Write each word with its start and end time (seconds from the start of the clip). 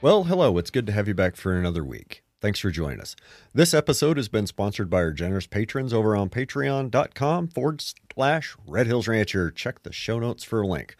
Well, 0.00 0.22
hello. 0.24 0.58
It's 0.58 0.70
good 0.70 0.86
to 0.86 0.92
have 0.92 1.08
you 1.08 1.14
back 1.14 1.34
for 1.34 1.58
another 1.58 1.82
week. 1.82 2.22
Thanks 2.40 2.60
for 2.60 2.70
joining 2.70 3.00
us. 3.00 3.16
This 3.52 3.74
episode 3.74 4.16
has 4.16 4.28
been 4.28 4.46
sponsored 4.46 4.88
by 4.88 4.98
our 4.98 5.10
generous 5.10 5.48
patrons 5.48 5.92
over 5.92 6.14
on 6.14 6.28
patreon.com 6.28 7.48
forward 7.48 7.82
slash 8.14 8.54
Red 8.64 8.86
Hills 8.86 9.08
Rancher. 9.08 9.50
Check 9.50 9.82
the 9.82 9.92
show 9.92 10.20
notes 10.20 10.44
for 10.44 10.60
a 10.60 10.66
link. 10.68 10.94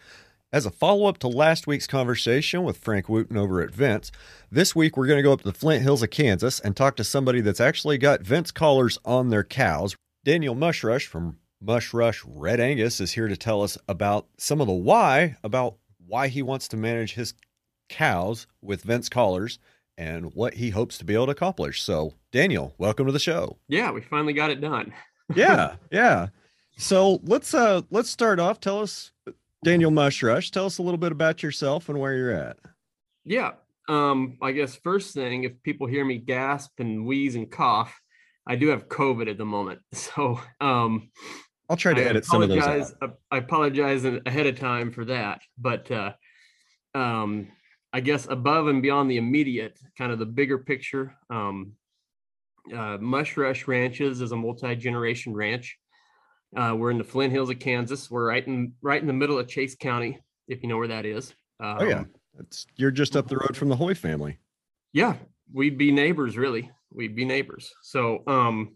As 0.51 0.65
a 0.65 0.69
follow 0.69 1.05
up 1.05 1.17
to 1.19 1.29
last 1.29 1.65
week's 1.65 1.87
conversation 1.87 2.63
with 2.63 2.77
Frank 2.77 3.07
Wooten 3.07 3.37
over 3.37 3.61
at 3.61 3.71
Vence, 3.71 4.11
this 4.51 4.75
week 4.75 4.97
we're 4.97 5.07
going 5.07 5.19
to 5.19 5.23
go 5.23 5.31
up 5.31 5.43
to 5.43 5.49
the 5.49 5.57
Flint 5.57 5.81
Hills 5.81 6.03
of 6.03 6.09
Kansas 6.09 6.59
and 6.59 6.75
talk 6.75 6.97
to 6.97 7.05
somebody 7.05 7.39
that's 7.39 7.61
actually 7.61 7.97
got 7.97 8.23
Vence 8.23 8.51
collars 8.51 8.99
on 9.05 9.29
their 9.29 9.45
cows. 9.45 9.95
Daniel 10.25 10.55
Mushrush 10.55 11.05
from 11.05 11.37
Mushrush 11.63 12.21
Red 12.27 12.59
Angus 12.59 12.99
is 12.99 13.13
here 13.13 13.29
to 13.29 13.37
tell 13.37 13.61
us 13.61 13.77
about 13.87 14.27
some 14.37 14.59
of 14.59 14.67
the 14.67 14.73
why, 14.73 15.37
about 15.41 15.77
why 16.05 16.27
he 16.27 16.41
wants 16.41 16.67
to 16.67 16.75
manage 16.75 17.13
his 17.13 17.33
cows 17.89 18.47
with 18.61 18.83
Vence 18.83 19.09
collars 19.09 19.59
and 19.97 20.33
what 20.33 20.53
he 20.53 20.69
hopes 20.69 20.97
to 20.97 21.05
be 21.05 21.13
able 21.13 21.25
to 21.25 21.33
accomplish. 21.33 21.81
So, 21.81 22.13
Daniel, 22.31 22.73
welcome 22.77 23.05
to 23.05 23.11
the 23.11 23.19
show. 23.19 23.57
Yeah, 23.67 23.91
we 23.91 24.01
finally 24.01 24.33
got 24.33 24.49
it 24.49 24.61
done. 24.61 24.93
yeah, 25.35 25.75
yeah. 25.91 26.27
So 26.77 27.19
let's 27.23 27.53
uh 27.53 27.81
let's 27.91 28.09
start 28.09 28.39
off. 28.39 28.61
Tell 28.61 28.79
us, 28.79 29.11
Daniel 29.65 29.91
Mushrush, 29.91 30.49
tell 30.51 30.65
us 30.65 30.77
a 30.77 30.81
little 30.81 30.97
bit 30.97 31.11
about 31.11 31.43
yourself 31.43 31.89
and 31.89 31.99
where 31.99 32.15
you're 32.15 32.31
at. 32.31 32.57
Yeah. 33.25 33.51
Um, 33.89 34.37
I 34.41 34.53
guess 34.53 34.75
first 34.75 35.13
thing, 35.13 35.43
if 35.43 35.61
people 35.63 35.87
hear 35.87 36.05
me 36.05 36.17
gasp 36.19 36.71
and 36.79 37.05
wheeze 37.05 37.35
and 37.35 37.51
cough, 37.51 37.99
I 38.47 38.55
do 38.55 38.69
have 38.69 38.87
COVID 38.87 39.29
at 39.29 39.37
the 39.37 39.45
moment. 39.45 39.79
So 39.93 40.39
um 40.61 41.09
I'll 41.69 41.77
try 41.77 41.93
to 41.93 42.01
I 42.01 42.05
edit 42.05 42.25
some 42.25 42.41
of 42.41 42.49
those. 42.49 42.59
apologize. 42.59 42.93
I 43.29 43.37
apologize 43.37 44.05
ahead 44.05 44.47
of 44.47 44.57
time 44.57 44.91
for 44.91 45.05
that. 45.05 45.41
But 45.57 45.91
uh 45.91 46.13
um 46.95 47.49
I 47.91 47.99
guess 48.01 48.27
above 48.29 48.67
and 48.67 48.81
beyond 48.81 49.09
the 49.09 49.17
immediate, 49.17 49.79
kind 49.97 50.11
of 50.11 50.19
the 50.19 50.25
bigger 50.25 50.57
picture, 50.59 51.15
um 51.29 51.73
uh 52.71 52.97
Mushrush 52.99 53.67
Ranches 53.67 54.21
is 54.21 54.31
a 54.31 54.35
multi-generation 54.35 55.33
ranch. 55.33 55.77
Uh, 56.55 56.75
we're 56.77 56.91
in 56.91 56.97
the 56.97 57.03
Flint 57.03 57.31
Hills 57.31 57.49
of 57.49 57.59
Kansas. 57.59 58.09
We're 58.11 58.27
right 58.27 58.45
in 58.45 58.73
right 58.81 59.01
in 59.01 59.07
the 59.07 59.13
middle 59.13 59.39
of 59.39 59.47
Chase 59.47 59.75
County, 59.75 60.19
if 60.47 60.61
you 60.61 60.69
know 60.69 60.77
where 60.77 60.87
that 60.89 61.05
is. 61.05 61.33
Um, 61.59 61.77
Oh 61.79 61.83
yeah, 61.85 62.03
it's 62.39 62.65
you're 62.75 62.91
just 62.91 63.15
up 63.15 63.27
the 63.27 63.37
road 63.37 63.55
from 63.57 63.69
the 63.69 63.75
Hoy 63.75 63.93
family. 63.93 64.37
yeah, 64.93 65.15
we'd 65.53 65.77
be 65.77 65.91
neighbors, 65.91 66.37
really. 66.37 66.71
We'd 66.91 67.15
be 67.15 67.25
neighbors. 67.25 67.71
So 67.81 68.23
um 68.27 68.75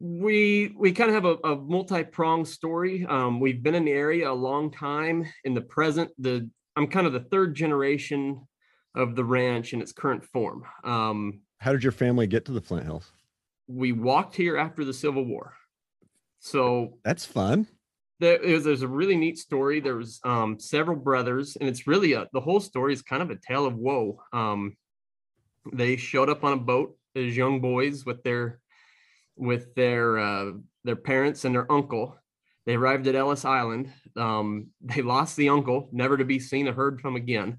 we 0.00 0.74
we 0.76 0.92
kind 0.92 1.10
of 1.10 1.14
have 1.14 1.24
a, 1.24 1.48
a 1.48 1.56
multi-pronged 1.56 2.48
story. 2.48 3.06
Um, 3.06 3.38
we've 3.40 3.62
been 3.62 3.74
in 3.76 3.84
the 3.84 3.92
area 3.92 4.30
a 4.30 4.34
long 4.34 4.70
time. 4.72 5.24
In 5.44 5.54
the 5.54 5.60
present, 5.60 6.10
the 6.18 6.50
I'm 6.76 6.86
kind 6.86 7.06
of 7.06 7.12
the 7.12 7.20
third 7.20 7.54
generation 7.54 8.46
of 8.94 9.14
the 9.16 9.24
ranch 9.24 9.72
in 9.72 9.80
its 9.80 9.92
current 9.92 10.24
form. 10.24 10.64
Um, 10.84 11.40
How 11.58 11.72
did 11.72 11.82
your 11.82 11.92
family 11.92 12.26
get 12.26 12.44
to 12.46 12.52
the 12.52 12.60
Flint 12.60 12.84
Hills? 12.84 13.12
we 13.68 13.92
walked 13.92 14.34
here 14.34 14.56
after 14.58 14.84
the 14.84 14.92
Civil 14.92 15.24
War. 15.24 15.54
So 16.40 16.98
That's 17.04 17.24
fun. 17.24 17.66
there 18.20 18.38
there's 18.60 18.82
a 18.82 18.88
really 18.88 19.16
neat 19.16 19.38
story. 19.38 19.80
There 19.80 19.96
was 19.96 20.20
um, 20.24 20.58
several 20.58 20.96
brothers, 20.98 21.56
and 21.56 21.68
it's 21.68 21.86
really 21.86 22.12
a 22.14 22.26
the 22.32 22.40
whole 22.40 22.60
story 22.60 22.92
is 22.92 23.02
kind 23.02 23.22
of 23.22 23.30
a 23.30 23.36
tale 23.36 23.64
of 23.64 23.76
woe. 23.76 24.20
Um, 24.32 24.76
they 25.72 25.96
showed 25.96 26.28
up 26.28 26.42
on 26.44 26.52
a 26.54 26.56
boat 26.56 26.96
as 27.14 27.36
young 27.36 27.60
boys 27.60 28.04
with 28.04 28.22
their 28.24 28.58
with 29.36 29.74
their 29.74 30.18
uh, 30.18 30.50
their 30.84 30.96
parents 30.96 31.44
and 31.44 31.54
their 31.54 31.70
uncle. 31.70 32.18
They 32.66 32.74
arrived 32.74 33.06
at 33.06 33.14
Ellis 33.14 33.44
Island. 33.44 33.92
Um, 34.16 34.68
they 34.80 35.02
lost 35.02 35.36
the 35.36 35.48
uncle, 35.48 35.88
never 35.92 36.16
to 36.16 36.24
be 36.24 36.38
seen 36.38 36.68
or 36.68 36.72
heard 36.72 37.00
from 37.00 37.16
again. 37.16 37.58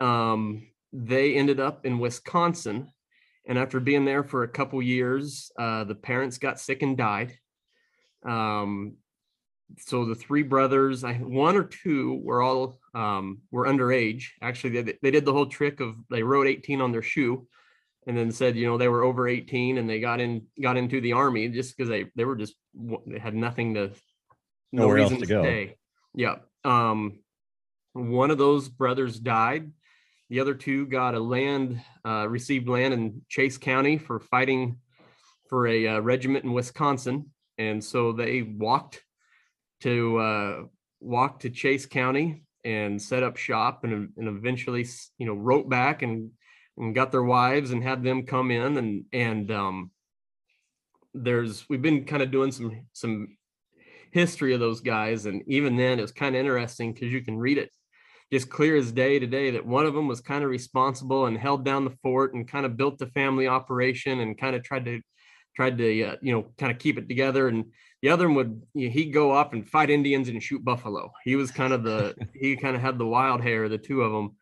Um, 0.00 0.68
they 0.92 1.34
ended 1.34 1.60
up 1.60 1.86
in 1.86 1.98
Wisconsin, 1.98 2.88
and 3.46 3.58
after 3.58 3.80
being 3.80 4.04
there 4.04 4.24
for 4.24 4.42
a 4.42 4.48
couple 4.48 4.80
years, 4.80 5.50
uh, 5.58 5.84
the 5.84 5.94
parents 5.94 6.38
got 6.38 6.60
sick 6.60 6.82
and 6.82 6.96
died. 6.96 7.36
Um, 8.24 8.96
so 9.78 10.04
the 10.04 10.14
three 10.14 10.42
brothers, 10.42 11.02
one 11.02 11.56
or 11.56 11.64
two 11.64 12.20
were 12.22 12.42
all 12.42 12.78
um, 12.94 13.42
were 13.50 13.66
underage. 13.66 14.24
Actually, 14.40 14.82
they, 14.82 14.98
they 15.02 15.10
did 15.10 15.24
the 15.24 15.32
whole 15.32 15.46
trick 15.46 15.80
of 15.80 15.96
they 16.10 16.22
wrote 16.22 16.46
18 16.46 16.80
on 16.80 16.92
their 16.92 17.02
shoe, 17.02 17.46
and 18.06 18.16
then 18.16 18.30
said 18.30 18.56
you 18.56 18.66
know 18.66 18.78
they 18.78 18.88
were 18.88 19.02
over 19.02 19.26
18 19.26 19.78
and 19.78 19.88
they 19.88 20.00
got 20.00 20.20
in 20.20 20.46
got 20.60 20.76
into 20.76 21.00
the 21.00 21.12
army 21.12 21.48
just 21.48 21.76
because 21.76 21.88
they 21.88 22.06
they 22.14 22.24
were 22.24 22.36
just 22.36 22.54
they 23.06 23.18
had 23.18 23.34
nothing 23.34 23.74
to 23.74 23.90
no 24.74 24.82
Nowhere 24.82 24.96
reason 24.96 25.20
to 25.20 25.26
go. 25.26 25.42
stay. 25.42 25.76
Yeah. 26.14 26.36
Um, 26.64 27.20
one 27.92 28.32
of 28.32 28.38
those 28.38 28.68
brothers 28.68 29.20
died. 29.20 29.70
The 30.30 30.40
other 30.40 30.54
two 30.54 30.86
got 30.86 31.14
a 31.14 31.20
land 31.20 31.80
uh, 32.04 32.26
received 32.28 32.68
land 32.68 32.92
in 32.92 33.22
Chase 33.28 33.56
County 33.56 33.98
for 33.98 34.18
fighting 34.18 34.78
for 35.48 35.68
a 35.68 35.86
uh, 35.86 35.98
regiment 36.00 36.44
in 36.44 36.52
Wisconsin, 36.52 37.30
and 37.56 37.84
so 37.84 38.12
they 38.12 38.42
walked 38.42 39.02
to 39.82 40.18
uh, 40.18 40.62
walk 41.00 41.40
to 41.40 41.50
Chase 41.50 41.86
County 41.86 42.42
and 42.64 43.00
set 43.00 43.22
up 43.22 43.36
shop, 43.36 43.84
and, 43.84 44.08
and 44.16 44.26
eventually, 44.26 44.86
you 45.18 45.26
know, 45.26 45.34
wrote 45.34 45.68
back 45.68 46.02
and 46.02 46.30
and 46.78 46.96
got 46.96 47.12
their 47.12 47.22
wives 47.22 47.70
and 47.70 47.84
had 47.84 48.02
them 48.02 48.26
come 48.26 48.50
in 48.50 48.76
and 48.76 49.04
and 49.12 49.52
um, 49.52 49.90
there's 51.12 51.68
we've 51.68 51.82
been 51.82 52.04
kind 52.04 52.22
of 52.22 52.32
doing 52.32 52.50
some 52.50 52.86
some 52.92 53.36
history 54.14 54.54
of 54.54 54.60
those 54.60 54.80
guys, 54.80 55.26
and 55.26 55.42
even 55.48 55.76
then 55.76 55.98
it 55.98 56.02
was 56.02 56.12
kind 56.12 56.36
of 56.36 56.40
interesting 56.40 56.94
because 56.94 57.12
you 57.12 57.20
can 57.20 57.36
read 57.36 57.58
it 57.58 57.70
just 58.32 58.48
clear 58.48 58.76
as 58.76 58.92
day 58.92 59.18
today 59.18 59.50
that 59.50 59.66
one 59.66 59.84
of 59.84 59.94
them 59.94 60.08
was 60.08 60.20
kind 60.20 60.44
of 60.44 60.50
responsible 60.50 61.26
and 61.26 61.36
held 61.36 61.64
down 61.64 61.84
the 61.84 61.96
fort 62.02 62.34
and 62.34 62.48
kind 62.48 62.64
of 62.64 62.76
built 62.76 62.98
the 62.98 63.06
family 63.08 63.46
operation 63.46 64.20
and 64.20 64.38
kind 64.38 64.56
of 64.56 64.62
tried 64.62 64.84
to 64.84 65.00
tried 65.54 65.76
to 65.78 66.02
uh, 66.04 66.16
you 66.22 66.32
know 66.32 66.46
kind 66.58 66.72
of 66.72 66.78
keep 66.78 66.96
it 66.96 67.08
together 67.08 67.48
and 67.48 67.64
the 68.02 68.08
other 68.08 68.26
one 68.28 68.36
would 68.36 68.62
you 68.74 68.88
know, 68.88 68.92
he'd 68.92 69.12
go 69.12 69.30
off 69.32 69.52
and 69.52 69.68
fight 69.68 69.90
indians 69.90 70.28
and 70.28 70.42
shoot 70.42 70.64
buffalo. 70.64 71.12
He 71.24 71.36
was 71.36 71.50
kind 71.50 71.72
of 71.72 71.82
the 71.82 72.14
he 72.34 72.56
kind 72.56 72.76
of 72.76 72.82
had 72.82 72.98
the 72.98 73.06
wild 73.06 73.40
hair 73.42 73.68
the 73.68 73.78
two 73.78 74.02
of 74.02 74.12
them 74.12 74.36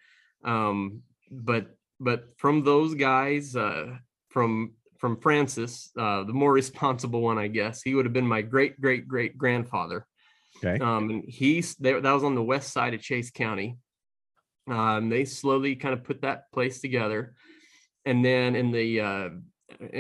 um 0.45 1.03
but 1.31 1.77
but 1.99 2.29
from 2.37 2.63
those 2.63 2.95
guys 2.95 3.57
uh 3.57 3.97
from 4.29 4.73
from 5.03 5.21
francis 5.21 5.91
uh 5.99 6.25
the 6.25 6.33
more 6.33 6.53
responsible 6.63 7.21
one 7.21 7.37
i 7.37 7.49
guess 7.49 7.83
he 7.83 7.95
would 7.95 8.07
have 8.07 8.15
been 8.15 8.27
my 8.27 8.41
great 8.41 8.81
great 8.81 9.07
great 9.07 9.37
grandfather 9.37 10.07
Okay. 10.65 10.83
um, 10.83 11.11
and 11.11 11.25
he's. 11.27 11.75
That 11.77 12.03
was 12.03 12.25
on 12.25 12.35
the 12.35 12.43
west 12.43 12.73
side 12.73 12.95
of 12.95 13.01
Chase 13.01 13.31
County. 13.31 13.79
Um, 14.71 15.09
they 15.09 15.25
slowly 15.25 15.75
kind 15.75 15.93
of 15.93 16.05
put 16.05 16.23
that 16.23 16.53
place 16.53 16.81
together, 16.81 17.35
and 18.05 18.25
then 18.25 18.55
in 18.55 18.71
the 18.71 19.01
uh, 19.01 19.29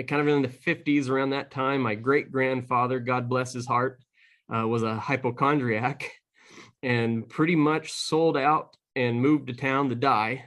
kind 0.06 0.20
of 0.20 0.28
in 0.28 0.42
the 0.42 0.48
fifties, 0.48 1.08
around 1.08 1.30
that 1.30 1.50
time, 1.50 1.80
my 1.80 1.96
great 1.96 2.30
grandfather, 2.30 3.00
God 3.00 3.28
bless 3.28 3.52
his 3.52 3.66
heart, 3.66 4.00
uh, 4.54 4.66
was 4.66 4.84
a 4.84 4.94
hypochondriac, 4.94 6.12
and 6.82 7.28
pretty 7.28 7.56
much 7.56 7.92
sold 7.92 8.36
out 8.36 8.76
and 8.94 9.20
moved 9.20 9.48
to 9.48 9.54
town 9.54 9.88
to 9.88 9.96
die, 9.96 10.44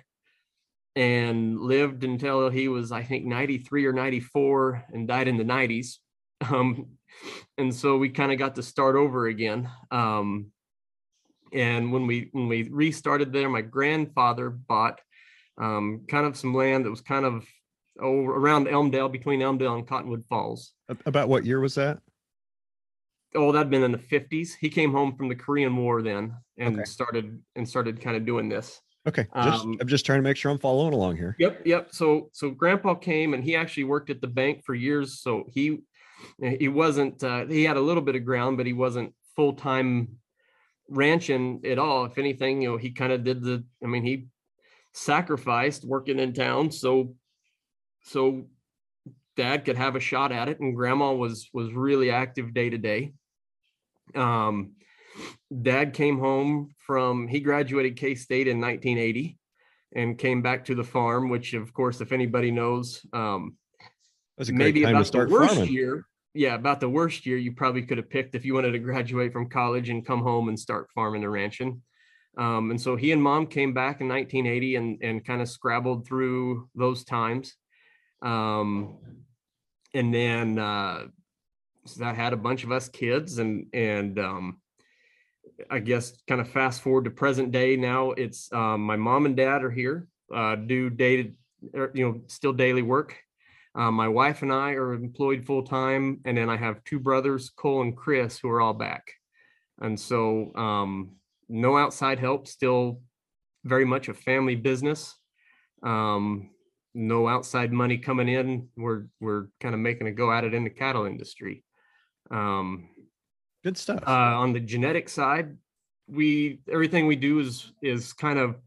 and 0.96 1.60
lived 1.60 2.04
until 2.04 2.50
he 2.50 2.68
was, 2.68 2.92
I 2.92 3.04
think, 3.04 3.26
ninety 3.26 3.58
three 3.58 3.86
or 3.86 3.94
ninety 3.94 4.20
four, 4.20 4.84
and 4.94 5.08
died 5.08 5.28
in 5.28 5.38
the 5.38 5.44
nineties. 5.44 6.00
Um, 6.52 6.98
and 7.58 7.74
so 7.74 7.98
we 7.98 8.10
kind 8.10 8.32
of 8.32 8.38
got 8.38 8.56
to 8.56 8.62
start 8.62 8.98
over 8.98 9.28
again. 9.28 9.70
Um, 9.90 10.52
and 11.54 11.92
when 11.94 12.08
we 12.08 12.30
when 12.34 12.50
we 12.50 12.64
restarted 12.70 13.32
there, 13.32 13.50
my 13.50 13.62
grandfather 13.62 14.50
bought 14.50 15.00
um, 15.58 16.06
kind 16.10 16.26
of 16.26 16.36
some 16.36 16.54
land 16.54 16.86
that 16.86 16.90
was 16.90 17.02
kind 17.02 17.26
of 17.26 17.46
oh, 18.02 18.26
around 18.26 18.68
Elmdale, 18.68 19.10
between 19.10 19.42
Elmdale 19.42 19.76
and 19.76 19.88
Cottonwood 19.88 20.26
Falls. 20.28 20.74
About 21.06 21.30
what 21.30 21.46
year 21.46 21.62
was 21.62 21.76
that? 21.76 22.00
Oh, 23.34 23.52
that'd 23.52 23.70
been 23.70 23.84
in 23.84 23.92
the 23.92 23.98
fifties. 23.98 24.56
He 24.56 24.70
came 24.70 24.92
home 24.92 25.16
from 25.16 25.30
the 25.30 25.36
Korean 25.36 25.76
War 25.76 26.02
then 26.02 26.36
and 26.58 26.76
Okay. 26.76 26.86
started 26.86 27.42
and 27.56 27.68
started 27.68 28.02
kind 28.02 28.18
of 28.18 28.26
doing 28.26 28.50
this. 28.50 28.80
Okay. 29.08 29.28
Just, 29.44 29.66
Um, 29.66 29.78
I'm 29.80 29.88
just 29.88 30.06
trying 30.06 30.20
to 30.20 30.24
make 30.24 30.38
sure 30.38 30.52
I'm 30.52 30.58
following 30.58 30.94
along 30.94 31.18
here. 31.18 31.36
Yep, 31.40 31.62
yep. 31.66 31.90
So 31.92 32.30
so 32.34 32.50
grandpa 32.50 32.96
came 32.96 33.34
and 33.34 33.44
he 33.44 33.56
actually 33.56 33.84
worked 33.84 34.10
at 34.10 34.22
the 34.22 34.28
bank 34.28 34.64
for 34.66 34.74
years. 34.74 35.20
So 35.20 35.46
he 35.48 35.84
he 36.42 36.68
wasn't 36.68 37.24
uh, 37.24 37.46
he 37.46 37.64
had 37.64 37.78
a 37.78 37.82
little 37.82 38.02
bit 38.02 38.16
of 38.16 38.26
ground, 38.26 38.58
but 38.58 38.66
he 38.66 38.74
wasn't 38.74 39.14
full-time 39.36 40.18
ranching 40.90 41.62
at 41.66 41.78
all. 41.78 42.06
If 42.06 42.18
anything, 42.18 42.62
you 42.62 42.72
know, 42.72 42.78
he 42.78 42.92
kind 42.92 43.12
of 43.14 43.24
did 43.24 43.44
the 43.44 43.64
I 43.84 43.88
mean, 43.88 44.04
he 44.04 44.28
sacrificed 44.94 45.84
working 45.84 46.20
in 46.20 46.34
town 46.34 46.72
so 46.72 47.16
so 48.04 48.48
dad 49.36 49.66
could 49.66 49.76
have 49.76 49.98
a 49.98 50.00
shot 50.00 50.32
at 50.32 50.48
it 50.48 50.62
and 50.62 50.76
grandma 50.76 51.12
was 51.12 51.50
was 51.54 51.74
really 51.74 52.10
active 52.10 52.54
day 52.54 52.70
to 52.70 52.78
day. 52.78 53.14
Um 54.16 54.76
dad 55.62 55.94
came 55.94 56.20
home 56.20 56.70
from 56.78 57.28
he 57.28 57.40
graduated 57.40 57.98
K-State 57.98 58.48
in 58.48 58.60
1980 58.60 59.38
and 59.96 60.18
came 60.18 60.42
back 60.42 60.66
to 60.66 60.76
the 60.76 60.84
farm, 60.84 61.30
which 61.30 61.54
of 61.54 61.74
course, 61.74 62.02
if 62.02 62.12
anybody 62.12 62.52
knows, 62.52 63.06
um, 63.14 63.56
That 64.38 64.50
a 64.50 64.52
great 64.52 64.58
maybe 64.58 64.82
time 64.82 64.94
to 64.94 64.98
about 64.98 65.08
start 65.08 65.30
the 65.30 65.34
worst 65.34 65.56
farming. 65.56 65.74
year. 65.74 66.06
Yeah, 66.34 66.56
about 66.56 66.82
the 66.82 66.90
worst 66.90 67.26
year 67.26 67.38
you 67.38 67.54
probably 67.54 67.84
could 67.84 67.98
have 67.98 68.10
picked 68.10 68.36
if 68.36 68.44
you 68.44 68.54
wanted 68.54 68.74
to 68.74 68.80
graduate 68.80 69.32
from 69.32 69.50
college 69.50 69.90
and 69.90 70.06
come 70.06 70.22
home 70.22 70.50
and 70.50 70.60
start 70.60 70.90
farming 70.94 71.24
and 71.24 71.32
ranching. 71.32 71.82
Um, 72.38 72.72
and 72.72 72.82
so 72.82 72.98
he 72.98 73.14
and 73.14 73.24
mom 73.24 73.48
came 73.48 73.74
back 73.74 74.02
in 74.02 74.10
1980 74.10 74.76
and, 74.76 75.00
and 75.02 75.26
kind 75.26 75.42
of 75.42 75.48
scrabbled 75.48 76.06
through 76.06 76.68
those 76.76 77.06
times. 77.06 77.56
Um, 78.22 78.98
and 79.94 80.14
then 80.14 80.60
uh, 80.60 81.06
so 81.86 82.04
I 82.04 82.14
had 82.14 82.34
a 82.34 82.38
bunch 82.38 82.66
of 82.66 82.72
us 82.74 82.90
kids 82.90 83.38
and, 83.38 83.68
and 83.74 84.20
um, 84.20 84.60
I 85.70 85.80
guess 85.80 86.14
kind 86.28 86.42
of 86.42 86.50
fast 86.50 86.82
forward 86.82 87.06
to 87.06 87.12
present 87.12 87.52
day 87.52 87.76
now 87.76 88.12
it's 88.12 88.52
um, 88.52 88.82
my 88.82 88.96
mom 88.96 89.26
and 89.26 89.36
dad 89.36 89.64
are 89.64 89.72
here, 89.72 90.08
uh, 90.34 90.56
do 90.56 90.90
day, 90.90 91.34
er, 91.76 91.92
you 91.94 92.06
know, 92.06 92.22
still 92.28 92.54
daily 92.54 92.82
work. 92.82 93.18
Uh, 93.74 93.92
my 93.92 94.08
wife 94.08 94.42
and 94.42 94.54
I 94.54 94.72
are 94.72 94.94
employed 94.94 95.46
full 95.46 95.64
time, 95.64 96.22
and 96.24 96.38
then 96.38 96.50
I 96.50 96.56
have 96.56 96.84
two 96.86 97.00
brothers, 97.00 97.50
Cole 97.50 97.82
and 97.82 97.96
Chris, 97.96 98.40
who 98.40 98.50
are 98.50 98.62
all 98.62 98.74
back. 98.74 99.12
And 99.82 100.00
so, 100.00 100.56
um, 100.56 101.18
no 101.50 101.78
outside 101.78 102.20
help, 102.20 102.48
still 102.48 103.02
very 103.66 103.84
much 103.86 104.08
a 104.08 104.14
family 104.14 104.56
business. 104.56 105.16
Um, 105.84 106.52
no 106.94 107.28
outside 107.28 107.74
money 107.74 107.98
coming 107.98 108.30
in. 108.30 108.70
We're 108.78 109.08
we're 109.20 109.48
kind 109.60 109.76
of 109.76 109.82
making 109.82 110.08
a 110.08 110.12
go 110.12 110.32
at 110.32 110.46
it 110.46 110.54
in 110.54 110.64
the 110.64 110.70
cattle 110.70 111.06
industry. 111.06 111.64
Um, 112.32 112.90
Good 113.66 113.80
stuff. 113.80 114.04
uh, 114.06 114.12
on 114.12 114.54
the 114.54 114.60
genetic 114.60 115.10
side, 115.10 115.58
we 116.08 116.60
everything 116.72 117.08
we 117.08 117.16
do 117.16 117.40
is 117.40 117.72
is 117.82 118.14
kind 118.14 118.38
of 118.38 118.58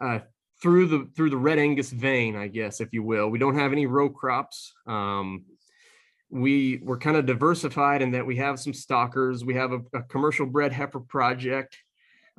uh, 0.00 0.20
through 0.62 0.86
the 0.86 1.10
through 1.14 1.28
the 1.28 1.36
red 1.36 1.58
Angus 1.58 1.90
vein, 1.90 2.34
I 2.34 2.48
guess, 2.48 2.80
if 2.80 2.94
you 2.94 3.02
will. 3.02 3.28
We 3.28 3.38
don't 3.38 3.58
have 3.58 3.72
any 3.72 3.84
row 3.84 4.08
crops. 4.08 4.72
Um, 4.86 5.44
we 6.30 6.80
we're 6.82 6.96
kind 6.96 7.18
of 7.18 7.26
diversified 7.26 8.00
in 8.00 8.12
that 8.12 8.24
we 8.24 8.36
have 8.36 8.58
some 8.58 8.72
stockers. 8.72 9.44
We 9.44 9.52
have 9.56 9.72
a, 9.72 9.80
a 9.92 10.02
commercial 10.04 10.46
bred 10.46 10.72
heifer 10.72 11.00
project. 11.00 11.76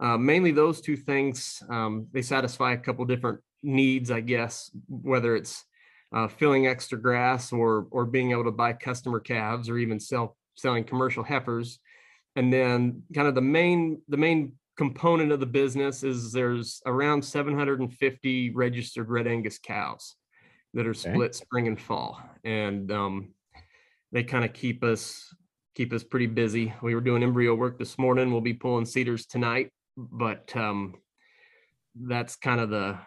Uh, 0.02 0.18
mainly 0.18 0.50
those 0.50 0.82
two 0.82 0.98
things. 0.98 1.62
Um, 1.70 2.08
they 2.12 2.24
satisfy 2.24 2.74
a 2.74 2.78
couple 2.78 3.06
different 3.06 3.42
needs, 3.62 4.10
I 4.10 4.22
guess, 4.22 4.72
whether 4.90 5.36
it's 5.36 5.64
uh, 6.12 6.28
filling 6.28 6.66
extra 6.66 7.00
grass 7.00 7.54
or 7.54 7.86
or 7.92 8.06
being 8.06 8.32
able 8.32 8.46
to 8.46 8.52
buy 8.52 8.74
customer 8.74 9.20
calves 9.20 9.70
or 9.70 9.78
even 9.78 10.00
sell 10.00 10.38
selling 10.56 10.84
commercial 10.84 11.24
heifers. 11.24 11.80
And 12.36 12.52
then 12.52 13.04
kind 13.14 13.28
of 13.28 13.36
the 13.36 13.42
main 13.42 14.02
the 14.08 14.18
main 14.18 14.54
component 14.76 15.32
of 15.32 15.40
the 15.40 15.46
business 15.46 16.04
is 16.04 16.32
there's 16.32 16.82
around 16.86 17.24
750 17.24 18.50
registered 18.52 19.10
red 19.10 19.28
angus 19.28 19.60
cows 19.60 20.16
that 20.74 20.88
are 20.88 20.92
Okay. 20.92 21.12
split 21.12 21.36
spring 21.36 21.68
and 21.68 21.80
fall. 21.80 22.20
And 22.44 22.92
um, 22.92 23.34
they 24.12 24.24
kind 24.24 24.44
of 24.46 24.54
keep 24.54 24.84
us 24.84 25.34
keep 25.76 25.94
us 25.94 26.04
pretty 26.04 26.28
busy. 26.28 26.74
We 26.82 26.96
were 26.96 27.02
doing 27.02 27.24
embryo 27.24 27.56
work 27.56 27.78
this 27.78 27.98
morning. 27.98 28.32
We'll 28.32 28.42
be 28.42 28.54
pulling 28.54 28.86
cedars 28.86 29.26
tonight 29.26 29.70
but 29.98 30.56
um, 30.56 30.96
that's 31.96 32.36
kind 32.36 32.60
of 32.60 32.70
the 32.70 32.98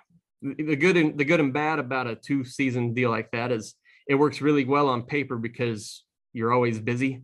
the 0.43 0.77
good 0.77 0.97
and 0.97 1.19
the 1.19 1.25
good 1.25 1.41
and 1.41 1.53
bad 1.53 1.79
about 1.79 2.07
a 2.07 2.15
two 2.15 2.45
season 2.45 2.95
deal 2.95 3.11
like 3.11 3.31
that 3.33 3.51
is 3.51 3.75
it 4.07 4.15
works 4.15 4.41
really 4.41 4.65
well 4.65 4.89
on 4.89 5.03
paper 5.03 5.37
because 5.37 6.05
you're 6.33 6.53
always 6.53 6.79
busy 6.79 7.23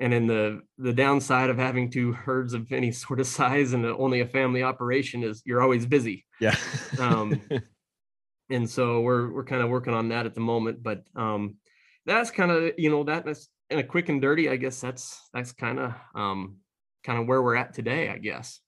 and 0.00 0.12
then 0.12 0.26
the 0.26 0.60
the 0.78 0.92
downside 0.92 1.50
of 1.50 1.58
having 1.58 1.90
two 1.90 2.12
herds 2.12 2.54
of 2.54 2.70
any 2.72 2.90
sort 3.04 3.20
of 3.20 3.26
size 3.26 3.72
and 3.72 3.86
only 3.86 4.20
a 4.20 4.26
family 4.26 4.62
operation 4.62 5.22
is 5.22 5.42
you're 5.44 5.62
always 5.62 5.86
busy 5.86 6.26
yeah. 6.40 6.56
um, 6.98 7.40
and 8.50 8.68
so 8.68 9.00
we're 9.00 9.30
we're 9.32 9.44
kind 9.44 9.62
of 9.62 9.70
working 9.70 9.94
on 9.94 10.08
that 10.08 10.26
at 10.26 10.34
the 10.34 10.40
moment 10.40 10.82
but 10.82 11.04
um 11.14 11.56
that's 12.06 12.30
kind 12.30 12.50
of 12.50 12.72
you 12.78 12.90
know 12.90 13.04
that 13.04 13.26
in 13.68 13.78
a 13.78 13.84
quick 13.84 14.08
and 14.08 14.20
dirty 14.20 14.48
i 14.48 14.56
guess 14.56 14.80
that's 14.80 15.28
that's 15.32 15.52
kind 15.52 15.78
of 15.78 15.92
um 16.14 16.56
kind 17.04 17.20
of 17.20 17.28
where 17.28 17.42
we're 17.42 17.54
at 17.54 17.72
today 17.72 18.08
i 18.08 18.18
guess 18.18 18.60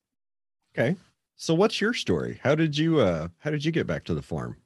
okay. 0.77 0.95
So 1.35 1.53
what's 1.53 1.81
your 1.81 1.93
story? 1.93 2.39
How 2.43 2.55
did 2.55 2.77
you 2.77 2.99
uh 2.99 3.27
how 3.39 3.49
did 3.49 3.65
you 3.65 3.71
get 3.71 3.87
back 3.87 4.03
to 4.05 4.13
the 4.13 4.21
farm? 4.21 4.57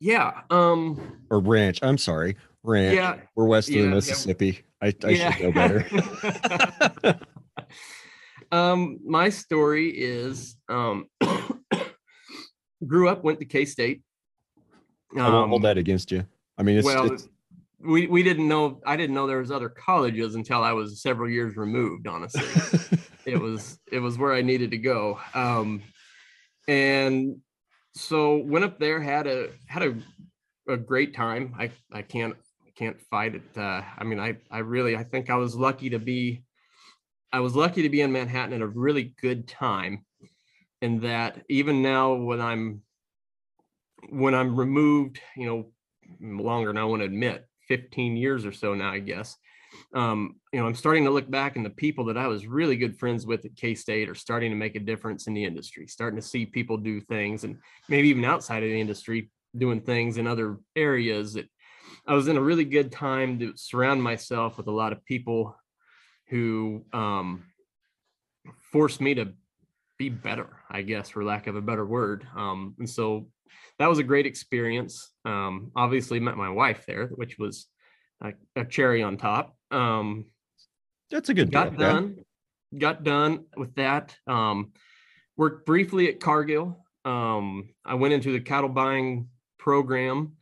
yeah 0.00 0.42
um 0.50 1.20
Or 1.30 1.40
ranch? 1.40 1.78
I'm 1.82 1.98
sorry. 1.98 2.36
Ranch. 2.62 2.94
yeah 2.94 3.16
We're 3.34 3.46
west 3.46 3.68
of 3.68 3.74
yeah, 3.74 3.82
the 3.82 3.88
yeah. 3.88 3.94
Mississippi. 3.94 4.60
I, 4.80 4.94
I 5.04 5.14
should 5.14 5.42
know 5.42 5.52
better. 5.52 7.20
um, 8.52 9.00
my 9.04 9.28
story 9.28 9.88
is 9.90 10.56
um, 10.68 11.06
grew 12.86 13.08
up, 13.08 13.24
went 13.24 13.40
to 13.40 13.44
K 13.44 13.64
State. 13.64 14.02
I 15.16 15.28
won't 15.28 15.48
hold 15.48 15.62
that 15.62 15.78
against 15.78 16.12
you. 16.12 16.26
I 16.58 16.62
mean, 16.62 16.78
it's, 16.78 16.86
Um, 16.86 16.94
well, 16.94 17.12
it's 17.12 17.28
we 17.80 18.06
we 18.06 18.22
didn't 18.22 18.48
know. 18.48 18.80
I 18.86 18.96
didn't 18.96 19.14
know 19.14 19.26
there 19.26 19.38
was 19.38 19.50
other 19.50 19.68
colleges 19.68 20.34
until 20.34 20.62
I 20.62 20.72
was 20.72 21.00
several 21.00 21.30
years 21.30 21.56
removed. 21.56 22.06
Honestly, 22.06 22.98
it 23.24 23.40
was 23.40 23.78
it 23.90 24.00
was 24.00 24.18
where 24.18 24.34
I 24.34 24.42
needed 24.42 24.70
to 24.72 24.78
go. 24.78 25.18
Um, 25.34 25.82
and 26.66 27.36
so 27.94 28.38
went 28.38 28.64
up 28.64 28.78
there, 28.78 29.00
had 29.00 29.26
a 29.26 29.50
had 29.66 29.82
a 29.82 29.94
a 30.68 30.76
great 30.76 31.14
time. 31.14 31.54
I 31.58 31.70
I 31.92 32.02
can't 32.02 32.36
can't 32.78 33.00
fight 33.10 33.34
it. 33.34 33.42
Uh, 33.56 33.82
I 33.98 34.04
mean, 34.04 34.20
I 34.20 34.36
I 34.50 34.58
really 34.58 34.96
I 34.96 35.02
think 35.02 35.30
I 35.30 35.36
was 35.36 35.56
lucky 35.56 35.90
to 35.90 35.98
be 35.98 36.44
I 37.32 37.40
was 37.40 37.56
lucky 37.56 37.82
to 37.82 37.88
be 37.88 38.00
in 38.00 38.12
Manhattan 38.12 38.54
at 38.54 38.60
a 38.60 38.66
really 38.66 39.14
good 39.20 39.48
time. 39.48 40.04
In 40.80 41.00
that 41.00 41.42
even 41.48 41.82
now 41.82 42.14
when 42.14 42.40
I'm 42.40 42.82
when 44.10 44.34
I'm 44.34 44.54
removed, 44.54 45.20
you 45.36 45.46
know, 45.46 45.72
longer 46.20 46.68
than 46.68 46.78
I 46.78 46.84
want 46.84 47.00
to 47.00 47.06
admit, 47.06 47.46
15 47.66 48.16
years 48.16 48.46
or 48.46 48.52
so 48.52 48.74
now, 48.74 48.92
I 48.92 49.00
guess. 49.00 49.36
Um, 49.92 50.36
you 50.52 50.60
know, 50.60 50.66
I'm 50.66 50.74
starting 50.74 51.04
to 51.04 51.10
look 51.10 51.30
back 51.30 51.56
and 51.56 51.66
the 51.66 51.70
people 51.70 52.04
that 52.06 52.16
I 52.16 52.28
was 52.28 52.46
really 52.46 52.76
good 52.76 52.96
friends 52.96 53.26
with 53.26 53.44
at 53.44 53.56
K 53.56 53.74
State 53.74 54.08
are 54.08 54.14
starting 54.14 54.50
to 54.50 54.56
make 54.56 54.76
a 54.76 54.80
difference 54.80 55.26
in 55.26 55.34
the 55.34 55.44
industry, 55.44 55.86
starting 55.88 56.18
to 56.18 56.26
see 56.26 56.46
people 56.46 56.76
do 56.76 57.00
things 57.00 57.42
and 57.42 57.58
maybe 57.88 58.08
even 58.08 58.24
outside 58.24 58.62
of 58.62 58.70
the 58.70 58.80
industry 58.80 59.30
doing 59.56 59.80
things 59.80 60.16
in 60.16 60.26
other 60.26 60.58
areas 60.76 61.34
that 61.34 61.48
I 62.08 62.14
was 62.14 62.26
in 62.26 62.38
a 62.38 62.40
really 62.40 62.64
good 62.64 62.90
time 62.90 63.38
to 63.40 63.52
surround 63.54 64.02
myself 64.02 64.56
with 64.56 64.66
a 64.66 64.72
lot 64.72 64.92
of 64.92 65.04
people 65.04 65.54
who 66.28 66.86
um, 66.94 67.44
forced 68.72 69.02
me 69.02 69.14
to 69.14 69.34
be 69.98 70.08
better, 70.08 70.48
I 70.70 70.80
guess, 70.80 71.10
for 71.10 71.22
lack 71.22 71.48
of 71.48 71.56
a 71.56 71.60
better 71.60 71.84
word. 71.84 72.26
Um, 72.34 72.74
and 72.78 72.88
so 72.88 73.28
that 73.78 73.88
was 73.88 73.98
a 73.98 74.04
great 74.04 74.24
experience. 74.24 75.10
Um, 75.26 75.70
obviously, 75.76 76.18
met 76.18 76.38
my 76.38 76.48
wife 76.48 76.84
there, 76.86 77.08
which 77.08 77.38
was 77.38 77.66
a, 78.22 78.32
a 78.56 78.64
cherry 78.64 79.02
on 79.02 79.18
top. 79.18 79.54
Um, 79.70 80.24
that's 81.10 81.28
a 81.28 81.34
good 81.34 81.52
got 81.52 81.72
yeah. 81.72 81.78
done, 81.78 82.24
got 82.78 83.04
done 83.04 83.44
with 83.54 83.74
that. 83.74 84.16
Um, 84.26 84.72
worked 85.36 85.66
briefly 85.66 86.08
at 86.08 86.20
Cargill. 86.20 86.84
Um, 87.04 87.68
I 87.84 87.94
went 87.94 88.14
into 88.14 88.32
the 88.32 88.40
cattle 88.40 88.70
buying 88.70 89.28
program. 89.58 90.37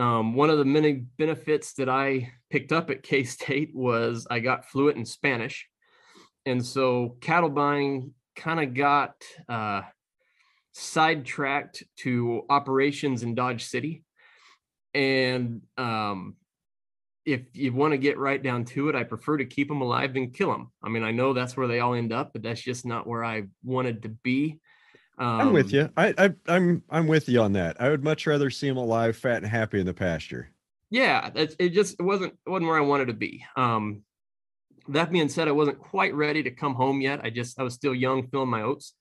Um, 0.00 0.34
one 0.34 0.48
of 0.48 0.56
the 0.56 0.64
many 0.64 0.94
benefits 0.94 1.74
that 1.74 1.90
I 1.90 2.32
picked 2.48 2.72
up 2.72 2.90
at 2.90 3.02
K 3.04 3.22
State 3.22 3.72
was 3.74 4.26
I 4.30 4.40
got 4.40 4.64
fluent 4.64 4.96
in 4.96 5.04
Spanish. 5.04 5.68
And 6.46 6.64
so 6.64 7.16
cattle 7.20 7.50
buying 7.50 8.14
kind 8.34 8.60
of 8.60 8.72
got 8.72 9.14
uh, 9.46 9.82
sidetracked 10.72 11.82
to 11.98 12.44
operations 12.48 13.22
in 13.22 13.34
Dodge 13.34 13.64
City. 13.64 14.02
And 14.94 15.60
um, 15.76 16.36
if 17.26 17.42
you 17.52 17.74
want 17.74 17.92
to 17.92 17.98
get 17.98 18.18
right 18.18 18.42
down 18.42 18.64
to 18.64 18.88
it, 18.88 18.96
I 18.96 19.04
prefer 19.04 19.36
to 19.36 19.44
keep 19.44 19.68
them 19.68 19.82
alive 19.82 20.14
than 20.14 20.30
kill 20.30 20.50
them. 20.50 20.72
I 20.82 20.88
mean, 20.88 21.04
I 21.04 21.10
know 21.10 21.34
that's 21.34 21.58
where 21.58 21.68
they 21.68 21.80
all 21.80 21.92
end 21.92 22.12
up, 22.12 22.32
but 22.32 22.42
that's 22.42 22.62
just 22.62 22.86
not 22.86 23.06
where 23.06 23.22
I 23.22 23.44
wanted 23.62 24.02
to 24.02 24.08
be. 24.08 24.60
Um, 25.20 25.40
I'm 25.40 25.52
with 25.52 25.70
you. 25.70 25.90
I, 25.98 26.14
I 26.16 26.30
I'm 26.48 26.82
I'm 26.88 27.06
with 27.06 27.28
you 27.28 27.42
on 27.42 27.52
that. 27.52 27.78
I 27.78 27.90
would 27.90 28.02
much 28.02 28.26
rather 28.26 28.48
see 28.48 28.68
them 28.68 28.78
alive, 28.78 29.16
fat, 29.16 29.42
and 29.42 29.46
happy 29.46 29.78
in 29.78 29.84
the 29.84 29.92
pasture. 29.92 30.50
Yeah, 30.88 31.28
that's 31.28 31.54
it. 31.58 31.70
Just 31.70 32.00
it 32.00 32.02
wasn't 32.02 32.32
it 32.46 32.50
wasn't 32.50 32.68
where 32.68 32.78
I 32.78 32.82
wanted 32.86 33.08
to 33.08 33.12
be. 33.12 33.44
Um, 33.54 34.02
that 34.88 35.12
being 35.12 35.28
said, 35.28 35.46
I 35.46 35.52
wasn't 35.52 35.78
quite 35.78 36.14
ready 36.14 36.42
to 36.44 36.50
come 36.50 36.74
home 36.74 37.02
yet. 37.02 37.20
I 37.22 37.28
just 37.28 37.60
I 37.60 37.62
was 37.64 37.74
still 37.74 37.94
young, 37.94 38.28
filling 38.28 38.48
my 38.48 38.62
oats, 38.62 38.94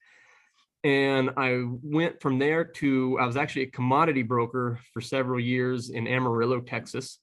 and 0.83 1.29
I 1.37 1.63
went 1.63 2.21
from 2.21 2.37
there 2.37 2.65
to 2.65 3.17
I 3.17 3.25
was 3.25 3.37
actually 3.37 3.63
a 3.63 3.71
commodity 3.71 4.23
broker 4.23 4.81
for 4.93 4.99
several 4.99 5.39
years 5.39 5.89
in 5.89 6.05
Amarillo, 6.05 6.59
Texas. 6.59 7.19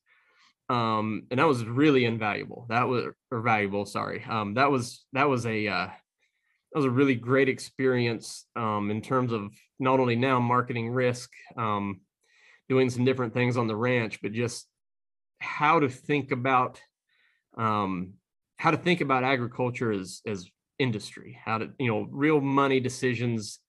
Um, 0.70 1.24
and 1.30 1.38
that 1.38 1.46
was 1.46 1.64
really 1.66 2.06
invaluable. 2.06 2.64
That 2.70 2.88
was 2.88 3.12
or 3.30 3.42
valuable. 3.42 3.84
Sorry. 3.84 4.24
Um, 4.24 4.54
that 4.54 4.70
was 4.70 5.04
that 5.12 5.28
was 5.28 5.44
a 5.44 5.68
uh, 5.68 5.88
that 6.72 6.78
was 6.78 6.86
a 6.86 6.90
really 6.90 7.14
great 7.14 7.48
experience 7.48 8.46
um, 8.56 8.90
in 8.90 9.00
terms 9.00 9.32
of 9.32 9.52
not 9.78 10.00
only 10.00 10.16
now 10.16 10.40
marketing 10.40 10.90
risk, 10.90 11.30
um, 11.56 12.00
doing 12.68 12.90
some 12.90 13.04
different 13.04 13.32
things 13.32 13.56
on 13.56 13.66
the 13.66 13.76
ranch, 13.76 14.20
but 14.20 14.32
just 14.32 14.66
how 15.38 15.80
to 15.80 15.88
think 15.88 16.32
about 16.32 16.80
um, 17.56 18.14
how 18.58 18.70
to 18.70 18.76
think 18.76 19.00
about 19.00 19.24
agriculture 19.24 19.92
as 19.92 20.20
as 20.26 20.46
industry, 20.78 21.38
how 21.42 21.58
to 21.58 21.70
you 21.78 21.88
know 21.88 22.06
real 22.10 22.40
money 22.40 22.80
decisions, 22.80 23.60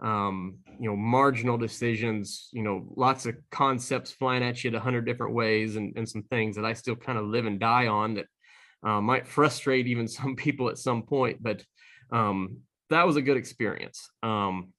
um, 0.00 0.58
you 0.78 0.88
know 0.88 0.96
marginal 0.96 1.58
decisions, 1.58 2.48
you 2.52 2.62
know 2.62 2.86
lots 2.96 3.26
of 3.26 3.34
concepts 3.50 4.12
flying 4.12 4.42
at 4.42 4.62
you 4.62 4.74
a 4.74 4.80
hundred 4.80 5.06
different 5.06 5.34
ways, 5.34 5.76
and 5.76 5.92
and 5.96 6.08
some 6.08 6.22
things 6.24 6.56
that 6.56 6.64
I 6.64 6.72
still 6.74 6.96
kind 6.96 7.18
of 7.18 7.26
live 7.26 7.46
and 7.46 7.58
die 7.58 7.88
on 7.88 8.14
that 8.14 8.26
uh, 8.84 9.00
might 9.00 9.26
frustrate 9.26 9.86
even 9.86 10.08
some 10.08 10.36
people 10.36 10.68
at 10.68 10.78
some 10.78 11.02
point, 11.02 11.42
but 11.42 11.64
um, 12.14 12.58
that 12.90 13.06
was 13.06 13.16
a 13.16 13.22
good 13.22 13.36
experience. 13.36 14.08
Um, 14.22 14.72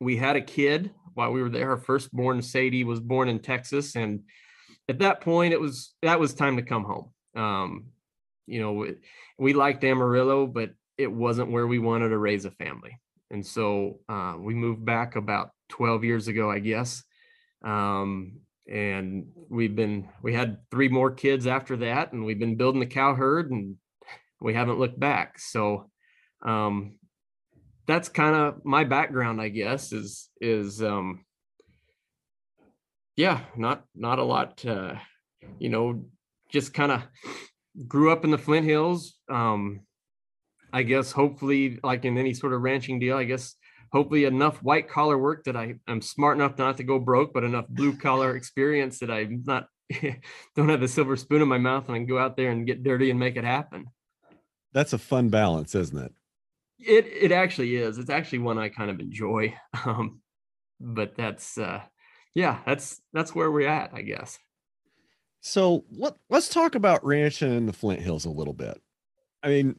we 0.00 0.16
had 0.16 0.36
a 0.36 0.40
kid 0.40 0.90
while 1.14 1.30
we 1.30 1.42
were 1.42 1.50
there. 1.50 1.70
Our 1.70 1.76
firstborn 1.76 2.40
Sadie 2.40 2.84
was 2.84 3.00
born 3.00 3.28
in 3.28 3.40
Texas, 3.40 3.96
and 3.96 4.22
at 4.88 5.00
that 5.00 5.20
point, 5.20 5.52
it 5.52 5.60
was 5.60 5.94
that 6.02 6.18
was 6.18 6.32
time 6.32 6.56
to 6.56 6.62
come 6.62 6.84
home. 6.84 7.10
Um, 7.36 7.86
you 8.46 8.60
know, 8.60 8.72
we, 8.72 8.94
we 9.38 9.52
liked 9.52 9.84
Amarillo, 9.84 10.46
but 10.46 10.70
it 10.96 11.12
wasn't 11.12 11.50
where 11.50 11.66
we 11.66 11.78
wanted 11.78 12.08
to 12.08 12.18
raise 12.18 12.46
a 12.46 12.50
family, 12.50 12.98
and 13.30 13.44
so 13.44 14.00
uh, 14.08 14.34
we 14.38 14.54
moved 14.54 14.84
back 14.84 15.16
about 15.16 15.50
12 15.68 16.04
years 16.04 16.28
ago, 16.28 16.50
I 16.50 16.60
guess. 16.60 17.04
Um, 17.62 18.40
and 18.66 19.28
we've 19.50 19.76
been 19.76 20.08
we 20.22 20.32
had 20.32 20.58
three 20.70 20.88
more 20.88 21.10
kids 21.10 21.46
after 21.46 21.76
that, 21.78 22.12
and 22.12 22.24
we've 22.24 22.38
been 22.38 22.56
building 22.56 22.80
the 22.80 22.86
cow 22.86 23.14
herd, 23.14 23.50
and 23.50 23.76
we 24.40 24.54
haven't 24.54 24.78
looked 24.78 24.98
back. 24.98 25.38
So 25.38 25.90
um, 26.42 26.98
that's 27.88 28.10
kind 28.10 28.36
of 28.36 28.64
my 28.64 28.84
background, 28.84 29.40
I 29.40 29.48
guess, 29.48 29.92
is 29.92 30.28
is 30.40 30.82
um 30.82 31.24
yeah, 33.16 33.40
not 33.56 33.84
not 33.96 34.20
a 34.20 34.24
lot 34.24 34.64
uh, 34.64 34.94
you 35.58 35.70
know, 35.70 36.04
just 36.50 36.72
kind 36.74 36.92
of 36.92 37.02
grew 37.88 38.12
up 38.12 38.24
in 38.24 38.30
the 38.30 38.38
Flint 38.38 38.66
Hills. 38.66 39.16
Um 39.28 39.80
I 40.70 40.82
guess 40.82 41.12
hopefully 41.12 41.80
like 41.82 42.04
in 42.04 42.18
any 42.18 42.34
sort 42.34 42.52
of 42.52 42.60
ranching 42.60 43.00
deal, 43.00 43.16
I 43.16 43.24
guess 43.24 43.54
hopefully 43.90 44.26
enough 44.26 44.62
white 44.62 44.88
collar 44.88 45.16
work 45.16 45.44
that 45.44 45.56
I 45.56 45.76
am 45.88 46.02
smart 46.02 46.36
enough 46.36 46.58
not 46.58 46.76
to 46.76 46.84
go 46.84 46.98
broke, 46.98 47.32
but 47.32 47.42
enough 47.42 47.68
blue 47.68 47.96
collar 47.96 48.36
experience 48.36 48.98
that 48.98 49.10
I'm 49.10 49.42
not 49.46 49.66
don't 50.54 50.68
have 50.68 50.82
a 50.82 50.88
silver 50.88 51.16
spoon 51.16 51.40
in 51.40 51.48
my 51.48 51.56
mouth 51.56 51.86
and 51.86 51.94
I 51.94 51.98
can 52.00 52.06
go 52.06 52.18
out 52.18 52.36
there 52.36 52.50
and 52.50 52.66
get 52.66 52.82
dirty 52.82 53.08
and 53.10 53.18
make 53.18 53.36
it 53.36 53.44
happen. 53.44 53.86
That's 54.74 54.92
a 54.92 54.98
fun 54.98 55.30
balance, 55.30 55.74
isn't 55.74 55.96
it? 55.96 56.12
It 56.78 57.06
it 57.06 57.32
actually 57.32 57.76
is. 57.76 57.98
It's 57.98 58.10
actually 58.10 58.40
one 58.40 58.58
I 58.58 58.68
kind 58.68 58.90
of 58.90 59.00
enjoy. 59.00 59.54
Um, 59.84 60.20
but 60.80 61.16
that's 61.16 61.58
uh, 61.58 61.82
yeah, 62.34 62.60
that's 62.64 63.00
that's 63.12 63.34
where 63.34 63.50
we're 63.50 63.68
at, 63.68 63.92
I 63.92 64.02
guess. 64.02 64.38
So 65.40 65.84
let 65.90 66.14
let's 66.30 66.48
talk 66.48 66.74
about 66.74 67.04
ranching 67.04 67.52
in 67.52 67.66
the 67.66 67.72
Flint 67.72 68.00
Hills 68.00 68.24
a 68.24 68.30
little 68.30 68.52
bit. 68.52 68.80
I 69.42 69.48
mean, 69.48 69.76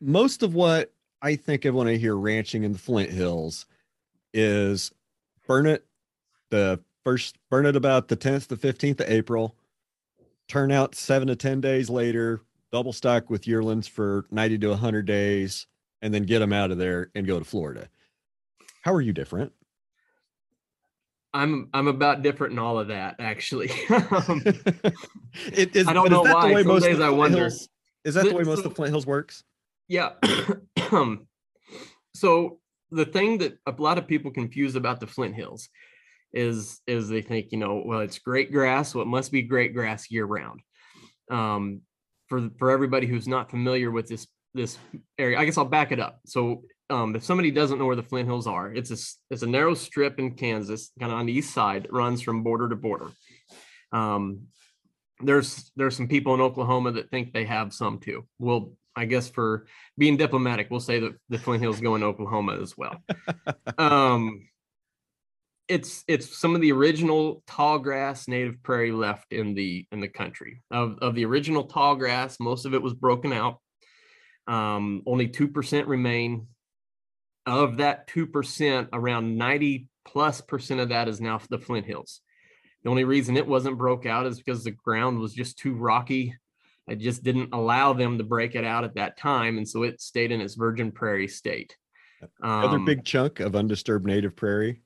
most 0.00 0.42
of 0.42 0.54
what 0.54 0.92
I 1.22 1.36
think 1.36 1.64
of 1.64 1.74
when 1.74 1.88
I 1.88 1.96
hear 1.96 2.16
ranching 2.16 2.64
in 2.64 2.72
the 2.72 2.78
Flint 2.78 3.10
Hills 3.10 3.66
is 4.32 4.92
burn 5.46 5.66
it 5.66 5.84
the 6.50 6.80
first 7.04 7.36
burn 7.50 7.66
it 7.66 7.76
about 7.76 8.08
the 8.08 8.16
10th 8.16 8.48
to 8.48 8.56
15th 8.56 9.00
of 9.00 9.08
April, 9.08 9.56
turn 10.48 10.70
out 10.70 10.94
seven 10.94 11.28
to 11.28 11.36
10 11.36 11.60
days 11.60 11.90
later, 11.90 12.40
double 12.74 12.92
stock 12.92 13.30
with 13.30 13.46
yearlings 13.46 13.86
for 13.86 14.26
90 14.32 14.58
to 14.58 14.68
100 14.70 15.06
days 15.06 15.68
and 16.02 16.12
then 16.12 16.24
get 16.24 16.40
them 16.40 16.52
out 16.52 16.72
of 16.72 16.76
there 16.76 17.08
and 17.14 17.24
go 17.24 17.38
to 17.38 17.44
Florida. 17.44 17.88
How 18.82 18.92
are 18.92 19.00
you 19.00 19.12
different? 19.12 19.52
I'm 21.32 21.68
I'm 21.72 21.86
about 21.86 22.22
different 22.22 22.54
in 22.54 22.58
all 22.58 22.80
of 22.80 22.88
that 22.88 23.14
actually. 23.20 23.70
um, 23.90 24.42
it 25.52 25.76
is, 25.76 25.86
I 25.86 25.92
don't 25.92 26.10
know 26.10 26.22
why. 26.22 26.64
Some 26.64 26.80
days 26.80 26.98
I 26.98 27.10
wonder. 27.10 27.42
Hills, 27.42 27.68
is 28.04 28.14
that 28.14 28.24
the 28.24 28.34
way 28.34 28.42
most 28.42 28.64
so, 28.64 28.70
of 28.70 28.74
Flint 28.74 28.90
Hills 28.90 29.06
works? 29.06 29.44
Yeah. 29.88 30.10
Um, 30.92 31.26
so 32.14 32.60
the 32.90 33.06
thing 33.06 33.38
that 33.38 33.58
a 33.66 33.72
lot 33.72 33.98
of 33.98 34.06
people 34.06 34.30
confuse 34.30 34.76
about 34.76 35.00
the 35.00 35.06
Flint 35.06 35.34
Hills 35.34 35.70
is 36.32 36.82
is 36.86 37.08
they 37.08 37.22
think 37.22 37.52
you 37.52 37.58
know 37.58 37.82
well 37.84 38.00
it's 38.00 38.18
great 38.18 38.52
grass, 38.52 38.92
so 38.92 39.00
it 39.00 39.06
must 39.06 39.32
be 39.32 39.42
great 39.42 39.74
grass 39.74 40.10
year 40.10 40.26
round. 40.26 40.60
Um, 41.30 41.80
for 42.28 42.50
for 42.58 42.70
everybody 42.70 43.06
who's 43.06 43.28
not 43.28 43.50
familiar 43.50 43.90
with 43.90 44.08
this 44.08 44.26
this 44.54 44.78
area, 45.18 45.38
I 45.38 45.44
guess 45.44 45.58
I'll 45.58 45.64
back 45.64 45.92
it 45.92 46.00
up. 46.00 46.20
So 46.26 46.62
um, 46.90 47.16
if 47.16 47.24
somebody 47.24 47.50
doesn't 47.50 47.78
know 47.78 47.86
where 47.86 47.96
the 47.96 48.02
Flint 48.02 48.28
Hills 48.28 48.46
are, 48.46 48.72
it's 48.72 48.90
a 48.90 48.96
it's 49.32 49.42
a 49.42 49.46
narrow 49.46 49.74
strip 49.74 50.18
in 50.18 50.32
Kansas, 50.32 50.90
kind 50.98 51.12
of 51.12 51.18
on 51.18 51.26
the 51.26 51.32
east 51.32 51.52
side, 51.52 51.88
runs 51.90 52.20
from 52.22 52.42
border 52.42 52.68
to 52.68 52.76
border. 52.76 53.10
Um, 53.92 54.48
there's 55.20 55.70
there's 55.76 55.96
some 55.96 56.08
people 56.08 56.34
in 56.34 56.40
Oklahoma 56.40 56.92
that 56.92 57.10
think 57.10 57.32
they 57.32 57.44
have 57.44 57.72
some 57.72 57.98
too. 57.98 58.26
Well, 58.38 58.72
I 58.96 59.06
guess 59.06 59.28
for 59.28 59.66
being 59.98 60.16
diplomatic, 60.16 60.68
we'll 60.70 60.80
say 60.80 61.00
that 61.00 61.14
the 61.28 61.38
Flint 61.38 61.62
Hills 61.62 61.80
go 61.80 61.94
in 61.94 62.02
Oklahoma 62.02 62.60
as 62.60 62.76
well. 62.76 63.02
um, 63.78 64.46
it's 65.68 66.04
it's 66.06 66.36
some 66.36 66.54
of 66.54 66.60
the 66.60 66.72
original 66.72 67.42
tall 67.46 67.78
grass 67.78 68.28
native 68.28 68.62
prairie 68.62 68.92
left 68.92 69.32
in 69.32 69.54
the 69.54 69.86
in 69.92 70.00
the 70.00 70.08
country. 70.08 70.62
Of 70.70 70.98
of 71.00 71.14
the 71.14 71.24
original 71.24 71.64
tall 71.64 71.96
grass 71.96 72.38
most 72.38 72.66
of 72.66 72.74
it 72.74 72.82
was 72.82 72.94
broken 72.94 73.32
out. 73.32 73.60
Um, 74.46 75.02
only 75.06 75.28
2% 75.28 75.86
remain. 75.86 76.48
Of 77.46 77.78
that 77.78 78.08
2% 78.08 78.88
around 78.92 79.36
90 79.36 79.88
plus 80.06 80.40
percent 80.40 80.80
of 80.80 80.90
that 80.90 81.08
is 81.08 81.20
now 81.20 81.40
the 81.50 81.58
flint 81.58 81.86
hills. 81.86 82.20
The 82.82 82.90
only 82.90 83.04
reason 83.04 83.36
it 83.36 83.46
wasn't 83.46 83.78
broke 83.78 84.06
out 84.06 84.26
is 84.26 84.38
because 84.38 84.64
the 84.64 84.70
ground 84.70 85.18
was 85.18 85.32
just 85.32 85.58
too 85.58 85.74
rocky. 85.74 86.34
It 86.88 87.00
just 87.00 87.22
didn't 87.22 87.54
allow 87.54 87.94
them 87.94 88.18
to 88.18 88.24
break 88.24 88.54
it 88.54 88.64
out 88.64 88.84
at 88.84 88.94
that 88.96 89.16
time 89.16 89.56
and 89.56 89.66
so 89.68 89.82
it 89.82 90.02
stayed 90.02 90.32
in 90.32 90.42
its 90.42 90.54
virgin 90.54 90.92
prairie 90.92 91.28
state. 91.28 91.76
Um, 92.42 92.64
other 92.64 92.78
big 92.78 93.04
chunk 93.04 93.40
of 93.40 93.56
undisturbed 93.56 94.06
native 94.06 94.36
prairie 94.36 94.80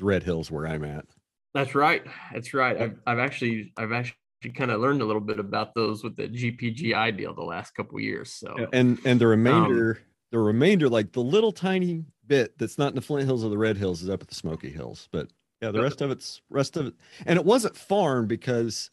Red 0.00 0.22
Hills 0.22 0.50
where 0.50 0.66
I'm 0.66 0.84
at. 0.84 1.06
That's 1.54 1.74
right. 1.74 2.04
That's 2.32 2.52
right. 2.52 2.76
I've, 2.76 2.98
I've 3.06 3.18
actually 3.18 3.72
I've 3.76 3.92
actually 3.92 4.16
kind 4.54 4.70
of 4.70 4.80
learned 4.80 5.00
a 5.00 5.04
little 5.04 5.22
bit 5.22 5.38
about 5.38 5.74
those 5.74 6.04
with 6.04 6.16
the 6.16 6.28
GPGI 6.28 7.16
deal 7.16 7.34
the 7.34 7.42
last 7.42 7.74
couple 7.74 7.98
years. 7.98 8.32
So 8.32 8.68
and 8.72 8.98
and 9.04 9.20
the 9.20 9.26
remainder 9.26 9.92
um, 9.92 10.04
the 10.32 10.38
remainder 10.38 10.88
like 10.88 11.12
the 11.12 11.22
little 11.22 11.52
tiny 11.52 12.04
bit 12.26 12.58
that's 12.58 12.78
not 12.78 12.88
in 12.88 12.94
the 12.94 13.00
Flint 13.00 13.26
Hills 13.26 13.44
or 13.44 13.50
the 13.50 13.58
Red 13.58 13.76
Hills 13.76 14.02
is 14.02 14.10
up 14.10 14.20
at 14.22 14.28
the 14.28 14.34
Smoky 14.34 14.70
Hills, 14.70 15.08
but 15.12 15.28
yeah, 15.62 15.70
the 15.70 15.80
rest 15.80 16.02
of 16.02 16.10
it's 16.10 16.42
rest 16.50 16.76
of 16.76 16.88
it, 16.88 16.94
and 17.24 17.38
it 17.38 17.44
wasn't 17.44 17.76
farmed 17.76 18.28
because 18.28 18.90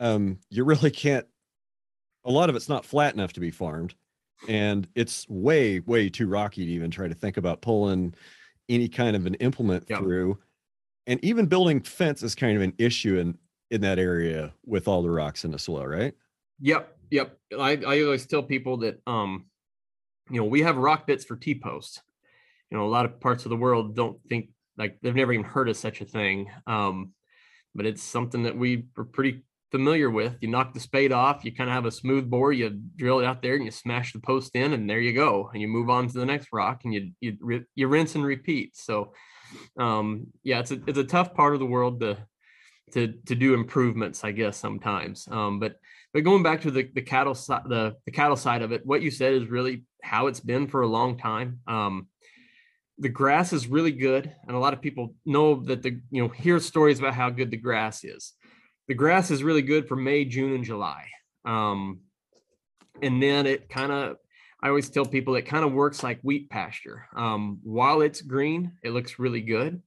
um 0.00 0.38
you 0.50 0.64
really 0.64 0.90
can't. 0.90 1.26
A 2.24 2.30
lot 2.30 2.48
of 2.48 2.56
it's 2.56 2.68
not 2.68 2.84
flat 2.84 3.14
enough 3.14 3.34
to 3.34 3.40
be 3.40 3.52
farmed, 3.52 3.94
and 4.48 4.88
it's 4.94 5.28
way 5.28 5.78
way 5.80 6.08
too 6.08 6.26
rocky 6.26 6.66
to 6.66 6.72
even 6.72 6.90
try 6.90 7.06
to 7.06 7.14
think 7.14 7.36
about 7.36 7.62
pulling 7.62 8.14
any 8.68 8.88
kind 8.88 9.16
of 9.16 9.26
an 9.26 9.34
implement 9.34 9.84
yep. 9.88 9.98
through. 9.98 10.38
And 11.06 11.22
even 11.24 11.46
building 11.46 11.80
fence 11.82 12.22
is 12.22 12.34
kind 12.34 12.56
of 12.56 12.62
an 12.62 12.74
issue 12.78 13.18
in 13.18 13.38
in 13.70 13.80
that 13.80 13.98
area 13.98 14.52
with 14.64 14.86
all 14.86 15.02
the 15.02 15.10
rocks 15.10 15.44
in 15.44 15.50
the 15.50 15.58
soil, 15.58 15.86
right? 15.86 16.14
Yep, 16.60 16.96
yep. 17.10 17.38
I, 17.58 17.76
I 17.86 18.02
always 18.02 18.26
tell 18.26 18.42
people 18.42 18.76
that 18.78 19.00
um, 19.06 19.46
you 20.30 20.40
know, 20.40 20.46
we 20.46 20.62
have 20.62 20.76
rock 20.76 21.06
bits 21.06 21.24
for 21.24 21.36
T 21.36 21.54
posts. 21.54 22.00
You 22.70 22.78
know, 22.78 22.84
a 22.84 22.88
lot 22.88 23.04
of 23.04 23.20
parts 23.20 23.44
of 23.44 23.50
the 23.50 23.56
world 23.56 23.94
don't 23.94 24.18
think 24.28 24.50
like 24.76 24.98
they've 25.02 25.14
never 25.14 25.32
even 25.32 25.44
heard 25.44 25.68
of 25.68 25.76
such 25.76 26.00
a 26.00 26.04
thing. 26.04 26.50
Um, 26.66 27.12
but 27.74 27.86
it's 27.86 28.02
something 28.02 28.44
that 28.44 28.56
we 28.56 28.86
are 28.96 29.04
pretty 29.04 29.44
familiar 29.74 30.08
with. 30.08 30.36
You 30.40 30.46
knock 30.46 30.72
the 30.72 30.78
spade 30.78 31.10
off, 31.10 31.44
you 31.44 31.52
kind 31.52 31.68
of 31.68 31.74
have 31.74 31.84
a 31.84 31.90
smooth 31.90 32.30
bore, 32.30 32.52
you 32.52 32.70
drill 32.94 33.18
it 33.18 33.26
out 33.26 33.42
there 33.42 33.56
and 33.56 33.64
you 33.64 33.72
smash 33.72 34.12
the 34.12 34.20
post 34.20 34.54
in 34.54 34.72
and 34.72 34.88
there 34.88 35.00
you 35.00 35.12
go. 35.12 35.50
And 35.52 35.60
you 35.60 35.66
move 35.66 35.90
on 35.90 36.06
to 36.06 36.16
the 36.16 36.24
next 36.24 36.50
rock 36.52 36.82
and 36.84 36.94
you 36.94 37.10
you, 37.20 37.64
you 37.74 37.88
rinse 37.88 38.14
and 38.14 38.24
repeat. 38.24 38.76
So 38.76 39.14
um 39.76 40.28
yeah, 40.44 40.60
it's 40.60 40.70
a 40.70 40.80
it's 40.86 40.98
a 40.98 41.02
tough 41.02 41.34
part 41.34 41.54
of 41.54 41.58
the 41.58 41.66
world 41.66 41.98
to 42.02 42.18
to 42.92 43.14
to 43.26 43.34
do 43.34 43.54
improvements, 43.54 44.22
I 44.22 44.30
guess 44.30 44.56
sometimes. 44.56 45.26
Um 45.28 45.58
but 45.58 45.74
but 46.12 46.22
going 46.22 46.44
back 46.44 46.60
to 46.60 46.70
the 46.70 46.88
the 46.94 47.02
cattle 47.02 47.34
side 47.34 47.62
the, 47.66 47.96
the 48.04 48.12
cattle 48.12 48.36
side 48.36 48.62
of 48.62 48.70
it, 48.70 48.86
what 48.86 49.02
you 49.02 49.10
said 49.10 49.32
is 49.32 49.48
really 49.48 49.82
how 50.04 50.28
it's 50.28 50.38
been 50.38 50.68
for 50.68 50.82
a 50.82 50.94
long 50.98 51.18
time. 51.18 51.58
Um 51.66 52.06
the 52.98 53.08
grass 53.08 53.52
is 53.52 53.66
really 53.66 53.90
good 53.90 54.32
and 54.46 54.56
a 54.56 54.60
lot 54.60 54.72
of 54.72 54.80
people 54.80 55.16
know 55.26 55.64
that 55.64 55.82
the 55.82 56.00
you 56.12 56.22
know 56.22 56.28
hear 56.28 56.60
stories 56.60 57.00
about 57.00 57.14
how 57.14 57.28
good 57.28 57.50
the 57.50 57.56
grass 57.56 58.04
is 58.04 58.34
the 58.88 58.94
grass 58.94 59.30
is 59.30 59.42
really 59.42 59.62
good 59.62 59.88
for 59.88 59.96
May, 59.96 60.24
June, 60.24 60.52
and 60.52 60.64
July. 60.64 61.06
Um, 61.44 62.00
and 63.02 63.22
then 63.22 63.46
it 63.46 63.68
kind 63.68 63.92
of, 63.92 64.16
I 64.62 64.68
always 64.68 64.88
tell 64.88 65.04
people 65.04 65.36
it 65.36 65.42
kind 65.42 65.64
of 65.64 65.72
works 65.72 66.02
like 66.02 66.20
wheat 66.22 66.50
pasture. 66.50 67.06
Um, 67.14 67.60
while 67.62 68.00
it's 68.00 68.20
green, 68.20 68.72
it 68.82 68.90
looks 68.90 69.18
really 69.18 69.40
good. 69.40 69.82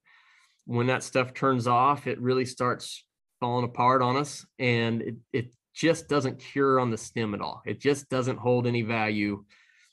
When 0.66 0.88
that 0.88 1.02
stuff 1.02 1.34
turns 1.34 1.66
off, 1.66 2.06
it 2.06 2.20
really 2.20 2.44
starts 2.44 3.04
falling 3.40 3.64
apart 3.64 4.02
on 4.02 4.16
us 4.16 4.44
and 4.58 5.02
it, 5.02 5.16
it 5.32 5.52
just 5.74 6.08
doesn't 6.08 6.40
cure 6.40 6.80
on 6.80 6.90
the 6.90 6.98
stem 6.98 7.34
at 7.34 7.40
all. 7.40 7.62
It 7.64 7.80
just 7.80 8.08
doesn't 8.08 8.38
hold 8.38 8.66
any 8.66 8.82
value. 8.82 9.44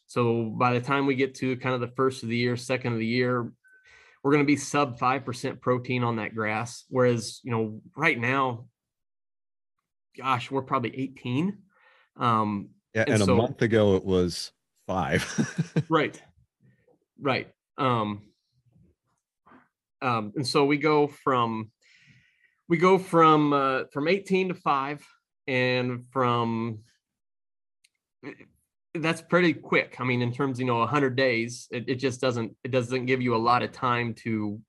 So 0.07 0.53
by 0.57 0.73
the 0.73 0.81
time 0.81 1.05
we 1.05 1.15
get 1.15 1.35
to 1.35 1.57
kind 1.57 1.75
of 1.75 1.81
the 1.81 1.95
first 1.95 2.23
of 2.23 2.29
the 2.29 2.37
year, 2.37 2.57
second 2.57 2.93
of 2.93 2.99
the 2.99 3.05
year, 3.05 3.51
we're 4.23 4.31
going 4.31 4.43
to 4.43 4.47
be 4.47 4.57
sub 4.57 4.99
5% 4.99 5.61
protein 5.61 6.03
on 6.03 6.15
that 6.15 6.33
grass. 6.33 6.85
Whereas, 6.89 7.39
you 7.43 7.51
know, 7.51 7.81
right 7.95 8.19
now, 8.19 8.65
gosh, 10.17 10.51
we're 10.51 10.61
probably 10.61 10.97
18. 10.97 11.57
Um, 12.17 12.69
yeah, 12.93 13.03
and, 13.03 13.15
and 13.15 13.23
so, 13.23 13.33
a 13.33 13.35
month 13.35 13.61
ago 13.61 13.95
it 13.95 14.05
was 14.05 14.51
five. 14.87 15.85
right, 15.89 16.21
right. 17.19 17.47
Um, 17.77 18.23
um, 20.01 20.33
and 20.35 20.47
so 20.47 20.65
we 20.65 20.77
go 20.77 21.07
from 21.07 21.71
we 22.67 22.77
go 22.77 22.97
from 22.97 23.53
uh, 23.53 23.83
from 23.91 24.07
18 24.07 24.49
to 24.49 24.53
five, 24.55 25.05
and 25.47 26.05
from 26.11 26.79
that's 28.93 29.21
pretty 29.21 29.53
quick. 29.53 29.97
I 29.99 30.03
mean, 30.03 30.21
in 30.21 30.31
terms, 30.31 30.59
you 30.59 30.65
know, 30.65 30.79
100 30.79 31.15
days, 31.15 31.67
it, 31.71 31.85
it 31.87 31.95
just 31.95 32.21
doesn't 32.21 32.55
it 32.63 32.71
doesn't 32.71 33.05
give 33.05 33.21
you 33.21 33.35
a 33.35 33.37
lot 33.37 33.63
of 33.63 33.71
time 33.71 34.13
to 34.23 34.59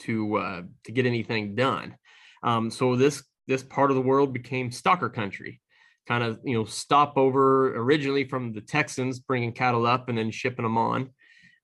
to 0.00 0.36
uh, 0.36 0.62
to 0.84 0.92
get 0.92 1.06
anything 1.06 1.54
done. 1.54 1.96
Um, 2.42 2.70
so 2.70 2.96
this 2.96 3.22
this 3.48 3.62
part 3.62 3.90
of 3.90 3.96
the 3.96 4.02
world 4.02 4.32
became 4.32 4.70
stocker 4.70 5.12
country, 5.12 5.60
kind 6.06 6.22
of 6.22 6.38
you 6.44 6.54
know 6.54 6.64
stopover 6.64 7.76
originally 7.76 8.24
from 8.24 8.52
the 8.52 8.60
Texans 8.60 9.18
bringing 9.18 9.52
cattle 9.52 9.86
up 9.86 10.08
and 10.08 10.16
then 10.16 10.30
shipping 10.30 10.64
them 10.64 10.78
on. 10.78 11.10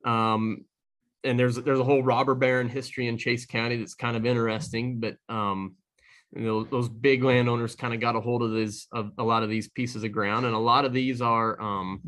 Um, 0.04 0.64
and 1.22 1.38
there's 1.38 1.56
there's 1.56 1.78
a 1.78 1.84
whole 1.84 2.02
robber 2.02 2.34
baron 2.34 2.68
history 2.68 3.06
in 3.06 3.18
Chase 3.18 3.46
County 3.46 3.76
that's 3.76 3.94
kind 3.94 4.16
of 4.16 4.26
interesting, 4.26 4.98
but 4.98 5.16
um, 5.28 5.76
you 6.34 6.42
know, 6.42 6.64
those 6.64 6.88
big 6.88 7.22
landowners 7.22 7.76
kind 7.76 7.94
of 7.94 8.00
got 8.00 8.16
a 8.16 8.20
hold 8.20 8.42
of 8.42 8.52
these 8.52 8.88
of 8.92 9.12
a 9.18 9.22
lot 9.22 9.42
of 9.42 9.50
these 9.50 9.68
pieces 9.68 10.02
of 10.02 10.12
ground, 10.12 10.46
and 10.46 10.54
a 10.54 10.58
lot 10.58 10.84
of 10.84 10.92
these 10.92 11.22
are 11.22 11.60
um, 11.60 12.00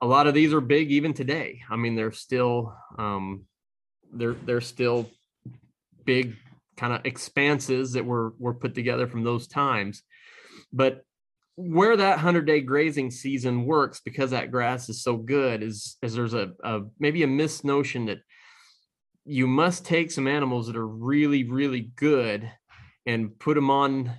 a 0.00 0.06
lot 0.06 0.26
of 0.26 0.34
these 0.34 0.52
are 0.52 0.60
big 0.60 0.90
even 0.90 1.14
today. 1.14 1.60
I 1.70 1.76
mean, 1.76 1.96
they're 1.96 2.12
still 2.12 2.74
um, 2.98 3.44
they're 4.12 4.34
they're 4.34 4.60
still 4.60 5.10
big 6.04 6.36
kind 6.78 6.94
of 6.94 7.04
expanses 7.04 7.92
that 7.92 8.06
were 8.06 8.32
were 8.38 8.54
put 8.54 8.74
together 8.74 9.06
from 9.06 9.24
those 9.24 9.46
times. 9.46 10.02
But 10.72 11.04
where 11.56 11.96
that 11.96 12.16
100 12.16 12.46
day 12.46 12.60
grazing 12.60 13.10
season 13.10 13.66
works 13.66 14.00
because 14.04 14.30
that 14.30 14.52
grass 14.52 14.88
is 14.88 15.02
so 15.02 15.16
good 15.16 15.60
is 15.60 15.96
is 16.02 16.14
there's 16.14 16.32
a, 16.32 16.52
a 16.62 16.82
maybe 17.00 17.24
a 17.24 17.26
misnotion 17.26 18.06
that 18.06 18.18
you 19.24 19.48
must 19.48 19.84
take 19.84 20.12
some 20.12 20.28
animals 20.28 20.68
that 20.68 20.76
are 20.76 20.86
really 20.86 21.42
really 21.42 21.90
good 21.96 22.48
and 23.06 23.36
put 23.40 23.56
them 23.56 23.70
on 23.70 24.12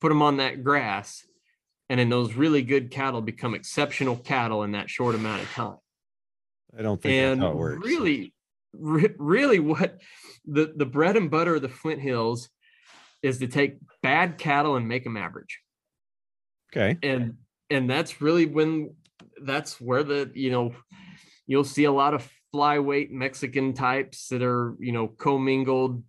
put 0.00 0.08
them 0.08 0.22
on 0.22 0.38
that 0.38 0.64
grass 0.64 1.22
and 1.90 2.00
then 2.00 2.08
those 2.08 2.32
really 2.32 2.62
good 2.62 2.90
cattle 2.90 3.20
become 3.20 3.54
exceptional 3.54 4.16
cattle 4.16 4.62
in 4.62 4.72
that 4.72 4.88
short 4.88 5.14
amount 5.14 5.42
of 5.42 5.50
time 5.50 5.76
I 6.78 6.80
don't 6.80 7.00
think 7.00 7.12
and 7.12 7.42
that's 7.42 7.46
how 7.46 7.52
it 7.52 7.58
works. 7.58 7.86
really 7.86 8.32
re- 8.72 9.14
really 9.18 9.58
what 9.58 10.00
the 10.44 10.72
the 10.76 10.86
bread 10.86 11.16
and 11.16 11.30
butter 11.30 11.56
of 11.56 11.62
the 11.62 11.68
flint 11.68 12.00
hills 12.00 12.48
is 13.22 13.38
to 13.38 13.46
take 13.46 13.78
bad 14.02 14.38
cattle 14.38 14.76
and 14.76 14.86
make 14.86 15.04
them 15.04 15.16
average. 15.16 15.60
Okay. 16.72 16.98
and 17.02 17.34
and 17.70 17.88
that's 17.88 18.20
really 18.20 18.46
when 18.46 18.94
that's 19.42 19.80
where 19.80 20.02
the 20.02 20.30
you 20.34 20.50
know 20.50 20.74
you'll 21.46 21.64
see 21.64 21.84
a 21.84 21.92
lot 21.92 22.12
of 22.12 22.28
flyweight 22.54 23.10
mexican 23.10 23.72
types 23.72 24.28
that 24.28 24.42
are 24.42 24.74
you 24.78 24.92
know 24.92 25.06
commingled 25.06 26.02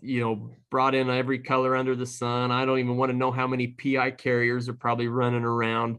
you 0.00 0.20
know 0.20 0.50
brought 0.70 0.94
in 0.94 1.10
every 1.10 1.38
color 1.38 1.76
under 1.76 1.96
the 1.96 2.06
sun. 2.06 2.50
I 2.50 2.64
don't 2.64 2.78
even 2.78 2.96
want 2.96 3.10
to 3.10 3.16
know 3.16 3.30
how 3.30 3.46
many 3.46 3.68
pi 3.68 4.10
carriers 4.10 4.68
are 4.68 4.74
probably 4.74 5.08
running 5.08 5.44
around. 5.44 5.98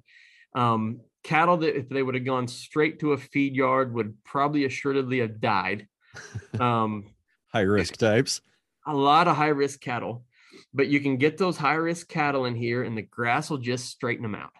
Um, 0.56 1.01
cattle 1.24 1.58
that 1.58 1.78
if 1.78 1.89
they 1.89 2.01
would 2.01 2.16
have 2.16 2.25
gone 2.25 2.48
straight 2.48 3.00
to 3.00 3.12
a 3.12 3.18
feed 3.18 3.56
yard 3.56 3.94
would 3.94 4.16
probably 4.24 4.66
assuredly 4.66 5.20
have 5.20 5.42
died 5.42 5.88
um, 6.60 7.06
High 7.54 7.62
risk 7.62 7.98
types. 7.98 8.42
a 8.86 8.94
lot 8.94 9.28
of 9.28 9.36
high 9.36 9.48
risk 9.48 9.82
cattle, 9.82 10.24
but 10.74 10.88
you 10.88 11.00
can 11.00 11.18
get 11.18 11.38
those 11.38 11.58
high 11.58 11.74
risk 11.75 12.08
cattle 12.08 12.46
in 12.46 12.54
here 12.56 12.84
and 12.84 12.96
the 12.98 13.01
grass 13.01 13.50
will 13.50 13.58
just 13.58 13.88
straighten 13.88 14.22
them 14.24 14.36
out. 14.36 14.51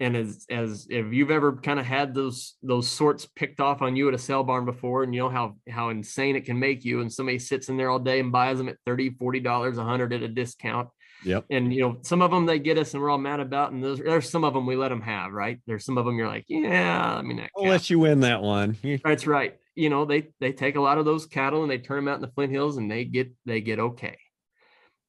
And 0.00 0.16
as 0.16 0.44
as 0.50 0.86
if 0.90 1.12
you've 1.12 1.30
ever 1.30 1.52
kind 1.56 1.78
of 1.78 1.86
had 1.86 2.12
those 2.12 2.56
those 2.62 2.88
sorts 2.88 3.24
picked 3.24 3.60
off 3.60 3.82
on 3.82 3.94
you 3.96 4.08
at 4.08 4.14
a 4.14 4.18
sale 4.18 4.42
barn 4.42 4.64
before 4.64 5.02
and 5.04 5.14
you 5.14 5.20
know 5.20 5.28
how 5.30 5.56
how 5.70 5.90
insane 5.90 6.34
it 6.36 6.44
can 6.44 6.58
make 6.58 6.84
you 6.84 7.00
and 7.00 7.12
somebody 7.12 7.38
sits 7.38 7.68
in 7.68 7.76
there 7.76 7.88
all 7.88 8.00
day 8.00 8.18
and 8.20 8.32
buys 8.32 8.58
them 8.58 8.68
at 8.68 8.78
30 8.84 9.10
40 9.10 9.40
dollars 9.40 9.76
100 9.76 10.12
at 10.12 10.22
a 10.22 10.28
discount 10.28 10.88
Yep. 11.24 11.44
and 11.50 11.72
you 11.72 11.82
know 11.82 11.98
some 12.02 12.20
of 12.20 12.32
them 12.32 12.46
they 12.46 12.58
get 12.58 12.78
us 12.78 12.94
and 12.94 13.02
we're 13.02 13.10
all 13.10 13.16
mad 13.16 13.38
about 13.38 13.70
and 13.70 13.82
those 13.84 14.00
there's 14.00 14.28
some 14.28 14.42
of 14.42 14.54
them 14.54 14.66
we 14.66 14.74
let 14.74 14.88
them 14.88 15.02
have 15.02 15.30
right 15.30 15.60
there's 15.68 15.84
some 15.84 15.96
of 15.96 16.04
them 16.04 16.16
you're 16.18 16.26
like 16.26 16.46
yeah 16.48 17.14
i 17.14 17.22
mean 17.22 17.36
that 17.36 17.50
I'll 17.56 17.66
let 17.68 17.88
you 17.88 18.00
win 18.00 18.20
that 18.20 18.42
one. 18.42 18.76
That's 19.04 19.24
right. 19.28 19.56
You 19.74 19.90
know, 19.90 20.04
they 20.04 20.28
they 20.40 20.52
take 20.52 20.76
a 20.76 20.80
lot 20.80 20.98
of 20.98 21.04
those 21.04 21.26
cattle 21.26 21.62
and 21.62 21.70
they 21.70 21.78
turn 21.78 22.04
them 22.04 22.08
out 22.08 22.16
in 22.16 22.22
the 22.22 22.28
Flint 22.28 22.52
Hills 22.52 22.76
and 22.76 22.90
they 22.90 23.04
get 23.04 23.32
they 23.46 23.60
get 23.60 23.78
okay. 23.78 24.18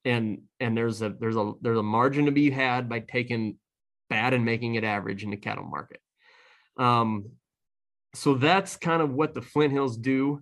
And 0.05 0.43
and 0.59 0.77
there's 0.77 1.01
a 1.01 1.09
there's 1.09 1.35
a 1.35 1.53
there's 1.61 1.77
a 1.77 1.83
margin 1.83 2.25
to 2.25 2.31
be 2.31 2.49
had 2.49 2.89
by 2.89 2.99
taking 2.99 3.57
bad 4.09 4.33
and 4.33 4.45
making 4.45 4.75
it 4.75 4.83
average 4.83 5.23
in 5.23 5.31
the 5.31 5.37
cattle 5.37 5.65
market. 5.65 5.99
Um 6.77 7.31
so 8.15 8.35
that's 8.35 8.77
kind 8.77 9.01
of 9.01 9.11
what 9.11 9.33
the 9.33 9.41
Flint 9.41 9.73
Hills 9.73 9.97
do. 9.97 10.41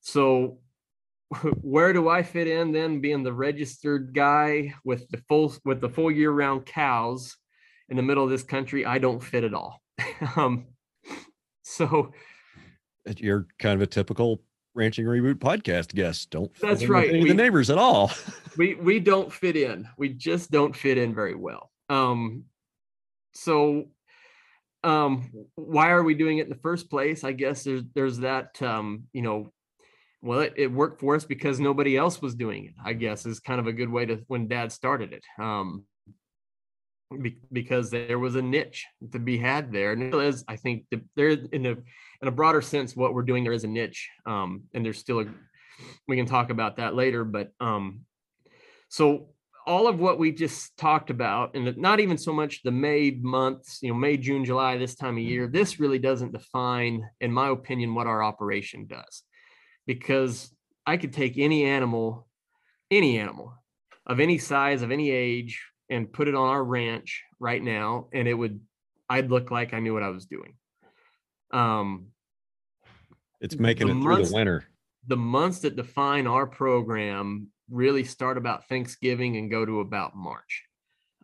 So 0.00 0.58
where 1.60 1.92
do 1.92 2.08
I 2.08 2.22
fit 2.22 2.46
in 2.46 2.72
then 2.72 3.00
being 3.00 3.22
the 3.22 3.32
registered 3.32 4.14
guy 4.14 4.74
with 4.84 5.08
the 5.08 5.18
full 5.28 5.52
with 5.64 5.80
the 5.80 5.88
full 5.88 6.10
year 6.10 6.30
round 6.30 6.66
cows 6.66 7.36
in 7.88 7.96
the 7.96 8.02
middle 8.02 8.24
of 8.24 8.30
this 8.30 8.42
country? 8.42 8.84
I 8.84 8.98
don't 8.98 9.22
fit 9.22 9.44
at 9.44 9.54
all. 9.54 9.80
um 10.36 10.66
so 11.62 12.12
You're 13.18 13.46
kind 13.58 13.74
of 13.74 13.82
a 13.82 13.86
typical 13.86 14.42
ranching 14.74 15.06
reboot 15.06 15.36
podcast 15.36 15.94
guest. 15.94 16.30
Don't 16.30 16.52
fit 16.56 16.68
That's 16.68 16.82
in 16.82 16.88
with 16.88 16.94
right. 16.94 17.08
any 17.08 17.22
We- 17.22 17.28
the 17.28 17.34
neighbors 17.34 17.70
at 17.70 17.78
all. 17.78 18.10
we 18.58 18.74
we 18.74 19.00
don't 19.00 19.32
fit 19.32 19.56
in 19.56 19.86
we 19.98 20.08
just 20.08 20.50
don't 20.50 20.74
fit 20.74 20.96
in 20.96 21.14
very 21.14 21.34
well 21.34 21.70
um 21.90 22.44
so 23.34 23.84
um 24.82 25.30
why 25.56 25.90
are 25.90 26.02
we 26.02 26.14
doing 26.14 26.38
it 26.38 26.44
in 26.44 26.48
the 26.48 26.54
first 26.62 26.88
place 26.88 27.22
i 27.22 27.32
guess 27.32 27.64
there's 27.64 27.82
there's 27.94 28.18
that 28.20 28.60
um 28.62 29.04
you 29.12 29.20
know 29.20 29.52
well 30.22 30.40
it, 30.40 30.54
it 30.56 30.72
worked 30.72 31.00
for 31.00 31.14
us 31.14 31.24
because 31.26 31.60
nobody 31.60 31.96
else 31.98 32.22
was 32.22 32.34
doing 32.34 32.64
it 32.64 32.72
i 32.82 32.94
guess 32.94 33.26
is 33.26 33.40
kind 33.40 33.60
of 33.60 33.66
a 33.66 33.72
good 33.74 33.90
way 33.90 34.06
to 34.06 34.22
when 34.28 34.48
dad 34.48 34.72
started 34.72 35.12
it 35.12 35.24
um 35.38 35.84
be, 37.20 37.38
because 37.52 37.90
there 37.90 38.18
was 38.18 38.34
a 38.34 38.42
niche 38.42 38.84
to 39.12 39.18
be 39.18 39.38
had 39.38 39.72
there 39.72 39.92
and 39.92 40.12
there 40.12 40.22
is 40.22 40.44
i 40.48 40.56
think 40.56 40.84
the, 40.90 41.00
there 41.14 41.28
in 41.28 41.66
a 41.66 41.70
in 41.70 42.28
a 42.28 42.30
broader 42.30 42.60
sense 42.60 42.96
what 42.96 43.14
we're 43.14 43.22
doing 43.22 43.44
there 43.44 43.52
is 43.52 43.64
a 43.64 43.68
niche 43.68 44.08
um 44.26 44.64
and 44.74 44.84
there's 44.84 44.98
still 44.98 45.20
a 45.20 45.26
we 46.08 46.16
can 46.16 46.26
talk 46.26 46.50
about 46.50 46.76
that 46.76 46.94
later 46.94 47.24
but 47.24 47.52
um 47.60 48.00
so 48.88 49.28
all 49.68 49.88
of 49.88 49.98
what 49.98 50.18
we 50.18 50.32
just 50.32 50.76
talked 50.76 51.10
about 51.10 51.54
and 51.54 51.76
not 51.76 52.00
even 52.00 52.18
so 52.18 52.32
much 52.32 52.62
the 52.62 52.70
may 52.70 53.10
months 53.22 53.78
you 53.82 53.88
know 53.88 53.94
may 53.94 54.16
june 54.16 54.44
july 54.44 54.76
this 54.76 54.96
time 54.96 55.16
of 55.16 55.22
year 55.22 55.46
this 55.46 55.78
really 55.78 56.00
doesn't 56.00 56.32
define 56.32 57.08
in 57.20 57.32
my 57.32 57.50
opinion 57.50 57.94
what 57.94 58.08
our 58.08 58.22
operation 58.22 58.84
does 58.86 59.22
because 59.86 60.52
i 60.86 60.96
could 60.96 61.12
take 61.12 61.38
any 61.38 61.64
animal 61.64 62.26
any 62.90 63.18
animal 63.18 63.54
of 64.06 64.18
any 64.18 64.38
size 64.38 64.82
of 64.82 64.90
any 64.90 65.10
age 65.10 65.64
and 65.90 66.12
put 66.12 66.28
it 66.28 66.34
on 66.34 66.48
our 66.48 66.64
ranch 66.64 67.22
right 67.38 67.62
now 67.62 68.08
and 68.12 68.26
it 68.28 68.34
would 68.34 68.60
i'd 69.10 69.30
look 69.30 69.50
like 69.50 69.72
i 69.74 69.80
knew 69.80 69.94
what 69.94 70.02
i 70.02 70.08
was 70.08 70.26
doing 70.26 70.54
um 71.52 72.06
It's 73.40 73.56
making 73.58 73.88
it 73.88 73.92
through 73.92 74.00
months- 74.02 74.30
the 74.30 74.36
winter. 74.36 74.64
the 75.06 75.16
months 75.16 75.60
that 75.60 75.76
define 75.76 76.26
our 76.26 76.46
program 76.46 77.48
really 77.70 78.04
start 78.04 78.38
about 78.38 78.68
Thanksgiving 78.68 79.36
and 79.36 79.50
go 79.50 79.64
to 79.66 79.80
about 79.80 80.14
March, 80.14 80.62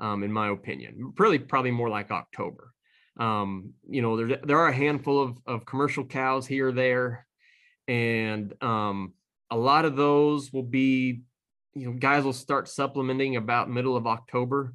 um, 0.01 0.25
in 0.25 0.33
my 0.33 0.48
opinion. 0.48 1.12
Really, 1.16 1.38
probably 1.38 1.70
more 1.70 1.88
like 1.88 2.11
October. 2.11 2.72
Um, 3.18 3.75
you 3.88 4.03
know, 4.03 4.16
there 4.16 4.38
there 4.42 4.59
are 4.59 4.68
a 4.68 4.72
handful 4.75 5.22
of 5.22 5.38
of 5.46 5.64
commercial 5.66 6.05
cows 6.05 6.44
here 6.46 6.68
or 6.68 6.72
there, 6.72 7.27
and 7.87 8.53
um, 8.61 9.14
a 9.51 9.57
lot 9.57 9.85
of 9.85 9.94
those 9.96 10.53
will 10.53 10.64
be, 10.64 11.22
you 11.74 11.87
know, 11.87 11.92
guys 11.92 12.24
will 12.24 12.32
start 12.32 12.68
supplementing 12.68 13.37
about 13.37 13.70
middle 13.70 13.96
of 13.96 14.06
October. 14.06 14.74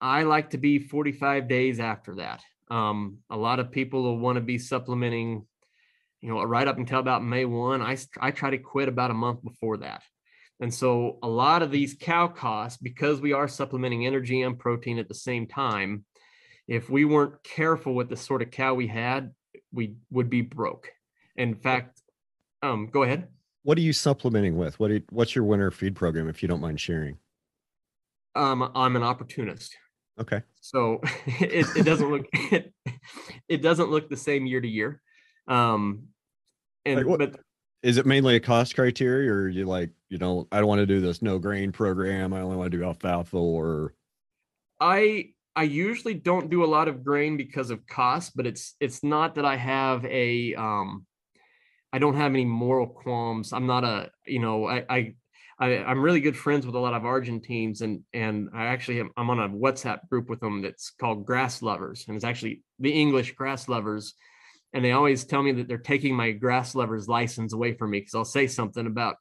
I 0.00 0.22
like 0.22 0.50
to 0.50 0.58
be 0.58 0.78
45 0.78 1.48
days 1.48 1.80
after 1.80 2.16
that. 2.16 2.42
Um, 2.70 3.18
a 3.30 3.36
lot 3.36 3.60
of 3.60 3.72
people 3.72 4.02
will 4.02 4.18
want 4.18 4.36
to 4.36 4.42
be 4.42 4.58
supplementing 4.58 5.46
you 6.20 6.28
know, 6.28 6.42
right 6.42 6.66
up 6.66 6.78
until 6.78 6.98
about 6.98 7.24
May 7.24 7.44
1, 7.44 7.80
I, 7.80 7.96
I 8.20 8.30
try 8.30 8.50
to 8.50 8.58
quit 8.58 8.88
about 8.88 9.10
a 9.10 9.14
month 9.14 9.42
before 9.42 9.78
that. 9.78 10.02
And 10.60 10.74
so 10.74 11.18
a 11.22 11.28
lot 11.28 11.62
of 11.62 11.70
these 11.70 11.96
cow 11.98 12.26
costs, 12.26 12.78
because 12.78 13.20
we 13.20 13.32
are 13.32 13.46
supplementing 13.46 14.06
energy 14.06 14.42
and 14.42 14.58
protein 14.58 14.98
at 14.98 15.06
the 15.06 15.14
same 15.14 15.46
time, 15.46 16.04
if 16.66 16.90
we 16.90 17.04
weren't 17.04 17.42
careful 17.44 17.94
with 17.94 18.08
the 18.08 18.16
sort 18.16 18.42
of 18.42 18.50
cow 18.50 18.74
we 18.74 18.88
had, 18.88 19.32
we 19.72 19.94
would 20.10 20.28
be 20.28 20.40
broke. 20.40 20.90
In 21.36 21.54
fact, 21.54 22.00
um, 22.62 22.88
go 22.88 23.04
ahead. 23.04 23.28
What 23.62 23.78
are 23.78 23.82
you 23.82 23.92
supplementing 23.92 24.56
with? 24.56 24.78
What 24.80 24.90
you- 24.90 25.02
what's 25.10 25.34
your 25.34 25.44
winter 25.44 25.70
feed 25.70 25.96
program 25.96 26.28
if 26.28 26.42
you 26.42 26.48
don't 26.48 26.60
mind 26.60 26.80
sharing? 26.80 27.18
Um, 28.34 28.70
I'm 28.74 28.96
an 28.96 29.02
opportunist. 29.02 29.76
Okay. 30.20 30.42
So 30.60 31.00
it, 31.26 31.66
it 31.76 31.84
doesn't 31.84 32.10
look 32.10 32.26
it, 32.32 32.72
it 33.48 33.62
doesn't 33.62 33.90
look 33.90 34.08
the 34.08 34.16
same 34.16 34.46
year 34.46 34.60
to 34.60 34.68
year. 34.68 35.00
Um, 35.46 36.08
and 36.84 36.98
Like 36.98 37.06
what- 37.06 37.18
but 37.18 37.40
Is 37.82 37.96
it 37.96 38.06
mainly 38.06 38.36
a 38.36 38.40
cost 38.40 38.74
criteria 38.74 39.30
or 39.32 39.48
you 39.48 39.64
like, 39.64 39.90
you 40.08 40.18
know, 40.18 40.46
I 40.52 40.58
don't 40.58 40.68
want 40.68 40.80
to 40.80 40.86
do 40.86 41.00
this 41.00 41.22
no 41.22 41.38
grain 41.38 41.72
program. 41.72 42.32
I 42.32 42.40
only 42.40 42.56
want 42.56 42.70
to 42.70 42.78
do 42.78 42.84
alfalfa 42.84 43.36
or 43.36 43.94
I 44.80 45.30
I 45.56 45.64
usually 45.64 46.14
don't 46.14 46.50
do 46.50 46.62
a 46.62 46.66
lot 46.66 46.86
of 46.86 47.02
grain 47.02 47.36
because 47.36 47.70
of 47.70 47.84
cost, 47.88 48.36
but 48.36 48.46
it's 48.46 48.76
it's 48.78 49.02
not 49.02 49.34
that 49.34 49.44
I 49.44 49.56
have 49.56 50.04
a 50.04 50.54
um 50.54 51.04
I 51.92 51.98
don't 51.98 52.16
have 52.16 52.32
any 52.32 52.44
moral 52.44 52.86
qualms. 52.86 53.52
I'm 53.52 53.66
not 53.66 53.84
a 53.84 54.10
you 54.26 54.40
know 54.40 54.66
I 54.66 54.84
I 54.88 55.14
I, 55.60 55.70
am 55.90 56.00
really 56.00 56.20
good 56.20 56.36
friends 56.36 56.64
with 56.64 56.76
a 56.76 56.78
lot 56.78 56.94
of 56.94 57.04
Argentines, 57.04 57.80
and 57.80 58.02
and 58.12 58.48
I 58.54 58.66
actually 58.66 59.00
am, 59.00 59.10
I'm 59.16 59.30
on 59.30 59.40
a 59.40 59.48
WhatsApp 59.48 60.08
group 60.08 60.28
with 60.28 60.40
them 60.40 60.62
that's 60.62 60.90
called 60.90 61.26
Grass 61.26 61.62
Lovers, 61.62 62.04
and 62.06 62.16
it's 62.16 62.24
actually 62.24 62.62
the 62.78 62.92
English 62.92 63.34
Grass 63.34 63.68
Lovers, 63.68 64.14
and 64.72 64.84
they 64.84 64.92
always 64.92 65.24
tell 65.24 65.42
me 65.42 65.52
that 65.52 65.66
they're 65.66 65.78
taking 65.78 66.14
my 66.14 66.30
Grass 66.30 66.74
Lovers 66.74 67.08
license 67.08 67.52
away 67.52 67.72
from 67.72 67.90
me 67.90 68.00
because 68.00 68.14
I'll 68.14 68.24
say 68.24 68.46
something 68.46 68.86
about, 68.86 69.16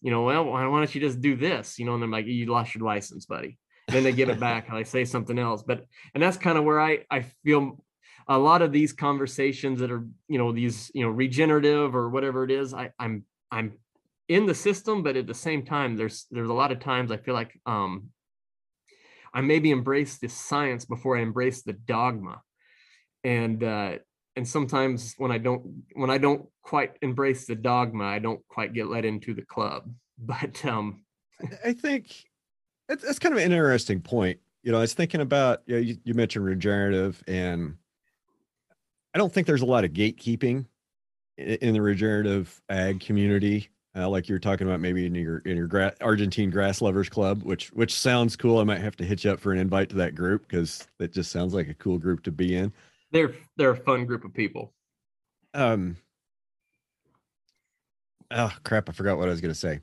you 0.00 0.10
know, 0.10 0.22
well, 0.22 0.46
why 0.46 0.62
don't 0.62 0.94
you 0.94 1.00
just 1.00 1.20
do 1.20 1.36
this, 1.36 1.78
you 1.78 1.84
know, 1.84 1.94
and 1.94 2.02
they're 2.02 2.10
like, 2.10 2.26
you 2.26 2.46
lost 2.46 2.74
your 2.74 2.84
license, 2.84 3.26
buddy. 3.26 3.58
And 3.86 3.96
then 3.96 4.04
they 4.04 4.12
give 4.12 4.30
it 4.30 4.40
back, 4.40 4.68
and 4.68 4.76
I 4.76 4.82
say 4.82 5.04
something 5.04 5.38
else, 5.38 5.62
but 5.62 5.86
and 6.12 6.22
that's 6.22 6.36
kind 6.36 6.58
of 6.58 6.64
where 6.64 6.80
I 6.80 7.04
I 7.08 7.24
feel 7.44 7.84
a 8.28 8.38
lot 8.38 8.62
of 8.62 8.72
these 8.72 8.92
conversations 8.92 9.80
that 9.80 9.90
are 9.90 10.04
you 10.28 10.38
know 10.38 10.52
these 10.52 10.90
you 10.94 11.02
know 11.02 11.10
regenerative 11.10 11.94
or 11.94 12.08
whatever 12.10 12.44
it 12.44 12.50
is 12.50 12.74
I, 12.74 12.90
I'm 12.98 13.24
I'm 13.50 13.74
in 14.28 14.46
the 14.46 14.54
system, 14.54 15.02
but 15.02 15.16
at 15.16 15.26
the 15.26 15.34
same 15.34 15.64
time, 15.64 15.96
there's 15.96 16.26
there's 16.30 16.50
a 16.50 16.54
lot 16.54 16.70
of 16.70 16.80
times 16.80 17.10
I 17.10 17.16
feel 17.16 17.34
like 17.34 17.58
um, 17.66 18.10
I 19.32 19.40
maybe 19.40 19.70
embrace 19.70 20.18
the 20.18 20.28
science 20.28 20.84
before 20.84 21.16
I 21.16 21.22
embrace 21.22 21.62
the 21.62 21.72
dogma, 21.72 22.42
and 23.24 23.62
uh, 23.64 23.98
and 24.36 24.46
sometimes 24.46 25.14
when 25.16 25.32
I 25.32 25.38
don't 25.38 25.84
when 25.94 26.10
I 26.10 26.18
don't 26.18 26.46
quite 26.62 26.96
embrace 27.00 27.46
the 27.46 27.54
dogma, 27.54 28.04
I 28.04 28.18
don't 28.18 28.46
quite 28.48 28.74
get 28.74 28.88
let 28.88 29.04
into 29.04 29.34
the 29.34 29.42
club. 29.42 29.90
But 30.20 30.64
um, 30.64 31.04
I 31.64 31.72
think 31.72 32.24
that's 32.88 33.20
kind 33.20 33.32
of 33.32 33.38
an 33.38 33.52
interesting 33.52 34.00
point. 34.00 34.40
You 34.64 34.72
know, 34.72 34.78
I 34.78 34.80
was 34.80 34.92
thinking 34.92 35.20
about 35.20 35.62
you, 35.66 35.74
know, 35.76 35.80
you, 35.80 35.96
you 36.02 36.12
mentioned 36.12 36.44
regenerative, 36.44 37.22
and 37.28 37.76
I 39.18 39.20
don't 39.20 39.32
think 39.32 39.48
there's 39.48 39.62
a 39.62 39.66
lot 39.66 39.82
of 39.82 39.90
gatekeeping 39.90 40.66
in 41.36 41.72
the 41.72 41.82
regenerative 41.82 42.62
ag 42.68 43.00
community 43.00 43.68
uh, 43.96 44.08
like 44.08 44.28
you're 44.28 44.38
talking 44.38 44.64
about 44.64 44.78
maybe 44.78 45.06
in 45.06 45.14
your 45.16 45.38
in 45.38 45.56
your 45.56 45.66
gra- 45.66 45.94
Argentine 46.00 46.50
grass 46.50 46.80
lovers 46.80 47.08
club, 47.08 47.42
which 47.42 47.72
which 47.72 47.98
sounds 47.98 48.36
cool. 48.36 48.58
I 48.58 48.62
might 48.62 48.80
have 48.80 48.94
to 48.98 49.04
hit 49.04 49.24
you 49.24 49.32
up 49.32 49.40
for 49.40 49.50
an 49.52 49.58
invite 49.58 49.88
to 49.88 49.96
that 49.96 50.14
group 50.14 50.46
because 50.46 50.86
it 51.00 51.12
just 51.12 51.32
sounds 51.32 51.52
like 51.52 51.68
a 51.68 51.74
cool 51.74 51.98
group 51.98 52.22
to 52.24 52.30
be 52.30 52.54
in. 52.54 52.72
They're 53.10 53.34
they're 53.56 53.72
a 53.72 53.76
fun 53.76 54.06
group 54.06 54.24
of 54.24 54.32
people. 54.32 54.72
Um. 55.52 55.96
Oh 58.30 58.52
crap! 58.62 58.88
I 58.88 58.92
forgot 58.92 59.18
what 59.18 59.26
I 59.26 59.32
was 59.32 59.40
going 59.40 59.52
to 59.52 59.58
say. 59.58 59.80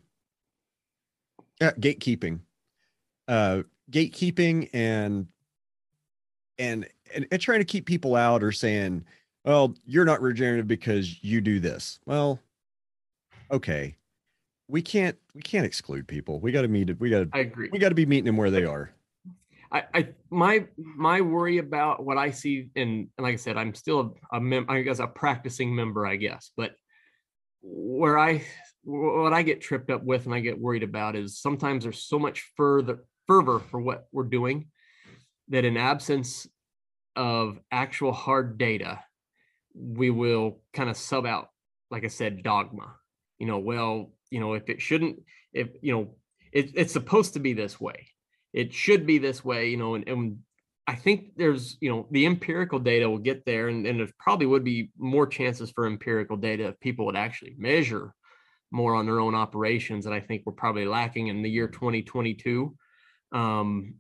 Yeah, 1.60 1.72
gatekeeping, 1.74 2.40
uh, 3.28 3.64
gatekeeping, 3.92 4.70
and 4.72 5.28
and 6.58 6.88
and, 7.14 7.28
and 7.32 7.42
trying 7.42 7.60
to 7.60 7.66
keep 7.66 7.86
people 7.86 8.16
out 8.16 8.44
or 8.44 8.54
saying, 8.54 9.04
"Well, 9.46 9.76
you're 9.86 10.06
not 10.06 10.22
regenerative 10.22 10.68
because 10.68 11.24
you 11.24 11.40
do 11.40 11.60
this." 11.60 12.00
Well, 12.06 12.40
okay 13.52 13.96
we 14.68 14.82
can't 14.82 15.18
we 15.34 15.42
can't 15.42 15.66
exclude 15.66 16.08
people. 16.08 16.40
We 16.40 16.52
got 16.52 16.64
to 16.64 16.68
meet. 16.68 17.00
We 17.00 17.10
got 17.10 17.32
to. 17.32 17.38
I 17.38 17.40
agree. 17.40 17.70
We 17.72 17.80
got 17.80 17.90
to 17.90 17.96
be 17.96 18.06
meeting 18.06 18.26
them 18.26 18.38
where 18.38 18.52
they 18.52 18.66
are. 18.66 18.92
I, 19.72 19.84
I 19.94 20.10
my 20.30 20.66
my 20.78 21.22
worry 21.22 21.58
about 21.58 22.04
what 22.04 22.18
I 22.18 22.32
see, 22.32 22.70
and, 22.76 23.08
and 23.18 23.24
like 23.24 23.34
I 23.34 23.38
said, 23.38 23.58
I'm 23.58 23.74
still 23.74 24.16
a, 24.32 24.38
a 24.38 24.42
mem- 24.42 24.70
I 24.70 24.82
guess 24.82 25.00
a 25.00 25.08
practicing 25.08 25.76
member, 25.76 26.06
I 26.06 26.16
guess. 26.16 26.52
But 26.56 26.72
where 27.62 28.18
I 28.18 28.44
what 28.84 29.34
I 29.34 29.42
get 29.42 29.62
tripped 29.62 29.90
up 29.90 30.04
with 30.04 30.26
and 30.26 30.34
I 30.34 30.40
get 30.40 30.60
worried 30.60 30.84
about 30.84 31.16
is 31.16 31.40
sometimes 31.40 31.84
there's 31.84 32.04
so 32.04 32.20
much 32.20 32.52
further 32.56 33.04
fervor 33.28 33.60
for 33.60 33.80
what 33.80 34.06
we're 34.12 34.24
doing 34.24 34.68
that 35.50 35.66
in 35.66 35.78
absence 35.78 36.48
of 37.16 37.60
actual 37.72 38.12
hard 38.12 38.58
data, 38.58 39.00
we 39.76 40.10
will 40.10 40.62
kind 40.74 40.90
of 40.90 40.98
sub 40.98 41.26
out, 41.26 41.50
like 41.92 42.04
I 42.04 42.10
said, 42.10 42.44
dogma. 42.44 42.96
You 43.40 43.48
know, 43.48 43.60
well, 43.60 44.12
you 44.30 44.40
know 44.40 44.54
if 44.54 44.70
it 44.70 44.82
shouldn't 44.82 45.22
if 45.54 45.70
you 45.82 45.94
know 45.94 46.16
it, 46.52 46.72
it's 46.76 46.94
supposed 46.94 47.34
to 47.34 47.40
be 47.40 47.54
this 47.54 47.80
way. 47.80 48.08
It 48.54 48.74
should 48.74 49.06
be 49.06 49.18
this 49.18 49.44
way 49.44 49.70
you 49.70 49.78
know 49.78 49.96
and, 49.96 50.08
and 50.08 50.40
i 50.88 50.96
think 50.96 51.36
there's 51.36 51.78
you 51.82 51.90
know 51.90 52.08
the 52.12 52.26
empirical 52.26 52.80
data 52.80 53.10
will 53.10 53.18
get 53.18 53.44
there 53.46 53.68
and, 53.68 53.86
and 53.86 54.00
there 54.00 54.08
probably 54.18 54.46
would 54.46 54.64
be 54.64 54.92
more 54.98 55.28
chances 55.28 55.72
for 55.72 55.86
empirical 55.86 56.38
data 56.38 56.68
if 56.68 56.80
people 56.80 57.06
would 57.06 57.18
actually 57.18 57.54
measure 57.58 58.14
more 58.72 58.96
on 58.96 59.06
their 59.06 59.20
own 59.20 59.36
operations 59.36 60.06
and 60.06 60.16
i 60.16 60.22
think 60.22 60.44
we're 60.46 60.54
probably 60.54 60.86
lacking 60.86 61.28
in 61.28 61.42
the 61.42 61.50
year 61.50 61.68
2022 61.68 62.74
um, 63.34 63.96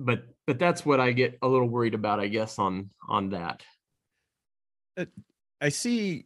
but 0.00 0.24
but 0.48 0.58
that's 0.58 0.84
what 0.84 0.98
i 0.98 1.12
get 1.12 1.38
a 1.42 1.46
little 1.46 1.68
worried 1.68 1.94
about 1.94 2.18
i 2.18 2.26
guess 2.26 2.58
on 2.58 2.90
on 3.08 3.30
that 3.30 3.62
Uh, 4.96 5.04
i 5.60 5.68
see 5.68 6.24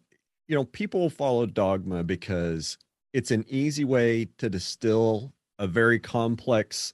you 0.49 0.55
know 0.55 0.65
people 0.65 1.09
follow 1.11 1.47
dogma 1.47 2.03
because 2.03 2.79
it's 3.13 3.31
an 3.31 3.45
easy 3.49 3.85
way 3.85 4.29
to 4.39 4.49
distill 4.49 5.33
a 5.59 5.67
very 5.67 5.99
complex 5.99 6.93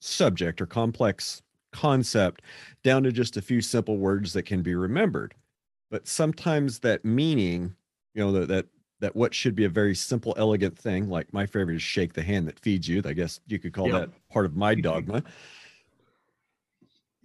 subject 0.00 0.60
or 0.60 0.66
complex 0.66 1.42
concept 1.72 2.42
down 2.82 3.02
to 3.02 3.12
just 3.12 3.36
a 3.36 3.42
few 3.42 3.60
simple 3.60 3.98
words 3.98 4.32
that 4.32 4.44
can 4.44 4.62
be 4.62 4.74
remembered. 4.74 5.34
But 5.90 6.06
sometimes 6.06 6.80
that 6.80 7.04
meaning 7.04 7.74
you 8.14 8.24
know 8.24 8.32
that 8.32 8.48
that 8.48 8.66
that 9.00 9.16
what 9.16 9.32
should 9.32 9.54
be 9.54 9.64
a 9.64 9.68
very 9.68 9.94
simple 9.94 10.34
elegant 10.36 10.76
thing 10.76 11.08
like 11.08 11.32
my 11.32 11.46
favorite 11.46 11.76
is 11.76 11.82
shake 11.82 12.14
the 12.14 12.22
hand 12.22 12.48
that 12.48 12.58
feeds 12.58 12.88
you 12.88 13.00
i 13.04 13.12
guess 13.12 13.38
you 13.46 13.56
could 13.56 13.72
call 13.72 13.88
that 13.90 14.10
part 14.28 14.44
of 14.44 14.56
my 14.56 14.74
dogma. 14.88 15.22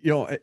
You 0.02 0.12
know 0.12 0.38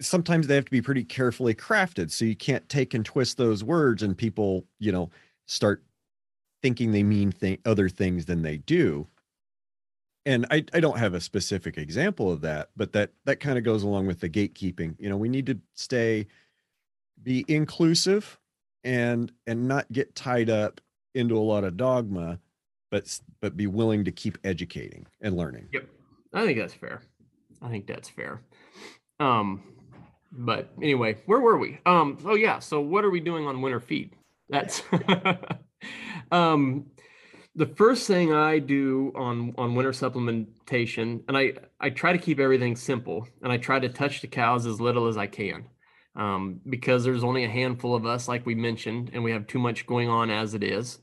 sometimes 0.00 0.46
they 0.46 0.54
have 0.54 0.64
to 0.64 0.70
be 0.70 0.82
pretty 0.82 1.04
carefully 1.04 1.54
crafted 1.54 2.10
so 2.10 2.24
you 2.24 2.36
can't 2.36 2.68
take 2.68 2.94
and 2.94 3.04
twist 3.04 3.36
those 3.36 3.62
words 3.62 4.02
and 4.02 4.16
people 4.16 4.64
you 4.78 4.90
know 4.90 5.10
start 5.46 5.82
thinking 6.62 6.92
they 6.92 7.02
mean 7.02 7.32
th- 7.32 7.60
other 7.64 7.88
things 7.88 8.26
than 8.26 8.42
they 8.42 8.58
do. 8.58 9.06
And 10.26 10.46
I, 10.50 10.64
I 10.74 10.80
don't 10.80 10.98
have 10.98 11.14
a 11.14 11.20
specific 11.20 11.78
example 11.78 12.30
of 12.30 12.40
that 12.42 12.70
but 12.76 12.92
that 12.92 13.10
that 13.24 13.40
kind 13.40 13.58
of 13.58 13.64
goes 13.64 13.82
along 13.82 14.06
with 14.06 14.20
the 14.20 14.28
gatekeeping. 14.28 14.94
You 14.98 15.08
know 15.08 15.16
we 15.16 15.28
need 15.28 15.46
to 15.46 15.58
stay 15.74 16.26
be 17.22 17.44
inclusive 17.48 18.38
and 18.84 19.32
and 19.46 19.68
not 19.68 19.90
get 19.92 20.14
tied 20.14 20.50
up 20.50 20.80
into 21.14 21.36
a 21.36 21.40
lot 21.40 21.64
of 21.64 21.76
dogma 21.76 22.38
but 22.90 23.20
but 23.40 23.56
be 23.56 23.66
willing 23.66 24.04
to 24.04 24.12
keep 24.12 24.38
educating 24.44 25.06
and 25.20 25.36
learning. 25.36 25.68
Yep. 25.72 25.86
I 26.32 26.46
think 26.46 26.58
that's 26.58 26.74
fair. 26.74 27.02
I 27.62 27.68
think 27.68 27.86
that's 27.86 28.08
fair. 28.08 28.40
Um 29.18 29.62
but 30.32 30.72
anyway 30.82 31.16
where 31.26 31.40
were 31.40 31.58
we 31.58 31.78
um 31.86 32.18
oh 32.24 32.34
yeah 32.34 32.58
so 32.58 32.80
what 32.80 33.04
are 33.04 33.10
we 33.10 33.20
doing 33.20 33.46
on 33.46 33.60
winter 33.62 33.80
feed 33.80 34.14
that's 34.50 34.82
um, 36.32 36.86
the 37.54 37.66
first 37.66 38.06
thing 38.06 38.32
I 38.32 38.58
do 38.58 39.12
on 39.14 39.54
on 39.56 39.74
winter 39.74 39.92
supplementation, 39.92 41.22
and 41.28 41.36
I 41.36 41.54
I 41.78 41.90
try 41.90 42.12
to 42.12 42.18
keep 42.18 42.40
everything 42.40 42.76
simple, 42.76 43.26
and 43.42 43.52
I 43.52 43.56
try 43.56 43.78
to 43.78 43.88
touch 43.88 44.20
the 44.20 44.26
cows 44.26 44.66
as 44.66 44.80
little 44.80 45.06
as 45.06 45.16
I 45.16 45.26
can, 45.26 45.64
um, 46.16 46.60
because 46.68 47.04
there's 47.04 47.24
only 47.24 47.44
a 47.44 47.48
handful 47.48 47.94
of 47.94 48.04
us, 48.06 48.28
like 48.28 48.44
we 48.44 48.54
mentioned, 48.54 49.10
and 49.12 49.24
we 49.24 49.32
have 49.32 49.46
too 49.46 49.58
much 49.58 49.86
going 49.86 50.08
on 50.08 50.30
as 50.30 50.54
it 50.54 50.62
is. 50.62 50.98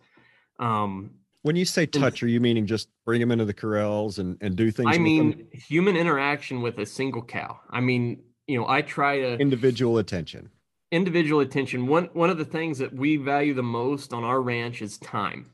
Um, 0.59 1.11
when 1.43 1.55
you 1.55 1.65
say 1.65 1.85
touch, 1.85 2.23
are 2.23 2.27
you 2.27 2.41
meaning 2.41 2.65
just 2.65 2.89
bring 3.05 3.21
them 3.21 3.31
into 3.31 3.45
the 3.45 3.53
corrals 3.53 4.19
and 4.19 4.37
and 4.41 4.55
do 4.55 4.71
things? 4.71 4.89
I 4.93 4.97
mean 4.97 5.47
human 5.53 5.95
interaction 5.95 6.61
with 6.61 6.77
a 6.79 6.85
single 6.85 7.23
cow. 7.23 7.59
I 7.69 7.79
mean, 7.79 8.21
you 8.47 8.59
know, 8.59 8.67
I 8.67 8.81
try 8.81 9.19
to 9.19 9.33
individual 9.37 9.97
attention. 9.97 10.49
Individual 10.91 11.41
attention. 11.41 11.87
One 11.87 12.05
one 12.13 12.29
of 12.29 12.37
the 12.37 12.45
things 12.45 12.77
that 12.79 12.93
we 12.93 13.17
value 13.17 13.53
the 13.53 13.63
most 13.63 14.13
on 14.13 14.23
our 14.23 14.41
ranch 14.41 14.81
is 14.81 14.97
time 14.97 15.53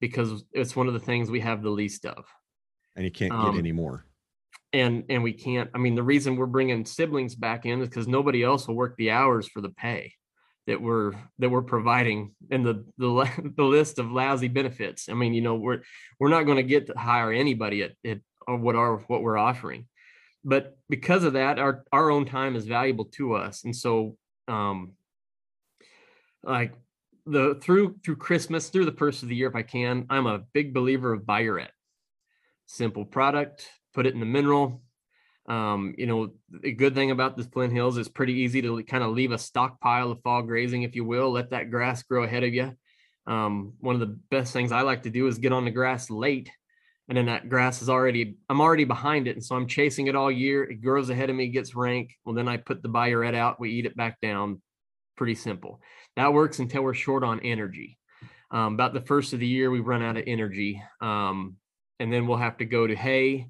because 0.00 0.42
it's 0.52 0.74
one 0.74 0.86
of 0.88 0.94
the 0.94 1.00
things 1.00 1.30
we 1.30 1.40
have 1.40 1.62
the 1.62 1.70
least 1.70 2.06
of. 2.06 2.24
And 2.96 3.04
you 3.04 3.10
can't 3.10 3.32
um, 3.32 3.52
get 3.52 3.58
any 3.58 3.72
more. 3.72 4.06
and 4.72 5.04
and 5.08 5.22
we 5.22 5.32
can't 5.32 5.70
i 5.74 5.78
mean 5.78 5.94
the 5.94 6.02
reason 6.02 6.36
we're 6.36 6.46
bringing 6.46 6.84
siblings 6.84 7.34
back 7.34 7.66
in 7.66 7.80
is 7.82 7.88
because 7.88 8.08
nobody 8.08 8.42
else 8.42 8.66
will 8.66 8.76
work 8.76 8.96
the 8.96 9.10
hours 9.10 9.48
for 9.48 9.60
the 9.60 9.70
pay 9.70 10.12
that 10.66 10.80
we're 10.80 11.12
that 11.38 11.50
we're 11.50 11.62
providing 11.62 12.34
in 12.50 12.62
the 12.62 12.84
the, 12.96 13.52
the 13.56 13.64
list 13.64 13.98
of 13.98 14.10
lousy 14.12 14.48
benefits. 14.48 15.08
I 15.08 15.14
mean 15.14 15.34
you 15.34 15.42
know 15.42 15.56
we're 15.56 15.82
we're 16.18 16.28
not 16.28 16.44
going 16.44 16.56
to 16.56 16.62
get 16.62 16.86
to 16.86 16.94
hire 16.96 17.32
anybody 17.32 17.82
at, 17.82 17.92
at 18.04 18.20
what 18.46 18.76
our 18.76 18.98
what 19.08 19.22
we're 19.22 19.38
offering 19.38 19.86
but 20.44 20.76
because 20.88 21.24
of 21.24 21.34
that 21.34 21.58
our 21.58 21.84
our 21.92 22.10
own 22.10 22.24
time 22.24 22.56
is 22.56 22.66
valuable 22.66 23.04
to 23.06 23.34
us 23.34 23.64
and 23.64 23.74
so 23.74 24.16
um 24.48 24.92
like 26.42 26.74
the 27.26 27.56
through 27.60 27.96
through 28.04 28.16
Christmas, 28.16 28.68
through 28.68 28.86
the 28.86 28.92
first 28.92 29.22
of 29.22 29.28
the 29.28 29.36
year 29.36 29.48
if 29.48 29.54
I 29.54 29.62
can. 29.62 30.06
I'm 30.10 30.26
a 30.26 30.40
big 30.52 30.74
believer 30.74 31.12
of 31.12 31.22
Biuret. 31.22 31.68
Simple 32.66 33.04
product, 33.04 33.68
put 33.94 34.06
it 34.06 34.14
in 34.14 34.20
the 34.20 34.26
mineral. 34.26 34.82
Um, 35.48 35.94
you 35.98 36.06
know, 36.06 36.32
the 36.48 36.72
good 36.72 36.94
thing 36.94 37.10
about 37.10 37.36
this 37.36 37.46
Flint 37.46 37.72
Hills 37.72 37.98
is 37.98 38.08
pretty 38.08 38.34
easy 38.34 38.62
to 38.62 38.82
kind 38.84 39.02
of 39.02 39.10
leave 39.10 39.32
a 39.32 39.38
stockpile 39.38 40.12
of 40.12 40.22
fall 40.22 40.42
grazing, 40.42 40.82
if 40.82 40.94
you 40.94 41.04
will, 41.04 41.32
let 41.32 41.50
that 41.50 41.70
grass 41.70 42.02
grow 42.02 42.22
ahead 42.22 42.44
of 42.44 42.54
you. 42.54 42.72
Um, 43.26 43.74
one 43.80 43.94
of 43.94 44.00
the 44.00 44.18
best 44.30 44.52
things 44.52 44.70
I 44.70 44.82
like 44.82 45.02
to 45.04 45.10
do 45.10 45.26
is 45.26 45.38
get 45.38 45.52
on 45.52 45.64
the 45.64 45.70
grass 45.70 46.10
late 46.10 46.50
and 47.10 47.18
then 47.18 47.26
that 47.26 47.50
grass 47.50 47.82
is 47.82 47.90
already 47.90 48.36
i'm 48.48 48.60
already 48.60 48.84
behind 48.84 49.28
it 49.28 49.36
and 49.36 49.44
so 49.44 49.54
i'm 49.54 49.66
chasing 49.66 50.06
it 50.06 50.16
all 50.16 50.30
year 50.30 50.64
it 50.64 50.80
grows 50.80 51.10
ahead 51.10 51.28
of 51.28 51.36
me 51.36 51.48
gets 51.48 51.74
rank 51.74 52.16
well 52.24 52.34
then 52.34 52.48
i 52.48 52.56
put 52.56 52.82
the 52.82 52.88
Biuret 52.88 53.34
out 53.34 53.60
we 53.60 53.70
eat 53.70 53.84
it 53.84 53.96
back 53.96 54.18
down 54.22 54.62
pretty 55.16 55.34
simple 55.34 55.80
that 56.16 56.32
works 56.32 56.60
until 56.60 56.82
we're 56.82 56.94
short 56.94 57.22
on 57.22 57.40
energy 57.40 57.98
um, 58.52 58.74
about 58.74 58.94
the 58.94 59.02
first 59.02 59.32
of 59.34 59.40
the 59.40 59.46
year 59.46 59.70
we 59.70 59.80
run 59.80 60.02
out 60.02 60.16
of 60.16 60.24
energy 60.26 60.82
um, 61.02 61.56
and 62.00 62.10
then 62.12 62.26
we'll 62.26 62.38
have 62.38 62.56
to 62.56 62.64
go 62.64 62.86
to 62.86 62.96
hay. 62.96 63.46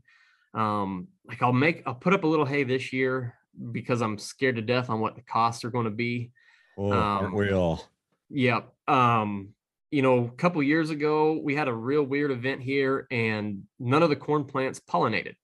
Um, 0.52 1.08
like 1.26 1.42
I'll 1.42 1.52
make 1.52 1.82
I'll 1.86 1.94
put 1.94 2.12
up 2.12 2.24
a 2.24 2.26
little 2.26 2.44
hay 2.44 2.64
this 2.64 2.92
year 2.92 3.34
because 3.72 4.02
I'm 4.02 4.18
scared 4.18 4.56
to 4.56 4.62
death 4.62 4.90
on 4.90 5.00
what 5.00 5.14
the 5.14 5.22
costs 5.22 5.64
are 5.64 5.70
going 5.70 5.84
to 5.84 5.90
be. 5.90 6.32
Oh, 6.76 6.90
aren't 6.90 7.26
Um, 7.26 7.34
we 7.34 7.52
all? 7.52 7.82
Yep. 8.30 8.72
Um, 8.88 9.54
you 9.90 10.02
know, 10.02 10.24
a 10.24 10.36
couple 10.36 10.62
years 10.62 10.90
ago, 10.90 11.40
we 11.42 11.54
had 11.54 11.68
a 11.68 11.74
real 11.74 12.02
weird 12.02 12.30
event 12.30 12.62
here, 12.62 13.06
and 13.10 13.64
none 13.78 14.02
of 14.02 14.08
the 14.08 14.16
corn 14.16 14.44
plants 14.44 14.80
pollinated. 14.80 15.34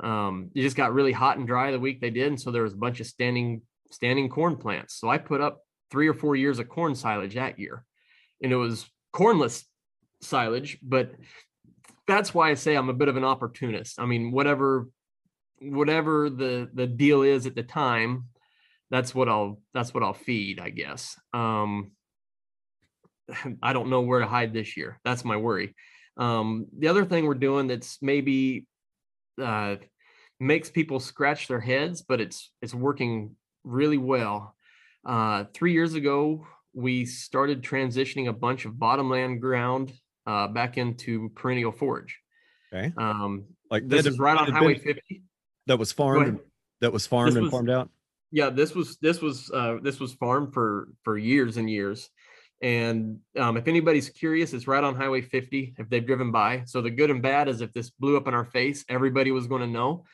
Um, 0.00 0.50
it 0.54 0.62
just 0.62 0.76
got 0.76 0.94
really 0.94 1.12
hot 1.12 1.38
and 1.38 1.46
dry 1.46 1.70
the 1.70 1.78
week 1.78 2.00
they 2.00 2.10
did, 2.10 2.28
and 2.28 2.40
so 2.40 2.50
there 2.50 2.62
was 2.62 2.72
a 2.72 2.78
bunch 2.78 3.00
of 3.00 3.06
standing 3.06 3.62
standing 3.90 4.28
corn 4.28 4.56
plants. 4.56 4.94
So 4.94 5.08
I 5.08 5.18
put 5.18 5.40
up 5.40 5.60
three 5.90 6.08
or 6.08 6.14
four 6.14 6.34
years 6.34 6.58
of 6.58 6.68
corn 6.68 6.94
silage 6.94 7.34
that 7.34 7.58
year, 7.58 7.84
and 8.42 8.52
it 8.52 8.56
was 8.56 8.86
cornless 9.14 9.64
silage. 10.20 10.78
But 10.82 11.12
that's 12.08 12.34
why 12.34 12.50
I 12.50 12.54
say 12.54 12.74
I'm 12.74 12.88
a 12.88 12.94
bit 12.94 13.08
of 13.08 13.16
an 13.16 13.24
opportunist. 13.24 14.00
I 14.00 14.06
mean, 14.06 14.32
whatever 14.32 14.88
whatever 15.60 16.28
the 16.30 16.68
the 16.74 16.86
deal 16.86 17.22
is 17.22 17.46
at 17.46 17.54
the 17.54 17.62
time, 17.62 18.24
that's 18.90 19.14
what 19.14 19.28
I'll 19.28 19.60
that's 19.72 19.94
what 19.94 20.02
I'll 20.02 20.14
feed, 20.14 20.58
I 20.58 20.70
guess. 20.70 21.16
Um, 21.32 21.92
I 23.62 23.72
don't 23.72 23.90
know 23.90 24.00
where 24.02 24.20
to 24.20 24.26
hide 24.26 24.52
this 24.52 24.76
year. 24.76 24.98
That's 25.04 25.24
my 25.24 25.36
worry. 25.36 25.74
Um, 26.16 26.66
the 26.78 26.88
other 26.88 27.04
thing 27.04 27.24
we're 27.26 27.34
doing 27.34 27.66
that's 27.68 27.98
maybe 28.02 28.66
uh, 29.40 29.76
makes 30.40 30.70
people 30.70 31.00
scratch 31.00 31.48
their 31.48 31.60
heads, 31.60 32.02
but 32.02 32.20
it's 32.20 32.50
it's 32.60 32.74
working 32.74 33.36
really 33.64 33.98
well. 33.98 34.54
Uh, 35.06 35.44
three 35.54 35.72
years 35.72 35.94
ago, 35.94 36.46
we 36.74 37.04
started 37.06 37.62
transitioning 37.62 38.28
a 38.28 38.32
bunch 38.32 38.64
of 38.66 38.78
bottomland 38.78 39.40
ground 39.40 39.92
uh, 40.26 40.48
back 40.48 40.76
into 40.78 41.30
perennial 41.30 41.72
forage. 41.72 42.18
Okay. 42.72 42.92
Um, 42.96 43.44
Like 43.70 43.88
this 43.88 44.06
is 44.06 44.18
right 44.18 44.36
on 44.36 44.50
Highway 44.50 44.74
been- 44.74 44.82
50. 44.94 45.22
that 45.66 45.78
was 45.78 45.92
farmed. 45.92 46.40
That 46.80 46.92
was 46.92 47.06
farmed 47.06 47.28
This 47.30 47.36
and 47.36 47.44
was- 47.44 47.50
farmed 47.52 47.70
out. 47.70 47.90
yeah 48.32 48.48
this 48.50 48.74
was 48.74 48.96
this 48.98 49.20
was 49.20 49.50
uh 49.52 49.76
this 49.82 50.00
was 50.00 50.12
farmed 50.14 50.52
for 50.54 50.88
for 51.04 51.16
years 51.18 51.56
and 51.58 51.68
years 51.70 52.08
and 52.62 53.18
um 53.38 53.56
if 53.56 53.66
anybody's 53.66 54.08
curious 54.08 54.52
it's 54.52 54.68
right 54.68 54.84
on 54.84 54.94
highway 54.94 55.20
50 55.20 55.74
if 55.78 55.88
they've 55.88 56.06
driven 56.06 56.30
by. 56.30 56.62
So 56.66 56.80
the 56.80 56.90
good 56.90 57.10
and 57.10 57.20
bad 57.20 57.48
is 57.48 57.60
if 57.60 57.72
this 57.72 57.90
blew 57.90 58.16
up 58.16 58.28
in 58.28 58.34
our 58.34 58.44
face 58.44 58.84
everybody 58.88 59.30
was 59.32 59.46
going 59.46 59.62
to 59.62 59.66
know. 59.66 60.04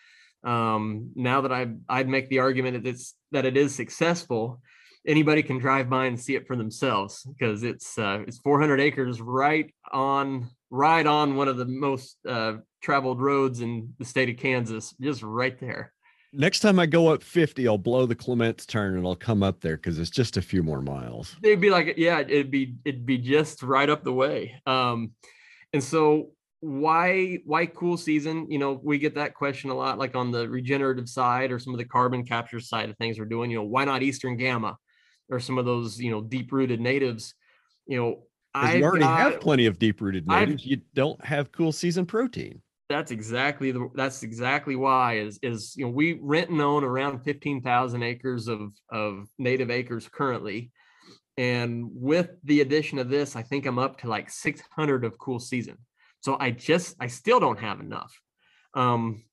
Um 0.45 1.11
now 1.15 1.43
that 1.43 1.53
i 1.53 1.67
i'd 1.89 2.09
make 2.09 2.29
the 2.29 2.39
argument 2.39 2.83
that 2.83 2.89
it's 2.89 3.15
that 3.33 3.45
it 3.45 3.57
is 3.57 3.75
successful 3.75 4.61
anybody 5.07 5.43
can 5.43 5.59
drive 5.59 5.89
by 5.89 6.07
and 6.07 6.21
see 6.21 6.37
it 6.37 6.47
for 6.47 6.55
themselves 6.55 7.23
because 7.25 7.63
it's 7.63 7.99
uh 7.99 8.23
it's 8.27 8.39
400 8.39 8.81
acres 8.81 9.21
right 9.21 9.75
on 9.91 10.49
right 10.71 11.07
on 11.07 11.37
one 11.37 11.49
of 11.49 11.57
the 11.57 11.65
most 11.65 12.19
uh 12.29 12.55
traveled 12.83 13.21
roads 13.21 13.61
in 13.61 13.95
the 13.99 14.05
state 14.05 14.29
of 14.29 14.37
kansas 14.37 14.95
just 15.01 15.23
right 15.23 15.59
there 15.59 15.93
Next 16.33 16.61
time 16.61 16.79
I 16.79 16.87
go 16.87 17.09
up 17.09 17.23
50, 17.23 17.67
I'll 17.67 17.79
blow 17.79 18.05
the 18.05 18.15
Clements 18.15 18.67
turn 18.67 18.97
and 18.97 19.07
I'll 19.07 19.17
come 19.17 19.43
up 19.43 19.61
there 19.61 19.77
because 19.77 19.99
it's 19.99 20.11
just 20.11 20.37
a 20.37 20.43
few 20.43 20.63
more 20.63 20.83
miles. 20.83 21.37
they'd 21.43 21.61
be 21.61 21.71
like 21.71 21.95
yeah 21.97 22.21
it'd 22.21 22.51
be 22.51 22.77
it'd 22.85 23.07
be 23.07 23.19
just 23.19 23.63
right 23.63 23.89
up 23.89 24.05
the 24.05 24.13
way 24.13 24.61
um 24.67 25.13
and 25.73 25.83
so 25.83 26.31
why 26.61 27.39
why 27.45 27.67
cool 27.67 27.97
season 27.97 28.47
you 28.51 28.59
know 28.59 28.81
we 28.83 28.99
get 28.99 29.15
that 29.15 29.33
question 29.33 29.71
a 29.71 29.75
lot 29.75 29.97
like 29.97 30.17
on 30.17 30.31
the 30.33 30.49
regenerative 30.49 31.09
side 31.09 31.53
or 31.53 31.59
some 31.59 31.73
of 31.73 31.79
the 31.79 31.85
carbon 31.85 32.25
capture 32.25 32.59
side 32.61 32.91
of 32.91 32.97
things 32.97 33.19
we're 33.19 33.25
doing 33.25 33.51
you 33.51 33.57
know 33.57 33.65
why 33.65 33.85
not 33.85 34.03
eastern 34.03 34.37
gamma 34.37 34.77
or 35.31 35.39
some 35.39 35.57
of 35.57 35.65
those 35.65 36.01
you 36.01 36.11
know 36.11 36.21
deep 36.21 36.53
rooted 36.53 36.81
natives 36.81 37.35
you 37.89 37.97
know, 37.97 38.23
I've 38.55 38.83
already 38.83 39.05
have 39.05 39.41
plenty 39.41 39.67
of 39.67 39.79
deep 39.79 40.01
rooted 40.01 40.27
I've- 40.29 40.47
natives. 40.47 40.67
You 40.67 40.83
don't 40.95 41.23
have 41.25 41.53
cool 41.53 41.73
season 41.73 42.05
protein. 42.07 42.61
That's 42.89 43.11
exactly 43.11 43.71
the 43.71 43.91
that's 43.95 44.23
exactly 44.23 44.75
why 44.75 45.19
is 45.19 45.39
is 45.43 45.75
you 45.77 45.85
know 45.85 45.91
we 45.91 46.19
rent 46.23 46.51
and 46.51 46.61
own 46.61 46.85
around 46.85 47.21
15,000 47.21 48.03
acres 48.03 48.49
of 48.49 48.73
of 48.91 49.29
native 49.39 49.71
acres 49.71 50.09
currently. 50.09 50.73
And 51.37 51.91
with 51.93 52.31
the 52.45 52.63
addition 52.63 52.99
of 52.99 53.11
this 53.11 53.37
I 53.37 53.43
think 53.43 53.67
I'm 53.67 53.79
up 53.79 53.99
to 54.01 54.09
like 54.09 54.31
600 54.31 55.05
of 55.05 55.19
cool 55.19 55.39
season. 55.39 55.77
So 56.21 56.37
I 56.41 56.51
just 56.51 56.97
I 56.99 57.09
still 57.09 57.41
don't 57.41 57.61
have 57.61 57.81
enough. 57.81 58.19
Um 58.75 59.25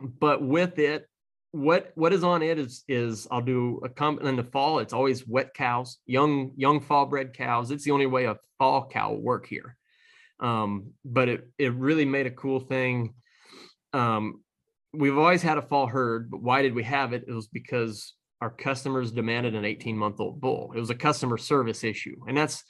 but 0.00 0.42
with 0.42 0.78
it 0.78 1.06
what 1.52 1.92
what 1.94 2.12
is 2.12 2.24
on 2.24 2.42
it 2.42 2.58
is 2.58 2.84
is 2.88 3.26
I'll 3.30 3.40
do 3.42 3.80
a 3.84 3.88
com 3.88 4.18
in 4.20 4.36
the 4.36 4.44
fall 4.44 4.78
it's 4.78 4.92
always 4.92 5.26
wet 5.26 5.54
cows 5.54 5.98
young 6.06 6.52
young 6.56 6.80
fall 6.80 7.06
bred 7.06 7.34
cows. 7.34 7.70
It's 7.70 7.84
the 7.84 7.90
only 7.90 8.06
way 8.06 8.24
a 8.24 8.36
fall 8.58 8.88
cow 8.88 9.10
will 9.10 9.22
work 9.22 9.46
here 9.46 9.77
um, 10.40 10.92
but 11.04 11.28
it 11.28 11.48
it 11.58 11.74
really 11.74 12.04
made 12.04 12.26
a 12.26 12.30
cool 12.30 12.60
thing. 12.60 13.14
Um, 13.92 14.42
we've 14.92 15.18
always 15.18 15.42
had 15.42 15.58
a 15.58 15.62
fall 15.62 15.86
herd, 15.86 16.30
but 16.30 16.42
why 16.42 16.62
did 16.62 16.74
we 16.74 16.84
have 16.84 17.12
it? 17.12 17.24
It 17.26 17.32
was 17.32 17.48
because 17.48 18.14
our 18.40 18.50
customers 18.50 19.10
demanded 19.10 19.54
an 19.54 19.64
18 19.64 19.96
month 19.96 20.20
old 20.20 20.40
bull. 20.40 20.72
It 20.74 20.80
was 20.80 20.90
a 20.90 20.94
customer 20.94 21.38
service 21.38 21.84
issue, 21.84 22.16
and 22.26 22.36
that's 22.36 22.62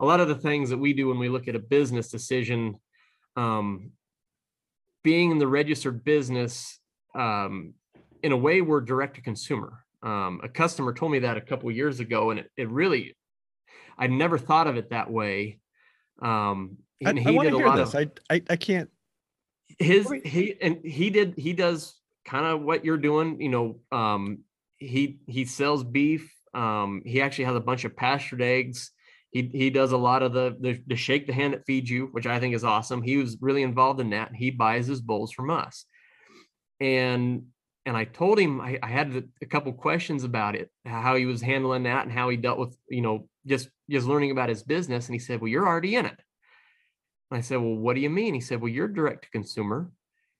a 0.00 0.04
lot 0.04 0.20
of 0.20 0.28
the 0.28 0.34
things 0.34 0.70
that 0.70 0.78
we 0.78 0.92
do 0.92 1.08
when 1.08 1.18
we 1.18 1.28
look 1.28 1.48
at 1.48 1.56
a 1.56 1.60
business 1.60 2.10
decision. 2.10 2.76
Um, 3.36 3.92
being 5.02 5.30
in 5.30 5.38
the 5.38 5.46
registered 5.46 6.04
business, 6.04 6.80
um, 7.14 7.74
in 8.22 8.32
a 8.32 8.36
way, 8.36 8.60
we're 8.60 8.80
direct 8.80 9.16
to 9.16 9.22
consumer. 9.22 9.84
Um, 10.02 10.40
a 10.42 10.48
customer 10.48 10.92
told 10.92 11.12
me 11.12 11.20
that 11.20 11.36
a 11.36 11.40
couple 11.40 11.70
years 11.70 12.00
ago, 12.00 12.30
and 12.30 12.40
it, 12.40 12.50
it 12.56 12.68
really, 12.70 13.16
I 13.98 14.06
never 14.06 14.38
thought 14.38 14.66
of 14.66 14.76
it 14.76 14.90
that 14.90 15.10
way. 15.10 15.60
Um, 16.20 16.78
I, 17.04 17.10
and 17.10 17.18
I 17.18 17.22
he 17.22 17.32
want 17.32 17.46
did 17.46 17.54
a 17.54 17.58
lot 17.58 17.76
this. 17.76 17.94
of 17.94 18.08
I, 18.30 18.34
I 18.34 18.42
I 18.50 18.56
can't. 18.56 18.90
his 19.78 20.10
he 20.24 20.54
and 20.60 20.78
he 20.84 21.10
did 21.10 21.34
he 21.36 21.52
does 21.52 21.94
kind 22.24 22.46
of 22.46 22.62
what 22.62 22.84
you're 22.84 22.96
doing 22.96 23.40
you 23.40 23.48
know 23.48 23.80
um 23.92 24.38
he 24.78 25.18
he 25.26 25.44
sells 25.44 25.84
beef 25.84 26.32
um 26.54 27.02
he 27.04 27.20
actually 27.20 27.44
has 27.44 27.56
a 27.56 27.60
bunch 27.60 27.84
of 27.84 27.96
pastured 27.96 28.42
eggs. 28.42 28.90
He 29.30 29.50
he 29.52 29.68
does 29.70 29.92
a 29.92 29.96
lot 29.98 30.22
of 30.22 30.32
the, 30.32 30.56
the 30.60 30.80
the 30.86 30.96
shake 30.96 31.26
the 31.26 31.32
hand 31.34 31.52
that 31.54 31.66
feeds 31.66 31.90
you 31.90 32.06
which 32.12 32.26
i 32.26 32.40
think 32.40 32.54
is 32.54 32.64
awesome. 32.64 33.02
He 33.02 33.16
was 33.18 33.36
really 33.40 33.62
involved 33.62 34.00
in 34.00 34.10
that 34.10 34.34
he 34.34 34.50
buys 34.50 34.86
his 34.86 35.00
bulls 35.02 35.32
from 35.32 35.50
us. 35.50 35.84
And 36.80 37.46
and 37.84 37.96
i 37.96 38.04
told 38.04 38.38
him 38.38 38.60
i, 38.60 38.78
I 38.82 38.88
had 38.88 39.14
a- 39.14 39.22
a 39.42 39.46
couple 39.46 39.72
questions 39.72 40.24
about 40.24 40.56
it 40.56 40.70
how 40.84 41.14
he 41.16 41.26
was 41.26 41.40
handling 41.42 41.84
that 41.84 42.04
and 42.04 42.12
how 42.12 42.28
he 42.28 42.36
dealt 42.36 42.58
with 42.58 42.76
you 42.88 43.00
know 43.02 43.28
just 43.46 43.68
just 43.90 44.06
learning 44.06 44.30
about 44.30 44.48
his 44.48 44.62
business. 44.62 45.06
And 45.06 45.14
he 45.14 45.18
said 45.18 45.40
well 45.40 45.48
you're 45.48 45.66
already 45.66 45.96
in 45.96 46.06
it 46.06 46.18
I 47.30 47.40
said, 47.40 47.56
Well, 47.56 47.74
what 47.74 47.94
do 47.94 48.00
you 48.00 48.10
mean? 48.10 48.34
He 48.34 48.40
said, 48.40 48.60
Well, 48.60 48.70
you're 48.70 48.88
direct 48.88 49.24
to 49.24 49.30
consumer. 49.30 49.90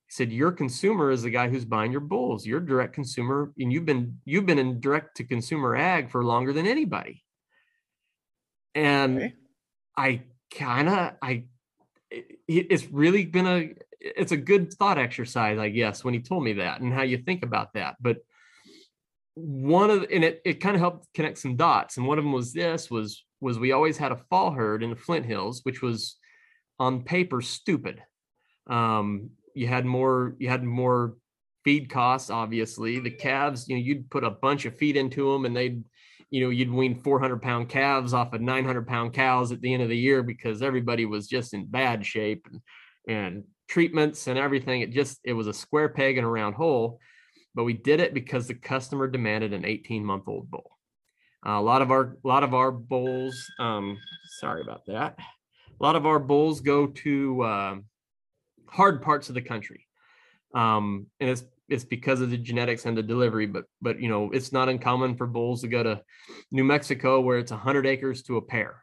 He 0.09 0.13
said, 0.13 0.33
Your 0.33 0.53
consumer 0.53 1.11
is 1.11 1.23
the 1.23 1.31
guy 1.31 1.49
who's 1.49 1.65
buying 1.65 1.93
your 1.93 2.01
bulls. 2.01 2.47
You're 2.47 2.61
direct 2.61 2.93
consumer, 2.95 3.53
and 3.59 3.73
you've 3.73 3.87
been 3.87 4.19
you've 4.25 4.47
been 4.47 4.59
in 4.59 4.81
direct 4.81 5.17
to 5.17 5.25
consumer 5.25 5.75
ag 5.77 6.11
for 6.11 6.25
longer 6.25 6.53
than 6.53 6.67
anybody. 6.67 7.25
And 8.75 9.17
Okay. 9.17 9.35
I 9.97 10.23
kind 10.55 10.89
of 10.89 11.13
I 11.23 11.45
it- 12.11 12.67
it's 12.71 12.87
really 12.91 13.25
been 13.27 13.47
a 13.47 13.75
it's 14.01 14.33
a 14.33 14.37
good 14.37 14.73
thought 14.75 14.99
exercise, 14.99 15.59
I 15.59 15.71
guess, 15.71 16.05
when 16.05 16.15
he 16.15 16.21
told 16.21 16.45
me 16.45 16.53
that 16.55 16.81
and 16.81 16.93
how 16.93 17.03
you 17.03 17.19
think 17.19 17.43
about 17.43 17.73
that. 17.75 17.97
But 18.01 18.19
one 19.35 19.91
of 19.91 20.07
and 20.11 20.25
it 20.25 20.41
it 20.45 20.61
kind 20.61 20.77
of 20.77 20.81
helped 20.81 21.13
connect 21.15 21.39
some 21.39 21.57
dots. 21.57 21.97
And 21.97 22.07
one 22.07 22.19
of 22.19 22.25
them 22.25 22.33
was 22.33 22.53
this 22.53 22.91
was 22.91 23.25
was 23.41 23.59
we 23.59 23.73
always 23.73 23.97
had 23.99 24.13
a 24.13 24.17
fall 24.31 24.53
herd 24.53 24.83
in 24.85 24.91
the 24.91 24.97
Flint 24.97 25.27
Hills, 25.27 25.61
which 25.65 25.83
was 25.83 26.17
on 26.79 27.03
paper 27.03 27.41
stupid. 27.41 28.03
Um, 28.69 29.31
you 29.55 29.67
had 29.67 29.87
more 29.87 30.37
you 30.39 30.49
had 30.49 30.65
more 30.65 31.17
feed 31.67 31.91
costs, 31.91 32.31
obviously. 32.31 33.01
The 33.01 33.11
calves, 33.11 33.69
you 33.69 33.77
know, 33.77 33.83
you'd 33.83 34.09
put 34.09 34.23
a 34.23 34.31
bunch 34.31 34.67
of 34.67 34.77
feed 34.77 34.97
into 34.97 35.33
them 35.33 35.47
and 35.47 35.57
they'd, 35.57 35.83
you 36.31 36.45
know, 36.45 36.51
you'd 36.51 36.71
wean 36.71 37.03
400 37.03 37.43
pound 37.43 37.69
calves 37.69 38.15
off 38.15 38.33
of 38.33 38.41
900 38.41 38.87
pound 38.87 39.15
cows 39.15 39.51
at 39.51 39.61
the 39.61 39.75
end 39.75 39.83
of 39.83 39.89
the 39.89 39.97
year 39.97 40.23
because 40.23 40.63
everybody 40.63 41.07
was 41.07 41.27
just 41.27 41.55
in 41.55 41.67
bad 41.67 42.07
shape 42.07 42.47
and, 42.49 42.61
and 43.09 43.45
treatments 43.69 44.29
and 44.29 44.39
everything. 44.39 44.83
It 44.83 44.93
just, 44.93 45.19
it 45.25 45.33
was 45.33 45.49
a 45.49 45.53
square 45.53 45.89
peg 45.89 46.19
in 46.19 46.25
a 46.25 46.31
round 46.31 46.55
hole. 46.55 47.01
But 47.53 47.65
we 47.65 47.73
did 47.73 47.99
it 47.99 48.15
because 48.15 48.47
the 48.47 48.55
customer 48.55 49.09
demanded 49.09 49.53
an 49.53 49.65
18 49.65 50.05
month 50.05 50.29
old 50.29 50.49
bull. 50.49 50.71
Uh, 51.45 51.59
a 51.59 51.63
lot 51.63 51.83
of 51.83 51.91
our, 51.91 52.17
a 52.25 52.29
lot 52.29 52.45
of 52.45 52.55
our 52.55 52.71
bulls, 52.71 53.51
um, 53.59 53.99
sorry 54.39 54.61
about 54.61 54.87
that. 54.87 55.19
A 55.79 55.83
lot 55.83 55.97
of 55.97 56.07
our 56.07 56.19
bulls 56.19 56.61
go 56.61 56.87
to 56.87 57.45
um 57.45 57.85
hard 58.69 59.03
parts 59.03 59.29
of 59.29 59.35
the 59.35 59.43
country, 59.43 59.87
um, 60.55 61.07
and 61.21 61.31
it's 61.31 61.45
it's 61.69 61.85
because 61.85 62.21
of 62.21 62.31
the 62.31 62.39
genetics 62.39 62.87
and 62.87 62.97
the 62.97 63.03
delivery. 63.03 63.47
But 63.47 63.65
but 63.83 64.01
you 64.01 64.09
know 64.09 64.31
it's 64.33 64.53
not 64.53 64.69
uncommon 64.69 65.17
for 65.17 65.27
bulls 65.27 65.61
to 65.63 65.69
go 65.69 65.83
to 65.83 66.03
New 66.51 66.65
Mexico 66.65 67.21
where 67.21 67.39
it's 67.39 67.51
100 67.53 67.87
acres 67.87 68.23
to 68.25 68.37
a 68.39 68.43
pair, 68.43 68.83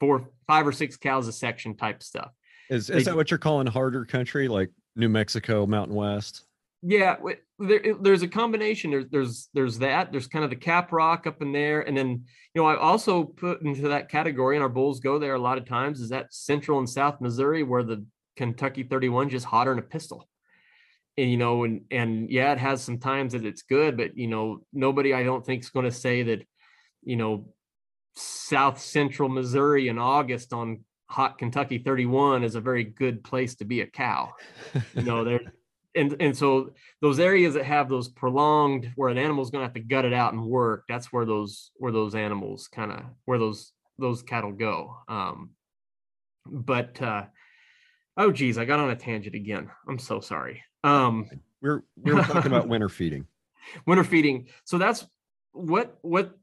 four 0.00 0.28
five 0.46 0.66
or 0.66 0.72
six 0.72 0.96
cows 0.96 1.28
a 1.28 1.32
section 1.32 1.76
type 1.76 2.02
stuff. 2.02 2.30
Is 2.70 2.88
They- 2.88 2.98
is 2.98 3.04
that 3.04 3.16
what 3.16 3.30
you're 3.30 3.38
calling 3.38 3.66
harder 3.66 4.04
country, 4.04 4.48
like 4.48 4.70
New 4.96 5.08
Mexico, 5.08 5.66
Mountain 5.66 5.94
West? 5.94 6.46
Yeah, 6.86 7.16
there, 7.58 7.94
there's 8.00 8.22
a 8.22 8.28
combination. 8.28 8.90
There's 8.90 9.06
there's 9.10 9.48
there's 9.54 9.78
that. 9.78 10.12
There's 10.12 10.26
kind 10.26 10.44
of 10.44 10.50
the 10.50 10.56
cap 10.56 10.92
rock 10.92 11.26
up 11.26 11.40
in 11.40 11.50
there, 11.52 11.80
and 11.80 11.96
then 11.96 12.08
you 12.54 12.62
know 12.62 12.66
I 12.66 12.76
also 12.76 13.24
put 13.24 13.62
into 13.62 13.88
that 13.88 14.10
category, 14.10 14.56
and 14.56 14.62
our 14.62 14.68
bulls 14.68 15.00
go 15.00 15.18
there 15.18 15.34
a 15.34 15.40
lot 15.40 15.56
of 15.56 15.66
times. 15.66 16.00
Is 16.00 16.10
that 16.10 16.34
Central 16.34 16.78
and 16.78 16.88
South 16.88 17.20
Missouri 17.20 17.62
where 17.62 17.82
the 17.82 18.04
Kentucky 18.36 18.82
31 18.82 19.30
just 19.30 19.46
hotter 19.46 19.70
than 19.70 19.78
a 19.78 19.82
pistol. 19.82 20.28
And, 21.16 21.30
you 21.30 21.36
know, 21.36 21.64
and 21.64 21.82
and 21.90 22.30
yeah, 22.30 22.52
it 22.52 22.58
has 22.58 22.82
some 22.82 22.98
times 22.98 23.32
that 23.32 23.44
it's 23.44 23.62
good, 23.62 23.96
but 23.96 24.16
you 24.16 24.26
know, 24.26 24.60
nobody 24.72 25.14
I 25.14 25.22
don't 25.22 25.44
think 25.44 25.62
is 25.62 25.70
going 25.70 25.84
to 25.84 25.92
say 25.92 26.24
that, 26.24 26.44
you 27.02 27.16
know, 27.16 27.54
South 28.16 28.80
Central 28.80 29.28
Missouri 29.28 29.88
in 29.88 29.98
August 29.98 30.52
on 30.52 30.84
hot 31.08 31.38
Kentucky 31.38 31.78
31 31.78 32.42
is 32.42 32.56
a 32.56 32.60
very 32.60 32.84
good 32.84 33.22
place 33.22 33.54
to 33.56 33.64
be 33.64 33.80
a 33.80 33.86
cow. 33.86 34.32
You 34.94 35.02
know, 35.02 35.24
there 35.24 35.40
and 35.94 36.16
and 36.20 36.36
so 36.36 36.72
those 37.00 37.18
areas 37.18 37.54
that 37.54 37.64
have 37.64 37.88
those 37.88 38.08
prolonged 38.08 38.92
where 38.96 39.08
an 39.08 39.18
animal's 39.18 39.50
going 39.50 39.60
to 39.60 39.66
have 39.66 39.74
to 39.74 39.80
gut 39.80 40.04
it 40.04 40.12
out 40.12 40.32
and 40.32 40.44
work, 40.44 40.84
that's 40.88 41.12
where 41.12 41.24
those 41.24 41.70
where 41.76 41.92
those 41.92 42.14
animals 42.14 42.68
kind 42.68 42.92
of 42.92 43.00
where 43.24 43.38
those 43.38 43.72
those 43.98 44.22
cattle 44.22 44.52
go. 44.52 44.96
Um, 45.08 45.50
but 46.46 47.00
uh, 47.00 47.24
oh 48.16 48.32
geez, 48.32 48.58
I 48.58 48.64
got 48.64 48.80
on 48.80 48.90
a 48.90 48.96
tangent 48.96 49.34
again. 49.34 49.70
I'm 49.88 49.98
so 49.98 50.20
sorry. 50.20 50.62
Um, 50.82 51.28
we're 51.62 51.84
we 51.96 52.12
are 52.12 52.22
talking 52.22 52.52
about 52.52 52.68
winter 52.68 52.88
feeding. 52.88 53.26
Winter 53.86 54.04
feeding. 54.04 54.48
So 54.64 54.78
that's 54.78 55.06
what 55.52 55.98
what, 56.02 56.36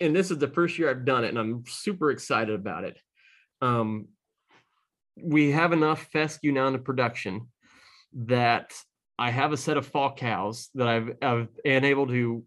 and 0.00 0.14
this 0.14 0.30
is 0.30 0.38
the 0.38 0.48
first 0.48 0.78
year 0.78 0.90
I've 0.90 1.04
done 1.04 1.24
it, 1.24 1.28
and 1.28 1.38
I'm 1.38 1.64
super 1.66 2.10
excited 2.10 2.54
about 2.54 2.84
it. 2.84 2.98
Um, 3.60 4.08
we 5.16 5.52
have 5.52 5.72
enough 5.72 6.08
fescue 6.12 6.52
now 6.52 6.66
in 6.66 6.72
the 6.72 6.78
production 6.78 7.48
that 8.14 8.72
I 9.18 9.30
have 9.30 9.52
a 9.52 9.56
set 9.56 9.76
of 9.76 9.86
fall 9.86 10.14
cows 10.14 10.70
that 10.74 10.88
I've, 10.88 11.16
I've 11.22 11.48
been 11.62 11.84
able 11.84 12.06
to, 12.08 12.14
you 12.14 12.44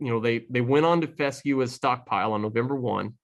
know, 0.00 0.20
they 0.20 0.44
they 0.50 0.60
went 0.60 0.86
on 0.86 1.00
to 1.00 1.06
fescue 1.06 1.62
as 1.62 1.72
stockpile 1.72 2.32
on 2.32 2.42
November 2.42 2.76
one. 2.76 3.14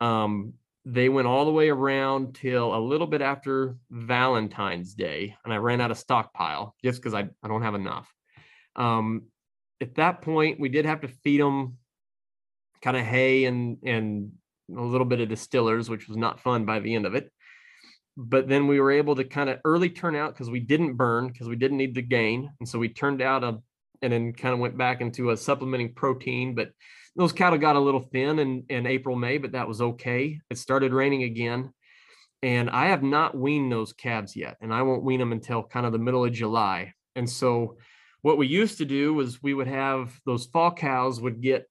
Um, 0.00 0.54
they 0.84 1.08
went 1.08 1.26
all 1.26 1.44
the 1.44 1.52
way 1.52 1.68
around 1.68 2.34
till 2.34 2.74
a 2.74 2.78
little 2.78 3.06
bit 3.06 3.20
after 3.20 3.76
Valentine's 3.90 4.94
Day, 4.94 5.34
and 5.44 5.52
I 5.52 5.56
ran 5.56 5.80
out 5.80 5.90
of 5.90 5.98
stockpile 5.98 6.74
just 6.84 7.00
because 7.00 7.14
I, 7.14 7.28
I 7.42 7.48
don't 7.48 7.62
have 7.62 7.74
enough. 7.74 8.12
Um, 8.76 9.24
at 9.80 9.96
that 9.96 10.22
point, 10.22 10.60
we 10.60 10.68
did 10.68 10.86
have 10.86 11.00
to 11.02 11.08
feed 11.08 11.40
them 11.40 11.78
kind 12.82 12.96
of 12.96 13.04
hay 13.04 13.44
and 13.44 13.78
and 13.84 14.32
a 14.76 14.80
little 14.80 15.06
bit 15.06 15.20
of 15.20 15.28
distillers, 15.28 15.88
which 15.88 16.08
was 16.08 16.16
not 16.16 16.40
fun 16.40 16.64
by 16.64 16.80
the 16.80 16.94
end 16.94 17.06
of 17.06 17.14
it 17.14 17.30
but 18.16 18.48
then 18.48 18.66
we 18.66 18.80
were 18.80 18.90
able 18.90 19.14
to 19.14 19.24
kind 19.24 19.50
of 19.50 19.58
early 19.64 19.90
turn 19.90 20.16
out 20.16 20.32
because 20.32 20.48
we 20.48 20.60
didn't 20.60 20.94
burn 20.94 21.28
because 21.28 21.48
we 21.48 21.56
didn't 21.56 21.76
need 21.76 21.94
the 21.94 22.02
gain 22.02 22.50
and 22.60 22.68
so 22.68 22.78
we 22.78 22.88
turned 22.88 23.20
out 23.20 23.44
a 23.44 23.58
and 24.02 24.12
then 24.12 24.32
kind 24.32 24.52
of 24.52 24.60
went 24.60 24.76
back 24.76 25.00
into 25.00 25.30
a 25.30 25.36
supplementing 25.36 25.92
protein 25.94 26.54
but 26.54 26.70
those 27.16 27.32
cattle 27.32 27.58
got 27.58 27.76
a 27.76 27.80
little 27.80 28.00
thin 28.00 28.38
in, 28.38 28.64
in 28.68 28.86
april 28.86 29.16
may 29.16 29.38
but 29.38 29.52
that 29.52 29.68
was 29.68 29.80
okay 29.80 30.38
it 30.50 30.58
started 30.58 30.92
raining 30.92 31.22
again 31.24 31.72
and 32.42 32.70
i 32.70 32.86
have 32.86 33.02
not 33.02 33.36
weaned 33.36 33.72
those 33.72 33.92
calves 33.92 34.36
yet 34.36 34.56
and 34.60 34.72
i 34.72 34.82
won't 34.82 35.02
wean 35.02 35.20
them 35.20 35.32
until 35.32 35.62
kind 35.62 35.86
of 35.86 35.92
the 35.92 35.98
middle 35.98 36.24
of 36.24 36.32
july 36.32 36.92
and 37.16 37.28
so 37.28 37.76
what 38.22 38.38
we 38.38 38.46
used 38.46 38.78
to 38.78 38.84
do 38.84 39.14
was 39.14 39.42
we 39.42 39.54
would 39.54 39.68
have 39.68 40.18
those 40.26 40.46
fall 40.46 40.72
cows 40.72 41.20
would 41.20 41.40
get 41.40 41.66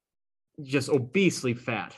just 0.64 0.90
obesely 0.90 1.54
fat 1.54 1.96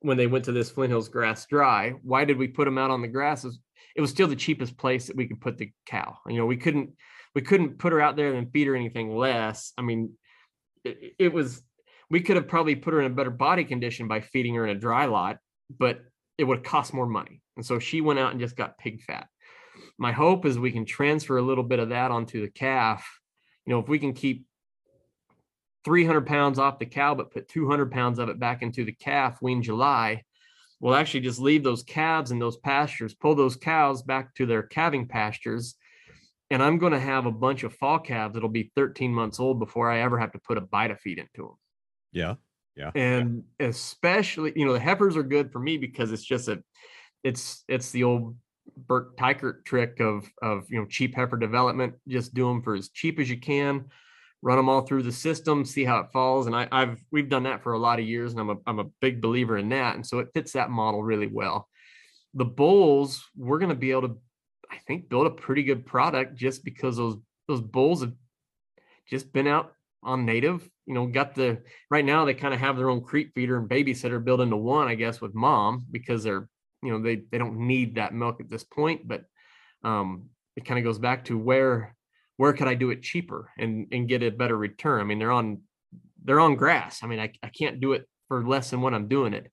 when 0.00 0.16
they 0.16 0.26
went 0.26 0.44
to 0.44 0.52
this 0.52 0.70
Flint 0.70 0.90
Hills 0.90 1.08
grass 1.08 1.46
dry. 1.46 1.90
Why 2.02 2.24
did 2.24 2.36
we 2.36 2.48
put 2.48 2.64
them 2.64 2.78
out 2.78 2.90
on 2.90 3.02
the 3.02 3.08
grass? 3.08 3.46
It 3.94 4.00
was 4.00 4.10
still 4.10 4.28
the 4.28 4.36
cheapest 4.36 4.76
place 4.76 5.06
that 5.06 5.16
we 5.16 5.26
could 5.26 5.40
put 5.40 5.58
the 5.58 5.72
cow. 5.86 6.18
You 6.26 6.38
know, 6.38 6.46
we 6.46 6.56
couldn't 6.56 6.90
we 7.34 7.42
couldn't 7.42 7.78
put 7.78 7.92
her 7.92 8.00
out 8.00 8.16
there 8.16 8.34
and 8.34 8.52
feed 8.52 8.66
her 8.66 8.76
anything 8.76 9.16
less. 9.16 9.72
I 9.78 9.82
mean, 9.82 10.12
it, 10.84 11.14
it 11.18 11.32
was 11.32 11.62
we 12.10 12.20
could 12.20 12.36
have 12.36 12.48
probably 12.48 12.76
put 12.76 12.92
her 12.94 13.00
in 13.00 13.10
a 13.10 13.14
better 13.14 13.30
body 13.30 13.64
condition 13.64 14.08
by 14.08 14.20
feeding 14.20 14.54
her 14.54 14.66
in 14.66 14.76
a 14.76 14.78
dry 14.78 15.06
lot, 15.06 15.38
but 15.78 16.02
it 16.36 16.44
would 16.44 16.64
cost 16.64 16.92
more 16.92 17.06
money. 17.06 17.40
And 17.56 17.64
so 17.64 17.78
she 17.78 18.00
went 18.00 18.18
out 18.18 18.32
and 18.32 18.40
just 18.40 18.56
got 18.56 18.78
pig 18.78 19.02
fat. 19.02 19.28
My 19.98 20.12
hope 20.12 20.44
is 20.44 20.58
we 20.58 20.72
can 20.72 20.84
transfer 20.84 21.38
a 21.38 21.42
little 21.42 21.64
bit 21.64 21.78
of 21.78 21.90
that 21.90 22.10
onto 22.10 22.40
the 22.40 22.50
calf. 22.50 23.08
You 23.66 23.72
know, 23.72 23.80
if 23.80 23.88
we 23.88 23.98
can 23.98 24.12
keep 24.12 24.46
300 25.84 26.26
pounds 26.26 26.58
off 26.58 26.78
the 26.78 26.86
cow, 26.86 27.14
but 27.14 27.30
put 27.30 27.48
200 27.48 27.90
pounds 27.90 28.18
of 28.18 28.28
it 28.28 28.38
back 28.38 28.62
into 28.62 28.84
the 28.84 28.92
calf 28.92 29.40
wean 29.40 29.62
July, 29.62 30.24
we'll 30.82 30.96
actually 30.96 31.20
just 31.20 31.38
leave 31.38 31.62
those 31.62 31.84
calves 31.84 32.32
in 32.32 32.40
those 32.40 32.56
pastures, 32.58 33.14
pull 33.14 33.36
those 33.36 33.56
cows 33.56 34.02
back 34.02 34.34
to 34.34 34.44
their 34.44 34.64
calving 34.64 35.06
pastures. 35.06 35.76
And 36.50 36.60
I'm 36.62 36.76
going 36.76 36.92
to 36.92 37.00
have 37.00 37.24
a 37.24 37.32
bunch 37.32 37.62
of 37.62 37.72
fall 37.74 38.00
calves 38.00 38.34
that'll 38.34 38.48
be 38.48 38.72
13 38.74 39.14
months 39.14 39.40
old 39.40 39.60
before 39.60 39.90
I 39.90 40.00
ever 40.00 40.18
have 40.18 40.32
to 40.32 40.40
put 40.40 40.58
a 40.58 40.60
bite 40.60 40.90
of 40.90 41.00
feed 41.00 41.18
into 41.18 41.42
them. 41.42 41.56
Yeah. 42.12 42.34
Yeah. 42.76 42.90
And 42.94 43.44
yeah. 43.60 43.68
especially, 43.68 44.52
you 44.56 44.66
know, 44.66 44.72
the 44.72 44.80
heifers 44.80 45.16
are 45.16 45.22
good 45.22 45.52
for 45.52 45.60
me 45.60 45.78
because 45.78 46.10
it's 46.10 46.24
just 46.24 46.48
a, 46.48 46.62
it's, 47.22 47.64
it's 47.68 47.92
the 47.92 48.02
old 48.02 48.36
Burke 48.76 49.16
Teichert 49.16 49.64
trick 49.64 50.00
of, 50.00 50.28
of, 50.42 50.66
you 50.68 50.80
know, 50.80 50.86
cheap 50.86 51.14
heifer 51.14 51.36
development. 51.36 51.94
Just 52.08 52.34
do 52.34 52.48
them 52.48 52.60
for 52.60 52.74
as 52.74 52.88
cheap 52.88 53.20
as 53.20 53.30
you 53.30 53.38
can 53.38 53.84
run 54.42 54.56
them 54.56 54.68
all 54.68 54.82
through 54.82 55.04
the 55.04 55.12
system, 55.12 55.64
see 55.64 55.84
how 55.84 55.98
it 56.00 56.12
falls. 56.12 56.46
And 56.46 56.56
I, 56.56 56.66
have 56.72 57.00
we've 57.12 57.28
done 57.28 57.44
that 57.44 57.62
for 57.62 57.72
a 57.72 57.78
lot 57.78 58.00
of 58.00 58.04
years, 58.04 58.32
and 58.32 58.40
I'm 58.40 58.50
a 58.50 58.56
I'm 58.66 58.78
a 58.80 58.90
big 59.00 59.22
believer 59.22 59.56
in 59.56 59.68
that. 59.70 59.94
And 59.94 60.06
so 60.06 60.18
it 60.18 60.28
fits 60.34 60.52
that 60.52 60.70
model 60.70 61.02
really 61.02 61.28
well. 61.28 61.68
The 62.34 62.44
bulls, 62.44 63.24
we're 63.36 63.58
going 63.58 63.68
to 63.68 63.74
be 63.74 63.92
able 63.92 64.08
to, 64.08 64.16
I 64.70 64.78
think, 64.86 65.08
build 65.08 65.26
a 65.26 65.30
pretty 65.30 65.62
good 65.62 65.86
product 65.86 66.34
just 66.34 66.64
because 66.64 66.96
those 66.96 67.16
those 67.46 67.60
bulls 67.60 68.02
have 68.02 68.12
just 69.08 69.32
been 69.32 69.46
out 69.46 69.72
on 70.02 70.26
native. 70.26 70.68
You 70.86 70.94
know, 70.94 71.06
got 71.06 71.36
the 71.36 71.62
right 71.88 72.04
now 72.04 72.24
they 72.24 72.34
kind 72.34 72.52
of 72.52 72.60
have 72.60 72.76
their 72.76 72.90
own 72.90 73.02
creep 73.02 73.32
feeder 73.34 73.56
and 73.56 73.68
babysitter 73.68 74.22
built 74.22 74.40
into 74.40 74.56
one, 74.56 74.88
I 74.88 74.96
guess, 74.96 75.20
with 75.20 75.34
mom 75.34 75.86
because 75.90 76.24
they're 76.24 76.48
you 76.82 76.90
know 76.90 77.00
they 77.00 77.22
they 77.30 77.38
don't 77.38 77.58
need 77.58 77.94
that 77.94 78.12
milk 78.12 78.40
at 78.40 78.50
this 78.50 78.64
point, 78.64 79.06
but 79.06 79.24
um, 79.84 80.30
it 80.56 80.64
kind 80.64 80.78
of 80.78 80.84
goes 80.84 80.98
back 80.98 81.26
to 81.26 81.38
where 81.38 81.94
where 82.36 82.52
could 82.52 82.68
I 82.68 82.74
do 82.74 82.90
it 82.90 83.02
cheaper 83.02 83.50
and 83.58 83.86
and 83.92 84.08
get 84.08 84.22
a 84.22 84.30
better 84.30 84.56
return? 84.56 85.00
I 85.00 85.04
mean, 85.04 85.18
they're 85.18 85.32
on 85.32 85.62
they're 86.24 86.40
on 86.40 86.56
grass. 86.56 87.00
I 87.02 87.06
mean, 87.06 87.20
I, 87.20 87.32
I 87.42 87.48
can't 87.48 87.80
do 87.80 87.92
it 87.92 88.08
for 88.28 88.46
less 88.46 88.70
than 88.70 88.80
what 88.80 88.94
I'm 88.94 89.08
doing 89.08 89.34
it. 89.34 89.50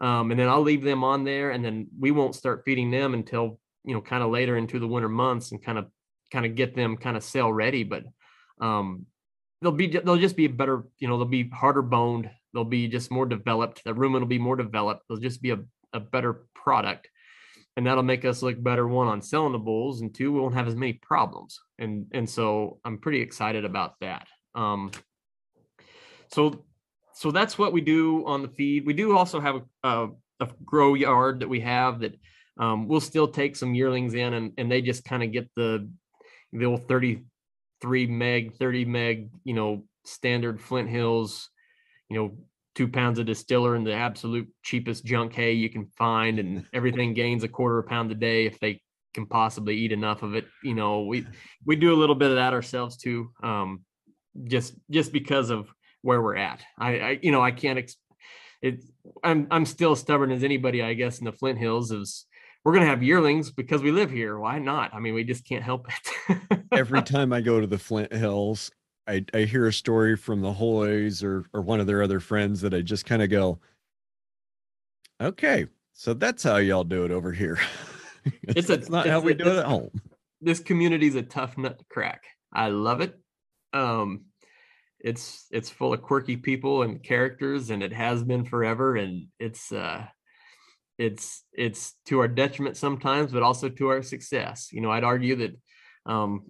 Um, 0.00 0.30
and 0.30 0.38
then 0.38 0.48
I'll 0.48 0.62
leave 0.62 0.82
them 0.82 1.04
on 1.04 1.24
there, 1.24 1.50
and 1.50 1.64
then 1.64 1.88
we 1.98 2.10
won't 2.10 2.34
start 2.34 2.62
feeding 2.64 2.90
them 2.90 3.14
until 3.14 3.58
you 3.84 3.94
know 3.94 4.00
kind 4.00 4.22
of 4.22 4.30
later 4.30 4.56
into 4.56 4.78
the 4.78 4.86
winter 4.86 5.08
months 5.08 5.52
and 5.52 5.62
kind 5.62 5.78
of 5.78 5.86
kind 6.30 6.46
of 6.46 6.54
get 6.54 6.74
them 6.74 6.96
kind 6.96 7.16
of 7.16 7.24
sale 7.24 7.52
ready. 7.52 7.84
But 7.84 8.04
um, 8.60 9.06
they'll 9.60 9.72
be 9.72 9.88
they'll 9.88 10.16
just 10.16 10.36
be 10.36 10.46
better. 10.46 10.84
You 10.98 11.08
know, 11.08 11.18
they'll 11.18 11.26
be 11.26 11.48
harder 11.48 11.82
boned. 11.82 12.30
They'll 12.52 12.64
be 12.64 12.88
just 12.88 13.10
more 13.10 13.26
developed. 13.26 13.84
The 13.84 13.92
rumen 13.92 14.20
will 14.20 14.26
be 14.26 14.38
more 14.38 14.56
developed. 14.56 15.04
They'll 15.08 15.18
just 15.18 15.40
be 15.40 15.50
a, 15.50 15.58
a 15.92 16.00
better 16.00 16.46
product 16.54 17.08
and 17.76 17.86
that'll 17.86 18.02
make 18.02 18.24
us 18.24 18.42
look 18.42 18.62
better 18.62 18.86
one 18.86 19.08
on 19.08 19.22
selling 19.22 19.52
the 19.52 19.58
bulls 19.58 20.00
and 20.00 20.14
two 20.14 20.32
we 20.32 20.40
won't 20.40 20.54
have 20.54 20.68
as 20.68 20.76
many 20.76 20.94
problems 20.94 21.60
and 21.80 22.06
and 22.12 22.28
so 22.28 22.78
i'm 22.84 22.98
pretty 22.98 23.20
excited 23.20 23.64
about 23.64 23.94
that. 24.00 24.28
Um 24.54 24.90
so 26.28 26.64
so 27.14 27.30
that's 27.30 27.58
what 27.58 27.72
we 27.72 27.80
do 27.80 28.24
on 28.26 28.42
the 28.42 28.48
feed. 28.48 28.86
We 28.86 28.94
do 28.94 29.16
also 29.16 29.40
have 29.40 29.56
a, 29.56 29.88
a, 29.88 30.08
a 30.40 30.48
grow 30.64 30.94
yard 30.94 31.40
that 31.40 31.48
we 31.48 31.60
have 31.60 32.00
that 32.00 32.14
um, 32.58 32.88
we'll 32.88 33.00
still 33.00 33.28
take 33.28 33.56
some 33.56 33.74
yearlings 33.74 34.14
in 34.14 34.34
and, 34.34 34.52
and 34.58 34.70
they 34.70 34.80
just 34.82 35.04
kind 35.04 35.22
of 35.22 35.32
get 35.32 35.48
the 35.56 35.90
the 36.52 36.64
old 36.64 36.88
33 36.88 38.06
meg 38.08 38.54
30 38.56 38.84
meg 38.84 39.30
you 39.44 39.54
know 39.54 39.84
standard 40.04 40.60
flint 40.60 40.88
hills 40.88 41.48
you 42.08 42.16
know 42.16 42.36
two 42.74 42.88
pounds 42.88 43.18
of 43.18 43.26
distiller 43.26 43.76
and 43.76 43.86
the 43.86 43.92
absolute 43.92 44.48
cheapest 44.62 45.04
junk 45.04 45.32
hay 45.32 45.52
you 45.52 45.70
can 45.70 45.86
find 45.96 46.38
and 46.38 46.66
everything 46.72 47.14
gains 47.14 47.44
a 47.44 47.48
quarter 47.48 47.78
of 47.78 47.86
a 47.86 47.88
pound 47.88 48.10
a 48.10 48.14
day 48.14 48.46
if 48.46 48.58
they 48.58 48.80
can 49.14 49.26
possibly 49.26 49.76
eat 49.76 49.92
enough 49.92 50.22
of 50.22 50.34
it 50.34 50.46
you 50.62 50.74
know 50.74 51.02
we 51.02 51.26
we 51.66 51.76
do 51.76 51.92
a 51.92 51.96
little 51.96 52.14
bit 52.14 52.30
of 52.30 52.36
that 52.36 52.52
ourselves 52.52 52.96
too 52.96 53.30
um 53.42 53.80
just 54.44 54.74
just 54.90 55.12
because 55.12 55.50
of 55.50 55.68
where 56.02 56.22
we're 56.22 56.36
at. 56.36 56.62
I, 56.78 56.98
I 56.98 57.18
you 57.22 57.32
know 57.32 57.42
i 57.42 57.50
can't 57.50 57.78
ex- 57.78 57.96
it 58.62 58.82
i'm 59.24 59.46
i'm 59.50 59.66
still 59.66 59.96
stubborn 59.96 60.30
as 60.30 60.44
anybody 60.44 60.82
i 60.82 60.94
guess 60.94 61.18
in 61.18 61.24
the 61.24 61.32
flint 61.32 61.58
hills 61.58 61.90
is 61.90 62.26
we're 62.64 62.72
going 62.72 62.84
to 62.84 62.90
have 62.90 63.02
yearlings 63.02 63.50
because 63.50 63.82
we 63.82 63.90
live 63.90 64.10
here. 64.10 64.38
Why 64.38 64.58
not? 64.58 64.92
I 64.92 65.00
mean 65.00 65.14
we 65.14 65.24
just 65.24 65.48
can't 65.48 65.64
help 65.64 65.86
it. 65.88 66.60
Every 66.72 67.02
time 67.02 67.32
i 67.32 67.40
go 67.40 67.60
to 67.60 67.66
the 67.66 67.78
flint 67.78 68.12
hills 68.12 68.70
I, 69.06 69.24
I 69.34 69.40
hear 69.40 69.66
a 69.66 69.72
story 69.72 70.16
from 70.16 70.40
the 70.40 70.52
Hoys 70.52 71.24
or 71.24 71.46
or 71.52 71.62
one 71.62 71.80
of 71.80 71.86
their 71.86 72.02
other 72.02 72.20
friends 72.20 72.60
that 72.60 72.74
I 72.74 72.82
just 72.82 73.06
kind 73.06 73.22
of 73.22 73.30
go, 73.30 73.58
okay, 75.20 75.66
so 75.94 76.14
that's 76.14 76.44
how 76.44 76.56
y'all 76.58 76.84
do 76.84 77.04
it 77.04 77.10
over 77.10 77.32
here. 77.32 77.58
it's, 78.24 78.70
it's 78.70 78.88
a, 78.88 78.90
not 78.90 79.06
it's 79.06 79.12
how 79.12 79.20
we 79.20 79.34
do 79.34 79.48
it 79.48 79.58
at 79.58 79.66
home. 79.66 79.90
This 80.40 80.60
community 80.60 81.06
is 81.06 81.14
a 81.14 81.22
tough 81.22 81.58
nut 81.58 81.78
to 81.78 81.84
crack. 81.90 82.24
I 82.52 82.68
love 82.68 83.00
it. 83.00 83.18
Um, 83.72 84.22
it's 84.98 85.46
it's 85.50 85.70
full 85.70 85.94
of 85.94 86.02
quirky 86.02 86.36
people 86.36 86.82
and 86.82 87.02
characters, 87.02 87.70
and 87.70 87.82
it 87.82 87.92
has 87.92 88.22
been 88.22 88.44
forever. 88.44 88.96
And 88.96 89.28
it's 89.38 89.72
uh, 89.72 90.06
it's 90.98 91.44
it's 91.52 91.94
to 92.06 92.20
our 92.20 92.28
detriment 92.28 92.76
sometimes, 92.76 93.32
but 93.32 93.42
also 93.42 93.68
to 93.68 93.88
our 93.88 94.02
success. 94.02 94.68
You 94.72 94.80
know, 94.80 94.90
I'd 94.90 95.04
argue 95.04 95.36
that 95.36 95.56
um, 96.06 96.44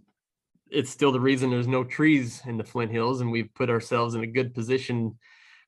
it's 0.71 0.91
still 0.91 1.13
the 1.13 1.21
reason 1.21 1.51
there's 1.51 1.69
no 1.69 1.85
trees 1.85 2.43
in 2.47 2.57
the 2.57 2.65
Flint 2.65 2.93
Hills, 2.93 3.21
and 3.21 3.31
we've 3.31 3.53
put 3.55 3.71
ourselves 3.71 4.15
in 4.15 4.23
a 4.23 4.27
good 4.27 4.55
position 4.55 5.19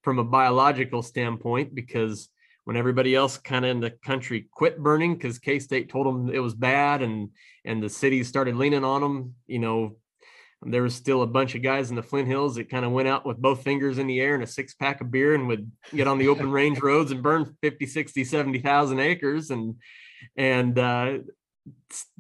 from 0.03 0.19
a 0.19 0.25
biological 0.25 1.03
standpoint 1.03 1.75
because 1.75 2.29
when 2.65 2.77
everybody 2.77 3.15
else 3.15 3.39
kind 3.39 3.65
of 3.65 3.71
in 3.71 3.81
the 3.81 3.91
country 3.91 4.49
quit 4.53 4.79
burning 4.79 5.15
because 5.15 5.39
K-State 5.39 5.89
told 5.89 6.07
them 6.07 6.35
it 6.35 6.39
was 6.39 6.55
bad 6.55 7.03
and 7.03 7.31
and 7.65 7.83
the 7.83 7.89
cities 7.89 8.29
started 8.29 8.57
leaning 8.57 8.85
on 8.85 9.01
them, 9.01 9.35
you 9.47 9.59
know, 9.59 9.97
there 10.65 10.83
was 10.83 10.95
still 10.95 11.23
a 11.23 11.27
bunch 11.27 11.55
of 11.55 11.63
guys 11.63 11.91
in 11.91 11.97
the 11.97 12.03
Flint 12.03 12.29
Hills 12.29 12.55
that 12.55 12.71
kind 12.71 12.85
of 12.85 12.93
went 12.93 13.09
out 13.09 13.27
with 13.27 13.39
both 13.39 13.63
fingers 13.63 13.99
in 13.99 14.07
the 14.07 14.21
air 14.21 14.35
and 14.35 14.45
a 14.45 14.47
six 14.47 14.75
pack 14.75 15.01
of 15.01 15.11
beer 15.11 15.35
and 15.35 15.49
would 15.49 15.71
get 15.95 16.07
on 16.07 16.19
the 16.19 16.29
open 16.29 16.51
range 16.53 16.81
roads 16.81 17.11
and 17.11 17.23
burn 17.23 17.57
50, 17.63 17.87
60, 17.87 18.25
70,000 18.25 19.01
acres. 19.01 19.51
And, 19.51 19.77
and, 20.37 20.79
uh, 20.79 21.19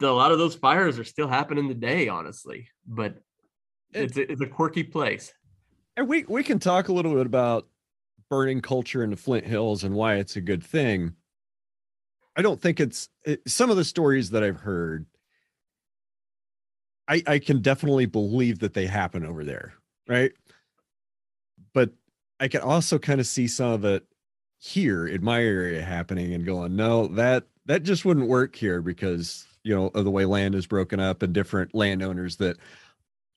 a 0.01 0.07
lot 0.07 0.33
of 0.33 0.39
those 0.39 0.55
fires 0.55 0.99
are 0.99 1.05
still 1.05 1.29
happening 1.29 1.69
today, 1.69 2.09
honestly, 2.09 2.69
but 2.87 3.17
it's, 3.93 4.17
it's 4.17 4.41
a 4.41 4.47
quirky 4.47 4.83
place. 4.83 5.33
And 5.97 6.09
we, 6.09 6.25
we 6.25 6.43
can 6.43 6.59
talk 6.59 6.89
a 6.89 6.93
little 6.93 7.15
bit 7.15 7.27
about 7.27 7.67
burning 8.33 8.63
culture 8.63 9.05
in 9.05 9.11
the 9.11 9.17
Flint 9.17 9.45
Hills 9.45 9.85
and 9.85 9.95
why 9.95 10.15
it's 10.15 10.37
a 10.37 10.41
good 10.41 10.65
thing. 10.65 11.13
I 12.35 12.41
don't 12.41 12.59
think 12.59 12.81
it's 12.81 13.11
it, 13.27 13.43
some 13.47 13.69
of 13.69 13.77
the 13.77 13.85
stories 13.85 14.31
that 14.31 14.43
I've 14.43 14.61
heard 14.61 15.05
I, 17.07 17.23
I 17.27 17.39
can 17.41 17.61
definitely 17.61 18.07
believe 18.07 18.61
that 18.61 18.73
they 18.73 18.87
happen 18.87 19.27
over 19.27 19.45
there, 19.45 19.75
right? 20.09 20.33
But 21.75 21.91
I 22.41 22.49
can 22.49 22.63
also 22.63 22.99
kind 22.99 23.21
of 23.21 23.27
see 23.27 23.47
some 23.47 23.71
of 23.71 23.85
it 23.85 24.03
here 24.57 25.07
in 25.07 25.23
my 25.23 25.43
area 25.43 25.83
happening 25.83 26.33
and 26.33 26.47
going, 26.47 26.75
no, 26.75 27.09
that 27.09 27.45
that 27.67 27.83
just 27.83 28.07
wouldn't 28.07 28.29
work 28.29 28.57
here 28.57 28.81
because 28.81 29.45
you 29.63 29.77
know 29.77 29.89
of 29.89 30.07
the 30.07 30.11
way 30.11 30.25
land 30.25 30.55
is 30.55 30.67
broken 30.67 31.01
up 31.01 31.23
and 31.23 31.35
different 31.35 31.75
landowners 31.75 32.37
that 32.37 32.57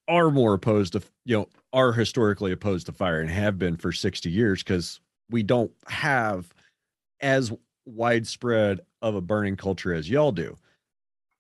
are 0.07 0.29
more 0.31 0.53
opposed 0.53 0.93
to 0.93 1.01
you 1.25 1.37
know 1.37 1.47
are 1.73 1.91
historically 1.91 2.51
opposed 2.51 2.85
to 2.85 2.91
fire 2.91 3.19
and 3.19 3.29
have 3.29 3.59
been 3.59 3.75
for 3.75 3.91
60 3.91 4.29
years 4.29 4.63
because 4.63 4.99
we 5.29 5.43
don't 5.43 5.71
have 5.87 6.53
as 7.21 7.51
widespread 7.85 8.79
of 9.01 9.15
a 9.15 9.21
burning 9.21 9.55
culture 9.55 9.93
as 9.93 10.09
y'all 10.09 10.31
do. 10.31 10.57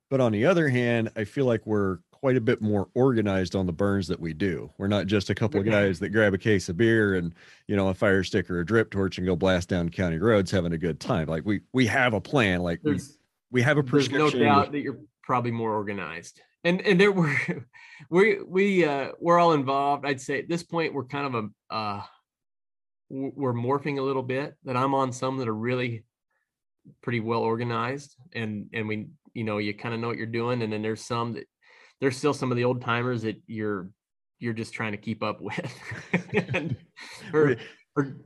But 0.09 0.21
on 0.21 0.31
the 0.31 0.45
other 0.45 0.69
hand, 0.69 1.09
I 1.15 1.23
feel 1.23 1.45
like 1.45 1.65
we're 1.65 1.99
quite 2.11 2.37
a 2.37 2.41
bit 2.41 2.61
more 2.61 2.87
organized 2.95 3.55
on 3.55 3.65
the 3.65 3.73
burns 3.73 4.07
that 4.07 4.19
we 4.19 4.33
do. 4.33 4.71
We're 4.77 4.87
not 4.87 5.07
just 5.07 5.29
a 5.29 5.35
couple 5.35 5.59
of 5.59 5.65
guys 5.65 5.99
that 5.99 6.09
grab 6.09 6.33
a 6.33 6.37
case 6.37 6.69
of 6.69 6.77
beer 6.77 7.15
and 7.15 7.33
you 7.67 7.75
know 7.75 7.87
a 7.89 7.93
fire 7.93 8.23
stick 8.23 8.49
or 8.49 8.59
a 8.59 8.65
drip 8.65 8.91
torch 8.91 9.17
and 9.17 9.27
go 9.27 9.35
blast 9.35 9.69
down 9.69 9.89
county 9.89 10.17
roads 10.17 10.51
having 10.51 10.73
a 10.73 10.77
good 10.77 10.99
time. 10.99 11.27
Like 11.27 11.45
we 11.45 11.61
we 11.73 11.85
have 11.87 12.13
a 12.13 12.21
plan. 12.21 12.61
Like 12.61 12.81
there's, 12.83 13.17
we 13.51 13.59
we 13.59 13.61
have 13.61 13.77
a 13.77 13.83
prescription. 13.83 14.19
There's 14.19 14.33
no 14.33 14.39
doubt 14.39 14.71
that 14.71 14.79
you're 14.79 14.97
probably 15.23 15.51
more 15.51 15.73
organized. 15.73 16.41
And 16.65 16.81
and 16.81 16.99
there 16.99 17.13
were 17.13 17.33
we 18.09 18.43
we 18.43 18.83
uh 18.83 19.11
we're 19.19 19.39
all 19.39 19.53
involved. 19.53 20.05
I'd 20.05 20.19
say 20.19 20.39
at 20.39 20.49
this 20.49 20.63
point 20.63 20.93
we're 20.93 21.05
kind 21.05 21.33
of 21.33 21.45
a 21.45 21.73
uh 21.73 22.01
we're 23.09 23.53
morphing 23.53 23.99
a 23.99 24.01
little 24.01 24.23
bit 24.23 24.55
that 24.65 24.75
I'm 24.75 24.93
on 24.93 25.13
some 25.13 25.37
that 25.37 25.47
are 25.47 25.55
really 25.55 26.03
pretty 27.01 27.19
well 27.19 27.39
organized 27.39 28.15
and 28.33 28.67
and 28.73 28.87
we 28.87 29.07
you 29.33 29.43
know 29.43 29.59
you 29.59 29.73
kind 29.73 29.93
of 29.93 30.01
know 30.01 30.07
what 30.07 30.17
you're 30.17 30.27
doing 30.27 30.61
and 30.61 30.73
then 30.73 30.81
there's 30.81 31.01
some 31.01 31.33
that 31.33 31.45
there's 32.01 32.17
still 32.17 32.33
some 32.33 32.51
of 32.51 32.57
the 32.57 32.63
old 32.63 32.81
timers 32.81 33.21
that 33.23 33.41
you're 33.47 33.89
you're 34.39 34.53
just 34.53 34.73
trying 34.73 34.91
to 34.91 34.97
keep 34.97 35.23
up 35.23 35.39
with. 35.41 36.53
and, 36.53 36.75
or, 37.33 37.55
or, 37.95 38.17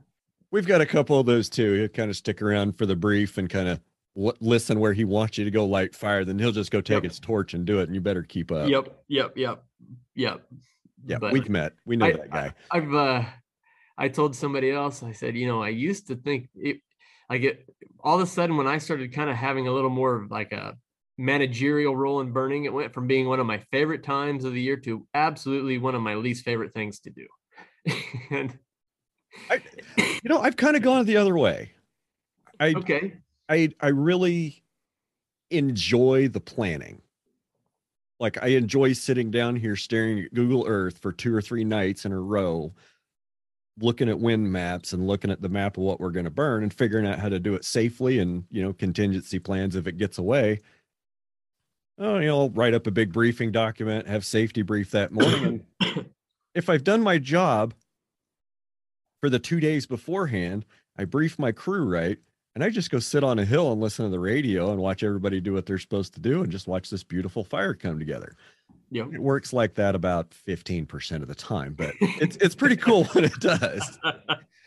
We've 0.52 0.66
got 0.66 0.80
a 0.80 0.86
couple 0.86 1.20
of 1.20 1.26
those 1.26 1.48
too. 1.48 1.74
He'll 1.74 1.88
kind 1.88 2.10
of 2.10 2.16
stick 2.16 2.42
around 2.42 2.76
for 2.76 2.84
the 2.84 2.96
brief 2.96 3.38
and 3.38 3.48
kind 3.48 3.68
of 3.68 3.80
listen 4.14 4.80
where 4.80 4.92
he 4.92 5.04
wants 5.04 5.38
you 5.38 5.44
to 5.44 5.50
go 5.50 5.64
light 5.64 5.94
fire. 5.94 6.24
Then 6.24 6.38
he'll 6.38 6.52
just 6.52 6.70
go 6.70 6.80
take 6.80 7.02
yep. 7.02 7.04
his 7.04 7.20
torch 7.20 7.54
and 7.54 7.64
do 7.64 7.80
it, 7.80 7.84
and 7.84 7.94
you 7.94 8.00
better 8.00 8.22
keep 8.22 8.52
up. 8.52 8.68
Yep, 8.68 9.04
yep, 9.08 9.36
yep, 9.36 9.64
yep. 10.14 10.42
Yeah, 11.06 11.18
but 11.18 11.32
we've 11.32 11.48
met. 11.48 11.72
We 11.86 11.96
know 11.96 12.06
I, 12.06 12.12
that 12.12 12.30
guy. 12.30 12.54
I, 12.70 12.76
I've 12.76 12.94
uh, 12.94 13.24
I 13.96 14.08
told 14.08 14.36
somebody 14.36 14.70
else. 14.70 15.02
I 15.02 15.12
said, 15.12 15.36
you 15.36 15.46
know, 15.46 15.62
I 15.62 15.68
used 15.68 16.08
to 16.08 16.16
think 16.16 16.48
it. 16.54 16.80
I 17.28 17.38
get 17.38 17.64
all 18.00 18.16
of 18.16 18.22
a 18.22 18.26
sudden 18.26 18.56
when 18.56 18.66
I 18.66 18.78
started 18.78 19.12
kind 19.12 19.30
of 19.30 19.36
having 19.36 19.68
a 19.68 19.72
little 19.72 19.90
more 19.90 20.16
of 20.16 20.30
like 20.30 20.52
a 20.52 20.76
managerial 21.20 21.94
role 21.94 22.20
in 22.20 22.32
burning, 22.32 22.64
it 22.64 22.72
went 22.72 22.92
from 22.92 23.06
being 23.06 23.28
one 23.28 23.38
of 23.38 23.46
my 23.46 23.58
favorite 23.70 24.02
times 24.02 24.44
of 24.44 24.52
the 24.52 24.60
year 24.60 24.76
to 24.78 25.06
absolutely 25.14 25.78
one 25.78 25.94
of 25.94 26.02
my 26.02 26.14
least 26.14 26.44
favorite 26.44 26.72
things 26.74 26.98
to 27.00 27.10
do. 27.10 27.26
and 28.30 28.58
I, 29.48 29.62
you 29.96 30.28
know, 30.28 30.40
I've 30.40 30.56
kind 30.56 30.76
of 30.76 30.82
gone 30.82 31.04
the 31.06 31.18
other 31.18 31.36
way. 31.36 31.72
I 32.58 32.74
okay. 32.74 33.14
I 33.50 33.70
I 33.80 33.88
really 33.88 34.62
enjoy 35.50 36.28
the 36.28 36.40
planning. 36.40 37.02
Like 38.18 38.42
I 38.42 38.48
enjoy 38.48 38.92
sitting 38.92 39.30
down 39.30 39.56
here 39.56 39.76
staring 39.76 40.20
at 40.20 40.34
Google 40.34 40.64
Earth 40.66 40.98
for 40.98 41.12
two 41.12 41.34
or 41.34 41.42
three 41.42 41.64
nights 41.64 42.04
in 42.04 42.12
a 42.12 42.20
row, 42.20 42.72
looking 43.80 44.08
at 44.08 44.20
wind 44.20 44.52
maps 44.52 44.92
and 44.92 45.06
looking 45.06 45.30
at 45.30 45.42
the 45.42 45.48
map 45.48 45.76
of 45.76 45.82
what 45.82 46.00
we're 46.00 46.10
going 46.10 46.24
to 46.24 46.30
burn 46.30 46.62
and 46.62 46.72
figuring 46.72 47.06
out 47.06 47.18
how 47.18 47.28
to 47.28 47.40
do 47.40 47.54
it 47.54 47.64
safely 47.64 48.18
and 48.18 48.44
you 48.50 48.62
know 48.62 48.72
contingency 48.72 49.38
plans 49.38 49.76
if 49.76 49.86
it 49.86 49.98
gets 49.98 50.16
away 50.16 50.60
oh, 52.00 52.18
you 52.18 52.26
know, 52.26 52.48
write 52.48 52.74
up 52.74 52.86
a 52.86 52.90
big 52.90 53.12
briefing 53.12 53.52
document, 53.52 54.08
have 54.08 54.24
safety 54.24 54.62
brief 54.62 54.90
that 54.90 55.12
morning. 55.12 55.64
And 55.80 56.06
if 56.54 56.68
I've 56.68 56.84
done 56.84 57.02
my 57.02 57.18
job 57.18 57.74
for 59.20 59.30
the 59.30 59.38
two 59.38 59.60
days 59.60 59.86
beforehand, 59.86 60.64
I 60.96 61.04
brief 61.04 61.38
my 61.38 61.52
crew 61.52 61.84
right, 61.84 62.18
and 62.54 62.64
I 62.64 62.70
just 62.70 62.90
go 62.90 62.98
sit 62.98 63.22
on 63.22 63.38
a 63.38 63.44
hill 63.44 63.72
and 63.72 63.80
listen 63.80 64.04
to 64.04 64.10
the 64.10 64.18
radio 64.18 64.70
and 64.72 64.80
watch 64.80 65.02
everybody 65.02 65.40
do 65.40 65.52
what 65.52 65.66
they're 65.66 65.78
supposed 65.78 66.14
to 66.14 66.20
do 66.20 66.42
and 66.42 66.50
just 66.50 66.66
watch 66.66 66.90
this 66.90 67.04
beautiful 67.04 67.44
fire 67.44 67.74
come 67.74 67.98
together. 67.98 68.36
Yeah. 68.90 69.06
It 69.12 69.20
works 69.20 69.52
like 69.52 69.74
that 69.74 69.94
about 69.94 70.30
15% 70.30 71.22
of 71.22 71.28
the 71.28 71.34
time, 71.34 71.74
but 71.74 71.94
it's 72.00 72.36
it's 72.36 72.56
pretty 72.56 72.76
cool 72.76 73.04
when 73.04 73.24
it 73.24 73.38
does. 73.40 73.98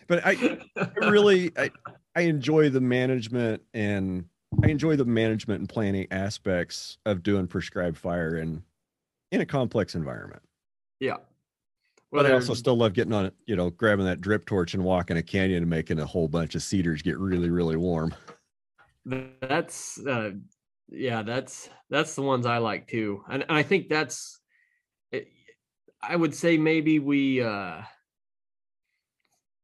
But 0.05 0.25
I, 0.25 0.59
I 0.75 1.07
really 1.07 1.51
I, 1.57 1.71
I 2.13 2.21
enjoy 2.21 2.69
the 2.69 2.81
management 2.81 3.61
and 3.73 4.25
I 4.61 4.67
enjoy 4.67 4.97
the 4.97 5.05
management 5.05 5.61
and 5.61 5.69
planning 5.69 6.07
aspects 6.11 6.97
of 7.05 7.23
doing 7.23 7.47
prescribed 7.47 7.97
fire 7.97 8.35
in 8.35 8.63
in 9.31 9.41
a 9.41 9.45
complex 9.45 9.95
environment. 9.95 10.41
Yeah. 10.99 11.17
Well, 12.13 12.21
but 12.21 12.31
I 12.31 12.35
also 12.35 12.53
still 12.53 12.75
love 12.75 12.93
getting 12.93 13.11
on 13.11 13.25
it, 13.25 13.33
you 13.47 13.55
know, 13.55 13.71
grabbing 13.71 14.05
that 14.05 14.21
drip 14.21 14.45
torch 14.45 14.75
and 14.75 14.83
walking 14.83 15.17
a 15.17 15.23
canyon 15.23 15.63
and 15.63 15.69
making 15.69 15.97
a 15.97 16.05
whole 16.05 16.27
bunch 16.27 16.53
of 16.53 16.61
cedars 16.61 17.01
get 17.01 17.17
really, 17.17 17.49
really 17.49 17.75
warm. 17.75 18.13
That's 19.03 19.99
uh 20.05 20.33
yeah, 20.89 21.23
that's 21.23 21.71
that's 21.89 22.13
the 22.13 22.21
ones 22.21 22.45
I 22.45 22.59
like 22.59 22.87
too. 22.87 23.23
And, 23.27 23.41
and 23.41 23.57
I 23.57 23.63
think 23.63 23.89
that's 23.89 24.39
it, 25.11 25.27
I 26.03 26.15
would 26.15 26.35
say 26.35 26.55
maybe 26.55 26.99
we 26.99 27.41
uh 27.41 27.81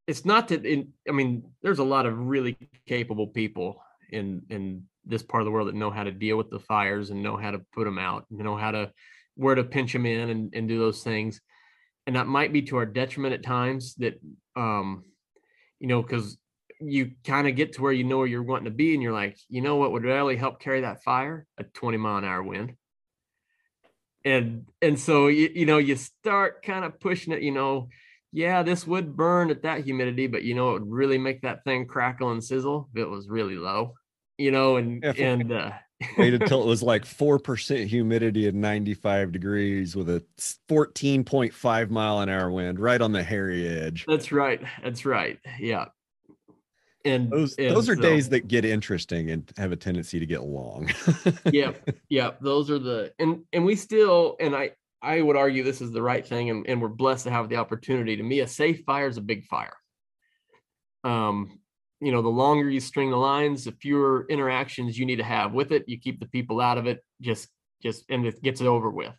it's 0.08 0.24
not 0.24 0.48
that 0.48 0.66
in 0.66 0.92
I 1.08 1.12
mean, 1.12 1.44
there's 1.62 1.78
a 1.78 1.84
lot 1.84 2.04
of 2.04 2.18
really 2.18 2.58
capable 2.88 3.28
people 3.28 3.80
in 4.10 4.42
in 4.50 4.86
this 5.04 5.22
part 5.22 5.40
of 5.40 5.44
the 5.44 5.52
world 5.52 5.68
that 5.68 5.76
know 5.76 5.90
how 5.90 6.02
to 6.02 6.10
deal 6.10 6.36
with 6.36 6.50
the 6.50 6.58
fires 6.58 7.10
and 7.10 7.22
know 7.22 7.36
how 7.36 7.52
to 7.52 7.60
put 7.72 7.84
them 7.84 7.98
out, 7.98 8.26
you 8.28 8.42
know 8.42 8.56
how 8.56 8.72
to 8.72 8.90
where 9.36 9.54
to 9.54 9.62
pinch 9.62 9.92
them 9.92 10.04
in 10.04 10.30
and, 10.30 10.52
and 10.52 10.66
do 10.66 10.80
those 10.80 11.04
things. 11.04 11.40
And 12.06 12.16
that 12.16 12.26
might 12.26 12.52
be 12.52 12.62
to 12.62 12.76
our 12.76 12.86
detriment 12.86 13.34
at 13.34 13.42
times 13.42 13.94
that 13.96 14.20
um, 14.56 15.04
you 15.78 15.86
know, 15.86 16.02
because 16.02 16.38
you 16.80 17.12
kind 17.24 17.46
of 17.46 17.56
get 17.56 17.74
to 17.74 17.82
where 17.82 17.92
you 17.92 18.04
know 18.04 18.18
where 18.18 18.26
you're 18.26 18.42
wanting 18.42 18.64
to 18.64 18.70
be, 18.70 18.94
and 18.94 19.02
you're 19.02 19.12
like, 19.12 19.38
you 19.48 19.60
know 19.60 19.76
what 19.76 19.92
would 19.92 20.02
really 20.02 20.36
help 20.36 20.60
carry 20.60 20.80
that 20.82 21.02
fire? 21.02 21.46
A 21.58 21.64
20 21.64 21.96
mile 21.98 22.18
an 22.18 22.24
hour 22.24 22.42
wind. 22.42 22.74
And 24.24 24.66
and 24.82 24.98
so 24.98 25.28
you, 25.28 25.50
you 25.54 25.66
know, 25.66 25.78
you 25.78 25.96
start 25.96 26.62
kind 26.62 26.84
of 26.84 27.00
pushing 27.00 27.32
it, 27.32 27.42
you 27.42 27.52
know, 27.52 27.88
yeah, 28.32 28.62
this 28.62 28.86
would 28.86 29.16
burn 29.16 29.50
at 29.50 29.62
that 29.62 29.84
humidity, 29.84 30.26
but 30.26 30.42
you 30.42 30.54
know, 30.54 30.70
it 30.70 30.80
would 30.80 30.90
really 30.90 31.18
make 31.18 31.42
that 31.42 31.64
thing 31.64 31.86
crackle 31.86 32.32
and 32.32 32.42
sizzle 32.44 32.88
if 32.94 33.02
it 33.02 33.08
was 33.08 33.28
really 33.28 33.56
low 33.56 33.94
you 34.40 34.50
know, 34.50 34.76
and 34.76 35.04
and 35.04 35.52
uh, 35.52 35.72
waited 36.16 36.42
until 36.42 36.62
it 36.62 36.66
was 36.66 36.82
like 36.82 37.04
four 37.04 37.38
percent 37.38 37.88
humidity 37.88 38.48
and 38.48 38.60
95 38.60 39.32
degrees 39.32 39.94
with 39.96 40.08
a 40.08 40.24
14.5 40.68 41.90
mile 41.90 42.20
an 42.20 42.28
hour 42.28 42.50
wind 42.50 42.78
right 42.78 43.00
on 43.00 43.12
the 43.12 43.22
hairy 43.22 43.68
edge. 43.68 44.04
That's 44.06 44.32
right. 44.32 44.60
That's 44.82 45.04
right. 45.04 45.38
Yeah. 45.58 45.86
And 47.04 47.30
those 47.30 47.54
and 47.56 47.74
those 47.74 47.88
are 47.88 47.96
so, 47.96 48.02
days 48.02 48.28
that 48.28 48.48
get 48.48 48.64
interesting 48.64 49.30
and 49.30 49.50
have 49.56 49.72
a 49.72 49.76
tendency 49.76 50.20
to 50.20 50.26
get 50.26 50.42
long. 50.42 50.90
yeah. 51.52 51.72
Yeah. 52.08 52.32
Those 52.40 52.70
are 52.70 52.78
the 52.78 53.12
and 53.18 53.44
and 53.52 53.64
we 53.64 53.76
still 53.76 54.36
and 54.38 54.54
I 54.54 54.72
I 55.02 55.22
would 55.22 55.36
argue 55.36 55.62
this 55.62 55.80
is 55.80 55.92
the 55.92 56.02
right 56.02 56.26
thing 56.26 56.50
and, 56.50 56.66
and 56.66 56.82
we're 56.82 56.88
blessed 56.88 57.24
to 57.24 57.30
have 57.30 57.48
the 57.48 57.56
opportunity. 57.56 58.16
To 58.16 58.22
me, 58.22 58.40
a 58.40 58.48
safe 58.48 58.84
fire 58.84 59.08
is 59.08 59.16
a 59.16 59.22
big 59.22 59.44
fire. 59.44 59.76
Um, 61.04 61.59
you 62.00 62.12
know 62.12 62.22
the 62.22 62.28
longer 62.28 62.68
you 62.68 62.80
string 62.80 63.10
the 63.10 63.16
lines 63.16 63.64
the 63.64 63.72
fewer 63.72 64.26
interactions 64.28 64.98
you 64.98 65.06
need 65.06 65.16
to 65.16 65.24
have 65.24 65.52
with 65.52 65.72
it. 65.72 65.84
You 65.86 65.98
keep 65.98 66.20
the 66.20 66.28
people 66.28 66.60
out 66.60 66.78
of 66.78 66.86
it 66.86 67.04
just 67.20 67.48
just 67.82 68.04
and 68.08 68.26
it 68.26 68.42
gets 68.42 68.60
it 68.60 68.66
over 68.66 68.90
with. 68.90 69.14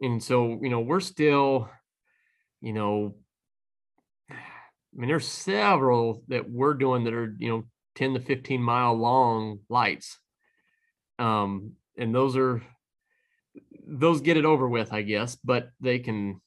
And 0.00 0.22
so 0.22 0.58
you 0.62 0.68
know 0.68 0.80
we're 0.80 1.00
still 1.00 1.68
you 2.60 2.72
know 2.72 3.14
i 4.30 4.34
mean 4.94 5.08
there's 5.08 5.26
several 5.26 6.22
that 6.28 6.48
we're 6.48 6.74
doing 6.74 7.04
that 7.04 7.14
are 7.14 7.34
you 7.38 7.48
know 7.48 7.64
10 7.96 8.14
to 8.14 8.20
15 8.20 8.62
mile 8.62 8.94
long 8.94 9.58
lights. 9.68 10.18
Um 11.18 11.72
and 11.98 12.14
those 12.14 12.36
are 12.36 12.62
those 13.86 14.20
get 14.20 14.36
it 14.36 14.44
over 14.44 14.68
with 14.68 14.92
i 14.92 15.02
guess 15.02 15.36
but 15.44 15.70
they 15.80 15.98
can 15.98 16.40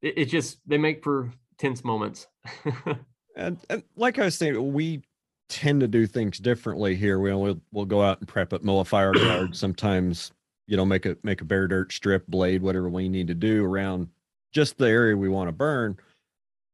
it, 0.00 0.14
it 0.16 0.24
just 0.26 0.58
they 0.66 0.78
make 0.78 1.04
for 1.04 1.32
tense 1.58 1.84
moments 1.84 2.26
And, 3.36 3.58
and 3.70 3.82
like 3.96 4.18
I 4.18 4.24
was 4.24 4.36
saying, 4.36 4.72
we 4.72 5.02
tend 5.48 5.80
to 5.80 5.88
do 5.88 6.06
things 6.06 6.38
differently 6.38 6.94
here. 6.94 7.18
We'll 7.18 7.40
we'll, 7.40 7.60
we'll 7.72 7.84
go 7.84 8.02
out 8.02 8.18
and 8.20 8.28
prep 8.28 8.52
it, 8.52 8.64
mow 8.64 8.78
a 8.78 8.84
fire 8.84 9.12
guard. 9.12 9.56
Sometimes, 9.56 10.32
you 10.66 10.76
know, 10.76 10.86
make 10.86 11.06
a 11.06 11.16
make 11.22 11.40
a 11.40 11.44
bare 11.44 11.68
dirt 11.68 11.92
strip, 11.92 12.26
blade, 12.26 12.62
whatever 12.62 12.88
we 12.88 13.08
need 13.08 13.26
to 13.28 13.34
do 13.34 13.64
around 13.64 14.08
just 14.52 14.78
the 14.78 14.88
area 14.88 15.16
we 15.16 15.28
want 15.28 15.48
to 15.48 15.52
burn. 15.52 15.96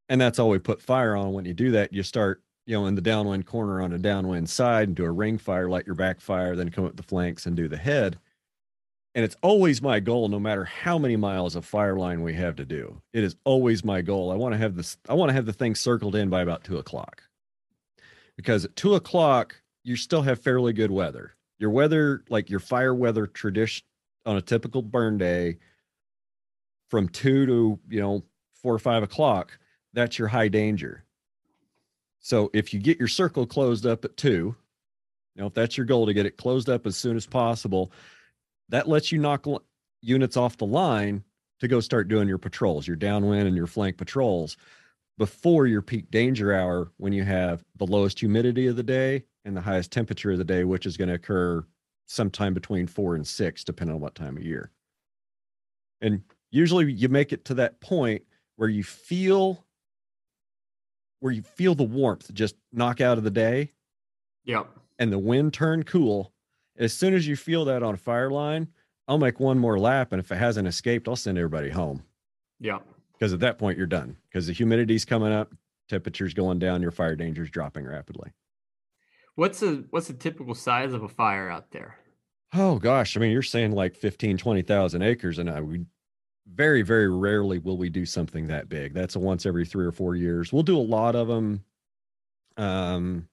And 0.09 0.19
that's 0.19 0.39
all 0.39 0.49
we 0.49 0.59
put 0.59 0.81
fire 0.81 1.15
on. 1.15 1.33
When 1.33 1.45
you 1.45 1.53
do 1.53 1.71
that, 1.71 1.93
you 1.93 2.03
start, 2.03 2.41
you 2.65 2.75
know, 2.75 2.87
in 2.87 2.95
the 2.95 3.01
downwind 3.01 3.45
corner 3.45 3.81
on 3.81 3.93
a 3.93 3.97
downwind 3.97 4.49
side 4.49 4.87
and 4.87 4.97
do 4.97 5.05
a 5.05 5.11
ring 5.11 5.37
fire, 5.37 5.69
light 5.69 5.85
your 5.85 5.95
backfire, 5.95 6.55
then 6.55 6.71
come 6.71 6.85
up 6.85 6.95
the 6.95 7.03
flanks 7.03 7.45
and 7.45 7.55
do 7.55 7.67
the 7.67 7.77
head. 7.77 8.17
And 9.15 9.25
it's 9.25 9.35
always 9.41 9.81
my 9.81 9.99
goal, 9.99 10.29
no 10.29 10.39
matter 10.39 10.65
how 10.65 10.97
many 10.97 11.15
miles 11.15 11.55
of 11.55 11.65
fire 11.65 11.95
line 11.95 12.21
we 12.21 12.35
have 12.35 12.55
to 12.57 12.65
do. 12.65 13.01
It 13.11 13.23
is 13.23 13.35
always 13.43 13.83
my 13.83 14.01
goal. 14.01 14.31
I 14.31 14.35
want 14.35 14.53
to 14.53 14.57
have 14.59 14.75
this, 14.75 14.97
I 15.07 15.15
want 15.15 15.29
to 15.29 15.33
have 15.33 15.47
the 15.47 15.53
thing 15.53 15.73
circled 15.73 16.15
in 16.15 16.29
by 16.29 16.41
about 16.41 16.63
two 16.63 16.77
o'clock 16.77 17.23
because 18.35 18.63
at 18.63 18.75
two 18.77 18.95
o'clock 18.95 19.61
you 19.83 19.95
still 19.95 20.21
have 20.21 20.39
fairly 20.39 20.71
good 20.71 20.91
weather. 20.91 21.35
Your 21.57 21.71
weather, 21.71 22.23
like 22.29 22.49
your 22.49 22.61
fire 22.61 22.95
weather 22.95 23.27
tradition 23.27 23.83
on 24.25 24.37
a 24.37 24.41
typical 24.41 24.81
burn 24.81 25.17
day, 25.17 25.57
from 26.89 27.09
two 27.09 27.45
to 27.45 27.79
you 27.89 27.99
know 27.99 28.23
four 28.53 28.73
or 28.73 28.79
five 28.79 29.03
o'clock, 29.03 29.57
that's 29.93 30.17
your 30.17 30.27
high 30.27 30.47
danger. 30.47 31.03
So 32.19 32.49
if 32.53 32.73
you 32.73 32.79
get 32.79 32.99
your 32.99 33.07
circle 33.07 33.45
closed 33.45 33.85
up 33.85 34.05
at 34.05 34.17
two, 34.17 34.55
you 35.35 35.41
know 35.41 35.47
if 35.47 35.53
that's 35.53 35.77
your 35.77 35.85
goal 35.85 36.05
to 36.05 36.13
get 36.13 36.25
it 36.25 36.37
closed 36.37 36.69
up 36.69 36.85
as 36.85 36.95
soon 36.95 37.17
as 37.17 37.25
possible, 37.25 37.91
that 38.69 38.87
lets 38.87 39.11
you 39.11 39.19
knock 39.19 39.45
units 40.01 40.37
off 40.37 40.57
the 40.57 40.65
line 40.65 41.23
to 41.59 41.67
go 41.67 41.79
start 41.79 42.07
doing 42.07 42.27
your 42.27 42.37
patrols, 42.37 42.87
your 42.87 42.95
downwind 42.95 43.47
and 43.47 43.55
your 43.55 43.67
flank 43.67 43.97
patrols 43.97 44.57
before 45.17 45.67
your 45.67 45.81
peak 45.81 46.09
danger 46.09 46.53
hour 46.53 46.91
when 46.97 47.11
you 47.11 47.23
have 47.23 47.63
the 47.75 47.85
lowest 47.85 48.19
humidity 48.19 48.67
of 48.67 48.77
the 48.77 48.83
day 48.83 49.23
and 49.43 49.55
the 49.55 49.61
highest 49.61 49.91
temperature 49.91 50.31
of 50.31 50.37
the 50.37 50.45
day, 50.45 50.63
which 50.63 50.85
is 50.85 50.95
going 50.95 51.09
to 51.09 51.15
occur 51.15 51.65
sometime 52.05 52.53
between 52.53 52.87
four 52.87 53.15
and 53.15 53.27
six, 53.27 53.63
depending 53.63 53.95
on 53.95 54.01
what 54.01 54.15
time 54.15 54.37
of 54.37 54.43
year. 54.43 54.71
And 56.01 56.23
usually 56.51 56.91
you 56.91 57.09
make 57.09 57.33
it 57.33 57.45
to 57.45 57.53
that 57.55 57.81
point 57.81 58.23
where 58.55 58.69
you 58.69 58.83
feel 58.83 59.65
where 61.19 61.33
you 61.33 61.41
feel 61.41 61.75
the 61.75 61.83
warmth 61.83 62.33
just 62.33 62.55
knock 62.71 63.01
out 63.01 63.17
of 63.17 63.25
the 63.25 63.31
day. 63.31 63.73
Yep. 64.45 64.67
And 64.99 65.11
the 65.11 65.19
wind 65.19 65.53
turn 65.53 65.83
cool. 65.83 66.31
As 66.79 66.93
soon 66.93 67.13
as 67.13 67.27
you 67.27 67.35
feel 67.35 67.65
that 67.65 67.83
on 67.83 67.93
a 67.93 67.97
fire 67.97 68.31
line, 68.31 68.69
I'll 69.07 69.17
make 69.17 69.39
one 69.39 69.59
more 69.59 69.77
lap. 69.79 70.11
And 70.13 70.19
if 70.19 70.31
it 70.31 70.37
hasn't 70.37 70.67
escaped, 70.67 71.07
I'll 71.07 71.15
send 71.15 71.37
everybody 71.37 71.69
home. 71.69 72.03
Yeah. 72.59 72.79
because 73.13 73.33
at 73.33 73.39
that 73.41 73.57
point 73.57 73.77
you're 73.77 73.87
done 73.87 74.17
because 74.29 74.47
the 74.47 74.53
humidity's 74.53 75.05
coming 75.05 75.31
up, 75.31 75.53
temperature's 75.89 76.33
going 76.33 76.59
down, 76.59 76.81
your 76.81 76.91
fire 76.91 77.15
danger's 77.15 77.49
dropping 77.49 77.85
rapidly. 77.85 78.31
What's 79.35 79.61
a 79.63 79.83
what's 79.91 80.09
a 80.09 80.13
typical 80.13 80.53
size 80.55 80.91
of 80.93 81.03
a 81.03 81.07
fire 81.07 81.49
out 81.49 81.71
there? 81.71 81.97
Oh 82.53 82.77
gosh, 82.79 83.15
I 83.15 83.19
mean 83.21 83.31
you're 83.31 83.41
saying 83.41 83.71
like 83.71 83.95
15 83.95 84.37
20,000 84.37 85.01
acres 85.01 85.39
and 85.39 85.49
I 85.49 85.61
we 85.61 85.85
very 86.47 86.81
very 86.81 87.09
rarely 87.09 87.59
will 87.59 87.77
we 87.77 87.89
do 87.89 88.05
something 88.05 88.47
that 88.47 88.67
big. 88.69 88.93
That's 88.93 89.15
a 89.15 89.19
once 89.19 89.45
every 89.45 89.65
3 89.65 89.85
or 89.85 89.91
4 89.91 90.15
years. 90.15 90.51
We'll 90.51 90.63
do 90.63 90.77
a 90.77 90.81
lot 90.81 91.15
of 91.15 91.27
them 91.27 91.63
um 92.57 93.27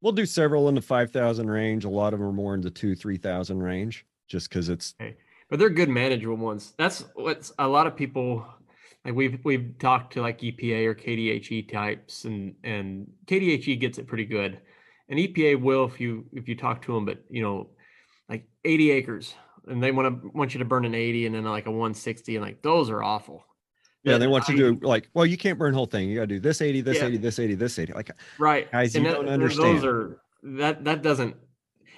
we'll 0.00 0.12
do 0.12 0.26
several 0.26 0.68
in 0.68 0.74
the 0.74 0.82
5,000 0.82 1.50
range, 1.50 1.84
a 1.84 1.88
lot 1.88 2.12
of 2.12 2.20
them 2.20 2.28
are 2.28 2.32
more 2.32 2.54
in 2.54 2.60
the 2.60 2.70
2 2.70 2.94
3,000 2.94 3.62
range 3.62 4.06
just 4.28 4.50
cuz 4.50 4.68
it's 4.68 4.94
okay. 5.00 5.16
but 5.48 5.58
they're 5.58 5.70
good 5.70 5.88
manageable 5.88 6.36
ones. 6.36 6.74
That's 6.78 7.04
what's 7.14 7.52
a 7.58 7.66
lot 7.66 7.86
of 7.86 7.96
people 7.96 8.46
like 9.04 9.14
we've 9.14 9.38
we've 9.44 9.78
talked 9.78 10.12
to 10.14 10.22
like 10.22 10.40
EPA 10.40 10.86
or 10.86 10.94
KDHE 10.94 11.72
types, 11.72 12.24
and 12.24 12.54
and 12.64 13.10
KDHE 13.26 13.80
gets 13.80 13.98
it 13.98 14.06
pretty 14.06 14.24
good, 14.24 14.60
and 15.08 15.18
EPA 15.18 15.60
will 15.60 15.86
if 15.86 16.00
you 16.00 16.26
if 16.32 16.48
you 16.48 16.56
talk 16.56 16.82
to 16.82 16.92
them, 16.94 17.04
but 17.04 17.24
you 17.30 17.42
know, 17.42 17.70
like 18.28 18.46
80 18.64 18.90
acres, 18.90 19.34
and 19.66 19.82
they 19.82 19.92
want 19.92 20.22
to 20.22 20.30
want 20.34 20.52
you 20.54 20.58
to 20.58 20.64
burn 20.64 20.84
an 20.84 20.94
80 20.94 21.26
and 21.26 21.34
then 21.34 21.44
like 21.44 21.66
a 21.66 21.70
160, 21.70 22.36
and 22.36 22.44
like 22.44 22.62
those 22.62 22.90
are 22.90 23.02
awful. 23.02 23.44
Yeah, 24.04 24.18
they 24.18 24.26
want 24.26 24.48
I, 24.48 24.52
you 24.52 24.58
to 24.58 24.74
do 24.74 24.86
like, 24.86 25.08
well, 25.12 25.26
you 25.26 25.36
can't 25.36 25.58
burn 25.58 25.72
the 25.72 25.76
whole 25.76 25.86
thing. 25.86 26.08
You 26.08 26.16
got 26.16 26.22
to 26.22 26.26
do 26.28 26.40
this 26.40 26.62
80, 26.62 26.80
this 26.82 26.98
yeah. 26.98 27.06
80, 27.06 27.16
this 27.18 27.38
80, 27.38 27.54
this 27.56 27.78
80. 27.78 27.92
Like, 27.92 28.10
right, 28.38 28.70
guys, 28.70 28.94
and 28.94 29.04
you 29.04 29.10
that, 29.10 29.16
don't 29.16 29.28
understand. 29.28 29.78
Those 29.78 29.84
are 29.84 30.20
that 30.42 30.84
that 30.84 31.02
doesn't, 31.02 31.36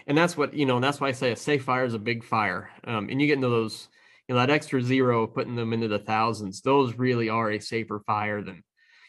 and 0.07 0.17
that's 0.17 0.37
what 0.37 0.55
you 0.55 0.67
know. 0.67 0.77
And 0.77 0.85
that's 0.85 1.01
why 1.01 1.09
I 1.09 1.13
say 1.13 1.33
a 1.33 1.37
safe 1.37 1.65
fire 1.65 1.85
is 1.85 1.95
a 1.95 1.99
big 1.99 2.25
fire. 2.25 2.71
Um, 2.85 3.09
and 3.11 3.21
you 3.21 3.27
get 3.27 3.35
into 3.35 3.49
those 3.49 3.89
you 4.31 4.37
know 4.37 4.41
that 4.43 4.51
extra 4.51 4.81
zero 4.81 5.27
putting 5.27 5.57
them 5.57 5.73
into 5.73 5.89
the 5.89 5.99
thousands 5.99 6.61
those 6.61 6.97
really 6.97 7.29
are 7.29 7.51
a 7.51 7.59
safer 7.59 8.01
fire 8.07 8.41
than 8.43 8.63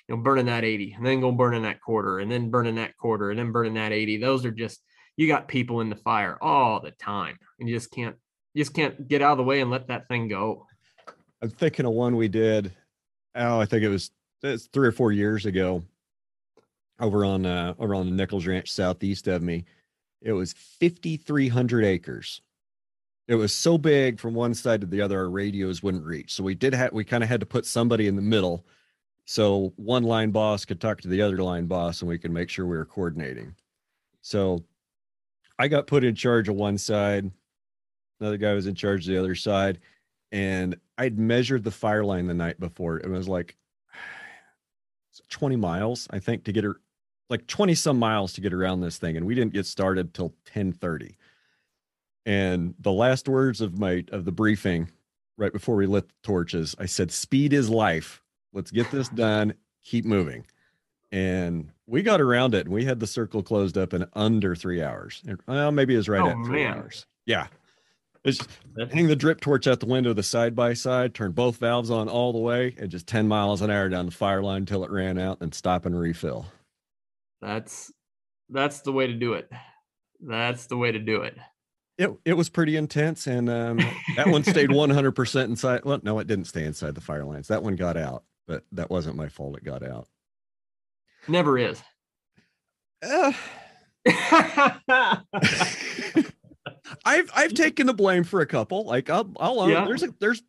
you 0.08 0.16
know 0.16 0.18
burning 0.18 0.48
that 0.48 0.64
80 0.64 0.94
and 0.94 1.06
then 1.06 1.22
go 1.22 1.32
burning 1.32 1.62
that 1.62 1.80
quarter 1.80 2.18
and 2.18 2.32
then 2.32 2.50
burning 2.50 2.74
that 2.76 2.98
quarter 2.98 3.30
and 3.30 3.38
then 3.38 3.52
burning 3.52 3.76
that 3.76 3.92
80 3.92 4.18
those 4.18 4.46
are 4.46 4.52
just 4.52 4.82
you 5.18 5.28
got 5.28 5.48
people 5.48 5.82
in 5.82 5.92
the 5.92 5.96
fire 5.96 6.40
all 6.42 6.82
the 6.82 6.90
time 6.90 7.38
and 7.60 7.70
you 7.70 7.76
just 7.76 7.92
can't 7.92 8.16
you 8.56 8.64
just 8.64 8.74
can't 8.74 9.08
get 9.08 9.22
out 9.22 9.34
of 9.34 9.38
the 9.38 9.44
way 9.44 9.62
and 9.62 9.70
let 9.70 9.90
that 9.90 10.08
thing 10.08 10.28
go 10.28 10.66
i'm 11.44 11.52
thinking 11.52 11.86
of 11.86 11.92
one 11.92 12.16
we 12.16 12.28
did 12.28 12.74
oh 13.36 13.60
i 13.60 13.66
think 13.66 13.84
it 13.84 13.90
was 13.90 14.12
it's 14.44 14.68
three 14.68 14.88
or 14.88 14.92
four 14.92 15.12
years 15.12 15.46
ago 15.46 15.84
over 17.00 17.26
on 17.26 17.46
uh 17.46 17.74
over 17.80 17.96
on 17.96 18.10
the 18.10 18.16
nichols 18.16 18.46
ranch 18.46 18.72
southeast 18.72 19.28
of 19.28 19.42
me. 19.42 19.66
It 20.22 20.34
was 20.34 20.54
5300 20.54 21.84
acres. 21.84 22.42
It 23.28 23.36
was 23.36 23.54
so 23.54 23.78
big 23.78 24.20
from 24.20 24.34
one 24.34 24.54
side 24.54 24.82
to 24.82 24.88
the 24.88 25.02
other 25.02 25.20
our 25.20 25.30
radios 25.30 25.82
wouldn't 25.82 26.06
reach. 26.06 26.34
So 26.34 26.44
we 26.44 26.56
did 26.56 26.74
have 26.74 26.94
we 26.94 27.04
kind 27.04 27.24
of 27.24 27.30
had 27.30 27.40
to 27.40 27.46
put 27.46 27.66
somebody 27.66 28.08
in 28.08 28.16
the 28.16 28.22
middle. 28.22 28.66
So 29.26 29.74
one 29.78 30.04
line 30.04 30.32
boss 30.32 30.66
could 30.66 30.82
talk 30.82 31.02
to 31.02 31.08
the 31.08 31.22
other 31.22 31.38
line 31.38 31.66
boss 31.66 32.02
and 32.02 32.10
we 32.10 32.18
could 32.18 32.32
make 32.32 32.50
sure 32.50 32.66
we 32.66 32.78
were 32.78 32.86
coordinating. 32.86 33.56
So 34.22 34.64
i 35.58 35.68
got 35.68 35.88
put 35.88 36.04
in 36.04 36.16
charge 36.16 36.50
of 36.50 36.56
one 36.56 36.78
side. 36.78 37.30
Another 38.20 38.38
guy 38.38 38.54
was 38.54 38.68
in 38.68 38.76
charge 38.76 39.08
of 39.08 39.14
the 39.14 39.20
other 39.20 39.36
side 39.36 39.80
and 40.32 40.76
i'd 40.98 41.18
measured 41.18 41.64
the 41.64 41.72
fire 41.72 42.04
line 42.04 42.28
the 42.28 42.34
night 42.34 42.60
before 42.60 42.98
it 42.98 43.10
was 43.10 43.28
like 43.28 43.58
20 45.30 45.56
miles 45.56 46.08
i 46.12 46.20
think 46.20 46.44
to 46.44 46.52
get 46.52 46.64
her 46.64 46.80
like 47.30 47.48
20 47.48 47.76
some 47.76 47.98
miles 47.98 48.34
to 48.34 48.42
get 48.42 48.54
around 48.54 48.82
this 48.82 48.98
thing 48.98 49.18
and 49.18 49.26
we 49.26 49.36
didn't 49.36 49.54
get 49.54 49.66
started 49.66 50.14
till 50.14 50.34
10 50.46 50.74
30 50.74 51.18
and 52.26 52.76
the 52.80 52.92
last 52.92 53.28
words 53.28 53.62
of 53.62 53.80
my 53.80 54.04
of 54.12 54.26
the 54.26 54.32
briefing, 54.32 54.90
right 55.38 55.52
before 55.52 55.76
we 55.76 55.86
lit 55.86 56.08
the 56.08 56.14
torches, 56.24 56.76
I 56.78 56.86
said, 56.86 57.12
"Speed 57.12 57.54
is 57.54 57.70
life. 57.70 58.22
Let's 58.54 58.72
get 58.72 58.92
this 58.92 59.10
done. 59.10 59.54
Keep 59.84 60.06
moving." 60.06 60.46
And 61.12 61.72
we 61.88 62.04
got 62.04 62.22
around 62.22 62.54
it, 62.54 62.68
and 62.68 62.74
we 62.74 62.86
had 62.86 63.00
the 63.00 63.08
circle 63.08 63.44
closed 63.44 63.78
up 63.78 63.94
in 63.94 64.06
under 64.14 64.56
three 64.56 64.82
hours. 64.82 65.24
Well, 65.48 65.72
maybe 65.72 65.94
it 65.96 65.98
was 65.98 66.08
right 66.10 66.22
oh, 66.22 66.30
at 66.30 66.46
three 66.46 66.64
man. 66.64 66.78
hours. 66.78 67.06
Yeah. 67.26 67.48
It's 68.24 68.38
just 68.78 68.92
hang 68.92 69.08
the 69.08 69.16
drip 69.16 69.42
torch 69.42 69.68
out 69.68 69.80
the 69.80 69.86
window, 69.86 70.14
the 70.14 70.24
side 70.24 70.56
by 70.56 70.74
side, 70.74 71.14
turn 71.14 71.32
both 71.32 71.58
valves 71.58 71.90
on 71.90 72.10
all 72.10 72.34
the 72.34 72.40
way, 72.40 72.76
and 72.78 72.90
just 72.90 73.08
10 73.08 73.28
miles 73.28 73.62
an 73.62 73.70
hour 73.70 73.90
down 73.90 74.06
the 74.06 74.12
fire 74.12 74.42
line 74.42 74.58
until 74.58 74.84
it 74.84 74.92
ran 74.92 75.18
out, 75.18 75.40
and 75.42 75.54
stop 75.54 75.86
and 75.86 76.00
refill. 76.00 76.48
That's 77.42 77.92
that's 78.50 78.82
the 78.82 78.92
way 78.92 79.08
to 79.08 79.14
do 79.14 79.34
it. 79.34 79.50
That's 80.20 80.68
the 80.68 80.78
way 80.78 80.92
to 80.92 81.00
do 81.00 81.22
it 81.22 81.38
it 82.02 82.12
it 82.26 82.34
was 82.34 82.50
pretty 82.50 82.76
intense, 82.76 83.28
and 83.28 83.50
um, 83.50 83.78
that 84.16 84.28
one 84.28 84.44
stayed 84.44 84.72
one 84.72 84.90
hundred 84.90 85.12
percent 85.12 85.50
inside. 85.50 85.86
Well, 85.86 86.00
no, 86.04 86.18
it 86.20 86.28
didn't 86.28 86.46
stay 86.46 86.66
inside 86.66 86.96
the 86.96 87.02
fire 87.02 87.24
lines. 87.24 87.48
That 87.48 87.64
one 87.64 87.76
got 87.76 87.96
out, 87.96 88.24
but 88.48 88.64
that 88.72 88.90
wasn't 88.90 89.18
my 89.18 89.30
fault. 89.30 89.58
It 89.58 89.64
got 89.64 89.84
out. 89.84 90.08
Never 91.28 91.60
is. 91.60 91.82
Uh, 93.04 93.34
I've 97.06 97.32
I've 97.36 97.54
taken 97.54 97.88
the 97.88 97.94
blame 97.94 98.24
for 98.24 98.42
a 98.42 98.46
couple. 98.46 98.86
Like 98.86 99.10
I'll 99.10 99.32
I'll 99.40 99.60
own. 99.62 99.70
Yeah. 99.70 99.86
There's 99.86 100.04
a 100.04 100.14
there's 100.20 100.44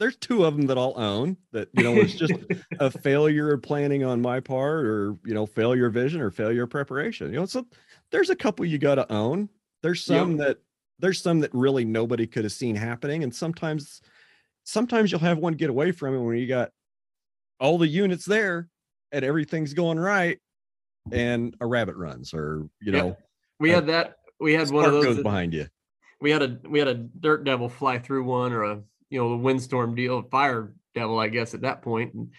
there's 0.00 0.16
two 0.16 0.44
of 0.44 0.56
them 0.56 0.66
that 0.66 0.76
I'll 0.76 0.94
own 0.96 1.36
that 1.52 1.68
you 1.72 1.82
know 1.82 1.94
it's 1.94 2.14
just 2.14 2.34
a 2.80 2.90
failure 2.90 3.52
of 3.52 3.62
planning 3.62 4.04
on 4.04 4.20
my 4.20 4.40
part, 4.40 4.86
or 4.86 5.16
you 5.24 5.34
know 5.34 5.46
failure 5.46 5.88
vision 5.90 6.20
or 6.20 6.30
failure 6.30 6.66
preparation. 6.66 7.32
You 7.32 7.40
know, 7.40 7.46
so 7.46 7.66
there's 8.10 8.30
a 8.30 8.36
couple 8.36 8.64
you 8.66 8.78
got 8.78 8.96
to 8.96 9.10
own. 9.12 9.48
There's 9.82 10.04
some 10.04 10.36
that 10.38 10.58
there's 10.98 11.20
some 11.20 11.40
that 11.40 11.52
really 11.52 11.84
nobody 11.84 12.26
could 12.26 12.44
have 12.44 12.52
seen 12.52 12.76
happening 12.76 13.22
and 13.22 13.34
sometimes 13.34 14.00
sometimes 14.64 15.10
you'll 15.10 15.20
have 15.20 15.38
one 15.38 15.54
get 15.54 15.70
away 15.70 15.92
from 15.92 16.14
it 16.14 16.20
when 16.20 16.36
you 16.36 16.46
got 16.46 16.70
all 17.60 17.78
the 17.78 17.88
units 17.88 18.24
there 18.24 18.68
and 19.12 19.24
everything's 19.24 19.74
going 19.74 19.98
right 19.98 20.38
and 21.12 21.54
a 21.60 21.66
rabbit 21.66 21.96
runs 21.96 22.32
or 22.32 22.68
you 22.80 22.92
know 22.92 23.16
we 23.60 23.70
had 23.70 23.86
that 23.86 24.16
we 24.40 24.54
had 24.54 24.70
one 24.70 24.84
of 24.84 24.92
those 24.92 25.04
goes 25.04 25.22
behind 25.22 25.52
you 25.52 25.66
we 26.24 26.30
had 26.30 26.42
a 26.42 26.58
we 26.68 26.78
had 26.78 26.88
a 26.88 26.94
dirt 26.94 27.44
devil 27.44 27.68
fly 27.68 27.98
through 27.98 28.24
one 28.24 28.52
or 28.52 28.64
a 28.64 28.80
you 29.10 29.20
know 29.20 29.30
the 29.30 29.36
windstorm 29.36 29.94
deal 29.94 30.22
fire 30.22 30.74
devil 30.94 31.18
i 31.18 31.28
guess 31.28 31.54
at 31.54 31.60
that 31.60 31.82
point 31.82 32.14
and 32.14 32.32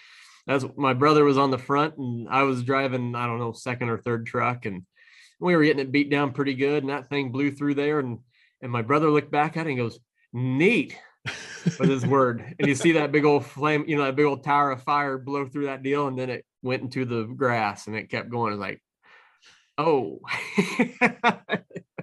that's 0.48 0.66
my 0.76 0.94
brother 0.94 1.24
was 1.24 1.38
on 1.38 1.52
the 1.52 1.58
front 1.58 1.96
and 1.98 2.28
i 2.30 2.44
was 2.44 2.64
driving 2.64 3.16
i 3.16 3.26
don't 3.26 3.40
know 3.40 3.54
second 3.54 3.90
or 3.90 3.98
third 3.98 4.26
truck 4.26 4.66
and 4.66 4.84
we 5.40 5.56
were 5.56 5.64
getting 5.64 5.82
it 5.82 5.92
beat 5.92 6.10
down 6.10 6.34
pretty 6.34 6.54
good 6.54 6.84
and 6.84 6.90
that 6.90 7.08
thing 7.08 7.32
blew 7.32 7.52
through 7.52 7.76
there 7.76 8.00
and 8.00 8.20
and 8.62 8.72
my 8.72 8.82
brother 8.82 9.12
looked 9.12 9.32
back 9.32 9.58
at 9.58 9.68
it 9.68 9.70
and 9.70 9.78
goes, 9.78 10.00
neat 10.34 10.98
with 11.80 11.90
his 11.90 12.06
word. 12.08 12.56
And 12.58 12.68
you 12.68 12.76
see 12.76 12.94
that 12.94 13.12
big 13.12 13.26
old 13.26 13.46
flame, 13.46 13.86
you 13.88 13.96
know, 13.96 14.06
that 14.06 14.16
big 14.16 14.26
old 14.26 14.44
tower 14.44 14.72
of 14.72 14.82
fire 14.84 15.18
blow 15.18 15.46
through 15.46 15.68
that 15.68 15.84
deal. 15.84 16.08
And 16.08 16.18
then 16.18 16.30
it 16.32 16.46
went 16.64 16.82
into 16.82 17.06
the 17.06 17.26
grass 17.26 17.86
and 17.88 17.96
it 17.96 18.10
kept 18.10 18.30
going. 18.30 18.54
It's 18.54 18.60
like, 18.60 18.82
Oh. 19.78 20.20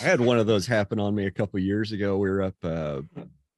I 0.00 0.04
had 0.04 0.20
one 0.20 0.38
of 0.38 0.46
those 0.46 0.66
happen 0.66 1.00
on 1.00 1.14
me 1.14 1.26
a 1.26 1.30
couple 1.30 1.58
years 1.58 1.92
ago. 1.92 2.18
We 2.18 2.28
were 2.28 2.42
up 2.42 2.54
uh, 2.62 3.02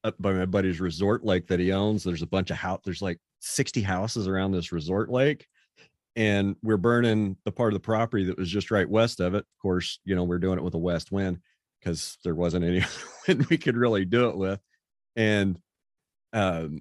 up 0.03 0.15
by 0.19 0.33
my 0.33 0.45
buddy's 0.45 0.79
resort 0.79 1.25
lake 1.25 1.47
that 1.47 1.59
he 1.59 1.73
owns. 1.73 2.03
There's 2.03 2.21
a 2.21 2.27
bunch 2.27 2.49
of 2.49 2.57
house. 2.57 2.81
There's 2.85 3.01
like 3.01 3.19
60 3.39 3.81
houses 3.81 4.27
around 4.27 4.51
this 4.51 4.71
resort 4.71 5.09
lake, 5.09 5.47
and 6.15 6.55
we're 6.63 6.77
burning 6.77 7.35
the 7.43 7.51
part 7.51 7.73
of 7.73 7.81
the 7.81 7.85
property 7.85 8.25
that 8.25 8.37
was 8.37 8.49
just 8.49 8.71
right 8.71 8.89
west 8.89 9.19
of 9.19 9.33
it. 9.33 9.39
Of 9.39 9.61
course, 9.61 9.99
you 10.05 10.15
know 10.15 10.23
we're 10.23 10.39
doing 10.39 10.57
it 10.57 10.63
with 10.63 10.75
a 10.75 10.79
west 10.79 11.11
wind 11.11 11.39
because 11.79 12.17
there 12.23 12.35
wasn't 12.35 12.65
any 12.65 12.83
wind 13.27 13.45
we 13.47 13.57
could 13.57 13.75
really 13.75 14.05
do 14.05 14.29
it 14.29 14.37
with, 14.37 14.61
and 15.15 15.59
um, 16.31 16.79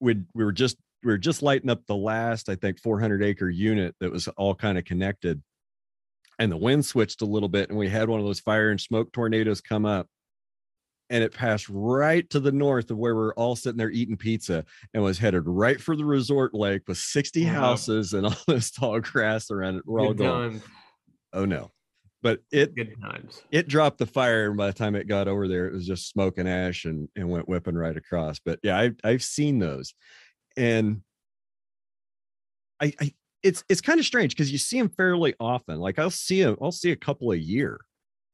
we 0.00 0.22
we 0.34 0.44
were 0.44 0.52
just 0.52 0.76
we 1.02 1.10
were 1.10 1.18
just 1.18 1.42
lighting 1.42 1.70
up 1.70 1.84
the 1.86 1.96
last 1.96 2.48
I 2.48 2.54
think 2.54 2.80
400 2.80 3.22
acre 3.24 3.48
unit 3.48 3.96
that 4.00 4.12
was 4.12 4.28
all 4.28 4.54
kind 4.54 4.78
of 4.78 4.84
connected 4.84 5.42
and 6.38 6.50
the 6.50 6.56
wind 6.56 6.84
switched 6.84 7.22
a 7.22 7.26
little 7.26 7.48
bit 7.48 7.68
and 7.68 7.78
we 7.78 7.88
had 7.88 8.08
one 8.08 8.20
of 8.20 8.26
those 8.26 8.40
fire 8.40 8.70
and 8.70 8.80
smoke 8.80 9.12
tornadoes 9.12 9.60
come 9.60 9.84
up 9.84 10.08
and 11.12 11.22
it 11.22 11.34
passed 11.34 11.68
right 11.68 12.28
to 12.30 12.40
the 12.40 12.50
north 12.50 12.90
of 12.90 12.96
where 12.96 13.14
we're 13.14 13.34
all 13.34 13.54
sitting 13.54 13.76
there 13.76 13.90
eating 13.90 14.16
pizza 14.16 14.64
and 14.94 15.02
was 15.02 15.18
headed 15.18 15.42
right 15.46 15.78
for 15.78 15.94
the 15.94 16.04
resort 16.04 16.54
lake 16.54 16.82
with 16.88 16.96
60 16.96 17.44
wow. 17.44 17.52
houses 17.52 18.14
and 18.14 18.26
all 18.26 18.34
this 18.48 18.70
tall 18.70 18.98
grass 18.98 19.50
around 19.50 19.76
it. 19.76 19.82
We're 19.86 20.00
Good 20.00 20.06
all 20.06 20.14
going, 20.14 20.50
times. 20.52 20.62
oh 21.34 21.44
no. 21.44 21.70
But 22.22 22.40
it 22.50 22.74
Good 22.74 22.94
times. 23.02 23.42
It 23.50 23.68
dropped 23.68 23.98
the 23.98 24.06
fire, 24.06 24.46
and 24.46 24.56
by 24.56 24.68
the 24.68 24.72
time 24.72 24.94
it 24.94 25.08
got 25.08 25.26
over 25.26 25.48
there, 25.48 25.66
it 25.66 25.74
was 25.74 25.86
just 25.86 26.08
smoke 26.08 26.38
and 26.38 26.48
ash 26.48 26.84
and, 26.84 27.08
and 27.16 27.28
went 27.28 27.48
whipping 27.48 27.74
right 27.74 27.96
across. 27.96 28.38
But 28.38 28.60
yeah, 28.62 28.78
I've 28.78 28.94
I've 29.02 29.24
seen 29.24 29.58
those. 29.58 29.92
And 30.56 31.02
I, 32.80 32.92
I 33.00 33.12
it's 33.42 33.64
it's 33.68 33.80
kind 33.80 33.98
of 33.98 34.06
strange 34.06 34.34
because 34.34 34.52
you 34.52 34.58
see 34.58 34.78
them 34.78 34.88
fairly 34.88 35.34
often. 35.40 35.78
Like 35.78 35.98
I'll 35.98 36.10
see 36.10 36.42
them, 36.42 36.56
I'll 36.60 36.72
see 36.72 36.92
a 36.92 36.96
couple 36.96 37.32
a 37.32 37.36
year. 37.36 37.80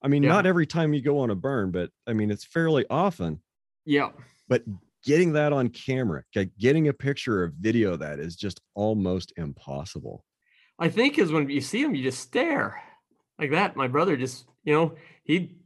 I 0.02 0.08
mean, 0.08 0.22
yeah. 0.22 0.30
not 0.30 0.46
every 0.46 0.66
time 0.66 0.94
you 0.94 1.02
go 1.02 1.20
on 1.20 1.30
a 1.30 1.34
burn, 1.34 1.70
but 1.70 1.90
I 2.06 2.12
mean, 2.12 2.30
it's 2.30 2.44
fairly 2.44 2.84
often. 2.88 3.40
Yeah. 3.84 4.10
But 4.48 4.62
getting 5.04 5.32
that 5.32 5.52
on 5.52 5.68
camera, 5.70 6.22
getting 6.58 6.88
a 6.88 6.92
picture 6.92 7.44
or 7.44 7.52
video 7.58 7.94
of 7.94 8.00
that 8.00 8.18
is 8.18 8.36
just 8.36 8.60
almost 8.74 9.32
impossible. 9.36 10.24
I 10.78 10.88
think 10.88 11.18
is 11.18 11.32
when 11.32 11.50
you 11.50 11.60
see 11.60 11.82
them, 11.82 11.94
you 11.94 12.04
just 12.04 12.20
stare 12.20 12.80
like 13.38 13.50
that. 13.50 13.76
My 13.76 13.88
brother 13.88 14.16
just, 14.16 14.46
you 14.64 14.74
know, 14.74 14.94
he 15.24 15.56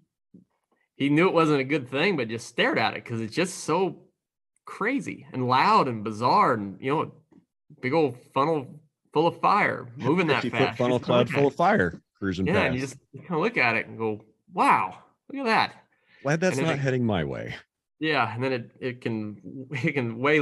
he 0.97 1.09
knew 1.09 1.27
it 1.27 1.35
wasn't 1.35 1.61
a 1.61 1.65
good 1.65 1.89
thing, 1.89 2.17
but 2.17 2.29
just 2.29 2.47
stared 2.47 2.79
at 2.79 2.95
it 2.95 3.05
because 3.05 3.21
it's 3.21 3.35
just 3.35 3.65
so 3.65 4.05
crazy 4.65 5.27
and 5.33 5.49
loud 5.49 5.89
and 5.89 6.05
bizarre 6.05 6.55
and 6.55 6.79
you 6.81 6.95
know, 6.95 7.13
big 7.81 7.93
old 7.93 8.17
funnel 8.33 8.81
full 9.13 9.27
of 9.27 9.41
fire, 9.41 9.89
moving 9.97 10.27
that 10.29 10.45
fast. 10.45 10.79
funnel 10.79 10.99
cloud 10.99 11.29
full 11.31 11.47
of 11.47 11.55
fire 11.55 12.01
cruising 12.19 12.47
yeah, 12.47 12.55
past. 12.55 12.67
and 12.67 12.75
you 12.75 12.81
just 12.81 12.97
kind 13.15 13.35
of 13.35 13.41
look 13.41 13.57
at 13.57 13.77
it 13.77 13.87
and 13.87 13.99
go, 13.99 14.21
"Wow, 14.53 14.99
look 15.29 15.41
at 15.41 15.47
that." 15.47 15.75
Glad 16.23 16.41
that's 16.41 16.57
not 16.57 16.75
it, 16.75 16.79
heading 16.79 17.05
my 17.05 17.25
way. 17.25 17.55
Yeah, 17.99 18.33
and 18.33 18.43
then 18.43 18.53
it 18.53 18.71
it 18.81 19.01
can 19.01 19.67
it 19.71 19.93
can 19.93 20.19
weigh 20.19 20.41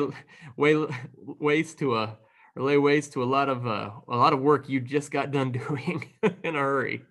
weigh 0.57 0.87
waste 1.17 1.79
to 1.79 1.97
a 1.97 2.19
or 2.57 2.63
lay 2.63 2.79
waste 2.79 3.13
to 3.15 3.23
a 3.23 3.25
lot 3.25 3.49
of 3.49 3.67
uh, 3.67 3.91
a 4.09 4.17
lot 4.17 4.33
of 4.33 4.41
work 4.41 4.69
you 4.69 4.81
just 4.81 5.11
got 5.11 5.31
done 5.31 5.53
doing 5.69 6.11
in 6.43 6.57
a 6.57 6.59
hurry. 6.59 7.03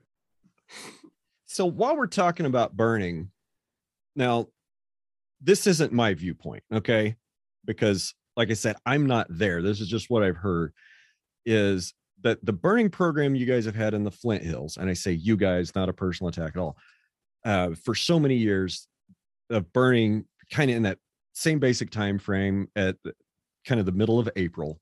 So 1.46 1.66
while 1.66 1.98
we're 1.98 2.08
talking 2.08 2.46
about 2.46 2.78
burning, 2.78 3.32
now 4.16 4.48
this 5.42 5.66
isn't 5.66 5.92
my 5.92 6.14
viewpoint, 6.14 6.64
okay? 6.72 7.16
Because 7.66 8.14
like 8.36 8.52
I 8.52 8.54
said, 8.54 8.76
I'm 8.86 9.08
not 9.08 9.28
there. 9.30 9.62
This 9.62 9.82
is 9.82 9.88
just 9.88 10.10
what 10.10 10.24
I've 10.24 10.38
heard 10.38 10.74
is 11.46 11.94
that 12.22 12.44
the 12.46 12.54
burning 12.54 12.90
program 12.90 13.36
you 13.36 13.46
guys 13.46 13.66
have 13.66 13.76
had 13.76 13.94
in 13.94 14.04
the 14.04 14.12
Flint 14.12 14.44
Hills, 14.44 14.78
and 14.78 14.90
I 14.90 14.94
say 14.94 15.12
you 15.12 15.38
guys, 15.38 15.74
not 15.76 15.90
a 15.90 15.94
personal 15.94 16.30
attack 16.30 16.52
at 16.56 16.62
all, 16.62 16.78
uh, 17.46 17.72
for 17.84 17.96
so 17.96 18.20
many 18.20 18.36
years 18.36 18.88
of 19.50 19.72
burning 19.74 20.26
kind 20.52 20.70
of 20.70 20.78
in 20.78 20.84
that 20.84 20.98
same 21.34 21.60
basic 21.60 21.90
time 21.90 22.20
frame 22.20 22.68
at 22.76 22.98
kind 23.66 23.80
of 23.80 23.86
the 23.86 23.92
middle 23.92 24.20
of 24.20 24.30
April, 24.36 24.80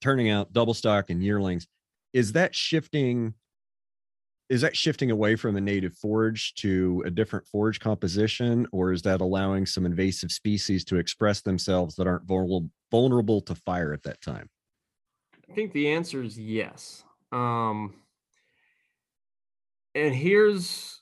turning 0.00 0.30
out 0.30 0.52
double 0.52 0.74
stock 0.74 1.10
and 1.10 1.22
yearlings. 1.22 1.66
Is 2.12 2.32
that 2.32 2.54
shifting? 2.54 3.34
Is 4.50 4.60
that 4.60 4.76
shifting 4.76 5.10
away 5.10 5.36
from 5.36 5.56
a 5.56 5.60
native 5.60 5.96
forage 5.96 6.54
to 6.56 7.02
a 7.06 7.10
different 7.10 7.46
forage 7.46 7.80
composition, 7.80 8.66
or 8.72 8.92
is 8.92 9.02
that 9.02 9.20
allowing 9.20 9.64
some 9.66 9.86
invasive 9.86 10.30
species 10.30 10.84
to 10.86 10.96
express 10.96 11.40
themselves 11.40 11.94
that 11.96 12.06
aren't 12.06 12.28
vulnerable 12.90 13.40
to 13.40 13.54
fire 13.54 13.92
at 13.92 14.02
that 14.02 14.20
time? 14.20 14.48
I 15.54 15.56
think 15.56 15.72
the 15.72 15.90
answer 15.90 16.20
is 16.20 16.36
yes. 16.36 17.04
Um, 17.30 17.94
and 19.94 20.12
here's 20.12 21.00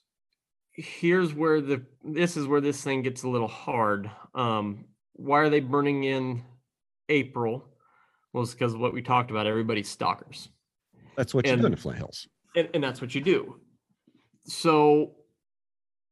here's 0.75 1.33
where 1.33 1.63
the 1.63 1.87
this 2.05 2.37
is 2.37 2.47
where 2.47 2.61
this 2.61 2.85
thing 2.85 3.01
gets 3.01 3.23
a 3.23 3.31
little 3.31 3.49
hard. 3.49 4.11
Um, 4.35 4.85
why 5.15 5.39
are 5.39 5.49
they 5.49 5.61
burning 5.61 6.05
in 6.05 6.43
April? 7.09 7.65
Well, 8.35 8.43
it's 8.43 8.53
because 8.53 8.75
of 8.75 8.81
what 8.81 8.93
we 8.93 9.01
talked 9.01 9.31
about. 9.31 9.47
Everybody's 9.47 9.89
stockers. 9.89 10.51
That's 11.17 11.33
what 11.33 11.47
and, 11.47 11.57
you 11.57 11.69
do 11.69 11.73
in 11.73 11.77
Flint 11.79 11.97
Hills. 11.97 12.29
And, 12.55 12.69
and 12.75 12.85
that's 12.85 13.01
what 13.01 13.15
you 13.15 13.23
do. 13.23 13.59
So 14.45 15.13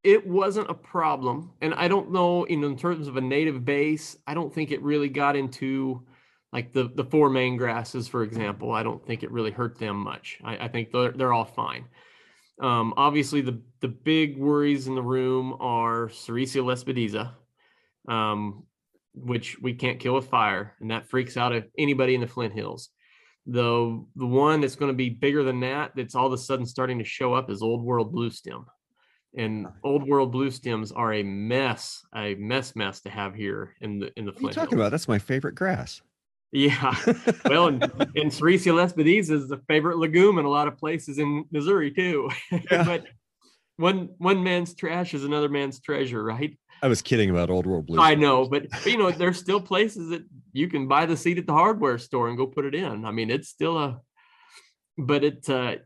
it 0.02 0.26
wasn't 0.26 0.70
a 0.70 0.74
problem. 0.74 1.52
And 1.60 1.74
I 1.74 1.88
don't 1.88 2.10
know, 2.10 2.44
in, 2.44 2.64
in 2.64 2.78
terms 2.78 3.06
of 3.06 3.18
a 3.18 3.20
native 3.20 3.66
base, 3.66 4.16
I 4.26 4.32
don't 4.32 4.52
think 4.54 4.70
it 4.70 4.80
really 4.80 5.10
got 5.10 5.36
into 5.36 6.06
like 6.52 6.72
the 6.72 6.90
the 6.94 7.04
four 7.04 7.30
main 7.30 7.56
grasses, 7.56 8.08
for 8.08 8.22
example, 8.22 8.72
I 8.72 8.82
don't 8.82 9.04
think 9.06 9.22
it 9.22 9.30
really 9.30 9.52
hurt 9.52 9.78
them 9.78 9.96
much. 9.96 10.38
I, 10.42 10.64
I 10.64 10.68
think 10.68 10.90
they're 10.90 11.12
they're 11.12 11.32
all 11.32 11.44
fine. 11.44 11.84
Um, 12.60 12.92
obviously, 12.96 13.40
the 13.40 13.60
the 13.80 13.88
big 13.88 14.36
worries 14.36 14.86
in 14.86 14.94
the 14.94 15.02
room 15.02 15.56
are 15.60 16.08
Sericea 16.08 16.62
lespedeza, 16.62 17.32
um, 18.08 18.64
which 19.14 19.58
we 19.60 19.74
can't 19.74 20.00
kill 20.00 20.14
with 20.14 20.28
fire, 20.28 20.74
and 20.80 20.90
that 20.90 21.08
freaks 21.08 21.36
out 21.36 21.52
anybody 21.78 22.14
in 22.14 22.20
the 22.20 22.26
Flint 22.26 22.52
Hills. 22.52 22.90
The 23.46 24.04
the 24.16 24.26
one 24.26 24.60
that's 24.60 24.76
going 24.76 24.90
to 24.90 24.96
be 24.96 25.08
bigger 25.08 25.42
than 25.42 25.60
that, 25.60 25.92
that's 25.96 26.14
all 26.14 26.26
of 26.26 26.32
a 26.32 26.38
sudden 26.38 26.66
starting 26.66 26.98
to 26.98 27.04
show 27.04 27.32
up, 27.32 27.48
is 27.48 27.62
Old 27.62 27.82
World 27.82 28.12
Blue 28.12 28.30
Stem, 28.30 28.66
and 29.36 29.68
Old 29.82 30.06
World 30.06 30.32
Blue 30.32 30.50
Stems 30.50 30.92
are 30.92 31.14
a 31.14 31.22
mess, 31.22 32.04
a 32.14 32.34
mess 32.34 32.76
mess 32.76 33.00
to 33.02 33.10
have 33.10 33.34
here 33.34 33.74
in 33.80 34.00
the 34.00 34.12
in 34.18 34.26
the 34.26 34.32
Flint. 34.32 34.40
Hills. 34.40 34.42
What 34.42 34.48
are 34.48 34.48
you 34.48 34.54
talking 34.54 34.78
Hills. 34.78 34.86
about? 34.86 34.90
That's 34.90 35.08
my 35.08 35.18
favorite 35.18 35.54
grass. 35.54 36.02
Yeah. 36.52 36.94
Well, 37.44 37.68
and, 37.68 37.82
and 37.82 38.30
Sericea 38.30 38.74
lespedeza 38.74 39.30
is 39.30 39.48
the 39.48 39.60
favorite 39.68 39.98
legume 39.98 40.38
in 40.38 40.44
a 40.44 40.48
lot 40.48 40.68
of 40.68 40.76
places 40.76 41.18
in 41.18 41.44
Missouri 41.50 41.90
too. 41.90 42.30
Yeah. 42.70 42.84
but 42.84 43.06
one 43.76 44.10
one 44.18 44.42
man's 44.42 44.74
trash 44.74 45.14
is 45.14 45.24
another 45.24 45.48
man's 45.48 45.80
treasure, 45.80 46.22
right? 46.22 46.58
I 46.82 46.88
was 46.88 47.02
kidding 47.02 47.30
about 47.30 47.50
old 47.50 47.66
world 47.66 47.86
blue. 47.86 48.00
I 48.00 48.14
know, 48.14 48.46
but, 48.46 48.68
but 48.70 48.86
you 48.86 48.98
know, 48.98 49.10
there's 49.10 49.38
still 49.38 49.60
places 49.60 50.10
that 50.10 50.24
you 50.52 50.68
can 50.68 50.88
buy 50.88 51.06
the 51.06 51.16
seed 51.16 51.38
at 51.38 51.46
the 51.46 51.52
hardware 51.52 51.98
store 51.98 52.28
and 52.28 52.36
go 52.36 52.46
put 52.46 52.64
it 52.64 52.74
in. 52.74 53.04
I 53.04 53.10
mean, 53.10 53.30
it's 53.30 53.48
still 53.48 53.78
a 53.78 54.00
but 54.98 55.24
it 55.24 55.48
uh 55.48 55.76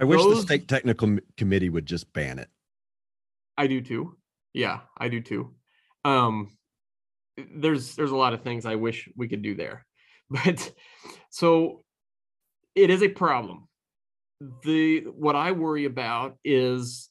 I 0.00 0.04
wish 0.04 0.22
the 0.22 0.42
state 0.42 0.68
technical 0.68 1.18
committee 1.36 1.68
would 1.68 1.86
just 1.86 2.12
ban 2.12 2.38
it. 2.38 2.48
I 3.56 3.66
do 3.66 3.80
too. 3.80 4.16
Yeah, 4.52 4.80
I 4.96 5.08
do 5.08 5.20
too. 5.20 5.54
Um 6.04 6.56
there's 7.36 7.94
there's 7.96 8.12
a 8.12 8.16
lot 8.16 8.32
of 8.32 8.42
things 8.42 8.64
I 8.64 8.76
wish 8.76 9.08
we 9.16 9.28
could 9.28 9.42
do 9.42 9.54
there. 9.54 9.84
But 10.44 10.72
so 11.30 11.84
it 12.74 12.90
is 12.90 13.02
a 13.02 13.08
problem. 13.08 13.68
The 14.64 15.00
what 15.00 15.36
I 15.36 15.52
worry 15.52 15.84
about 15.84 16.36
is 16.44 17.08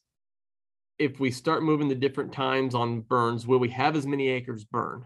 if 1.00 1.20
we 1.20 1.32
start 1.32 1.64
moving 1.64 1.88
the 1.88 1.96
different 1.96 2.34
times 2.34 2.76
on 2.76 3.02
burns, 3.02 3.48
will 3.48 3.60
we 3.60 3.70
have 3.70 3.96
as 3.96 4.06
many 4.06 4.30
acres 4.30 4.64
burn? 4.64 5.06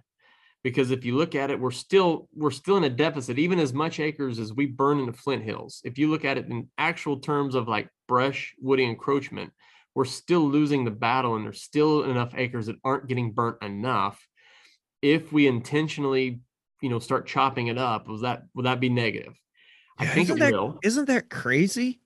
Because 0.63 0.91
if 0.91 1.05
you 1.05 1.15
look 1.15 1.35
at 1.35 1.51
it, 1.51 1.59
we're 1.59 1.71
still 1.71 2.27
we're 2.35 2.51
still 2.51 2.77
in 2.77 2.83
a 2.83 2.89
deficit, 2.89 3.39
even 3.39 3.59
as 3.59 3.73
much 3.73 3.99
acres 3.99 4.39
as 4.39 4.53
we 4.53 4.65
burn 4.65 4.99
in 4.99 5.05
the 5.05 5.13
Flint 5.13 5.43
Hills. 5.43 5.81
If 5.83 5.97
you 5.97 6.09
look 6.09 6.25
at 6.25 6.37
it 6.37 6.47
in 6.47 6.67
actual 6.77 7.19
terms 7.19 7.55
of 7.55 7.67
like 7.67 7.89
brush 8.07 8.53
woody 8.59 8.83
encroachment, 8.83 9.51
we're 9.95 10.05
still 10.05 10.47
losing 10.47 10.83
the 10.83 10.91
battle, 10.91 11.35
and 11.35 11.45
there's 11.45 11.61
still 11.61 12.03
enough 12.03 12.33
acres 12.35 12.65
that 12.65 12.75
aren't 12.83 13.07
getting 13.07 13.31
burnt 13.31 13.63
enough. 13.63 14.19
If 15.01 15.31
we 15.31 15.47
intentionally 15.47 16.41
you 16.82 16.89
know 16.89 16.99
start 16.99 17.28
chopping 17.28 17.67
it 17.67 17.78
up 17.78 18.07
was 18.07 18.21
that 18.21 18.43
would 18.53 18.65
that 18.65 18.80
be 18.80 18.89
negative? 18.89 19.34
I 19.97 20.05
think 20.05 20.30
it 20.30 20.39
that, 20.39 20.53
will. 20.53 20.80
isn't 20.84 21.05
that 21.05 21.30
crazy 21.30 22.01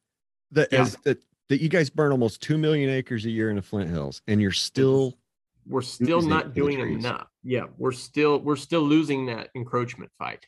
that 0.51 0.69
yeah. 0.72 0.82
as 0.82 0.95
that 1.03 1.22
that 1.49 1.61
you 1.61 1.69
guys 1.69 1.89
burn 1.89 2.11
almost 2.11 2.41
2 2.43 2.57
million 2.57 2.89
acres 2.89 3.26
a 3.26 3.30
year 3.30 3.49
in 3.49 3.57
the 3.57 3.61
flint 3.61 3.89
hills 3.89 4.22
and 4.28 4.41
you're 4.41 4.51
still 4.51 5.17
we're 5.67 5.82
still 5.82 6.22
not 6.22 6.53
doing 6.53 6.80
enough. 6.80 7.28
Yeah 7.43 7.65
we're 7.78 7.91
still 7.91 8.39
we're 8.39 8.55
still 8.55 8.82
losing 8.82 9.26
that 9.28 9.49
encroachment 9.55 10.11
fight. 10.17 10.45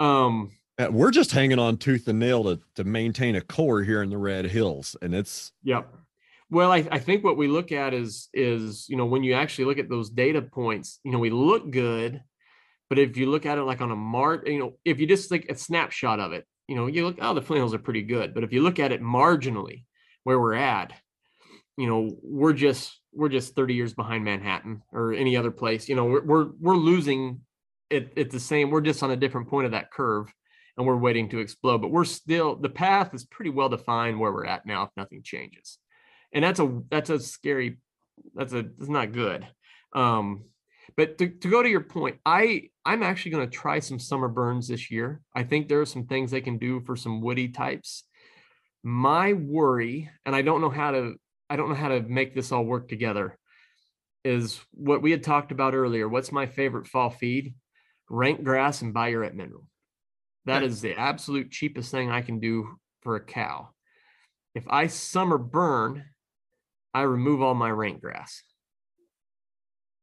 Um 0.00 0.52
uh, 0.78 0.88
we're 0.90 1.10
just 1.10 1.32
hanging 1.32 1.58
on 1.58 1.76
tooth 1.76 2.08
and 2.08 2.18
nail 2.18 2.44
to 2.44 2.60
to 2.76 2.84
maintain 2.84 3.36
a 3.36 3.40
core 3.40 3.82
here 3.82 4.02
in 4.02 4.08
the 4.10 4.18
red 4.18 4.46
hills 4.46 4.96
and 5.02 5.14
it's 5.14 5.52
yep. 5.62 5.92
Well, 6.50 6.70
I, 6.70 6.86
I, 6.90 6.98
think 6.98 7.24
what 7.24 7.38
we 7.38 7.48
look 7.48 7.72
at 7.72 7.94
is 7.94 8.28
is 8.34 8.86
you 8.86 8.98
know 8.98 9.06
when 9.06 9.22
you 9.24 9.32
actually 9.32 9.64
look 9.64 9.78
at 9.78 9.88
those 9.88 10.10
data 10.10 10.42
points, 10.42 11.00
you 11.02 11.10
know 11.10 11.18
we 11.18 11.30
look 11.30 11.70
good, 11.70 12.22
but 12.92 12.98
if 12.98 13.16
you 13.16 13.24
look 13.24 13.46
at 13.46 13.56
it 13.56 13.62
like 13.62 13.80
on 13.80 13.90
a 13.90 13.96
mart, 13.96 14.46
you 14.46 14.58
know, 14.58 14.74
if 14.84 15.00
you 15.00 15.06
just 15.06 15.30
like 15.30 15.46
a 15.48 15.54
snapshot 15.54 16.20
of 16.20 16.34
it, 16.34 16.46
you 16.68 16.76
know, 16.76 16.88
you 16.88 17.06
look, 17.06 17.16
oh, 17.22 17.32
the 17.32 17.40
Flint 17.40 17.60
Hills 17.60 17.72
are 17.72 17.78
pretty 17.78 18.02
good. 18.02 18.34
But 18.34 18.44
if 18.44 18.52
you 18.52 18.60
look 18.60 18.78
at 18.78 18.92
it 18.92 19.00
marginally 19.00 19.84
where 20.24 20.38
we're 20.38 20.52
at, 20.52 20.92
you 21.78 21.86
know, 21.86 22.14
we're 22.22 22.52
just 22.52 23.00
we're 23.14 23.30
just 23.30 23.56
30 23.56 23.72
years 23.72 23.94
behind 23.94 24.26
Manhattan 24.26 24.82
or 24.92 25.14
any 25.14 25.38
other 25.38 25.50
place. 25.50 25.88
You 25.88 25.94
know, 25.94 26.04
we're 26.04 26.22
we're, 26.22 26.48
we're 26.60 26.76
losing 26.76 27.40
it 27.88 28.12
at 28.18 28.28
the 28.28 28.38
same, 28.38 28.68
we're 28.68 28.82
just 28.82 29.02
on 29.02 29.10
a 29.10 29.16
different 29.16 29.48
point 29.48 29.64
of 29.64 29.72
that 29.72 29.90
curve 29.90 30.30
and 30.76 30.86
we're 30.86 30.94
waiting 30.94 31.30
to 31.30 31.38
explode. 31.38 31.78
But 31.78 31.92
we're 31.92 32.04
still 32.04 32.56
the 32.56 32.68
path 32.68 33.14
is 33.14 33.24
pretty 33.24 33.52
well 33.52 33.70
defined 33.70 34.20
where 34.20 34.32
we're 34.32 34.44
at 34.44 34.66
now 34.66 34.82
if 34.82 34.90
nothing 34.98 35.22
changes. 35.22 35.78
And 36.34 36.44
that's 36.44 36.60
a 36.60 36.82
that's 36.90 37.08
a 37.08 37.18
scary, 37.18 37.78
that's 38.34 38.52
a 38.52 38.64
that's 38.64 38.90
not 38.90 39.12
good. 39.12 39.48
Um, 39.94 40.44
but 40.96 41.18
to, 41.18 41.28
to 41.28 41.48
go 41.48 41.62
to 41.62 41.68
your 41.68 41.82
point, 41.82 42.18
I 42.24 42.70
I'm 42.84 43.02
actually 43.02 43.32
going 43.32 43.48
to 43.48 43.56
try 43.56 43.78
some 43.78 43.98
summer 43.98 44.28
burns 44.28 44.68
this 44.68 44.90
year. 44.90 45.20
I 45.34 45.44
think 45.44 45.68
there 45.68 45.80
are 45.80 45.86
some 45.86 46.06
things 46.06 46.30
they 46.30 46.40
can 46.40 46.58
do 46.58 46.80
for 46.80 46.96
some 46.96 47.20
woody 47.20 47.48
types. 47.48 48.04
My 48.82 49.32
worry, 49.32 50.10
and 50.26 50.34
I 50.34 50.42
don't 50.42 50.60
know 50.60 50.70
how 50.70 50.90
to 50.90 51.14
I 51.48 51.56
don't 51.56 51.68
know 51.68 51.74
how 51.74 51.88
to 51.88 52.00
make 52.00 52.34
this 52.34 52.50
all 52.50 52.64
work 52.64 52.88
together, 52.88 53.38
is 54.24 54.60
what 54.72 55.02
we 55.02 55.10
had 55.10 55.22
talked 55.22 55.52
about 55.52 55.74
earlier. 55.74 56.08
What's 56.08 56.32
my 56.32 56.46
favorite 56.46 56.86
fall 56.86 57.10
feed? 57.10 57.54
Rank 58.08 58.42
grass 58.42 58.82
and 58.82 58.94
Biuret 58.94 59.34
mineral. 59.34 59.66
That 60.44 60.62
is 60.62 60.80
the 60.80 60.98
absolute 60.98 61.50
cheapest 61.50 61.90
thing 61.90 62.10
I 62.10 62.20
can 62.20 62.40
do 62.40 62.76
for 63.02 63.16
a 63.16 63.24
cow. 63.24 63.70
If 64.54 64.64
I 64.68 64.88
summer 64.88 65.38
burn, 65.38 66.04
I 66.92 67.02
remove 67.02 67.40
all 67.42 67.54
my 67.54 67.70
rank 67.70 68.00
grass. 68.00 68.42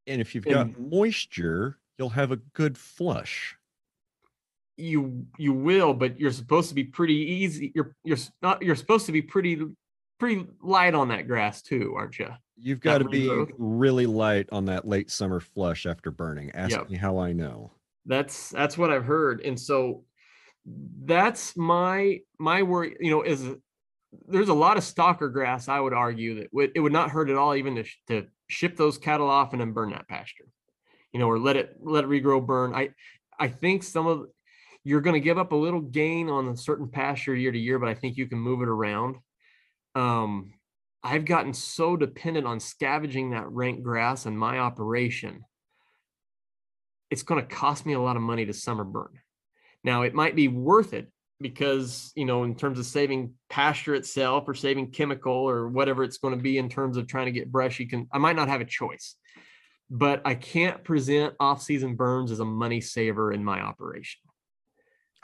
And 0.09 0.19
if 0.19 0.33
you've 0.35 0.43
got 0.45 0.67
And- 0.67 0.77
moisture, 0.91 1.77
you'll 1.97 2.09
have 2.09 2.31
a 2.31 2.37
good 2.37 2.77
flush. 2.77 3.55
you 4.77 5.25
you 5.37 5.51
will 5.51 5.93
but 5.93 6.17
you're 6.17 6.31
supposed 6.31 6.69
to 6.69 6.75
be 6.75 6.85
pretty 6.85 7.13
easy 7.15 7.69
you're 7.75 7.93
you're 8.05 8.17
not 8.41 8.61
you're 8.61 8.77
supposed 8.77 9.05
to 9.05 9.11
be 9.11 9.21
pretty 9.21 9.61
pretty 10.19 10.47
light 10.61 10.93
on 10.95 11.09
that 11.09 11.27
grass 11.27 11.61
too 11.61 11.93
aren't 11.97 12.17
you 12.17 12.29
You've 12.61 12.79
got 12.79 12.99
to 12.99 13.05
be 13.05 13.23
regrowth? 13.27 13.51
really 13.57 14.05
light 14.05 14.47
on 14.53 14.65
that 14.65 14.85
late 14.87 15.09
summer 15.09 15.39
flush 15.39 15.85
after 15.85 16.11
burning. 16.11 16.51
Ask 16.51 16.71
Yep. 16.77 16.89
me 16.89 16.97
how 16.97 17.17
I 17.17 17.31
know. 17.33 17.71
that's 18.05 18.49
that's 18.51 18.77
what 18.77 18.89
i've 18.89 19.03
heard 19.05 19.41
and 19.41 19.59
so 19.59 20.05
that's 21.03 21.57
my 21.57 22.19
my 22.39 22.63
worry 22.63 22.95
you 23.01 23.11
know 23.11 23.21
is 23.23 23.45
there's 24.29 24.49
a 24.49 24.53
lot 24.53 24.77
of 24.77 24.83
stocker 24.83 25.31
grass 25.31 25.67
i 25.67 25.77
would 25.79 25.93
argue 25.93 26.35
that 26.39 26.47
would, 26.53 26.71
it 26.73 26.79
would 26.79 26.93
not 26.93 27.09
hurt 27.11 27.29
at 27.29 27.35
all 27.35 27.53
even 27.55 27.75
to, 27.75 27.83
to 28.07 28.27
ship 28.49 28.75
those 28.75 28.97
cattle 28.97 29.29
off 29.29 29.53
and 29.53 29.61
then 29.61 29.71
burn 29.71 29.91
that 29.91 30.07
pasture 30.07 30.45
you 31.13 31.19
know 31.19 31.27
or 31.27 31.39
let 31.39 31.55
it 31.55 31.75
let 31.81 32.03
it 32.03 32.09
regrow 32.09 32.45
burn. 32.45 32.73
I 32.73 32.89
i 33.39 33.47
think 33.47 33.83
some 33.83 34.07
of 34.07 34.25
you're 34.83 35.01
going 35.01 35.13
to 35.13 35.19
give 35.19 35.37
up 35.37 35.51
a 35.51 35.55
little 35.55 35.81
gain 35.81 36.29
on 36.29 36.47
a 36.47 36.57
certain 36.57 36.87
pasture 36.87 37.35
year 37.35 37.51
to 37.51 37.59
year 37.59 37.79
but 37.79 37.89
i 37.89 37.93
think 37.93 38.17
you 38.17 38.27
can 38.27 38.39
move 38.39 38.61
it 38.61 38.69
around. 38.69 39.15
Um 39.95 40.53
i've 41.03 41.25
gotten 41.25 41.53
so 41.53 41.95
dependent 41.95 42.45
on 42.45 42.59
scavenging 42.59 43.31
that 43.31 43.49
rank 43.49 43.83
grass 43.83 44.25
in 44.25 44.37
my 44.37 44.59
operation. 44.59 45.43
It's 47.09 47.23
going 47.23 47.41
to 47.41 47.55
cost 47.55 47.85
me 47.85 47.93
a 47.93 47.99
lot 47.99 48.17
of 48.17 48.21
money 48.21 48.45
to 48.45 48.53
summer 48.53 48.83
burn. 48.83 49.19
Now, 49.83 50.03
it 50.03 50.13
might 50.13 50.35
be 50.35 50.47
worth 50.47 50.93
it 50.93 51.11
because, 51.41 52.11
you 52.15 52.25
know, 52.25 52.43
in 52.43 52.55
terms 52.55 52.79
of 52.79 52.85
saving 52.85 53.33
pasture 53.49 53.95
itself 53.95 54.47
or 54.47 54.53
saving 54.53 54.91
chemical 54.91 55.33
or 55.33 55.67
whatever 55.69 56.03
it's 56.03 56.17
going 56.17 56.35
to 56.35 56.41
be 56.41 56.57
in 56.57 56.69
terms 56.69 56.97
of 56.97 57.07
trying 57.07 57.25
to 57.25 57.31
get 57.31 57.51
brush, 57.51 57.79
you 57.79 57.87
can, 57.87 58.07
I 58.11 58.17
might 58.17 58.35
not 58.35 58.47
have 58.49 58.61
a 58.61 58.65
choice, 58.65 59.15
but 59.89 60.21
I 60.25 60.35
can't 60.35 60.83
present 60.83 61.33
off 61.39 61.61
season 61.61 61.95
burns 61.95 62.31
as 62.31 62.39
a 62.39 62.45
money 62.45 62.81
saver 62.81 63.31
in 63.31 63.43
my 63.43 63.61
operation. 63.61 64.21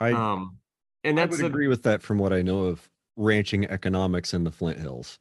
I, 0.00 0.12
Um, 0.12 0.58
and 1.04 1.18
I 1.18 1.26
that's 1.26 1.38
would 1.38 1.44
a, 1.46 1.48
agree 1.48 1.68
with 1.68 1.82
that 1.84 2.02
from 2.02 2.18
what 2.18 2.32
I 2.32 2.42
know 2.42 2.64
of 2.64 2.88
ranching 3.16 3.64
economics 3.66 4.34
in 4.34 4.44
the 4.44 4.50
Flint 4.50 4.78
Hills. 4.78 5.18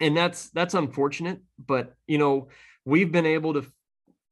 and 0.00 0.16
that's 0.16 0.48
that's 0.50 0.74
unfortunate 0.74 1.40
but 1.58 1.94
you 2.06 2.18
know 2.18 2.48
we've 2.84 3.12
been 3.12 3.26
able 3.26 3.54
to 3.54 3.64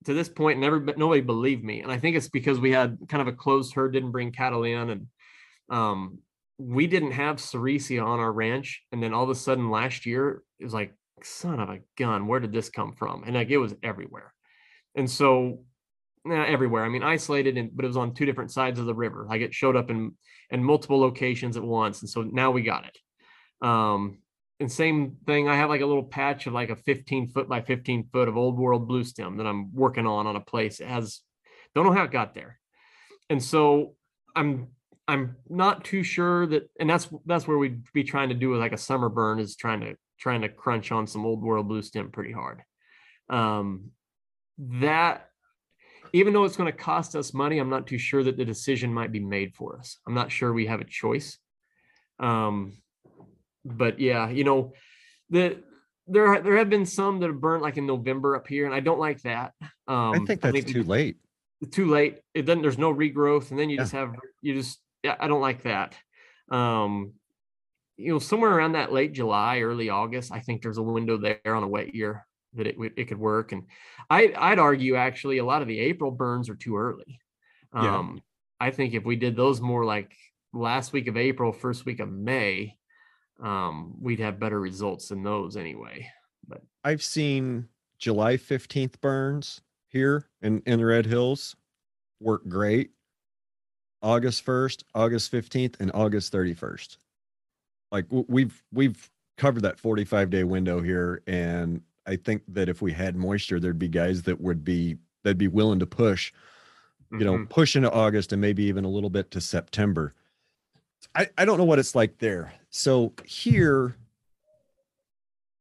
to 0.04 0.12
this 0.14 0.28
point 0.28 0.58
never 0.58 0.80
nobody 0.96 1.20
believed 1.20 1.62
me 1.62 1.80
and 1.82 1.92
i 1.92 1.98
think 1.98 2.16
it's 2.16 2.28
because 2.28 2.58
we 2.58 2.72
had 2.72 2.98
kind 3.08 3.20
of 3.20 3.28
a 3.28 3.36
closed 3.36 3.72
herd 3.74 3.92
didn't 3.92 4.10
bring 4.10 4.32
cattle 4.32 4.64
in 4.64 4.90
and 4.90 5.06
um 5.70 6.18
we 6.58 6.86
didn't 6.86 7.12
have 7.12 7.36
Sericea 7.36 8.04
on 8.04 8.20
our 8.20 8.32
ranch 8.32 8.82
and 8.92 9.02
then 9.02 9.12
all 9.12 9.24
of 9.24 9.30
a 9.30 9.34
sudden 9.34 9.70
last 9.70 10.06
year 10.06 10.42
it 10.58 10.64
was 10.64 10.74
like 10.74 10.94
son 11.24 11.60
of 11.60 11.70
a 11.70 11.80
gun 11.96 12.26
where 12.26 12.40
did 12.40 12.52
this 12.52 12.68
come 12.68 12.92
from? 12.92 13.24
And 13.24 13.34
like 13.34 13.50
it 13.50 13.58
was 13.58 13.74
everywhere. 13.82 14.32
And 14.94 15.10
so 15.10 15.64
nah, 16.24 16.44
everywhere. 16.44 16.84
I 16.84 16.88
mean 16.88 17.02
isolated 17.02 17.56
and 17.56 17.70
but 17.74 17.84
it 17.84 17.88
was 17.88 17.96
on 17.96 18.14
two 18.14 18.26
different 18.26 18.52
sides 18.52 18.78
of 18.78 18.86
the 18.86 18.94
river. 18.94 19.26
Like 19.28 19.40
it 19.40 19.54
showed 19.54 19.76
up 19.76 19.90
in 19.90 20.12
in 20.50 20.62
multiple 20.62 21.00
locations 21.00 21.56
at 21.56 21.62
once 21.62 22.00
and 22.02 22.10
so 22.10 22.22
now 22.22 22.50
we 22.50 22.62
got 22.62 22.86
it. 22.86 23.66
Um 23.66 24.18
and 24.60 24.70
same 24.70 25.16
thing 25.26 25.48
i 25.48 25.56
have 25.56 25.70
like 25.70 25.80
a 25.80 25.86
little 25.86 26.04
patch 26.04 26.46
of 26.46 26.52
like 26.52 26.70
a 26.70 26.76
15 26.76 27.30
foot 27.30 27.48
by 27.48 27.60
15 27.60 28.10
foot 28.12 28.28
of 28.28 28.36
old 28.36 28.56
world 28.56 28.86
blue 28.86 29.02
stem 29.02 29.38
that 29.38 29.46
i'm 29.46 29.74
working 29.74 30.06
on 30.06 30.28
on 30.28 30.36
a 30.36 30.40
place 30.40 30.78
it 30.78 30.86
has 30.86 31.20
don't 31.74 31.86
know 31.86 31.92
how 31.92 32.04
it 32.04 32.10
got 32.10 32.34
there. 32.34 32.58
And 33.30 33.42
so 33.42 33.94
i'm 34.34 34.68
i'm 35.08 35.36
not 35.48 35.84
too 35.84 36.02
sure 36.02 36.46
that 36.46 36.68
and 36.78 36.88
that's 36.88 37.08
that's 37.26 37.46
where 37.46 37.58
we'd 37.58 37.82
be 37.92 38.04
trying 38.04 38.28
to 38.28 38.34
do 38.34 38.50
with 38.50 38.60
like 38.60 38.72
a 38.72 38.78
summer 38.78 39.08
burn 39.08 39.38
is 39.38 39.56
trying 39.56 39.80
to 39.80 39.94
trying 40.18 40.42
to 40.42 40.48
crunch 40.48 40.92
on 40.92 41.06
some 41.06 41.26
old 41.26 41.42
world 41.42 41.68
blue 41.68 41.82
stem 41.82 42.10
pretty 42.10 42.32
hard 42.32 42.62
um 43.30 43.90
that 44.58 45.28
even 46.12 46.32
though 46.32 46.44
it's 46.44 46.56
going 46.56 46.70
to 46.70 46.78
cost 46.78 47.16
us 47.16 47.34
money 47.34 47.58
i'm 47.58 47.70
not 47.70 47.86
too 47.86 47.98
sure 47.98 48.22
that 48.22 48.36
the 48.36 48.44
decision 48.44 48.92
might 48.92 49.12
be 49.12 49.20
made 49.20 49.54
for 49.54 49.78
us 49.78 49.98
i'm 50.06 50.14
not 50.14 50.30
sure 50.30 50.52
we 50.52 50.66
have 50.66 50.80
a 50.80 50.84
choice 50.84 51.38
um 52.20 52.72
but 53.64 54.00
yeah, 54.00 54.28
you 54.28 54.44
know, 54.44 54.72
the 55.30 55.62
there 56.06 56.40
there 56.40 56.56
have 56.56 56.68
been 56.68 56.86
some 56.86 57.20
that 57.20 57.28
have 57.28 57.40
burnt 57.40 57.62
like 57.62 57.76
in 57.76 57.86
November 57.86 58.34
up 58.36 58.48
here, 58.48 58.66
and 58.66 58.74
I 58.74 58.80
don't 58.80 58.98
like 58.98 59.22
that. 59.22 59.52
Um, 59.86 60.14
I 60.14 60.18
think 60.26 60.40
that's 60.40 60.64
too 60.64 60.82
late. 60.82 61.16
Too 61.70 61.88
late. 61.88 62.18
It 62.34 62.42
doesn't. 62.42 62.62
There's 62.62 62.78
no 62.78 62.92
regrowth, 62.92 63.50
and 63.50 63.58
then 63.58 63.70
you 63.70 63.76
Yeah. 63.76 63.82
just 63.82 63.92
have 63.92 64.14
you 64.40 64.54
just. 64.54 64.80
Yeah, 65.02 65.16
I 65.18 65.28
don't 65.28 65.40
like 65.40 65.62
that. 65.62 65.96
Um, 66.50 67.12
you 67.96 68.12
know, 68.12 68.18
somewhere 68.18 68.52
around 68.52 68.72
that 68.72 68.92
late 68.92 69.12
July, 69.12 69.60
early 69.60 69.88
August, 69.88 70.32
I 70.32 70.40
think 70.40 70.62
there's 70.62 70.78
a 70.78 70.82
window 70.82 71.16
there 71.16 71.54
on 71.54 71.62
a 71.62 71.68
wet 71.68 71.94
year 71.94 72.26
that 72.54 72.66
it 72.66 72.76
it 72.96 73.08
could 73.08 73.18
work. 73.18 73.52
And 73.52 73.64
I 74.10 74.32
I'd 74.36 74.58
argue 74.58 74.96
actually 74.96 75.38
a 75.38 75.44
lot 75.44 75.62
of 75.62 75.68
the 75.68 75.78
April 75.78 76.10
burns 76.10 76.48
are 76.48 76.54
too 76.54 76.76
early. 76.76 77.20
Yeah. 77.74 77.98
Um, 77.98 78.22
I 78.60 78.70
think 78.70 78.94
if 78.94 79.04
we 79.04 79.16
did 79.16 79.36
those 79.36 79.60
more 79.60 79.84
like 79.84 80.12
last 80.52 80.92
week 80.92 81.08
of 81.08 81.16
April, 81.16 81.52
first 81.52 81.84
week 81.84 82.00
of 82.00 82.10
May, 82.10 82.76
um, 83.42 83.94
we'd 84.00 84.20
have 84.20 84.38
better 84.38 84.60
results 84.60 85.08
than 85.08 85.22
those 85.22 85.56
anyway. 85.56 86.08
But 86.46 86.62
I've 86.84 87.02
seen 87.02 87.68
July 87.98 88.36
15th 88.36 89.00
burns 89.00 89.62
here 89.88 90.28
in, 90.42 90.62
in 90.66 90.78
the 90.78 90.86
Red 90.86 91.06
Hills 91.06 91.56
work 92.20 92.46
great. 92.48 92.90
August 94.02 94.44
1st, 94.44 94.82
August 94.94 95.32
15th, 95.32 95.80
and 95.80 95.90
August 95.94 96.32
31st. 96.32 96.96
Like 97.90 98.06
we've 98.10 98.62
we've 98.72 99.10
covered 99.36 99.62
that 99.62 99.78
45 99.78 100.30
day 100.30 100.44
window 100.44 100.80
here. 100.80 101.22
And 101.26 101.82
I 102.06 102.16
think 102.16 102.42
that 102.48 102.68
if 102.68 102.82
we 102.82 102.92
had 102.92 103.16
moisture, 103.16 103.60
there'd 103.60 103.78
be 103.78 103.88
guys 103.88 104.22
that 104.22 104.40
would 104.40 104.64
be 104.64 104.96
that'd 105.22 105.38
be 105.38 105.48
willing 105.48 105.78
to 105.80 105.86
push, 105.86 106.32
you 107.10 107.24
know, 107.24 107.34
mhm, 107.34 107.48
push 107.48 107.76
into 107.76 107.90
August 107.90 108.32
and 108.32 108.40
maybe 108.40 108.64
even 108.64 108.84
a 108.84 108.88
little 108.88 109.10
bit 109.10 109.30
to 109.32 109.40
September. 109.40 110.14
I, 111.14 111.28
I 111.36 111.44
don't 111.44 111.58
know 111.58 111.64
what 111.64 111.78
it's 111.78 111.94
like 111.94 112.18
there. 112.18 112.52
So 112.70 113.12
here, 113.24 113.96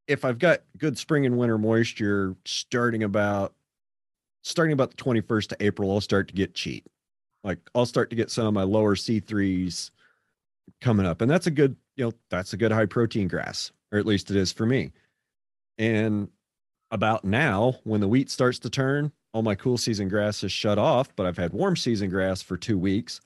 if 0.08 0.24
I've 0.24 0.40
got 0.40 0.62
good 0.78 0.98
spring 0.98 1.26
and 1.26 1.38
winter 1.38 1.58
moisture 1.58 2.36
starting 2.46 3.04
about 3.04 3.54
starting 4.44 4.74
about 4.74 4.92
the 4.92 4.98
21st 4.98 5.52
of 5.54 5.58
April, 5.60 5.92
I'll 5.92 6.02
start 6.02 6.28
to 6.30 6.34
get 6.34 6.54
cheap. 6.54 6.88
Like 7.44 7.60
I'll 7.74 7.86
start 7.86 8.10
to 8.12 8.16
get 8.16 8.30
some 8.32 8.46
of 8.48 8.54
my 8.54 8.64
lower 8.64 8.96
C3s 8.96 9.92
coming 10.80 11.06
up. 11.06 11.22
And 11.22 11.30
that's 11.30 11.48
a 11.48 11.52
good, 11.52 11.76
you 11.96 12.06
know, 12.06 12.14
that's 12.30 12.54
a 12.54 12.58
good 12.58 12.72
high 12.72 12.86
protein 12.86 13.28
grass, 13.28 13.72
or 13.92 14.00
at 14.00 14.06
least 14.06 14.30
it 14.30 14.38
is 14.38 14.52
for 14.52 14.66
me. 14.66 14.92
And 15.78 16.30
about 16.92 17.24
now, 17.24 17.76
when 17.84 18.02
the 18.02 18.08
wheat 18.08 18.30
starts 18.30 18.60
to 18.60 18.70
turn, 18.70 19.12
all 19.34 19.42
my 19.42 19.56
cool 19.56 19.78
season 19.78 20.10
grass 20.10 20.44
is 20.44 20.52
shut 20.52 20.78
off, 20.78 21.16
but 21.16 21.26
I've 21.26 21.38
had 21.38 21.54
warm 21.54 21.76
season 21.78 22.10
grass 22.10 22.42
for 22.42 22.58
two 22.58 22.78
weeks. 22.78 23.22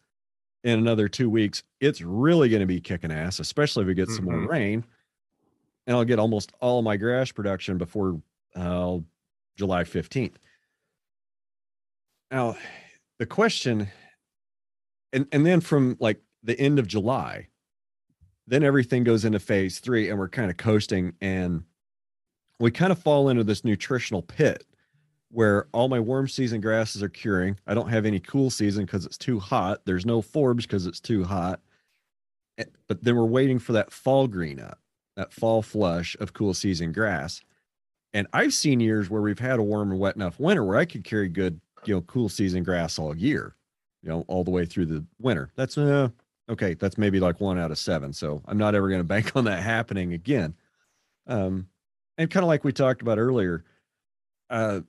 In 0.63 0.79
another 0.79 1.07
two 1.07 1.29
weeks, 1.29 1.63
it's 1.79 2.01
really 2.01 2.49
going 2.49 2.59
to 2.61 2.65
be 2.65 2.79
kicking 2.81 3.11
ass, 3.11 3.39
especially 3.39 3.83
if 3.83 3.87
we 3.87 3.93
get 3.93 4.09
some 4.09 4.25
more 4.25 4.35
Mhm. 4.35 4.47
rain. 4.47 4.83
And 5.87 5.95
I'll 5.95 6.05
get 6.05 6.17
almost 6.19 6.51
all 6.59 6.81
my 6.81 6.97
grass 6.97 7.31
production 7.31 7.77
before 7.77 8.19
uh, 8.55 8.99
July 9.57 9.83
15th. 9.83 10.37
Now, 12.31 12.55
the 13.19 13.25
question, 13.25 13.87
and, 15.15 15.27
and 15.31 15.45
then 15.45 15.61
from 15.61 15.97
like 15.99 16.21
the 16.43 16.59
end 16.59 16.77
of 16.77 16.87
July, 16.87 17.47
then 18.45 18.63
everything 18.63 19.03
goes 19.03 19.25
into 19.25 19.39
phase 19.39 19.79
three 19.79 20.09
and 20.09 20.19
we're 20.19 20.29
kind 20.29 20.51
of 20.51 20.57
coasting 20.57 21.13
and 21.21 21.63
we 22.59 22.69
kind 22.69 22.91
of 22.91 22.99
fall 22.99 23.29
into 23.29 23.43
this 23.43 23.63
nutritional 23.63 24.21
pit 24.21 24.65
where 25.31 25.67
all 25.73 25.89
my 25.89 25.99
warm 25.99 26.27
season 26.27 26.61
grasses 26.61 27.01
are 27.01 27.09
curing. 27.09 27.57
I 27.65 27.73
don't 27.73 27.89
have 27.89 28.05
any 28.05 28.19
cool 28.19 28.49
season 28.49 28.85
because 28.85 29.05
it's 29.05 29.17
too 29.17 29.39
hot. 29.39 29.81
There's 29.85 30.05
no 30.05 30.21
forbs 30.21 30.61
because 30.61 30.85
it's 30.85 30.99
too 31.01 31.23
hot. 31.23 31.59
Eh, 32.57 32.65
But 32.87 33.03
then 33.03 33.15
we're 33.15 33.25
waiting 33.25 33.59
for 33.59 33.73
that 33.73 33.91
fall 33.91 34.27
green 34.27 34.59
up, 34.59 34.79
that 35.17 35.33
fall 35.33 35.61
flush 35.61 36.15
of 36.19 36.33
cool 36.33 36.53
season 36.53 36.91
grass. 36.91 37.41
And 38.13 38.27
I've 38.31 38.53
seen 38.53 38.79
years 38.79 39.09
where 39.09 39.21
we've 39.21 39.39
had 39.39 39.59
a 39.59 39.63
warm 39.63 39.91
and 39.91 39.99
wet 39.99 40.15
enough 40.15 40.39
winter 40.39 40.63
where 40.63 40.77
I 40.77 40.85
could 40.85 41.03
carry 41.03 41.27
good, 41.27 41.59
you 41.85 41.95
know, 41.95 42.01
cool 42.01 42.29
season 42.29 42.63
grass 42.63 42.97
all 42.97 43.17
year, 43.17 43.55
you 44.05 44.11
know, 44.11 44.23
all 44.27 44.43
the 44.43 44.51
way 44.51 44.65
through 44.65 44.85
the 44.85 45.03
winter. 45.19 45.51
That's 45.55 45.77
uh 45.77 46.09
okay, 46.47 46.75
that's 46.75 46.97
maybe 46.97 47.19
like 47.19 47.41
one 47.41 47.57
out 47.57 47.71
of 47.71 47.79
seven. 47.79 48.13
So 48.13 48.41
I'm 48.45 48.57
not 48.57 48.75
ever 48.75 48.87
going 48.87 48.99
to 49.01 49.03
bank 49.03 49.35
on 49.35 49.45
that 49.45 49.63
happening 49.63 50.13
again. 50.13 50.53
Um, 51.27 51.67
and 52.17 52.29
kind 52.29 52.43
of 52.43 52.47
like 52.47 52.63
we 52.63 52.71
talked 52.71 53.01
about 53.01 53.17
earlier, 53.17 53.65
uh, 54.49 54.81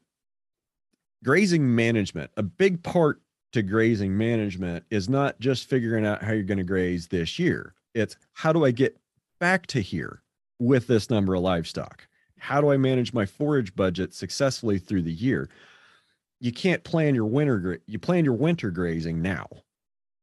grazing 1.25 1.75
management, 1.75 2.31
a 2.37 2.43
big 2.43 2.83
part 2.83 3.23
to 3.53 3.63
grazing 3.63 4.17
management 4.17 4.85
is 4.91 5.09
not 5.09 5.41
just 5.41 5.69
figuring 5.69 6.05
out 6.05 6.23
how 6.23 6.33
you're 6.33 6.43
going 6.43 6.59
to 6.59 6.65
graze 6.65 7.09
this 7.09 7.39
year. 7.39 7.75
It's 7.95 8.17
how 8.35 8.53
do 8.53 8.65
I 8.65 8.71
get 8.71 8.99
back 9.41 9.67
to 9.69 9.81
here 9.81 10.23
with 10.59 10.87
this 10.87 11.09
number 11.09 11.35
of 11.35 11.43
livestock? 11.43 12.07
How 12.39 12.61
do 12.61 12.71
I 12.71 12.77
manage 12.77 13.15
my 13.15 13.25
forage 13.25 13.75
budget 13.75 14.13
successfully 14.13 14.79
through 14.79 15.03
the 15.03 15.13
year? 15.13 15.49
You 16.41 16.53
can't 16.53 16.85
plan 16.85 17.15
your 17.15 17.27
winter 17.27 17.81
you 17.87 17.99
plan 17.99 18.25
your 18.25 18.35
winter 18.35 18.71
grazing 18.71 19.23
now, 19.23 19.49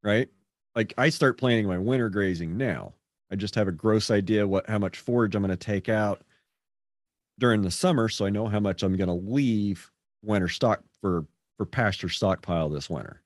right? 0.03 0.29
Like 0.75 0.93
I 0.97 1.09
start 1.09 1.37
planning 1.37 1.67
my 1.67 1.77
winter 1.77 2.09
grazing 2.09 2.57
now. 2.57 2.93
I 3.31 3.35
just 3.35 3.55
have 3.55 3.67
a 3.67 3.71
gross 3.71 4.11
idea 4.11 4.47
what 4.47 4.69
how 4.69 4.79
much 4.79 4.99
forage 4.99 5.35
I'm 5.35 5.41
going 5.41 5.49
to 5.49 5.57
take 5.57 5.89
out 5.89 6.21
during 7.39 7.61
the 7.61 7.71
summer 7.71 8.09
so 8.09 8.25
I 8.25 8.29
know 8.29 8.47
how 8.47 8.59
much 8.59 8.83
I'm 8.83 8.95
going 8.95 9.07
to 9.07 9.31
leave 9.31 9.91
winter 10.21 10.49
stock 10.49 10.83
for 11.01 11.25
for 11.57 11.65
pasture 11.65 12.09
stockpile 12.09 12.69
this 12.69 12.89
winter. 12.89 13.21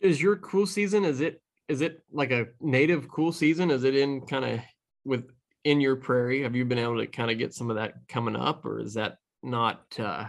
Is 0.00 0.20
your 0.20 0.36
cool 0.36 0.66
season? 0.66 1.04
Is 1.04 1.20
it 1.20 1.40
is 1.68 1.80
it 1.80 2.02
like 2.12 2.30
a 2.30 2.48
native 2.60 3.08
cool 3.08 3.32
season? 3.32 3.70
Is 3.70 3.84
it 3.84 3.96
in 3.96 4.20
kind 4.22 4.44
of 4.44 4.60
with 5.04 5.30
in 5.64 5.80
your 5.80 5.96
prairie? 5.96 6.42
Have 6.42 6.54
you 6.54 6.64
been 6.64 6.78
able 6.78 6.98
to 6.98 7.06
kind 7.06 7.30
of 7.30 7.38
get 7.38 7.54
some 7.54 7.70
of 7.70 7.76
that 7.76 7.94
coming 8.08 8.36
up, 8.36 8.64
or 8.64 8.78
is 8.80 8.94
that 8.94 9.18
not? 9.42 9.98
uh 9.98 10.28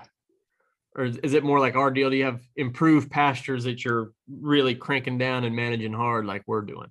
or 0.96 1.06
is 1.06 1.34
it 1.36 1.44
more 1.44 1.60
like 1.60 1.76
our 1.76 1.92
deal? 1.92 2.10
Do 2.10 2.16
you 2.16 2.26
have 2.26 2.42
improved 2.56 3.12
pastures 3.12 3.64
that 3.66 3.86
you're 3.86 4.14
really 4.28 4.74
cranking 4.74 5.20
down 5.20 5.44
and 5.44 5.56
managing 5.56 5.94
hard, 5.94 6.26
like 6.26 6.42
we're 6.48 6.64
doing? 6.64 6.90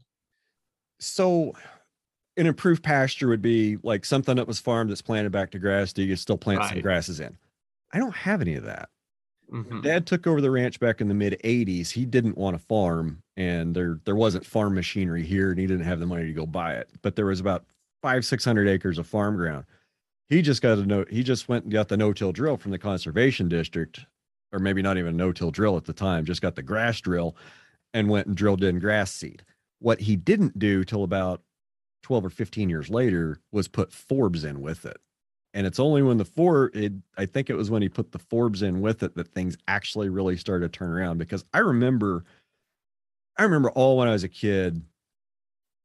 So 1.00 1.54
an 2.36 2.46
improved 2.46 2.84
pasture 2.84 3.26
would 3.28 3.42
be 3.42 3.78
like 3.82 4.04
something 4.04 4.36
that 4.36 4.46
was 4.46 4.60
farmed 4.60 4.90
that's 4.90 5.02
planted 5.02 5.32
back 5.32 5.50
to 5.50 5.58
grass. 5.58 5.92
Do 5.92 6.04
you 6.04 6.14
still 6.14 6.38
plant 6.38 6.64
some 6.64 6.80
grasses 6.80 7.18
in? 7.18 7.36
I 7.92 7.98
don't 7.98 8.14
have 8.14 8.40
any 8.40 8.54
of 8.54 8.62
that. 8.64 8.90
Mhm. 9.52 9.82
Dad 9.82 10.06
took 10.06 10.26
over 10.26 10.40
the 10.40 10.50
ranch 10.50 10.78
back 10.80 11.00
in 11.00 11.08
the 11.08 11.14
mid 11.14 11.40
80s. 11.44 11.90
He 11.90 12.04
didn't 12.04 12.36
want 12.38 12.56
to 12.58 12.64
farm 12.64 13.22
and 13.36 13.74
there 13.74 14.00
there 14.04 14.16
wasn't 14.16 14.46
farm 14.46 14.74
machinery 14.74 15.24
here 15.24 15.50
and 15.50 15.58
he 15.58 15.66
didn't 15.66 15.84
have 15.84 15.98
the 16.00 16.06
money 16.06 16.26
to 16.26 16.32
go 16.32 16.46
buy 16.46 16.74
it. 16.74 16.90
But 17.02 17.16
there 17.16 17.26
was 17.26 17.40
about 17.40 17.64
five, 18.02 18.24
six 18.24 18.44
hundred 18.44 18.68
acres 18.68 18.98
of 18.98 19.06
farm 19.06 19.36
ground. 19.36 19.64
He 20.28 20.42
just 20.42 20.62
got 20.62 20.78
a 20.78 20.86
no 20.86 21.04
he 21.08 21.22
just 21.22 21.48
went 21.48 21.64
and 21.64 21.72
got 21.72 21.88
the 21.88 21.96
no-till 21.96 22.32
drill 22.32 22.56
from 22.56 22.72
the 22.72 22.78
conservation 22.78 23.48
district, 23.48 24.00
or 24.52 24.58
maybe 24.58 24.82
not 24.82 24.98
even 24.98 25.14
a 25.14 25.16
no-till 25.16 25.50
drill 25.50 25.76
at 25.76 25.84
the 25.84 25.92
time, 25.92 26.24
just 26.24 26.42
got 26.42 26.56
the 26.56 26.62
grass 26.62 27.00
drill 27.00 27.36
and 27.94 28.10
went 28.10 28.26
and 28.26 28.36
drilled 28.36 28.64
in 28.64 28.78
grass 28.78 29.12
seed. 29.12 29.44
What 29.78 30.00
he 30.00 30.16
didn't 30.16 30.58
do 30.58 30.84
till 30.84 31.04
about 31.04 31.42
12 32.02 32.26
or 32.26 32.30
15 32.30 32.68
years 32.68 32.90
later 32.90 33.40
was 33.52 33.68
put 33.68 33.90
forbs 33.90 34.44
in 34.44 34.60
with 34.60 34.84
it. 34.84 34.98
And 35.54 35.66
it's 35.66 35.80
only 35.80 36.02
when 36.02 36.18
the 36.18 36.24
four, 36.24 36.70
it, 36.74 36.92
I 37.16 37.24
think 37.26 37.48
it 37.48 37.56
was 37.56 37.70
when 37.70 37.82
he 37.82 37.88
put 37.88 38.12
the 38.12 38.18
forbs 38.18 38.62
in 38.62 38.80
with 38.80 39.02
it 39.02 39.14
that 39.14 39.28
things 39.28 39.56
actually 39.66 40.08
really 40.10 40.36
started 40.36 40.70
to 40.70 40.78
turn 40.78 40.90
around. 40.90 41.18
Because 41.18 41.44
I 41.54 41.60
remember, 41.60 42.24
I 43.38 43.44
remember 43.44 43.70
all 43.70 43.96
when 43.96 44.06
I 44.06 44.12
was 44.12 44.22
a 44.22 44.28
kid. 44.28 44.82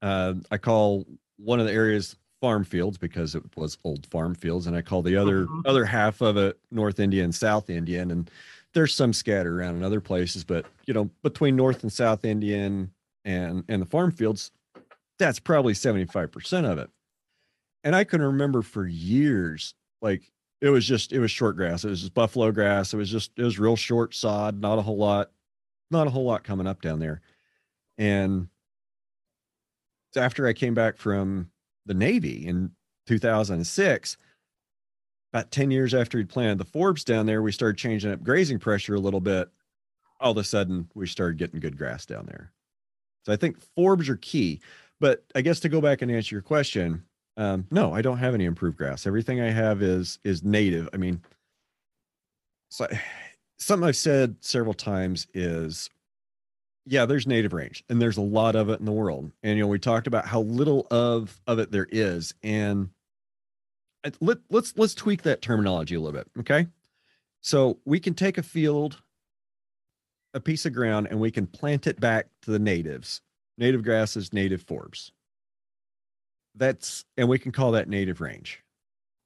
Uh, 0.02 0.34
I 0.52 0.58
call 0.58 1.08
one 1.38 1.60
of 1.60 1.66
the 1.66 1.72
areas 1.72 2.16
farm 2.42 2.64
fields 2.64 2.98
because 2.98 3.36
it 3.36 3.44
was 3.56 3.78
old 3.84 4.06
farm 4.08 4.36
fields, 4.36 4.68
and 4.68 4.76
I 4.76 4.82
call 4.82 5.02
the 5.04 5.16
other 5.16 5.46
Mhm. 5.46 5.62
other 5.66 5.86
half 5.86 6.22
of 6.22 6.36
it 6.38 6.60
North 6.72 7.00
Indian, 7.00 7.32
South 7.32 7.70
Indian, 7.70 8.12
and 8.12 8.30
there's 8.74 8.94
some 8.94 9.14
scatter 9.14 9.60
around 9.60 9.76
in 9.76 9.84
other 9.84 10.02
places, 10.02 10.44
but 10.44 10.66
you 10.88 10.94
know, 10.94 11.06
between 11.24 11.56
North 11.56 11.84
and 11.84 11.94
South 11.94 12.26
Indian 12.26 12.92
and 13.24 13.64
and 13.70 13.82
the 13.82 13.86
farm 13.86 14.12
fields, 14.12 14.52
that's 15.20 15.40
probably 15.40 15.74
75% 15.74 16.66
of 16.66 16.78
it. 16.80 16.90
And 17.84 17.96
I 17.96 18.04
can 18.04 18.22
remember 18.22 18.62
for 18.64 18.86
years, 18.88 19.76
like 20.02 20.32
it 20.62 20.70
was 20.70 20.86
just 20.86 21.14
it 21.14 21.20
was 21.20 21.30
short 21.32 21.56
grass. 21.56 21.84
It 21.86 21.90
was 21.90 22.02
just 22.02 22.14
buffalo 22.14 22.52
grass. 22.52 22.94
It 22.94 22.98
was 22.98 23.10
just 23.12 23.32
it 23.38 23.44
was 23.44 23.60
real 23.60 23.76
short 23.76 24.16
sod, 24.16 24.60
not 24.60 24.80
a 24.80 24.82
whole 24.82 24.98
lot, 24.98 25.32
not 25.92 26.08
a 26.08 26.10
whole 26.10 26.26
lot 26.26 26.44
coming 26.44 26.66
up 26.68 26.82
down 26.82 27.00
there. 27.00 27.22
And 27.98 28.48
after 30.16 30.48
I 30.48 30.54
came 30.54 30.74
back 30.74 30.98
from 30.98 31.52
the 31.86 31.94
Navy 31.94 32.48
in 32.48 32.72
2006, 33.08 34.18
about 35.34 35.52
10 35.52 35.72
years 35.72 35.94
after 35.94 36.18
he'd 36.18 36.30
planted 36.30 36.58
the 36.58 36.66
forbs 36.66 37.06
down 37.06 37.26
there, 37.26 37.42
we 37.42 37.52
started 37.52 37.78
changing 37.78 38.12
up 38.12 38.24
grazing 38.24 38.60
pressure 38.60 38.96
a 38.96 39.00
little 39.00 39.22
bit. 39.22 39.50
All 40.20 40.32
of 40.32 40.38
a 40.38 40.44
sudden, 40.44 40.90
we 40.94 41.08
started 41.08 41.38
getting 41.38 41.60
good 41.60 41.78
grass 41.78 42.06
down 42.06 42.26
there. 42.26 42.52
So 43.26 43.34
I 43.34 43.36
think 43.36 43.58
forbs 43.78 44.10
are 44.10 44.18
key. 44.18 44.62
But 45.00 45.24
I 45.34 45.42
guess 45.42 45.60
to 45.62 45.70
go 45.70 45.82
back 45.82 46.02
and 46.02 46.12
answer 46.12 46.36
your 46.36 46.44
question, 46.44 47.04
um, 47.38 47.66
no, 47.72 47.94
I 47.94 48.02
don't 48.02 48.18
have 48.18 48.36
any 48.36 48.46
improved 48.46 48.78
grass. 48.78 49.08
Everything 49.08 49.42
I 49.42 49.50
have 49.50 49.82
is 49.82 50.20
is 50.24 50.44
native. 50.44 50.90
I 50.94 50.98
mean, 50.98 51.22
so 52.70 52.88
something 53.58 53.88
I've 53.88 53.96
said 53.96 54.36
several 54.42 54.74
times 54.74 55.28
is, 55.34 55.90
yeah, 56.86 57.06
there's 57.06 57.28
native 57.28 57.54
range, 57.54 57.84
and 57.90 58.02
there's 58.02 58.18
a 58.18 58.22
lot 58.22 58.56
of 58.56 58.70
it 58.70 58.80
in 58.80 58.86
the 58.86 58.92
world. 58.92 59.32
And 59.44 59.58
you 59.58 59.64
know, 59.64 59.68
we 59.68 59.80
talked 59.80 60.08
about 60.08 60.26
how 60.26 60.42
little 60.42 60.88
of 60.90 61.40
of 61.48 61.60
it 61.60 61.72
there 61.72 61.88
is, 61.92 62.34
and 62.44 62.90
let 64.20 64.40
let's 64.50 64.74
let's 64.78 64.96
tweak 64.96 65.22
that 65.24 65.42
terminology 65.42 65.96
a 65.96 66.00
little 66.00 66.20
bit, 66.20 66.28
okay? 66.40 66.68
So 67.42 67.80
we 67.86 68.00
can 68.00 68.14
take 68.14 68.38
a 68.38 68.44
field, 68.44 69.02
a 70.34 70.40
piece 70.40 70.66
of 70.66 70.74
ground, 70.74 71.08
and 71.10 71.20
we 71.20 71.32
can 71.32 71.48
plant 71.48 71.88
it 71.88 72.00
back 72.00 72.28
to 72.44 72.52
the 72.52 72.60
natives, 72.60 73.22
native 73.58 73.84
grasses, 73.84 74.34
native 74.34 74.66
forbs. 74.66 75.12
That's 76.56 77.06
and 77.16 77.30
we 77.30 77.40
can 77.40 77.52
call 77.52 77.72
that 77.74 77.90
native 77.90 78.22
range, 78.22 78.64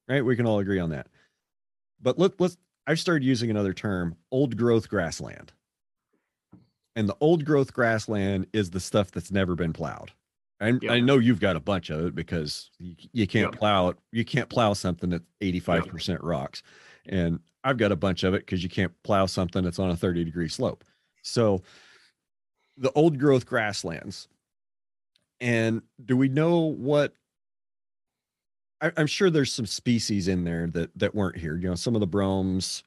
right? 0.07 0.23
We 0.23 0.35
can 0.35 0.45
all 0.45 0.59
agree 0.59 0.79
on 0.79 0.89
that. 0.89 1.07
But 2.01 2.19
let 2.19 2.39
let's. 2.39 2.57
I've 2.87 2.99
started 2.99 3.25
using 3.25 3.49
another 3.49 3.73
term, 3.73 4.15
old 4.29 4.57
growth 4.57 4.89
grassland. 4.89 5.53
And 6.95 7.09
the 7.09 7.17
old 7.19 7.43
growth 7.45 7.73
grassland 7.73 8.47
is 8.53 8.69
the 8.71 8.79
stuff 8.79 9.11
that's 9.11 9.31
never 9.31 9.55
been 9.55 9.73
plowed. 9.73 10.11
And 10.59 10.81
Yep. 10.81 10.91
I 10.91 10.99
know 11.01 11.17
you've 11.17 11.41
got 11.41 11.57
a 11.57 11.59
bunch 11.59 11.89
of 11.89 12.05
it 12.05 12.15
because 12.15 12.71
you, 12.79 12.95
you 13.11 13.27
can't 13.27 13.51
Yep. 13.51 13.59
plow 13.59 13.89
it. 13.89 13.97
You 14.11 14.23
can't 14.23 14.49
plow 14.49 14.73
something 14.73 15.09
that's 15.09 15.25
85% 15.41 16.19
rocks. 16.23 16.63
And 17.05 17.39
I've 17.63 17.77
got 17.77 17.91
a 17.91 17.95
bunch 17.97 18.23
of 18.23 18.33
it 18.33 18.39
because 18.39 18.63
you 18.63 18.69
can't 18.69 18.93
plow 19.03 19.25
something 19.25 19.63
that's 19.63 19.79
on 19.79 19.89
a 19.89 19.95
30 19.95 20.23
degree 20.23 20.47
slope. 20.47 20.83
So 21.23 21.63
the 22.77 22.91
old 22.93 23.19
growth 23.19 23.45
grasslands. 23.45 24.27
And 25.41 25.81
do 26.03 26.15
we 26.15 26.29
know 26.29 26.59
what 26.59 27.13
I, 28.81 28.91
I'm 28.97 29.07
sure 29.07 29.29
there's 29.29 29.53
some 29.53 29.65
species 29.65 30.27
in 30.27 30.43
there 30.43 30.67
that 30.67 30.97
that 30.97 31.15
weren't 31.15 31.37
here. 31.37 31.55
You 31.57 31.69
know, 31.69 31.75
some 31.75 31.95
of 31.95 32.01
the 32.01 32.07
bromes, 32.07 32.83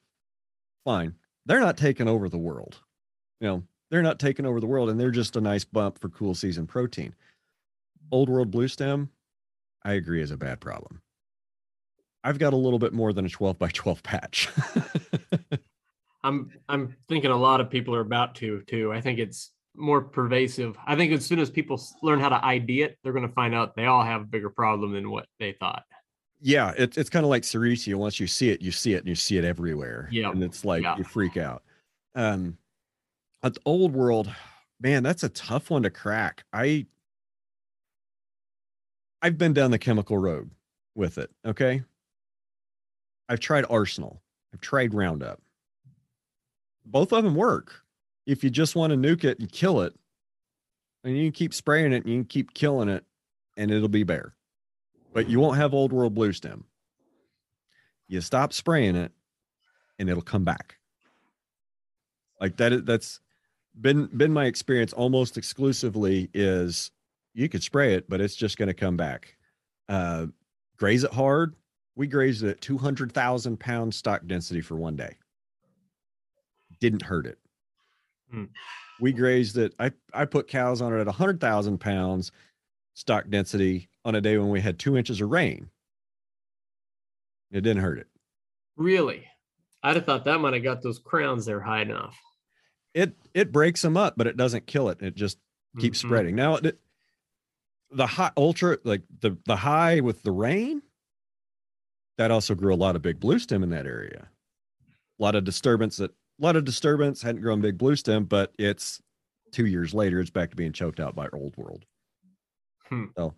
fine. 0.85 1.15
They're 1.45 1.59
not 1.59 1.77
taking 1.77 2.07
over 2.07 2.29
the 2.29 2.37
world. 2.37 2.79
You 3.39 3.47
know, 3.47 3.63
they're 3.89 4.01
not 4.01 4.19
taking 4.19 4.45
over 4.45 4.59
the 4.59 4.67
world, 4.67 4.89
and 4.89 4.99
they're 4.99 5.11
just 5.11 5.35
a 5.35 5.41
nice 5.41 5.63
bump 5.63 5.99
for 5.99 6.09
cool 6.09 6.35
season 6.35 6.67
protein. 6.67 7.15
Old 8.11 8.29
world 8.29 8.51
blue 8.51 8.67
stem, 8.67 9.09
I 9.83 9.93
agree, 9.93 10.21
is 10.21 10.31
a 10.31 10.37
bad 10.37 10.59
problem. 10.59 11.01
I've 12.23 12.39
got 12.39 12.53
a 12.53 12.57
little 12.57 12.79
bit 12.79 12.93
more 12.93 13.13
than 13.13 13.25
a 13.25 13.29
12 13.29 13.57
by 13.57 13.69
12 13.69 14.03
patch. 14.03 14.49
I'm 16.23 16.51
I'm 16.67 16.95
thinking 17.07 17.31
a 17.31 17.37
lot 17.37 17.61
of 17.61 17.69
people 17.69 17.95
are 17.95 18.01
about 18.01 18.35
to 18.35 18.61
too. 18.67 18.91
I 18.91 18.99
think 18.99 19.19
it's 19.19 19.51
more 19.75 20.01
pervasive. 20.01 20.75
I 20.85 20.95
think 20.97 21.13
as 21.13 21.25
soon 21.25 21.39
as 21.39 21.49
people 21.49 21.81
learn 22.03 22.19
how 22.19 22.27
to 22.29 22.45
ID 22.45 22.81
it, 22.81 22.97
they're 23.03 23.13
going 23.13 23.27
to 23.27 23.33
find 23.33 23.55
out 23.55 23.75
they 23.75 23.85
all 23.85 24.03
have 24.03 24.21
a 24.21 24.25
bigger 24.25 24.49
problem 24.49 24.91
than 24.91 25.09
what 25.09 25.27
they 25.39 25.53
thought. 25.53 25.83
yeah, 26.41 26.73
it's 26.77 26.97
it's 26.97 27.09
kind 27.09 27.23
of 27.25 27.29
like 27.29 27.43
Sericea. 27.43 27.95
Once 27.95 28.19
you 28.19 28.27
see 28.27 28.49
it, 28.49 28.61
you 28.61 28.71
see 28.71 28.93
it, 28.93 28.99
and 28.99 29.07
you 29.07 29.15
see 29.15 29.37
it 29.37 29.45
everywhere. 29.45 30.09
Yeah, 30.11 30.29
and 30.31 30.43
it's 30.43 30.65
like 30.65 30.83
you 30.97 31.03
freak 31.05 31.37
out. 31.37 31.63
Um, 32.15 32.57
the 33.41 33.55
old 33.65 33.93
world, 33.93 34.29
man, 34.79 35.03
that's 35.03 35.23
a 35.23 35.29
tough 35.29 35.69
one 35.69 35.83
to 35.83 35.89
crack. 35.89 36.43
I 36.53 36.85
I've 39.21 39.37
been 39.37 39.53
down 39.53 39.71
the 39.71 39.79
chemical 39.79 40.17
road 40.17 40.51
with 40.95 41.17
it. 41.17 41.29
Okay, 41.45 41.83
I've 43.27 43.39
tried 43.39 43.65
Arsenal. 43.69 44.21
I've 44.53 44.61
tried 44.61 44.93
Roundup. 44.93 45.41
Both 46.85 47.13
of 47.13 47.23
them 47.23 47.35
work. 47.35 47.81
If 48.25 48.43
you 48.43 48.49
just 48.49 48.75
want 48.75 48.91
to 48.91 48.97
nuke 48.97 49.23
it 49.23 49.39
and 49.39 49.51
kill 49.51 49.81
it, 49.81 49.93
and 51.03 51.17
you 51.17 51.25
can 51.25 51.31
keep 51.31 51.53
spraying 51.53 51.93
it 51.93 52.03
and 52.03 52.07
you 52.07 52.19
can 52.19 52.25
keep 52.25 52.53
killing 52.53 52.89
it, 52.89 53.03
and 53.57 53.71
it'll 53.71 53.87
be 53.87 54.03
bare 54.03 54.33
but 55.13 55.29
you 55.29 55.39
won't 55.39 55.57
have 55.57 55.73
old 55.73 55.91
world 55.91 56.13
blue 56.13 56.33
stem. 56.33 56.65
You 58.07 58.21
stop 58.21 58.53
spraying 58.53 58.95
it 58.95 59.11
and 59.97 60.09
it'll 60.09 60.21
come 60.21 60.43
back. 60.43 60.77
Like 62.39 62.57
that 62.57 62.85
that's 62.85 63.19
been 63.79 64.07
been 64.07 64.33
my 64.33 64.45
experience 64.45 64.93
almost 64.93 65.37
exclusively 65.37 66.29
is 66.33 66.91
you 67.33 67.49
could 67.49 67.63
spray 67.63 67.93
it, 67.93 68.09
but 68.09 68.21
it's 68.21 68.35
just 68.35 68.57
going 68.57 68.67
to 68.67 68.73
come 68.73 68.97
back. 68.97 69.35
Uh, 69.87 70.27
graze 70.77 71.03
it 71.03 71.13
hard. 71.13 71.55
We 71.95 72.07
grazed 72.07 72.43
it 72.43 72.49
at 72.49 72.61
200,000 72.61 73.59
pound 73.59 73.93
stock 73.93 74.21
density 74.25 74.61
for 74.61 74.75
one 74.75 74.95
day. 74.95 75.15
Didn't 76.79 77.01
hurt 77.01 77.25
it. 77.25 77.37
Hmm. 78.31 78.45
We 78.99 79.11
grazed 79.11 79.57
it. 79.57 79.73
I, 79.79 79.91
I 80.13 80.25
put 80.25 80.47
cows 80.47 80.81
on 80.81 80.93
it 80.93 80.99
at 80.99 81.07
100,000 81.07 81.77
pounds 81.77 82.31
stock 82.93 83.29
density 83.29 83.89
on 84.05 84.15
a 84.15 84.21
day 84.21 84.37
when 84.37 84.49
we 84.49 84.61
had 84.61 84.77
two 84.77 84.97
inches 84.97 85.21
of 85.21 85.29
rain. 85.29 85.69
It 87.51 87.61
didn't 87.61 87.81
hurt 87.81 87.99
it. 87.99 88.07
Really? 88.75 89.25
I'd 89.83 89.95
have 89.95 90.05
thought 90.05 90.25
that 90.25 90.39
might 90.39 90.53
have 90.53 90.63
got 90.63 90.81
those 90.81 90.99
crowns 90.99 91.45
there 91.45 91.61
high 91.61 91.81
enough. 91.81 92.17
It 92.93 93.15
it 93.33 93.51
breaks 93.51 93.81
them 93.81 93.95
up, 93.97 94.15
but 94.17 94.27
it 94.27 94.37
doesn't 94.37 94.65
kill 94.67 94.89
it. 94.89 95.01
It 95.01 95.15
just 95.15 95.37
keeps 95.79 95.99
Mhm. 95.99 96.07
spreading. 96.07 96.35
Now 96.35 96.55
it, 96.55 96.79
the 97.91 98.07
high 98.07 98.31
ultra 98.37 98.77
like 98.83 99.03
the 99.21 99.37
the 99.45 99.55
high 99.55 99.99
with 99.99 100.23
the 100.23 100.31
rain 100.31 100.81
that 102.17 102.31
also 102.31 102.53
grew 102.55 102.73
a 102.73 102.75
lot 102.75 102.95
of 102.95 103.01
big 103.01 103.19
blue 103.19 103.39
stem 103.39 103.63
in 103.63 103.69
that 103.69 103.85
area. 103.85 104.29
A 105.19 105.23
lot 105.23 105.35
of 105.35 105.43
disturbance 105.43 105.97
that 105.97 106.11
a 106.11 106.43
lot 106.43 106.55
of 106.55 106.65
disturbance 106.65 107.21
hadn't 107.21 107.41
grown 107.41 107.61
big 107.61 107.77
blue 107.77 107.95
stem, 107.95 108.25
but 108.25 108.53
it's 108.57 109.01
two 109.51 109.65
years 109.65 109.93
later, 109.93 110.19
it's 110.19 110.29
back 110.29 110.49
to 110.51 110.55
being 110.55 110.71
choked 110.73 110.99
out 110.99 111.15
by 111.15 111.27
old 111.33 111.55
world. 111.57 111.85
Hmm. 112.85 113.05
So 113.17 113.35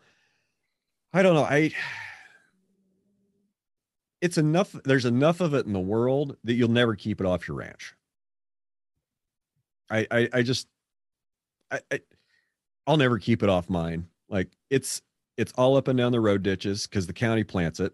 I 1.13 1.21
don't 1.23 1.35
know. 1.35 1.43
I 1.43 1.71
it's 4.21 4.37
enough 4.37 4.71
there's 4.85 5.05
enough 5.05 5.41
of 5.41 5.53
it 5.53 5.65
in 5.65 5.73
the 5.73 5.79
world 5.79 6.37
that 6.43 6.53
you'll 6.53 6.69
never 6.69 6.95
keep 6.95 7.19
it 7.19 7.25
off 7.27 7.47
your 7.47 7.57
ranch. 7.57 7.95
I 9.91 10.07
I, 10.09 10.29
I 10.33 10.41
just 10.41 10.67
I, 11.69 11.79
I 11.91 11.99
I'll 12.87 12.97
never 12.97 13.19
keep 13.19 13.43
it 13.43 13.49
off 13.49 13.69
mine. 13.69 14.07
Like 14.29 14.49
it's 14.69 15.01
it's 15.37 15.53
all 15.53 15.75
up 15.77 15.87
and 15.87 15.97
down 15.97 16.11
the 16.11 16.19
road 16.19 16.43
ditches 16.43 16.87
because 16.87 17.07
the 17.07 17.13
county 17.13 17.43
plants 17.43 17.79
it. 17.79 17.93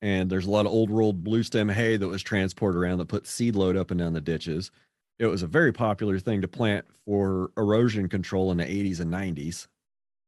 And 0.00 0.28
there's 0.28 0.46
a 0.46 0.50
lot 0.50 0.66
of 0.66 0.72
old 0.72 0.90
world 0.90 1.22
blue 1.22 1.42
stem 1.44 1.68
hay 1.68 1.96
that 1.96 2.08
was 2.08 2.22
transported 2.22 2.80
around 2.80 2.98
that 2.98 3.08
put 3.08 3.26
seed 3.26 3.54
load 3.54 3.76
up 3.76 3.90
and 3.90 4.00
down 4.00 4.14
the 4.14 4.20
ditches. 4.20 4.70
It 5.18 5.26
was 5.26 5.42
a 5.42 5.46
very 5.46 5.72
popular 5.72 6.18
thing 6.18 6.40
to 6.42 6.48
plant 6.48 6.86
for 7.06 7.52
erosion 7.56 8.08
control 8.08 8.50
in 8.50 8.56
the 8.56 8.64
80s 8.64 8.98
and 8.98 9.12
90s. 9.12 9.68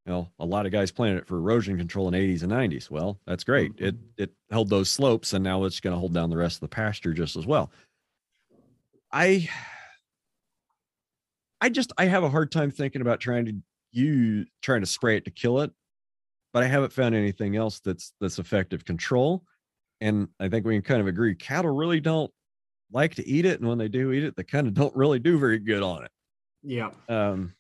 You 0.07 0.13
know, 0.13 0.31
a 0.39 0.45
lot 0.45 0.67
of 0.67 0.73
guys 0.73 0.93
planted 0.93 1.19
it 1.19 1.27
for 1.27 1.39
erosion 1.39 1.77
control 1.77 2.07
in 2.07 2.15
80s 2.15 2.43
and 2.43 2.53
90s. 2.53 2.91
Well, 2.91 3.19
that's 3.27 3.43
great. 3.43 3.75
Mm-hmm. 3.77 3.85
It 3.87 3.95
it 4.17 4.31
held 4.51 4.71
those 4.71 4.91
slopes 4.91 5.33
and 5.33 5.43
now 5.43 5.65
it's 5.65 5.81
going 5.81 5.95
to 5.95 5.99
hold 5.99 6.15
down 6.15 6.31
the 6.31 6.37
rest 6.37 6.57
of 6.57 6.61
the 6.61 6.69
pasture 6.69 7.13
just 7.13 7.35
as 7.37 7.47
well. 7.47 7.73
I 9.11 9.49
I 11.65 11.71
just 11.71 11.95
I 11.97 12.05
have 12.05 12.25
a 12.25 12.29
hard 12.29 12.53
time 12.53 12.71
thinking 12.71 13.01
about 13.01 13.21
trying 13.21 13.47
to 13.47 13.55
use 13.91 14.47
trying 14.61 14.83
to 14.83 14.87
spray 14.87 15.17
it 15.17 15.25
to 15.25 15.31
kill 15.31 15.61
it, 15.61 15.71
but 16.53 16.63
I 16.63 16.67
haven't 16.67 16.93
found 16.93 17.15
anything 17.15 17.57
else 17.57 17.81
that's 17.81 18.13
that's 18.21 18.39
effective 18.39 18.85
control. 18.85 19.45
And 20.03 20.29
I 20.39 20.51
think 20.51 20.67
we 20.67 20.75
can 20.75 20.83
kind 20.83 21.01
of 21.01 21.07
agree 21.07 21.35
cattle 21.35 21.75
really 21.75 22.01
don't 22.01 22.31
like 22.93 23.15
to 23.15 23.27
eat 23.27 23.47
it, 23.47 23.61
and 23.61 23.69
when 23.69 23.79
they 23.79 23.89
do 23.89 24.13
eat 24.13 24.25
it, 24.25 24.37
they 24.37 24.43
kind 24.43 24.67
of 24.67 24.75
don't 24.75 24.95
really 24.95 25.19
do 25.19 25.39
very 25.39 25.59
good 25.59 25.83
on 25.83 26.05
it. 26.05 26.11
Yeah. 26.63 26.91
Um, 27.09 27.55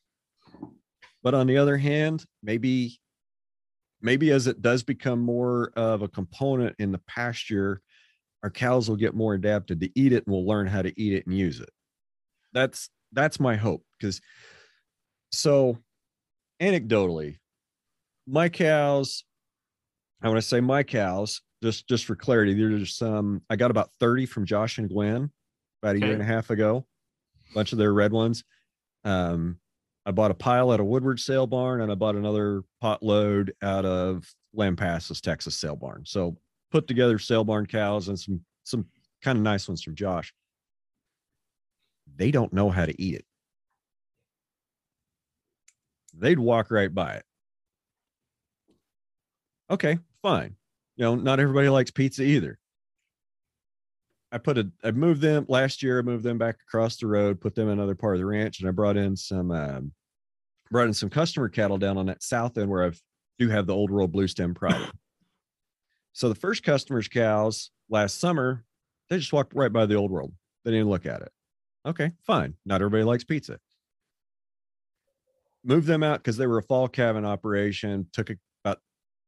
but 1.23 1.33
on 1.33 1.47
the 1.47 1.57
other 1.57 1.79
hand, 1.79 2.27
maybe 2.43 3.01
maybe 4.03 4.33
as 4.33 4.47
it 4.47 4.61
does 4.61 4.83
become 4.83 5.21
more 5.21 5.73
of 5.77 6.03
a 6.03 6.09
component 6.09 6.77
in 6.79 6.93
the 6.93 7.01
pasture, 7.07 7.81
our 8.43 8.51
cows 8.51 8.87
will 8.87 8.97
get 8.97 9.15
more 9.15 9.33
adapted 9.33 9.81
to 9.81 9.89
eat 9.99 10.13
it 10.13 10.27
and 10.27 10.35
will 10.35 10.47
learn 10.47 10.67
how 10.67 10.83
to 10.83 10.93
eat 11.01 11.15
it 11.15 11.25
and 11.25 11.35
use 11.35 11.59
it. 11.61 11.71
That's 12.53 12.91
that's 13.15 13.41
my 13.41 13.57
hope 13.57 13.85
because 13.99 14.21
so 15.33 15.79
anecdotally, 16.61 17.37
my 18.27 18.49
cows, 18.49 19.25
I 20.23 20.29
want 20.29 20.39
to 20.39 20.43
say 20.43 20.61
my 20.61 20.83
cows, 20.83 21.43
just 21.63 21.89
just 21.89 22.05
for 22.05 22.17
clarity, 22.17 22.55
there's 22.55 22.97
some 22.97 23.43
I 23.49 23.57
got 23.57 23.71
about 23.71 23.91
30 24.01 24.27
from 24.27 24.47
Josh 24.47 24.79
and 24.79 24.89
Glenn 24.89 25.31
about 25.83 25.97
a 25.97 26.01
year 26.01 26.13
and 26.13 26.23
a 26.23 26.27
half 26.27 26.51
ago, 26.51 26.87
a 27.51 27.55
bunch 27.55 27.73
of 27.73 27.79
their 27.79 27.93
red 27.93 28.13
ones. 28.13 28.45
Um, 29.05 29.59
I 30.07 30.11
bought 30.11 30.31
a 30.31 30.35
pile 30.35 30.73
at 30.73 30.81
a 30.81 30.85
Woodward 30.85 31.21
sale 31.21 31.47
barn 31.47 31.81
and 31.81 31.91
I 31.91 31.95
bought 31.95 32.17
another 32.17 32.63
pot 32.81 33.03
load 33.03 33.55
out 33.63 33.85
of 33.85 34.27
Lampasas, 34.57 35.21
Texas 35.21 35.59
sale 35.59 35.77
barn. 35.77 36.03
So 36.05 36.37
put 36.71 36.87
together 36.87 37.19
sale 37.19 37.45
barn 37.45 37.67
cows 37.67 38.09
and 38.09 38.19
some 38.19 38.41
some 38.65 38.87
kind 39.23 39.39
of 39.39 39.45
nice 39.45 39.69
ones 39.69 39.83
from 39.83 39.95
Josh. 39.95 40.33
They 42.17 42.31
don't 42.31 42.53
know 42.53 42.71
how 42.71 42.87
to 42.87 43.01
eat 43.01 43.15
it. 43.15 43.25
They'd 46.17 46.39
walk 46.39 46.71
right 46.71 46.95
by 46.95 47.15
it. 47.15 47.25
Okay, 49.71 49.99
fine. 50.23 50.55
You 50.97 51.05
know, 51.05 51.15
not 51.17 51.41
everybody 51.41 51.69
likes 51.69 51.91
pizza 51.91 52.23
either. 52.23 52.59
I 54.31 54.39
put 54.39 54.59
a, 54.59 54.71
I 54.83 54.91
moved 54.91 55.21
them 55.21 55.47
last 55.49 55.83
year. 55.83 55.99
I 55.99 56.03
moved 56.03 56.25
them 56.25 56.39
back 56.39 56.57
across 56.67 56.97
the 56.97 57.07
road, 57.07 57.41
put 57.41 57.55
them 57.55 57.69
in 57.69 57.79
another 57.79 57.95
part 57.95 58.15
of 58.15 58.21
the 58.21 58.27
ranch, 58.27 58.61
and 58.61 58.69
I 58.69 58.73
brought 58.73 58.97
in 58.97 59.17
some, 59.17 59.51
um, 59.51 59.93
brought 60.71 60.89
in 60.89 60.95
some 60.95 61.11
customer 61.11 61.49
cattle 61.49 61.79
down 61.79 61.99
on 61.99 62.07
that 62.07 62.23
south 62.23 62.59
end 62.59 62.69
where 62.69 62.85
I 62.85 62.93
do 63.39 63.49
have 63.49 63.67
the 63.67 63.75
old 63.75 63.91
world 63.91 64.13
blue 64.13 64.29
stem 64.29 64.55
problem. 64.55 64.91
so 66.13 66.29
the 66.29 66.35
first 66.35 66.63
customers' 66.63 67.09
cows 67.09 67.71
last 67.89 68.19
summer, 68.19 68.65
they 69.09 69.19
just 69.19 69.33
walked 69.33 69.55
right 69.55 69.73
by 69.73 69.87
the 69.87 69.95
old 69.95 70.11
world. 70.11 70.33
They 70.65 70.73
didn't 70.73 70.91
look 70.91 71.07
at 71.07 71.23
it. 71.23 71.33
Okay, 71.87 72.13
fine. 72.27 72.55
Not 72.65 72.81
everybody 72.81 73.05
likes 73.05 73.25
pizza. 73.25 73.59
Moved 75.63 75.87
them 75.87 76.03
out 76.03 76.19
because 76.19 76.37
they 76.37 76.47
were 76.47 76.59
a 76.59 76.63
fall 76.63 76.89
calving 76.89 77.25
operation. 77.25 78.07
Took 78.13 78.31
about 78.65 78.79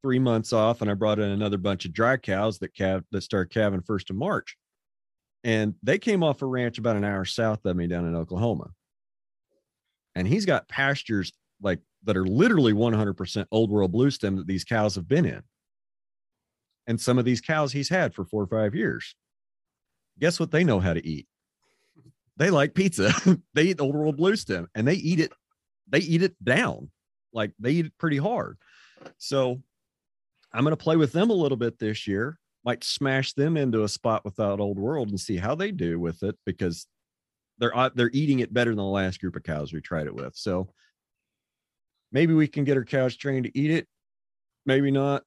three 0.02 0.18
months 0.18 0.52
off, 0.52 0.80
and 0.80 0.90
I 0.90 0.94
brought 0.94 1.18
in 1.18 1.30
another 1.30 1.58
bunch 1.58 1.84
of 1.84 1.92
dry 1.92 2.16
cows 2.16 2.58
that 2.58 2.74
calve 2.74 3.04
that 3.10 3.22
start 3.22 3.50
calving 3.50 3.82
first 3.82 4.10
of 4.10 4.16
March 4.16 4.56
and 5.46 5.76
they 5.80 5.96
came 5.96 6.24
off 6.24 6.42
a 6.42 6.46
ranch 6.46 6.76
about 6.76 6.96
an 6.96 7.04
hour 7.04 7.24
south 7.24 7.64
of 7.64 7.76
me 7.76 7.86
down 7.86 8.04
in 8.04 8.16
Oklahoma. 8.16 8.70
And 10.16 10.26
he's 10.26 10.44
got 10.44 10.66
pastures 10.66 11.32
like 11.62 11.78
that 12.02 12.16
are 12.16 12.26
literally 12.26 12.72
100% 12.72 13.46
old 13.52 13.70
world 13.70 13.92
blue 13.92 14.10
stem 14.10 14.34
that 14.36 14.48
these 14.48 14.64
cows 14.64 14.96
have 14.96 15.06
been 15.06 15.24
in. 15.24 15.42
And 16.88 17.00
some 17.00 17.16
of 17.16 17.24
these 17.24 17.40
cows 17.40 17.72
he's 17.72 17.90
had 17.90 18.12
for 18.12 18.24
four 18.24 18.42
or 18.42 18.48
five 18.48 18.74
years. 18.74 19.14
Guess 20.18 20.40
what 20.40 20.50
they 20.50 20.64
know 20.64 20.80
how 20.80 20.94
to 20.94 21.06
eat? 21.06 21.28
They 22.36 22.50
like 22.50 22.74
pizza. 22.74 23.12
they 23.54 23.64
eat 23.64 23.78
the 23.78 23.84
old 23.84 23.94
world 23.94 24.16
blue 24.16 24.36
stem 24.36 24.68
and 24.74 24.86
they 24.86 24.94
eat 24.94 25.20
it, 25.20 25.32
they 25.88 26.00
eat 26.00 26.22
it 26.22 26.34
down. 26.42 26.90
Like 27.32 27.52
they 27.58 27.72
eat 27.72 27.86
it 27.86 27.98
pretty 27.98 28.18
hard. 28.18 28.58
So 29.18 29.62
I'm 30.52 30.62
going 30.62 30.72
to 30.72 30.76
play 30.76 30.96
with 30.96 31.12
them 31.12 31.30
a 31.30 31.34
little 31.34 31.56
bit 31.56 31.78
this 31.78 32.06
year 32.06 32.38
might 32.66 32.82
smash 32.82 33.32
them 33.32 33.56
into 33.56 33.84
a 33.84 33.88
spot 33.88 34.24
without 34.24 34.58
old 34.58 34.76
world 34.76 35.08
and 35.08 35.20
see 35.20 35.36
how 35.36 35.54
they 35.54 35.70
do 35.70 36.00
with 36.00 36.24
it 36.24 36.36
because 36.44 36.86
they're 37.58 37.74
uh, 37.74 37.88
they're 37.94 38.10
eating 38.12 38.40
it 38.40 38.52
better 38.52 38.72
than 38.72 38.78
the 38.78 38.84
last 38.84 39.20
group 39.20 39.36
of 39.36 39.44
cows 39.44 39.72
we 39.72 39.80
tried 39.80 40.08
it 40.08 40.14
with. 40.14 40.34
So 40.34 40.68
maybe 42.10 42.34
we 42.34 42.48
can 42.48 42.64
get 42.64 42.76
our 42.76 42.84
cows 42.84 43.16
trained 43.16 43.44
to 43.44 43.56
eat 43.56 43.70
it. 43.70 43.86
Maybe 44.66 44.90
not. 44.90 45.22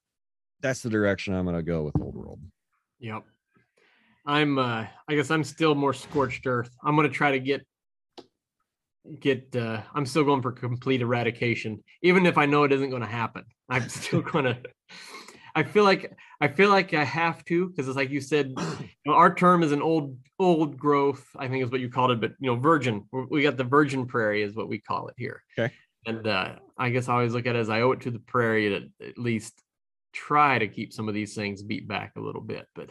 That's 0.60 0.82
the 0.82 0.90
direction 0.90 1.34
I'm 1.34 1.44
going 1.44 1.56
to 1.56 1.62
go 1.62 1.82
with 1.82 1.98
old 1.98 2.14
world. 2.14 2.40
Yep. 2.98 3.24
I'm 4.26 4.58
uh 4.58 4.86
I 5.08 5.14
guess 5.14 5.30
I'm 5.30 5.44
still 5.44 5.74
more 5.74 5.94
scorched 5.94 6.46
earth. 6.46 6.70
I'm 6.84 6.96
gonna 6.96 7.08
try 7.08 7.32
to 7.32 7.40
get 7.40 7.66
get 9.18 9.54
uh 9.56 9.82
I'm 9.94 10.06
still 10.06 10.24
going 10.24 10.42
for 10.42 10.52
complete 10.52 11.00
eradication, 11.00 11.82
even 12.02 12.26
if 12.26 12.38
I 12.38 12.46
know 12.46 12.64
it 12.64 12.72
isn't 12.72 12.90
gonna 12.90 13.06
happen. 13.06 13.44
I'm 13.68 13.88
still 13.88 14.22
gonna 14.32 14.58
I 15.54 15.62
feel 15.64 15.84
like 15.84 16.12
I 16.40 16.48
feel 16.48 16.70
like 16.70 16.94
I 16.94 17.04
have 17.04 17.44
to 17.46 17.68
because 17.68 17.88
it's 17.88 17.96
like 17.96 18.10
you 18.10 18.20
said, 18.20 18.54
you 18.56 18.88
know, 19.06 19.14
our 19.14 19.34
term 19.34 19.62
is 19.62 19.72
an 19.72 19.82
old 19.82 20.16
old 20.38 20.78
growth, 20.78 21.26
I 21.36 21.48
think 21.48 21.64
is 21.64 21.70
what 21.70 21.80
you 21.80 21.90
called 21.90 22.12
it, 22.12 22.20
but 22.20 22.32
you 22.38 22.50
know, 22.50 22.56
virgin. 22.56 23.06
We- 23.12 23.42
got 23.42 23.56
the 23.56 23.64
virgin 23.64 24.06
prairie 24.06 24.42
is 24.42 24.54
what 24.54 24.68
we 24.68 24.78
call 24.78 25.08
it 25.08 25.14
here. 25.16 25.42
Okay. 25.58 25.72
And 26.06 26.26
uh 26.26 26.56
I 26.78 26.90
guess 26.90 27.08
I 27.08 27.14
always 27.14 27.32
look 27.34 27.46
at 27.46 27.56
it 27.56 27.58
as 27.58 27.70
I 27.70 27.80
owe 27.80 27.92
it 27.92 28.02
to 28.02 28.10
the 28.10 28.20
prairie 28.20 28.68
to 28.68 29.06
at 29.08 29.18
least 29.18 29.60
try 30.12 30.58
to 30.58 30.68
keep 30.68 30.92
some 30.92 31.08
of 31.08 31.14
these 31.14 31.34
things 31.34 31.62
beat 31.62 31.86
back 31.88 32.12
a 32.16 32.20
little 32.20 32.40
bit. 32.40 32.66
But 32.74 32.90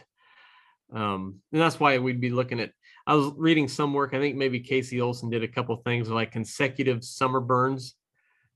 um 0.92 1.40
and 1.52 1.60
that's 1.60 1.78
why 1.78 1.98
we'd 1.98 2.20
be 2.20 2.30
looking 2.30 2.60
at 2.60 2.72
I 3.06 3.14
was 3.14 3.32
reading 3.36 3.66
some 3.66 3.92
work, 3.92 4.14
I 4.14 4.18
think 4.18 4.36
maybe 4.36 4.60
KC 4.60 5.02
Olson 5.02 5.30
did 5.30 5.42
a 5.42 5.48
couple 5.48 5.74
things 5.76 6.08
like 6.08 6.30
consecutive 6.32 7.02
summer 7.02 7.40
burns, 7.40 7.94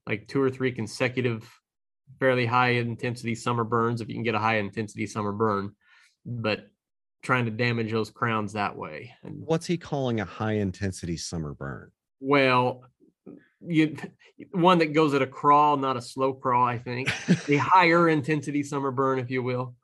like 0.07 0.27
two 0.27 0.41
or 0.41 0.49
three 0.49 0.71
consecutive 0.71 1.49
fairly 2.19 2.45
high 2.45 2.69
intensity 2.69 3.35
summer 3.35 3.63
burns 3.63 4.01
if 4.01 4.07
you 4.07 4.13
can 4.13 4.23
get 4.23 4.35
a 4.35 4.39
high 4.39 4.57
intensity 4.57 5.07
summer 5.07 5.31
burn, 5.31 5.73
but 6.25 6.67
trying 7.23 7.45
to 7.45 7.51
damage 7.51 7.91
those 7.91 8.11
crowns 8.11 8.53
that 8.53 8.77
way. 8.77 9.13
And 9.23 9.41
What's 9.45 9.65
he 9.65 9.77
calling 9.77 10.21
a 10.21 10.25
high 10.25 10.53
intensity 10.53 11.17
summer 11.17 11.53
burn? 11.53 11.91
well, 12.21 12.83
you 13.61 13.97
one 14.51 14.77
that 14.77 14.93
goes 14.93 15.13
at 15.13 15.21
a 15.21 15.27
crawl, 15.27 15.75
not 15.75 15.97
a 15.97 16.01
slow 16.01 16.33
crawl, 16.33 16.65
I 16.65 16.77
think. 16.77 17.09
a 17.49 17.57
higher 17.57 18.07
intensity 18.09 18.63
summer 18.63 18.91
burn, 18.91 19.19
if 19.19 19.31
you 19.31 19.41
will. 19.43 19.75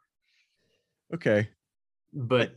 Okay. 1.13 1.49
But 2.13 2.55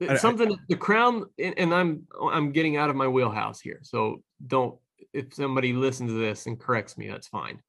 I- 0.00 0.14
I- 0.14 0.16
something 0.16 0.56
the 0.68 0.76
crown 0.76 1.26
and 1.38 1.72
I'm 1.74 2.06
I'm 2.20 2.52
getting 2.52 2.76
out 2.76 2.90
of 2.90 2.96
my 2.96 3.08
wheelhouse 3.08 3.60
here. 3.60 3.80
So 3.82 4.22
don't 4.46 4.78
if 5.12 5.32
somebody 5.34 5.72
listens 5.72 6.10
to 6.10 6.18
this 6.18 6.46
and 6.46 6.58
corrects 6.60 6.98
me, 6.98 7.08
that's 7.08 7.28
fine. 7.28 7.60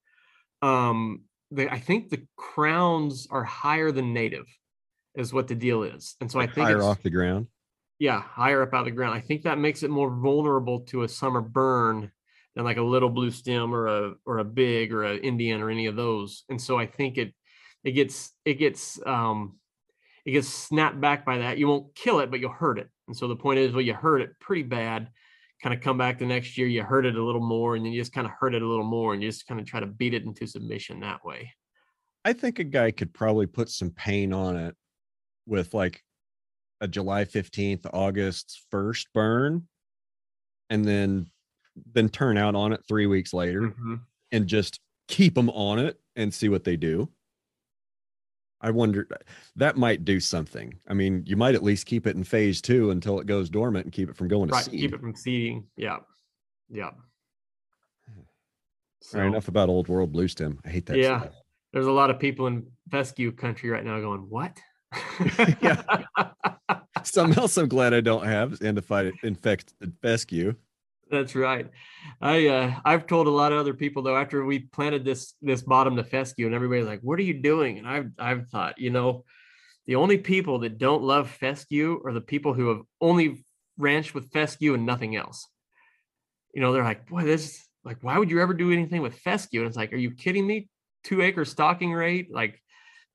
Um, 0.62 1.24
they, 1.52 1.70
I 1.70 1.80
think 1.80 2.10
the 2.10 2.26
crowns 2.36 3.28
are 3.32 3.44
higher 3.44 3.92
than 3.92 4.12
native, 4.14 4.46
is 5.16 5.32
what 5.34 5.48
the 5.48 5.56
deal 5.56 5.84
is, 5.84 6.16
and 6.20 6.30
so 6.30 6.40
I 6.40 6.48
think 6.48 6.68
higher 6.68 6.82
off 6.84 7.02
the 7.04 7.10
ground. 7.10 7.48
yeah, 8.00 8.20
higher 8.22 8.62
up 8.64 8.74
out 8.74 8.82
of 8.82 8.86
the 8.86 8.92
ground. 8.92 9.16
I 9.16 9.22
think 9.22 9.44
that 9.44 9.58
makes 9.58 9.84
it 9.84 9.90
more 9.90 10.10
vulnerable 10.10 10.82
to 10.88 11.04
a 11.04 11.08
summer 11.08 11.42
burn 11.42 12.12
than 12.56 12.66
like 12.66 12.78
a 12.78 12.82
little 12.82 13.10
blue 13.10 13.32
stem 13.32 13.74
or 13.74 13.88
a 13.88 14.14
or 14.26 14.40
a 14.40 14.44
big 14.44 14.92
or 14.92 15.04
a 15.04 15.16
Indian 15.16 15.62
or 15.62 15.70
any 15.70 15.86
of 15.86 15.96
those. 15.96 16.44
And 16.50 16.62
so 16.62 16.78
I 16.78 16.86
think 16.88 17.18
it 17.18 17.34
it 17.84 17.92
gets 17.92 18.34
it 18.44 18.56
gets 18.56 19.00
um 19.06 19.58
it 20.28 20.32
gets 20.32 20.50
snapped 20.50 21.00
back 21.00 21.26
by 21.26 21.38
that. 21.38 21.58
You 21.58 21.70
won't 21.70 21.96
kill 21.96 22.20
it, 22.20 22.30
but 22.30 22.42
you'll 22.42 22.52
hurt 22.52 22.78
it. 22.78 22.90
And 23.08 23.16
so 23.16 23.30
the 23.30 23.36
point 23.36 23.60
is, 23.60 23.72
well, 23.72 23.82
you 23.82 23.94
hurt 23.94 24.20
it 24.20 24.38
pretty 24.42 24.64
bad. 24.64 25.10
Kind 25.64 25.74
of 25.74 25.80
come 25.82 25.98
back 25.98 26.20
the 26.20 26.26
next 26.26 26.58
year, 26.58 26.68
you 26.68 26.84
hurt 26.84 27.06
it 27.06 27.16
a 27.16 27.24
little 27.24 27.42
more, 27.42 27.78
and 27.78 27.86
then 27.86 27.94
you 27.94 28.02
just 28.02 28.12
kind 28.12 28.28
of 28.28 28.34
hurt 28.38 28.54
it 28.54 28.62
a 28.62 28.68
little 28.68 28.86
more, 28.86 29.14
and 29.14 29.24
you 29.24 29.30
just 29.30 29.48
kind 29.48 29.58
of 29.60 29.66
try 29.66 29.80
to 29.80 29.86
beat 29.86 30.14
it 30.14 30.24
into 30.26 30.46
submission 30.46 31.00
that 31.00 31.24
way. 31.24 31.50
I 32.26 32.34
think 32.34 32.60
a 32.60 32.66
guy 32.66 32.92
could 32.92 33.14
probably 33.14 33.48
put 33.48 33.70
some 33.70 33.90
pain 33.92 34.34
on 34.34 34.58
it 34.58 34.76
with 35.46 35.74
like 35.74 36.04
a 36.82 36.90
July 36.90 37.24
15th, 37.24 37.86
August 37.94 38.66
1st 38.70 39.08
burn 39.14 39.68
and 40.70 40.84
then 40.84 41.32
then 41.94 42.10
turn 42.10 42.38
out 42.38 42.54
on 42.56 42.74
it 42.74 42.82
3 42.88 43.06
weeks 43.06 43.34
later 43.34 43.62
Mhm. 43.70 44.02
and 44.34 44.46
just 44.48 44.82
keep 45.08 45.36
them 45.36 45.50
on 45.52 45.80
it 45.80 46.02
and 46.18 46.34
see 46.34 46.50
what 46.50 46.66
they 46.66 46.76
do. 46.76 47.10
I 48.62 48.72
wonder 48.72 49.08
uh, 49.12 49.16
that 49.56 49.78
might 49.78 50.04
do 50.04 50.20
something. 50.20 50.74
I 50.88 50.94
mean, 50.94 51.24
you 51.26 51.36
might 51.38 51.56
at 51.56 51.64
least 51.64 51.86
keep 51.86 52.08
it 52.08 52.16
in 52.16 52.24
phase 52.24 52.62
2 52.62 52.90
until 52.92 53.20
it 53.20 53.28
goes 53.28 53.50
dormant 53.50 53.86
and 53.86 53.94
keep 53.94 54.10
it 54.10 54.16
from 54.16 54.28
going 54.28 54.50
to 54.50 54.56
seed. 54.56 54.72
keep 54.80 54.94
it 54.94 55.00
from 55.00 55.16
seeding. 55.16 55.68
Yeah, 55.76 55.98
yeah. 56.70 56.92
So, 59.02 59.20
right, 59.20 59.28
enough 59.28 59.48
about 59.48 59.70
old 59.70 59.88
world 59.88 60.12
blue 60.12 60.28
stem. 60.28 60.60
I 60.66 60.70
hate 60.70 60.88
that 60.88 60.98
Yeah. 60.98 61.20
stuff. 61.20 61.34
there's 61.72 61.86
a 61.86 61.92
lot 61.92 62.10
of 62.10 62.20
people 62.20 62.48
in 62.48 62.66
fescue 62.90 63.32
country 63.32 63.70
right 63.70 63.86
now 63.86 64.00
going, 64.02 64.22
"What?" 64.30 64.58
Yeah. 65.62 65.84
Something 67.04 67.38
else 67.38 67.56
I'm 67.58 67.68
glad 67.70 67.94
I 67.94 68.02
don't 68.02 68.26
have 68.26 68.54
is 68.54 68.60
endophyte 68.60 69.14
infected 69.24 69.76
uh, 69.84 69.88
fescue. 70.02 70.56
That's 71.10 71.36
right. 71.36 71.70
I 72.22 72.48
uh, 72.48 72.76
I've 72.84 73.08
told 73.08 73.28
a 73.28 73.32
lot 73.32 73.52
of 73.54 73.60
other 73.60 73.74
people 73.74 74.04
though 74.04 74.18
after 74.18 74.44
we 74.44 74.60
planted 74.60 75.06
this 75.06 75.34
this 75.42 75.62
bottom 75.62 75.96
to 75.96 76.04
fescue 76.04 76.46
and 76.46 76.56
everybody's 76.56 76.86
like, 76.86 77.00
"What 77.02 77.20
are 77.20 77.24
you 77.24 77.36
doing?" 77.42 77.78
And 77.78 77.88
I've 77.88 78.12
I've 78.20 78.48
thought, 78.50 78.78
you 78.78 78.90
know, 78.90 79.24
the 79.86 79.96
only 79.96 80.18
people 80.18 80.60
that 80.60 80.78
don't 80.78 81.04
love 81.04 81.30
fescue 81.30 82.02
are 82.06 82.14
the 82.14 82.22
people 82.22 82.54
who 82.54 82.70
have 82.70 82.82
only 83.00 83.46
ranched 83.78 84.14
with 84.14 84.32
fescue 84.32 84.74
and 84.74 84.86
nothing 84.86 85.16
else. 85.16 85.48
You 86.54 86.62
know, 86.62 86.74
they're 86.74 86.84
like, 86.84 87.08
"Boy, 87.08 87.24
this 87.24 87.66
like, 87.84 88.04
why 88.04 88.18
would 88.18 88.30
you 88.32 88.42
ever 88.42 88.54
do 88.54 88.72
anything 88.72 89.02
with 89.02 89.20
fescue?" 89.20 89.62
And 89.62 89.68
it's 89.68 89.78
like, 89.78 89.94
"Are 89.94 89.98
you 89.98 90.12
kidding 90.12 90.46
me? 90.46 90.70
Two 91.04 91.22
acre 91.22 91.46
stocking 91.46 91.94
rate, 91.94 92.34
like 92.34 92.62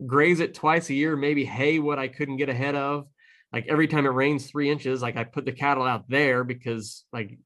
graze 0.07 0.41
it 0.41 0.55
twice 0.55 0.91
a 0.91 0.95
year, 0.95 1.17
maybe 1.17 1.45
hay 1.45 1.79
what 1.79 1.99
I 1.99 2.09
couldn't 2.09 2.39
get 2.39 2.49
ahead 2.49 2.75
of." 2.75 3.07
Like 3.53 3.67
every 3.69 3.87
time 3.87 4.07
it 4.07 4.11
rains 4.11 4.51
three 4.51 4.71
inches, 4.71 5.03
like 5.03 5.17
I 5.17 5.25
put 5.25 5.45
the 5.45 5.53
cattle 5.53 5.85
out 5.85 6.09
there 6.09 6.43
because 6.45 7.05
like 7.13 7.39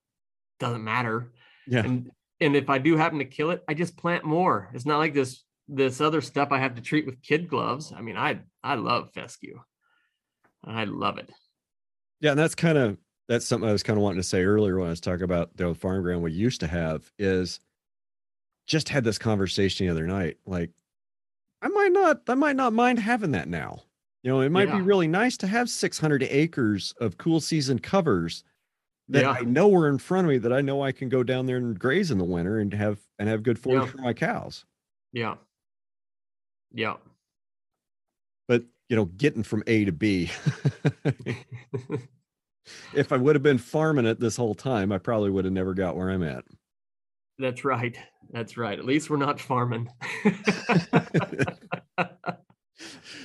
doesn't 0.59 0.85
matter. 0.85 1.33
Yeah. 1.67 1.81
And 1.81 2.11
and 2.41 2.55
if 2.55 2.69
I 2.69 2.79
do 2.79 2.97
happen 2.97 3.19
to 3.19 3.25
kill 3.25 3.51
it, 3.51 3.63
I 3.69 3.75
just 3.75 3.97
plant 3.97 4.25
more. 4.25 4.71
It's 4.75 4.87
not 4.87 4.99
like 4.99 5.15
this 5.15 5.45
this 5.69 6.01
other 6.01 6.21
stuff 6.21 6.53
I 6.53 6.59
have 6.59 6.75
to 6.77 6.83
treat 6.83 7.07
with 7.07 7.23
kid 7.23 7.49
gloves. 7.49 7.93
I 7.97 8.01
mean, 8.01 8.17
I 8.17 8.41
I 8.63 8.75
love 8.75 9.11
fescue. 9.13 9.61
I 10.65 10.85
love 10.85 11.19
it. 11.19 11.31
Yeah, 12.21 12.31
and 12.31 12.39
that's 12.39 12.55
kind 12.55 12.79
of 12.79 12.99
that's 13.29 13.47
something 13.47 13.69
I 13.69 13.73
was 13.73 13.83
kind 13.83 13.99
of 13.99 14.03
wanting 14.03 14.21
to 14.21 14.27
say 14.27 14.43
earlier 14.43 14.79
when 14.79 14.87
I 14.87 14.91
was 14.91 15.01
talking 15.01 15.25
about 15.25 15.57
the 15.57 15.65
old 15.65 15.79
farm 15.79 16.03
ground 16.03 16.23
we 16.23 16.33
used 16.33 16.61
to 16.61 16.67
have 16.67 17.11
is 17.19 17.61
just 18.67 18.89
had 18.89 19.05
this 19.05 19.19
conversation 19.19 19.87
the 19.87 19.93
other 19.93 20.07
night. 20.07 20.37
Like, 20.47 20.71
I 21.63 21.69
might 21.69 21.93
not, 21.93 22.23
I 22.29 22.35
might 22.35 22.57
not 22.57 22.73
mind 22.73 22.99
having 22.99 23.33
that 23.33 23.49
now. 23.49 23.83
You 24.23 24.33
know, 24.33 24.41
it 24.41 24.51
might 24.51 24.73
be 24.73 24.81
really 24.81 25.07
nice 25.07 25.37
to 25.39 25.47
have 25.47 25.71
600 25.71 26.25
acres 26.25 26.93
of 27.01 27.17
cool 27.17 27.41
season 27.41 27.79
covers 27.79 28.43
that 29.09 29.23
Yeah. 29.23 29.31
I 29.31 29.41
know 29.43 29.73
are 29.75 29.89
in 29.89 29.99
front 29.99 30.27
of 30.27 30.31
me 30.31 30.39
that 30.39 30.53
I 30.53 30.61
know 30.61 30.83
I 30.83 30.93
can 30.93 31.09
go 31.09 31.23
down 31.23 31.47
there 31.47 31.57
and 31.59 31.79
graze 31.79 32.11
in 32.11 32.19
the 32.19 32.25
winter 32.25 32.59
and 32.59 32.73
have 32.75 32.99
and 33.19 33.29
have 33.29 33.43
good 33.43 33.59
forage 33.59 33.85
Yeah. 33.85 33.91
for 33.91 33.99
my 33.99 34.13
cows. 34.13 34.65
Yeah. 35.13 35.37
Yeah. 36.73 36.97
But 38.49 38.65
you 38.89 38.97
know, 38.97 39.07
getting 39.07 39.43
from 39.43 39.63
A 39.67 39.85
to 39.85 39.93
B. 39.93 40.31
if 42.95 43.13
I 43.13 43.17
would 43.17 43.35
have 43.37 43.43
been 43.43 43.59
farming 43.59 44.07
it 44.07 44.21
this 44.21 44.37
whole 44.37 44.55
time, 44.55 44.93
I 44.93 44.99
probably 44.99 45.31
would 45.31 45.45
have 45.45 45.55
never 45.55 45.75
got 45.75 45.97
where 45.97 46.11
I'm 46.11 46.23
at. 46.23 46.45
That's 47.39 47.65
right. 47.65 47.97
That's 48.33 48.57
right. 48.57 48.79
At 48.79 48.85
least 48.85 49.11
we're 49.11 49.17
not 49.19 49.41
farming. 49.41 49.89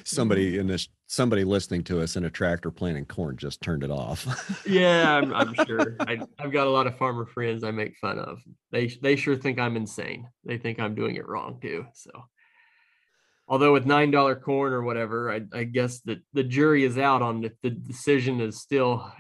somebody 0.04 0.58
in 0.58 0.68
this 0.68 0.88
somebody 1.12 1.44
listening 1.44 1.84
to 1.84 2.02
us 2.02 2.16
in 2.16 2.24
a 2.24 2.30
tractor 2.30 2.72
planting 2.72 3.06
corn 3.06 3.36
just 3.36 3.60
turned 3.62 3.84
it 3.84 3.92
off. 3.92 4.26
yeah, 4.68 5.18
I'm, 5.18 5.34
I'm 5.34 5.54
sure. 5.66 5.98
I, 6.00 6.22
I've 6.40 6.54
got 6.54 6.68
a 6.68 6.70
lot 6.70 6.88
of 6.88 6.98
farmer 6.98 7.26
friends 7.26 7.66
I 7.66 7.72
make 7.72 7.98
fun 7.98 8.18
of. 8.18 8.40
They 8.72 8.88
they 8.88 9.18
sure 9.18 9.36
think 9.36 9.60
I'm 9.60 9.76
insane. 9.76 10.30
They 10.46 10.58
think 10.58 10.80
I'm 10.80 10.96
doing 10.96 11.16
it 11.16 11.28
wrong 11.28 11.60
too. 11.62 11.86
So, 11.94 12.12
although 13.48 13.74
with 13.74 13.86
nine 13.86 14.10
dollar 14.10 14.36
corn 14.36 14.72
or 14.72 14.84
whatever, 14.84 15.32
I, 15.32 15.42
I 15.54 15.64
guess 15.66 16.00
that 16.02 16.20
the 16.32 16.44
jury 16.44 16.86
is 16.86 16.98
out 16.98 17.22
on 17.22 17.44
if 17.44 17.54
the 17.62 17.72
decision 17.72 18.40
is 18.40 18.62
still. 18.62 19.12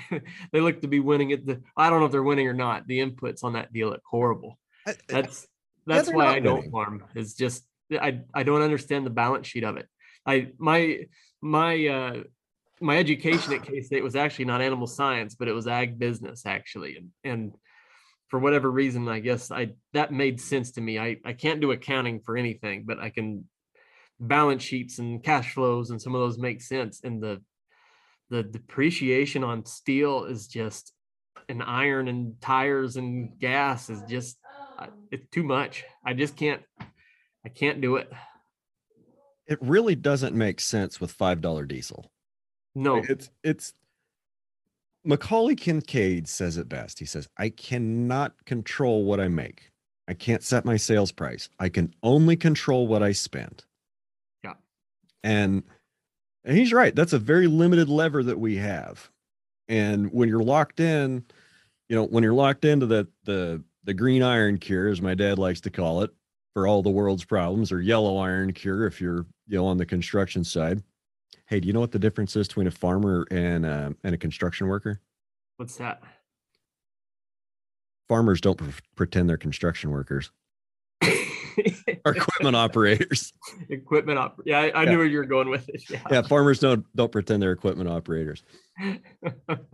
they 0.52 0.60
look 0.60 0.80
to 0.80 0.88
be 0.88 1.00
winning 1.00 1.30
it. 1.30 1.46
The, 1.46 1.62
I 1.76 1.90
don't 1.90 2.00
know 2.00 2.06
if 2.06 2.12
they're 2.12 2.22
winning 2.22 2.48
or 2.48 2.54
not. 2.54 2.86
The 2.88 2.98
inputs 2.98 3.44
on 3.44 3.52
that 3.52 3.72
deal 3.72 3.90
look 3.90 4.02
horrible. 4.04 4.58
That's 5.08 5.46
that's 5.86 6.08
they're 6.08 6.16
why 6.16 6.24
not 6.24 6.36
I 6.36 6.40
don't 6.40 6.56
winning. 6.56 6.70
farm. 6.72 7.04
It's 7.14 7.34
just 7.34 7.64
I 7.92 8.20
I 8.34 8.42
don't 8.42 8.62
understand 8.62 9.06
the 9.06 9.10
balance 9.10 9.46
sheet 9.46 9.64
of 9.64 9.76
it. 9.76 9.86
I 10.24 10.48
my 10.58 11.06
my 11.40 11.86
uh 11.86 12.22
my 12.80 12.98
education 12.98 13.52
at 13.54 13.62
K 13.62 13.80
State 13.80 14.02
was 14.02 14.16
actually 14.16 14.46
not 14.46 14.60
animal 14.60 14.86
science, 14.86 15.34
but 15.34 15.48
it 15.48 15.52
was 15.52 15.66
ag 15.66 15.98
business 15.98 16.44
actually, 16.46 16.96
and 16.96 17.10
and 17.24 17.54
for 18.28 18.38
whatever 18.40 18.70
reason, 18.70 19.08
I 19.08 19.20
guess 19.20 19.50
I 19.50 19.72
that 19.92 20.12
made 20.12 20.40
sense 20.40 20.72
to 20.72 20.80
me. 20.80 20.98
I 20.98 21.18
I 21.24 21.32
can't 21.32 21.60
do 21.60 21.70
accounting 21.70 22.20
for 22.20 22.36
anything, 22.36 22.84
but 22.84 22.98
I 22.98 23.10
can 23.10 23.48
balance 24.18 24.62
sheets 24.62 24.98
and 24.98 25.22
cash 25.22 25.54
flows, 25.54 25.90
and 25.90 26.00
some 26.00 26.14
of 26.14 26.20
those 26.20 26.38
make 26.38 26.60
sense. 26.60 27.00
And 27.04 27.22
the 27.22 27.42
the 28.30 28.42
depreciation 28.42 29.44
on 29.44 29.64
steel 29.64 30.24
is 30.24 30.48
just 30.48 30.92
and 31.48 31.62
iron 31.62 32.08
and 32.08 32.40
tires 32.40 32.96
and 32.96 33.38
gas 33.38 33.88
is 33.88 34.02
just 34.02 34.38
it's 35.10 35.28
too 35.30 35.44
much. 35.44 35.84
I 36.04 36.12
just 36.12 36.36
can't 36.36 36.62
I 37.46 37.48
can't 37.48 37.80
do 37.80 37.94
it. 37.94 38.12
it 39.46 39.56
really 39.62 39.94
doesn't 39.94 40.34
make 40.34 40.58
sense 40.60 41.00
with 41.00 41.12
five 41.12 41.40
dollar 41.40 41.64
diesel. 41.64 42.10
No. 42.74 42.96
It's 43.08 43.30
it's 43.44 43.72
Macaulay 45.04 45.54
Kincaid 45.54 46.26
says 46.26 46.56
it 46.56 46.68
best. 46.68 46.98
He 46.98 47.04
says, 47.04 47.28
I 47.38 47.50
cannot 47.50 48.32
control 48.46 49.04
what 49.04 49.20
I 49.20 49.28
make. 49.28 49.70
I 50.08 50.14
can't 50.14 50.42
set 50.42 50.64
my 50.64 50.76
sales 50.76 51.12
price. 51.12 51.48
I 51.60 51.68
can 51.68 51.94
only 52.02 52.34
control 52.36 52.88
what 52.88 53.04
I 53.04 53.12
spend. 53.12 53.64
Yeah. 54.42 54.54
And 55.22 55.62
and 56.44 56.58
he's 56.58 56.72
right. 56.72 56.96
That's 56.96 57.12
a 57.12 57.18
very 57.20 57.46
limited 57.46 57.88
lever 57.88 58.24
that 58.24 58.40
we 58.40 58.56
have. 58.56 59.08
And 59.68 60.12
when 60.12 60.28
you're 60.28 60.42
locked 60.42 60.80
in, 60.80 61.24
you 61.88 61.94
know, 61.94 62.06
when 62.06 62.24
you're 62.24 62.34
locked 62.34 62.64
into 62.64 62.86
the 62.86 63.06
the 63.22 63.62
the 63.84 63.94
green 63.94 64.24
iron 64.24 64.58
cure, 64.58 64.88
as 64.88 65.00
my 65.00 65.14
dad 65.14 65.38
likes 65.38 65.60
to 65.60 65.70
call 65.70 66.02
it, 66.02 66.10
for 66.56 66.66
all 66.66 66.82
the 66.82 66.88
world's 66.88 67.22
problems, 67.22 67.70
or 67.70 67.82
yellow 67.82 68.16
iron 68.16 68.50
cure 68.50 68.86
if 68.86 68.98
you're 68.98 69.26
you 69.46 69.58
know 69.58 69.66
on 69.66 69.76
the 69.76 69.84
construction 69.84 70.42
side. 70.42 70.82
Hey, 71.48 71.60
do 71.60 71.66
you 71.66 71.74
know 71.74 71.80
what 71.80 71.92
the 71.92 71.98
difference 71.98 72.34
is 72.34 72.48
between 72.48 72.66
a 72.66 72.70
farmer 72.70 73.26
and 73.30 73.66
uh, 73.66 73.90
and 74.02 74.14
a 74.14 74.16
construction 74.16 74.66
worker? 74.66 75.02
What's 75.58 75.76
that? 75.76 76.00
Farmers 78.08 78.40
don't 78.40 78.56
pre- 78.56 78.72
pretend 78.94 79.28
they're 79.28 79.36
construction 79.36 79.90
workers 79.90 80.30
or 81.02 82.12
equipment 82.14 82.56
operators. 82.56 83.34
Equipment 83.68 84.18
op. 84.18 84.40
Yeah, 84.46 84.60
I, 84.60 84.68
I 84.70 84.84
Yeah. 84.84 84.90
knew 84.92 84.96
where 84.96 85.06
you 85.06 85.18
were 85.18 85.26
going 85.26 85.50
with 85.50 85.68
it. 85.68 85.82
Yeah. 85.90 86.00
Yeah, 86.10 86.22
farmers 86.22 86.58
don't 86.58 86.86
don't 86.96 87.12
pretend 87.12 87.42
they're 87.42 87.52
equipment 87.52 87.90
operators. 87.90 88.42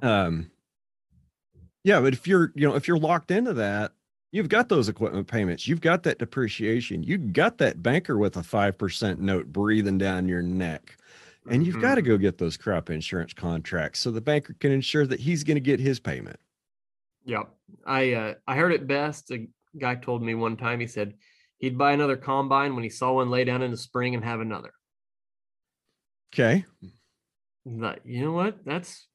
Um, 0.02 0.50
yeah, 1.84 2.00
but 2.00 2.12
if 2.12 2.26
you're 2.26 2.50
you 2.56 2.68
know 2.68 2.74
if 2.74 2.88
you're 2.88 2.98
locked 2.98 3.30
into 3.30 3.52
that, 3.54 3.92
you've 4.32 4.48
got 4.48 4.68
those 4.68 4.88
equipment 4.88 5.28
payments, 5.28 5.68
you've 5.68 5.80
got 5.80 6.02
that 6.02 6.18
depreciation, 6.18 7.02
you've 7.02 7.32
got 7.32 7.58
that 7.58 7.82
banker 7.82 8.18
with 8.18 8.36
a 8.36 8.42
five 8.42 8.76
percent 8.76 9.20
note 9.20 9.46
breathing 9.46 9.98
down 9.98 10.26
your 10.26 10.42
neck. 10.42 10.96
And 11.50 11.66
you've 11.66 11.80
got 11.80 11.96
to 11.96 12.02
go 12.02 12.16
get 12.16 12.38
those 12.38 12.56
crop 12.56 12.88
insurance 12.88 13.32
contracts 13.32 13.98
so 13.98 14.12
the 14.12 14.20
banker 14.20 14.54
can 14.60 14.70
ensure 14.70 15.06
that 15.06 15.18
he's 15.18 15.42
going 15.42 15.56
to 15.56 15.60
get 15.60 15.80
his 15.80 15.98
payment. 15.98 16.38
Yep. 17.24 17.48
I 17.84 18.12
uh, 18.12 18.34
I 18.46 18.56
heard 18.56 18.72
it 18.72 18.86
best. 18.86 19.30
A 19.32 19.48
guy 19.76 19.96
told 19.96 20.22
me 20.22 20.34
one 20.34 20.56
time. 20.56 20.78
He 20.78 20.86
said 20.86 21.14
he'd 21.58 21.76
buy 21.76 21.92
another 21.92 22.16
combine 22.16 22.74
when 22.74 22.84
he 22.84 22.90
saw 22.90 23.14
one 23.14 23.30
lay 23.30 23.44
down 23.44 23.62
in 23.62 23.72
the 23.72 23.76
spring 23.76 24.14
and 24.14 24.24
have 24.24 24.40
another. 24.40 24.72
Okay. 26.32 26.64
But 27.66 28.06
you 28.06 28.24
know 28.24 28.32
what? 28.32 28.64
That's 28.64 29.06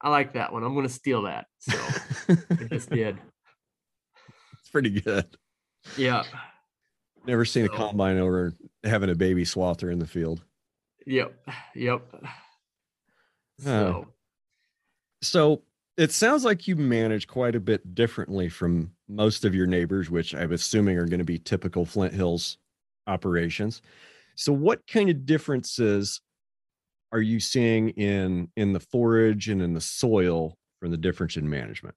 I 0.00 0.08
like 0.08 0.34
that 0.34 0.52
one. 0.52 0.64
I'm 0.64 0.74
going 0.74 0.86
to 0.86 0.92
steal 0.92 1.22
that. 1.22 1.46
So 1.58 1.78
I 2.28 2.64
just 2.70 2.90
did. 2.90 3.18
Pretty 4.74 4.90
good. 5.00 5.24
Yeah. 5.96 6.24
Never 7.26 7.44
seen 7.44 7.64
a 7.64 7.68
combine 7.68 8.18
over 8.18 8.52
having 8.82 9.08
a 9.08 9.14
baby 9.14 9.44
swather 9.44 9.92
in 9.92 10.00
the 10.00 10.06
field. 10.06 10.42
Yep. 11.06 11.48
Yep. 11.74 12.02
So 13.60 14.08
So 15.22 15.62
it 15.96 16.10
sounds 16.10 16.44
like 16.44 16.66
you 16.66 16.74
manage 16.74 17.28
quite 17.28 17.54
a 17.54 17.60
bit 17.60 17.94
differently 17.94 18.48
from 18.48 18.90
most 19.08 19.44
of 19.44 19.54
your 19.54 19.66
neighbors, 19.66 20.10
which 20.10 20.34
I'm 20.34 20.52
assuming 20.52 20.98
are 20.98 21.06
going 21.06 21.18
to 21.18 21.24
be 21.24 21.38
typical 21.38 21.84
Flint 21.84 22.12
Hills 22.12 22.58
operations. 23.06 23.80
So 24.34 24.52
what 24.52 24.86
kind 24.88 25.08
of 25.08 25.24
differences 25.24 26.20
are 27.12 27.20
you 27.20 27.38
seeing 27.38 27.90
in 27.90 28.50
in 28.56 28.72
the 28.72 28.80
forage 28.80 29.48
and 29.48 29.62
in 29.62 29.72
the 29.72 29.80
soil 29.80 30.58
from 30.80 30.90
the 30.90 30.96
difference 30.96 31.36
in 31.36 31.48
management? 31.48 31.94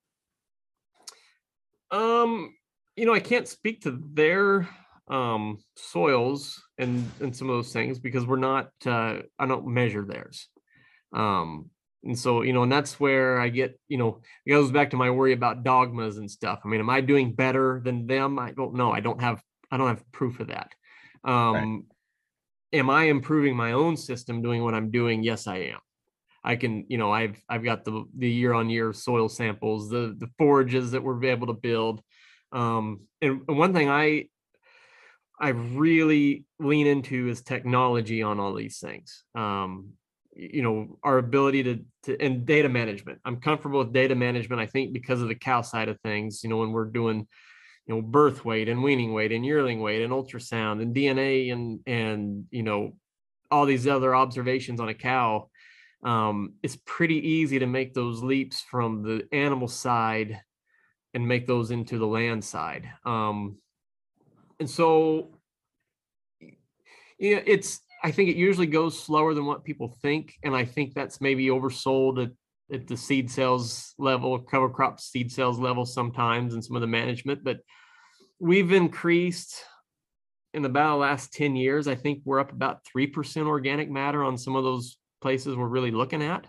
Um, 1.89 2.53
you 2.97 3.05
know, 3.05 3.13
I 3.13 3.19
can't 3.19 3.47
speak 3.47 3.81
to 3.81 3.97
their 4.13 4.67
um 5.09 5.59
soils 5.77 6.61
and 6.77 7.09
and 7.21 7.33
some 7.33 7.49
of 7.49 7.55
those 7.55 7.71
things 7.71 7.97
because 7.97 8.25
we're 8.25 8.35
not 8.35 8.71
uh 8.85 9.19
I 9.39 9.45
don't 9.45 9.67
measure 9.67 10.03
theirs. 10.03 10.49
Um 11.13 11.69
and 12.03 12.17
so, 12.17 12.41
you 12.41 12.53
know, 12.53 12.63
and 12.63 12.71
that's 12.71 12.99
where 12.99 13.39
I 13.39 13.49
get, 13.49 13.79
you 13.87 13.97
know, 13.97 14.21
it 14.45 14.51
goes 14.51 14.71
back 14.71 14.91
to 14.91 14.97
my 14.97 15.09
worry 15.09 15.33
about 15.33 15.63
dogmas 15.63 16.17
and 16.17 16.29
stuff. 16.29 16.59
I 16.63 16.67
mean, 16.67 16.79
am 16.79 16.89
I 16.89 17.01
doing 17.01 17.33
better 17.33 17.81
than 17.83 18.07
them? 18.07 18.37
I 18.39 18.51
don't 18.51 18.75
know. 18.75 18.91
I 18.91 18.99
don't 18.99 19.21
have 19.21 19.41
I 19.71 19.77
don't 19.77 19.87
have 19.87 20.11
proof 20.11 20.39
of 20.39 20.47
that. 20.47 20.71
Um 21.23 21.85
am 22.73 22.89
I 22.89 23.03
improving 23.03 23.55
my 23.55 23.71
own 23.71 23.95
system 23.95 24.41
doing 24.41 24.63
what 24.63 24.73
I'm 24.73 24.91
doing? 24.91 25.23
Yes, 25.23 25.47
I 25.47 25.57
am. 25.57 25.79
I 26.43 26.55
can, 26.55 26.85
you 26.89 26.97
know, 26.97 27.11
I've 27.11 27.41
I've 27.47 27.63
got 27.63 27.85
the 27.85 28.05
the 28.17 28.29
year 28.29 28.53
on 28.53 28.69
year 28.69 28.91
soil 28.93 29.29
samples, 29.29 29.89
the 29.89 30.15
the 30.17 30.29
forages 30.37 30.91
that 30.91 31.03
we're 31.03 31.23
able 31.25 31.47
to 31.47 31.53
build. 31.53 32.01
Um, 32.51 33.01
and, 33.21 33.41
one 33.47 33.73
thing 33.73 33.89
I 33.89 34.29
I 35.39 35.49
really 35.49 36.45
lean 36.59 36.87
into 36.87 37.27
is 37.29 37.41
technology 37.41 38.23
on 38.23 38.39
all 38.39 38.53
these 38.53 38.79
things. 38.79 39.23
Um, 39.35 39.91
you 40.33 40.61
know, 40.61 40.99
our 41.03 41.17
ability 41.17 41.63
to 41.63 41.85
to 42.03 42.21
and 42.21 42.45
data 42.45 42.69
management. 42.69 43.19
I'm 43.25 43.37
comfortable 43.41 43.79
with 43.79 43.93
data 43.93 44.15
management. 44.15 44.61
I 44.61 44.67
think 44.67 44.93
because 44.93 45.21
of 45.21 45.27
the 45.27 45.35
cow 45.35 45.61
side 45.61 45.89
of 45.89 45.99
things, 46.01 46.43
you 46.43 46.49
know, 46.49 46.57
when 46.57 46.71
we're 46.71 46.85
doing 46.85 47.27
you 47.87 47.95
know 47.95 48.01
birth 48.01 48.45
weight 48.45 48.69
and 48.69 48.83
weaning 48.83 49.13
weight 49.13 49.31
and 49.31 49.45
yearling 49.45 49.79
weight 49.79 50.03
and 50.03 50.13
ultrasound 50.13 50.81
and 50.81 50.95
DNA 50.95 51.51
and 51.51 51.79
and 51.87 52.45
you 52.51 52.63
know 52.63 52.95
all 53.49 53.65
these 53.65 53.87
other 53.87 54.13
observations 54.13 54.79
on 54.79 54.89
a 54.89 54.93
cow 54.93 55.49
um, 56.03 56.53
it's 56.61 56.77
pretty 56.85 57.27
easy 57.27 57.59
to 57.59 57.65
make 57.65 57.93
those 57.93 58.21
leaps 58.21 58.61
from 58.61 59.01
the 59.01 59.27
animal 59.31 59.67
side 59.67 60.39
and 61.17 61.27
make 61.27 61.47
those 61.47 61.71
into 61.71 61.97
the 61.97 62.05
land 62.05 62.45
side. 62.45 62.87
Um, 63.03 63.57
and 64.59 64.69
so, 64.69 65.31
yeah, 67.17 67.41
it's, 67.43 67.81
I 68.03 68.11
think 68.11 68.29
it 68.29 68.35
usually 68.35 68.67
goes 68.67 68.99
slower 68.99 69.33
than 69.33 69.47
what 69.47 69.63
people 69.63 69.97
think. 70.03 70.35
And 70.43 70.55
I 70.55 70.63
think 70.63 70.93
that's 70.93 71.19
maybe 71.19 71.47
oversold 71.47 72.23
at, 72.23 72.31
at 72.71 72.85
the 72.85 72.95
seed 72.95 73.31
sales 73.31 73.95
level, 73.97 74.37
cover 74.37 74.69
crop 74.69 74.99
seed 74.99 75.31
sales 75.31 75.57
level 75.57 75.87
sometimes, 75.87 76.53
and 76.53 76.63
some 76.63 76.75
of 76.75 76.81
the 76.81 76.87
management. 76.87 77.43
But 77.43 77.61
we've 78.39 78.71
increased 78.71 79.55
in 80.53 80.65
about 80.65 80.91
the 80.91 80.97
last 80.97 81.33
10 81.33 81.55
years. 81.55 81.87
I 81.87 81.95
think 81.95 82.21
we're 82.25 82.39
up 82.39 82.51
about 82.51 82.81
3% 82.95 83.47
organic 83.47 83.89
matter 83.89 84.23
on 84.23 84.37
some 84.37 84.55
of 84.55 84.63
those 84.63 84.97
places 85.19 85.55
we're 85.55 85.65
really 85.65 85.89
looking 85.89 86.21
at, 86.21 86.45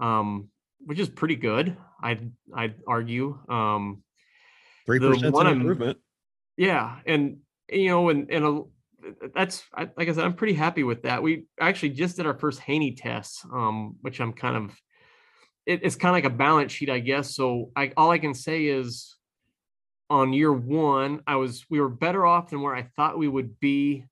um, 0.00 0.50
which 0.86 1.00
is 1.00 1.08
pretty 1.08 1.34
good. 1.34 1.76
I'd 2.02 2.30
I'd 2.54 2.74
argue. 2.86 3.38
Um, 3.48 4.02
Three 4.86 4.98
percent 5.00 5.34
improvement. 5.34 5.98
yeah, 6.56 6.96
and 7.06 7.38
you 7.70 7.88
know, 7.88 8.08
and 8.08 8.30
and 8.30 8.44
a, 8.44 8.62
that's 9.34 9.64
I, 9.74 9.88
like 9.96 10.08
I 10.08 10.12
said, 10.12 10.24
I'm 10.24 10.34
pretty 10.34 10.54
happy 10.54 10.82
with 10.82 11.02
that. 11.02 11.22
We 11.22 11.44
actually 11.60 11.90
just 11.90 12.16
did 12.16 12.26
our 12.26 12.38
first 12.38 12.60
Haney 12.60 12.92
test, 12.92 13.44
um, 13.52 13.96
which 14.00 14.20
I'm 14.20 14.32
kind 14.32 14.56
of. 14.56 14.80
It, 15.66 15.80
it's 15.82 15.96
kind 15.96 16.10
of 16.10 16.14
like 16.24 16.32
a 16.32 16.34
balance 16.34 16.72
sheet, 16.72 16.88
I 16.88 16.98
guess. 16.98 17.34
So 17.34 17.70
I 17.76 17.92
all 17.96 18.10
I 18.10 18.18
can 18.18 18.32
say 18.32 18.64
is, 18.64 19.16
on 20.08 20.32
year 20.32 20.50
one, 20.52 21.20
I 21.26 21.36
was 21.36 21.66
we 21.68 21.78
were 21.80 21.90
better 21.90 22.24
off 22.24 22.48
than 22.48 22.62
where 22.62 22.74
I 22.74 22.84
thought 22.96 23.18
we 23.18 23.28
would 23.28 23.60
be, 23.60 24.06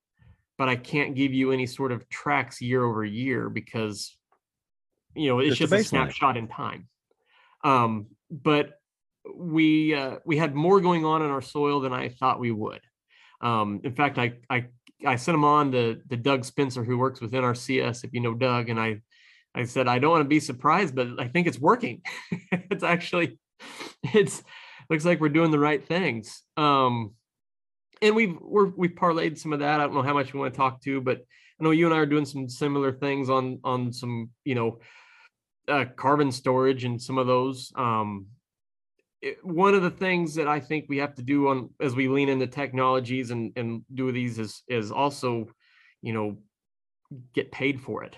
but 0.58 0.68
I 0.68 0.76
can't 0.76 1.14
give 1.14 1.32
you 1.32 1.52
any 1.52 1.64
sort 1.64 1.92
of 1.92 2.06
tracks 2.10 2.60
year 2.60 2.84
over 2.84 3.02
year 3.06 3.48
because, 3.48 4.14
you 5.14 5.28
know, 5.30 5.38
it's 5.38 5.56
Just 5.56 5.60
a 5.60 5.64
just 5.64 5.72
a 5.72 5.76
baseline. 5.76 5.88
snapshot 5.88 6.36
in 6.36 6.46
time. 6.48 6.88
Um, 7.66 8.06
but 8.30 8.78
we 9.34 9.94
uh, 9.94 10.18
we 10.24 10.36
had 10.36 10.54
more 10.54 10.80
going 10.80 11.04
on 11.04 11.22
in 11.22 11.30
our 11.30 11.42
soil 11.42 11.80
than 11.80 11.92
I 11.92 12.08
thought 12.08 12.38
we 12.38 12.52
would. 12.52 12.80
Um, 13.40 13.80
in 13.82 13.92
fact, 13.92 14.18
I 14.18 14.34
I 14.48 14.66
I 15.04 15.16
sent 15.16 15.34
them 15.34 15.44
on 15.44 15.72
to, 15.72 15.96
to 16.08 16.16
Doug 16.16 16.44
Spencer, 16.44 16.84
who 16.84 16.96
works 16.96 17.20
with 17.20 17.32
NRCS, 17.32 18.04
if 18.04 18.12
you 18.12 18.20
know 18.20 18.34
Doug, 18.34 18.68
and 18.68 18.78
I 18.78 19.00
I 19.54 19.64
said 19.64 19.88
I 19.88 19.98
don't 19.98 20.12
want 20.12 20.22
to 20.22 20.28
be 20.28 20.40
surprised, 20.40 20.94
but 20.94 21.08
I 21.18 21.26
think 21.26 21.48
it's 21.48 21.58
working. 21.58 22.02
it's 22.52 22.84
actually 22.84 23.38
it's 24.14 24.44
looks 24.88 25.04
like 25.04 25.20
we're 25.20 25.28
doing 25.28 25.50
the 25.50 25.58
right 25.58 25.84
things. 25.84 26.42
Um, 26.56 27.14
and 28.00 28.14
we've 28.14 28.36
we're 28.40 28.70
we've 28.76 28.94
parlayed 28.94 29.38
some 29.38 29.52
of 29.52 29.58
that. 29.58 29.80
I 29.80 29.84
don't 29.84 29.94
know 29.94 30.02
how 30.02 30.14
much 30.14 30.32
we 30.32 30.38
want 30.38 30.54
to 30.54 30.58
talk 30.58 30.82
to, 30.82 31.00
but 31.00 31.18
I 31.60 31.64
know 31.64 31.72
you 31.72 31.86
and 31.86 31.94
I 31.94 31.98
are 31.98 32.06
doing 32.06 32.26
some 32.26 32.48
similar 32.48 32.92
things 32.92 33.28
on 33.28 33.58
on 33.64 33.92
some 33.92 34.30
you 34.44 34.54
know 34.54 34.78
uh, 35.68 35.84
carbon 35.96 36.30
storage 36.32 36.84
and 36.84 37.00
some 37.00 37.18
of 37.18 37.26
those. 37.26 37.72
Um, 37.76 38.26
it- 39.22 39.44
one 39.44 39.74
of 39.74 39.82
the 39.82 39.90
things 39.90 40.34
that 40.34 40.46
I 40.48 40.60
think 40.60 40.86
we 40.88 40.98
have 40.98 41.14
to 41.16 41.22
do 41.22 41.48
on 41.48 41.70
as 41.80 41.94
we 41.96 42.08
lean 42.08 42.28
into 42.28 42.46
technologies 42.46 43.30
and 43.30 43.52
and 43.56 43.82
do 43.94 44.12
these 44.12 44.38
is 44.38 44.62
is 44.68 44.92
also, 44.92 45.48
you 46.02 46.12
know, 46.12 46.36
get 47.34 47.50
paid 47.52 47.80
for 47.80 48.04
it. 48.04 48.16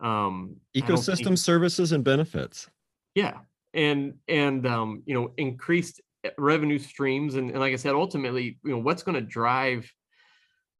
Um, 0.00 0.56
don't 0.74 0.86
think- 0.86 0.98
Ecosystem 1.00 1.38
services 1.38 1.92
and 1.92 2.04
benefits. 2.04 2.68
yeah 3.14 3.38
and 3.72 4.14
and 4.28 4.66
um 4.66 5.02
you 5.06 5.14
know 5.14 5.32
increased 5.36 6.00
eh, 6.24 6.30
revenue 6.38 6.78
streams 6.78 7.34
and, 7.36 7.50
and 7.50 7.58
like 7.58 7.72
i 7.72 7.76
said 7.76 7.92
ultimately 7.94 8.58
you 8.64 8.70
know 8.70 8.78
what's 8.78 9.02
going 9.02 9.14
to 9.16 9.20
drive 9.20 9.90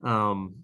um 0.05 0.55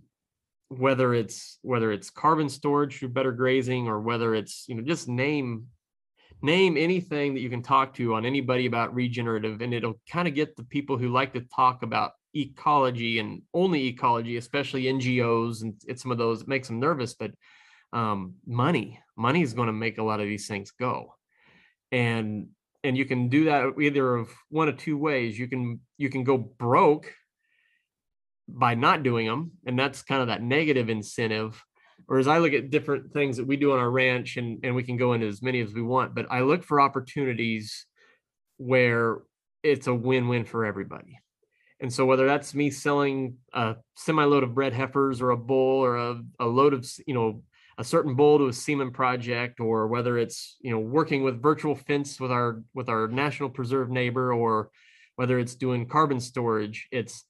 whether 0.70 1.14
it's 1.14 1.59
whether 1.62 1.92
it's 1.92 2.10
carbon 2.10 2.48
storage 2.48 2.98
through 2.98 3.09
better 3.09 3.32
grazing 3.32 3.86
or 3.88 4.01
whether 4.01 4.34
it's 4.34 4.64
you 4.68 4.74
know 4.74 4.82
just 4.82 5.09
name 5.09 5.66
name 6.42 6.76
anything 6.76 7.34
that 7.34 7.40
you 7.40 7.51
can 7.51 7.62
talk 7.62 7.92
to 7.94 8.14
on 8.14 8.24
anybody 8.24 8.66
about 8.66 8.94
regenerative 8.94 9.60
and 9.60 9.74
it'll 9.74 10.01
kind 10.10 10.26
of 10.26 10.34
get 10.34 10.56
the 10.56 10.64
people 10.64 10.97
who 10.97 11.09
like 11.09 11.32
to 11.34 11.44
talk 11.55 11.82
about 11.82 12.12
ecology 12.34 13.18
and 13.18 13.42
only 13.52 13.88
ecology 13.88 14.36
especially 14.36 14.84
ngos 14.84 15.62
and 15.62 15.74
it's 15.86 16.02
some 16.02 16.12
of 16.12 16.18
those 16.18 16.42
it 16.42 16.48
makes 16.48 16.68
them 16.68 16.80
nervous 16.80 17.14
but 17.14 17.32
um 17.92 18.34
money 18.47 19.01
money 19.20 19.42
is 19.42 19.52
going 19.52 19.66
to 19.66 19.72
make 19.72 19.98
a 19.98 20.02
lot 20.02 20.20
of 20.20 20.26
these 20.26 20.48
things 20.48 20.72
go. 20.72 21.14
And 21.92 22.48
and 22.82 22.97
you 22.97 23.05
can 23.05 23.28
do 23.28 23.44
that 23.44 23.74
either 23.78 24.16
of 24.16 24.30
one 24.48 24.68
of 24.68 24.78
two 24.78 24.97
ways. 24.97 25.38
You 25.38 25.47
can 25.47 25.80
you 25.98 26.09
can 26.09 26.24
go 26.24 26.38
broke 26.38 27.12
by 28.59 28.74
not 28.74 29.02
doing 29.02 29.27
them 29.27 29.52
and 29.66 29.78
that's 29.78 30.02
kind 30.02 30.22
of 30.22 30.28
that 30.28 30.43
negative 30.43 30.89
incentive. 30.89 31.62
Whereas 32.06 32.27
i 32.27 32.39
look 32.39 32.52
at 32.52 32.70
different 32.70 33.12
things 33.12 33.36
that 33.36 33.47
we 33.47 33.56
do 33.56 33.72
on 33.72 33.78
our 33.78 33.90
ranch 33.90 34.36
and 34.36 34.59
and 34.64 34.74
we 34.74 34.82
can 34.82 34.97
go 34.97 35.12
into 35.12 35.28
as 35.28 35.43
many 35.43 35.60
as 35.60 35.72
we 35.72 35.82
want 35.82 36.12
but 36.14 36.27
i 36.28 36.40
look 36.40 36.64
for 36.64 36.81
opportunities 36.81 37.86
where 38.60 39.18
it's 39.62 39.86
a 39.86 39.94
win-win 39.94 40.44
for 40.44 40.64
everybody. 40.64 41.18
And 41.81 41.93
so 41.93 42.05
whether 42.05 42.27
that's 42.27 42.55
me 42.55 42.70
selling 42.70 43.39
a 43.55 43.77
semi 43.97 44.24
load 44.24 44.43
of 44.43 44.55
bred 44.55 44.74
heifers 44.74 45.22
or 45.22 45.31
a 45.31 45.36
bull 45.36 45.82
or 45.82 45.97
a, 45.97 46.20
a 46.39 46.47
load 46.47 46.74
of 46.74 46.86
you 47.06 47.14
know 47.14 47.43
a 47.78 47.85
certain 47.85 48.14
bull 48.14 48.36
to 48.39 48.48
a 48.48 48.52
semen 48.52 48.90
project 48.90 49.60
or 49.60 49.86
whether 49.86 50.18
it's 50.18 50.56
you 50.60 50.70
know 50.70 50.78
working 50.78 51.22
with 51.22 51.40
virtual 51.43 51.74
fence 51.74 52.20
with 52.20 52.31
our 52.31 52.62
with 52.74 52.90
our 52.90 53.09
national 53.09 53.48
preserve 53.48 53.89
neighbor 53.89 54.35
or 54.35 54.70
whether 55.16 55.39
it's 55.39 55.55
doing 55.55 55.89
carbon 55.89 56.20
storage 56.20 56.86
it's 56.93 57.24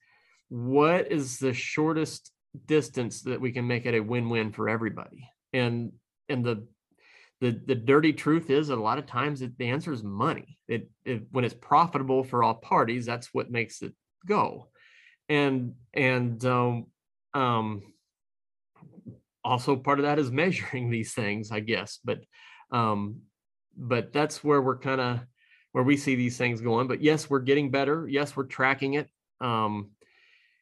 what 0.51 1.11
is 1.11 1.39
the 1.39 1.55
shortest 1.55 2.31
distance 2.67 3.23
that 3.23 3.41
we 3.41 3.53
can 3.53 3.67
make 3.67 3.87
it 3.87 3.95
a 3.95 4.01
win-win 4.01 4.53
for 4.53 4.69
everybody? 4.69 5.29
And 5.53 5.93
and 6.29 6.45
the 6.45 6.67
the 7.41 7.59
the 7.67 7.75
dirty 7.75 8.13
truth 8.13 8.51
is 8.51 8.69
a 8.69 8.77
lot 8.77 8.99
of 8.99 9.07
times 9.07 9.41
it, 9.41 9.57
the 9.57 9.71
answer 9.71 9.93
is 9.93 10.05
money. 10.05 10.59
It, 10.69 10.91
it 11.07 11.23
when 11.31 11.45
it's 11.45 11.55
profitable 11.55 12.23
for 12.23 12.43
all 12.43 12.55
parties 12.55 13.07
that's 13.07 13.33
what 13.33 13.51
makes 13.51 13.81
it 13.81 13.95
go. 14.27 14.69
And 15.29 15.75
and 15.95 16.45
um 16.45 16.87
um 17.33 17.83
also 19.43 19.77
part 19.77 19.99
of 19.99 20.05
that 20.05 20.19
is 20.19 20.31
measuring 20.43 20.91
these 20.91 21.15
things 21.15 21.51
i 21.51 21.61
guess 21.61 21.99
but 22.05 22.19
um 22.73 23.23
but 23.77 24.13
that's 24.13 24.45
where 24.45 24.61
we're 24.61 24.79
kind 24.79 25.01
of 25.01 25.21
where 25.73 25.85
we 25.85 25.97
see 25.97 26.15
these 26.15 26.37
things 26.37 26.61
going. 26.61 26.89
But 26.89 27.03
yes 27.03 27.31
we're 27.31 27.41
getting 27.41 27.71
better. 27.71 28.07
Yes 28.09 28.37
we're 28.37 28.45
tracking 28.45 28.95
it. 28.95 29.09
Um 29.41 29.91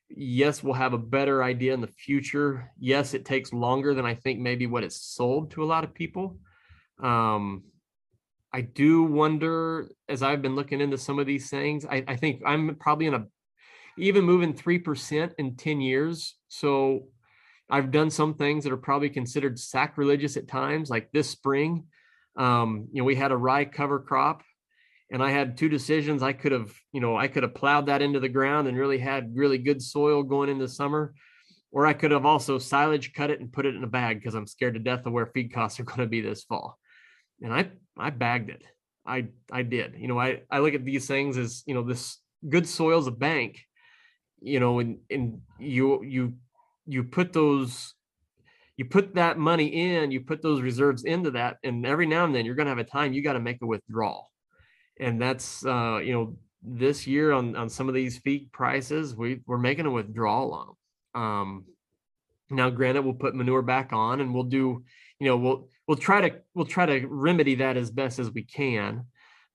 yes 0.08 0.62
we'll 0.62 0.74
have 0.74 0.94
a 0.94 0.98
better 0.98 1.42
idea 1.42 1.74
in 1.74 1.80
the 1.80 1.86
future 1.86 2.70
yes 2.78 3.14
it 3.14 3.24
takes 3.24 3.52
longer 3.52 3.94
than 3.94 4.06
i 4.06 4.14
think 4.14 4.38
maybe 4.40 4.66
what 4.66 4.84
it's 4.84 4.96
sold 4.96 5.50
to 5.50 5.62
a 5.62 5.66
lot 5.66 5.84
of 5.84 5.94
people 5.94 6.38
um 7.02 7.62
I 8.52 8.62
do 8.62 9.02
wonder 9.02 9.88
as 10.08 10.22
I've 10.22 10.42
been 10.42 10.56
looking 10.56 10.80
into 10.80 10.96
some 10.96 11.18
of 11.18 11.26
these 11.26 11.50
things. 11.50 11.84
I, 11.84 12.04
I 12.08 12.16
think 12.16 12.42
I'm 12.46 12.76
probably 12.76 13.06
in 13.06 13.14
a 13.14 13.26
even 13.98 14.24
moving 14.24 14.54
three 14.54 14.78
percent 14.78 15.34
in 15.38 15.56
ten 15.56 15.80
years. 15.80 16.34
So 16.48 17.08
I've 17.68 17.90
done 17.90 18.10
some 18.10 18.34
things 18.34 18.64
that 18.64 18.72
are 18.72 18.78
probably 18.78 19.10
considered 19.10 19.58
sacrilegious 19.58 20.36
at 20.36 20.48
times, 20.48 20.88
like 20.88 21.10
this 21.12 21.28
spring. 21.28 21.84
Um, 22.36 22.88
you 22.92 23.02
know, 23.02 23.04
we 23.04 23.16
had 23.16 23.32
a 23.32 23.36
rye 23.36 23.66
cover 23.66 23.98
crop, 23.98 24.42
and 25.10 25.22
I 25.22 25.30
had 25.30 25.56
two 25.56 25.68
decisions. 25.68 26.22
I 26.22 26.32
could 26.32 26.52
have, 26.52 26.72
you 26.92 27.00
know, 27.00 27.16
I 27.16 27.28
could 27.28 27.42
have 27.42 27.54
plowed 27.54 27.86
that 27.86 28.02
into 28.02 28.20
the 28.20 28.28
ground 28.28 28.68
and 28.68 28.76
really 28.76 28.98
had 28.98 29.34
really 29.34 29.58
good 29.58 29.82
soil 29.82 30.22
going 30.22 30.50
into 30.50 30.68
summer, 30.68 31.14
or 31.72 31.86
I 31.86 31.92
could 31.94 32.10
have 32.10 32.26
also 32.26 32.58
silage 32.58 33.12
cut 33.14 33.30
it 33.30 33.40
and 33.40 33.52
put 33.52 33.66
it 33.66 33.74
in 33.74 33.84
a 33.84 33.88
bag 33.88 34.20
because 34.20 34.34
I'm 34.34 34.46
scared 34.46 34.74
to 34.74 34.80
death 34.80 35.06
of 35.06 35.12
where 35.12 35.26
feed 35.26 35.52
costs 35.52 35.80
are 35.80 35.84
going 35.84 36.00
to 36.00 36.06
be 36.06 36.20
this 36.20 36.44
fall. 36.44 36.78
And 37.42 37.52
I 37.52 37.70
I 37.96 38.10
bagged 38.10 38.50
it. 38.50 38.62
I 39.06 39.28
I 39.50 39.62
did. 39.62 39.94
You 39.96 40.08
know, 40.08 40.18
I 40.18 40.42
I 40.50 40.58
look 40.58 40.74
at 40.74 40.84
these 40.84 41.06
things 41.06 41.38
as 41.38 41.62
you 41.66 41.74
know 41.74 41.82
this 41.82 42.18
good 42.48 42.68
soil's 42.68 43.06
a 43.06 43.12
bank. 43.12 43.60
You 44.40 44.60
know, 44.60 44.78
and 44.78 44.98
and 45.10 45.40
you 45.58 46.04
you 46.04 46.34
you 46.86 47.04
put 47.04 47.32
those 47.32 47.94
you 48.76 48.84
put 48.84 49.16
that 49.16 49.38
money 49.38 49.66
in, 49.66 50.12
you 50.12 50.20
put 50.20 50.40
those 50.40 50.60
reserves 50.60 51.04
into 51.04 51.32
that, 51.32 51.56
and 51.64 51.84
every 51.84 52.06
now 52.06 52.24
and 52.24 52.34
then 52.34 52.46
you're 52.46 52.54
going 52.54 52.66
to 52.66 52.70
have 52.70 52.78
a 52.78 52.84
time 52.84 53.12
you 53.12 53.22
got 53.22 53.32
to 53.32 53.40
make 53.40 53.60
a 53.60 53.66
withdrawal, 53.66 54.30
and 55.00 55.20
that's 55.20 55.64
uh, 55.64 56.00
you 56.02 56.12
know 56.12 56.36
this 56.62 57.06
year 57.06 57.32
on 57.32 57.56
on 57.56 57.68
some 57.68 57.88
of 57.88 57.94
these 57.94 58.18
feed 58.18 58.50
prices 58.52 59.14
we 59.14 59.40
we're 59.46 59.58
making 59.58 59.86
a 59.86 59.90
withdrawal 59.90 60.52
on 60.54 60.66
them. 60.66 61.22
Um, 61.22 61.64
now, 62.50 62.70
granted, 62.70 63.02
we'll 63.02 63.14
put 63.14 63.34
manure 63.34 63.62
back 63.62 63.92
on, 63.92 64.20
and 64.20 64.34
we'll 64.34 64.44
do 64.44 64.84
you 65.20 65.26
know 65.26 65.36
we'll 65.36 65.68
we'll 65.86 65.96
try 65.96 66.28
to 66.28 66.40
we'll 66.54 66.66
try 66.66 66.86
to 66.86 67.06
remedy 67.06 67.56
that 67.56 67.76
as 67.76 67.90
best 67.90 68.18
as 68.18 68.30
we 68.30 68.42
can. 68.42 69.04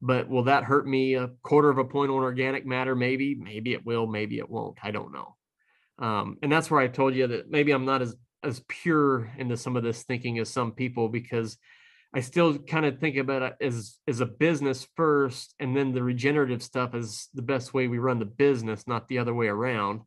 But 0.01 0.27
will 0.27 0.43
that 0.43 0.65
hurt 0.65 0.85
me 0.85 1.13
a 1.13 1.29
quarter 1.43 1.69
of 1.69 1.77
a 1.77 1.85
point 1.85 2.11
on 2.11 2.17
organic 2.17 2.65
matter? 2.65 2.93
Maybe, 2.93 3.35
maybe 3.35 3.71
it 3.71 3.85
will, 3.85 4.05
maybe 4.05 4.37
it 4.37 4.49
won't. 4.49 4.77
I 4.83 4.91
don't 4.91 5.13
know. 5.13 5.37
Um, 5.97 6.37
and 6.43 6.51
that's 6.51 6.69
where 6.69 6.81
I 6.81 6.89
told 6.89 7.15
you 7.15 7.25
that 7.27 7.49
maybe 7.49 7.71
I'm 7.71 7.85
not 7.85 8.01
as 8.01 8.15
as 8.43 8.61
pure 8.67 9.31
into 9.37 9.55
some 9.55 9.77
of 9.77 9.83
this 9.83 10.03
thinking 10.03 10.39
as 10.39 10.49
some 10.49 10.73
people 10.73 11.07
because 11.07 11.57
I 12.15 12.19
still 12.19 12.59
kind 12.59 12.85
of 12.85 12.99
think 12.99 13.17
about 13.17 13.41
it 13.41 13.53
as 13.59 13.97
as 14.07 14.19
a 14.21 14.25
business 14.25 14.87
first, 14.95 15.55
and 15.59 15.75
then 15.75 15.93
the 15.93 16.03
regenerative 16.03 16.61
stuff 16.61 16.93
is 16.93 17.29
the 17.33 17.41
best 17.41 17.73
way 17.73 17.87
we 17.87 17.97
run 17.97 18.19
the 18.19 18.25
business, 18.25 18.87
not 18.87 19.07
the 19.07 19.17
other 19.17 19.33
way 19.33 19.47
around. 19.47 20.01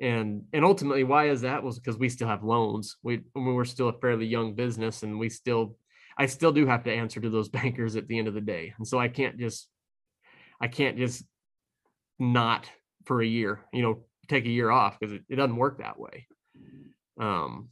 And 0.00 0.42
and 0.52 0.64
ultimately, 0.64 1.04
why 1.04 1.28
is 1.28 1.42
that? 1.42 1.62
Was 1.62 1.78
because 1.78 1.96
we 1.96 2.08
still 2.08 2.28
have 2.28 2.42
loans. 2.42 2.96
We 3.02 3.20
we're 3.34 3.64
still 3.64 3.88
a 3.88 3.98
fairly 4.00 4.26
young 4.26 4.54
business, 4.54 5.04
and 5.04 5.18
we 5.18 5.28
still, 5.28 5.76
I 6.18 6.26
still 6.26 6.52
do 6.52 6.66
have 6.66 6.84
to 6.84 6.92
answer 6.92 7.20
to 7.20 7.30
those 7.30 7.48
bankers 7.60 7.94
at 7.94 8.08
the 8.08 8.18
end 8.18 8.26
of 8.26 8.34
the 8.34 8.40
day, 8.40 8.74
and 8.76 8.86
so 8.86 8.98
I 8.98 9.08
can't 9.08 9.38
just, 9.38 9.68
I 10.60 10.66
can't 10.66 10.98
just 10.98 11.24
not 12.18 12.68
for 13.04 13.22
a 13.22 13.26
year, 13.26 13.60
you 13.72 13.82
know, 13.82 14.04
take 14.28 14.44
a 14.44 14.50
year 14.50 14.70
off 14.70 14.98
because 14.98 15.14
it, 15.14 15.22
it 15.28 15.36
doesn't 15.36 15.56
work 15.56 15.78
that 15.78 15.98
way. 15.98 16.26
Um, 17.18 17.68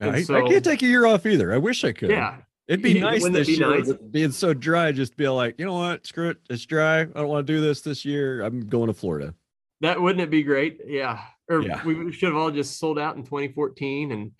I, 0.00 0.22
so, 0.22 0.36
I, 0.36 0.48
can't 0.48 0.64
take 0.64 0.82
a 0.82 0.86
year 0.86 1.06
off 1.06 1.24
either. 1.24 1.52
I 1.54 1.58
wish 1.58 1.84
I 1.84 1.92
could. 1.92 2.10
Yeah. 2.10 2.38
It'd 2.68 2.82
be 2.82 2.98
nice 2.98 3.22
this 3.28 3.46
be 3.46 3.54
year, 3.54 3.78
nice? 3.78 3.92
being 4.10 4.32
so 4.32 4.52
dry, 4.52 4.90
just 4.90 5.16
be 5.16 5.28
like, 5.28 5.54
you 5.58 5.66
know 5.66 5.74
what, 5.74 6.06
screw 6.06 6.30
it, 6.30 6.38
it's 6.50 6.66
dry. 6.66 7.02
I 7.02 7.04
don't 7.04 7.28
want 7.28 7.46
to 7.46 7.52
do 7.52 7.60
this 7.60 7.80
this 7.80 8.04
year. 8.04 8.42
I'm 8.42 8.66
going 8.66 8.88
to 8.88 8.94
Florida. 8.94 9.34
That 9.82 10.00
wouldn't 10.00 10.22
it 10.22 10.30
be 10.30 10.42
great? 10.42 10.80
Yeah. 10.86 11.20
Or 11.48 11.62
yeah. 11.62 11.84
we 11.84 12.10
should 12.12 12.28
have 12.28 12.36
all 12.36 12.50
just 12.50 12.78
sold 12.78 12.98
out 12.98 13.16
in 13.16 13.22
2014. 13.22 14.10
And 14.10 14.32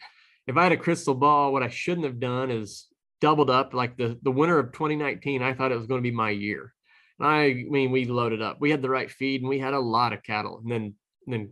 if 0.47 0.57
I 0.57 0.65
had 0.65 0.73
a 0.73 0.77
crystal 0.77 1.15
ball, 1.15 1.53
what 1.53 1.63
I 1.63 1.69
shouldn't 1.69 2.07
have 2.07 2.19
done 2.19 2.51
is 2.51 2.89
doubled 3.21 3.51
up. 3.51 3.75
Like 3.75 3.97
the 3.97 4.19
the 4.23 4.31
winter 4.31 4.59
of 4.59 4.73
2019, 4.73 5.43
I 5.43 5.55
thought 5.55 5.73
it 5.73 5.79
was 5.79 5.87
going 5.87 6.03
to 6.03 6.09
be 6.09 6.15
my 6.15 6.31
year. 6.31 6.73
I 7.21 7.65
mean, 7.69 7.93
we 7.93 8.05
loaded 8.05 8.43
up. 8.43 8.59
We 8.61 8.71
had 8.71 8.83
the 8.83 8.91
right 8.91 9.11
feed, 9.11 9.41
and 9.41 9.49
we 9.49 9.59
had 9.59 9.75
a 9.75 9.81
lot 9.81 10.13
of 10.13 10.23
cattle. 10.23 10.61
And 10.63 10.71
then 10.71 10.95
and 11.27 11.33
then 11.33 11.51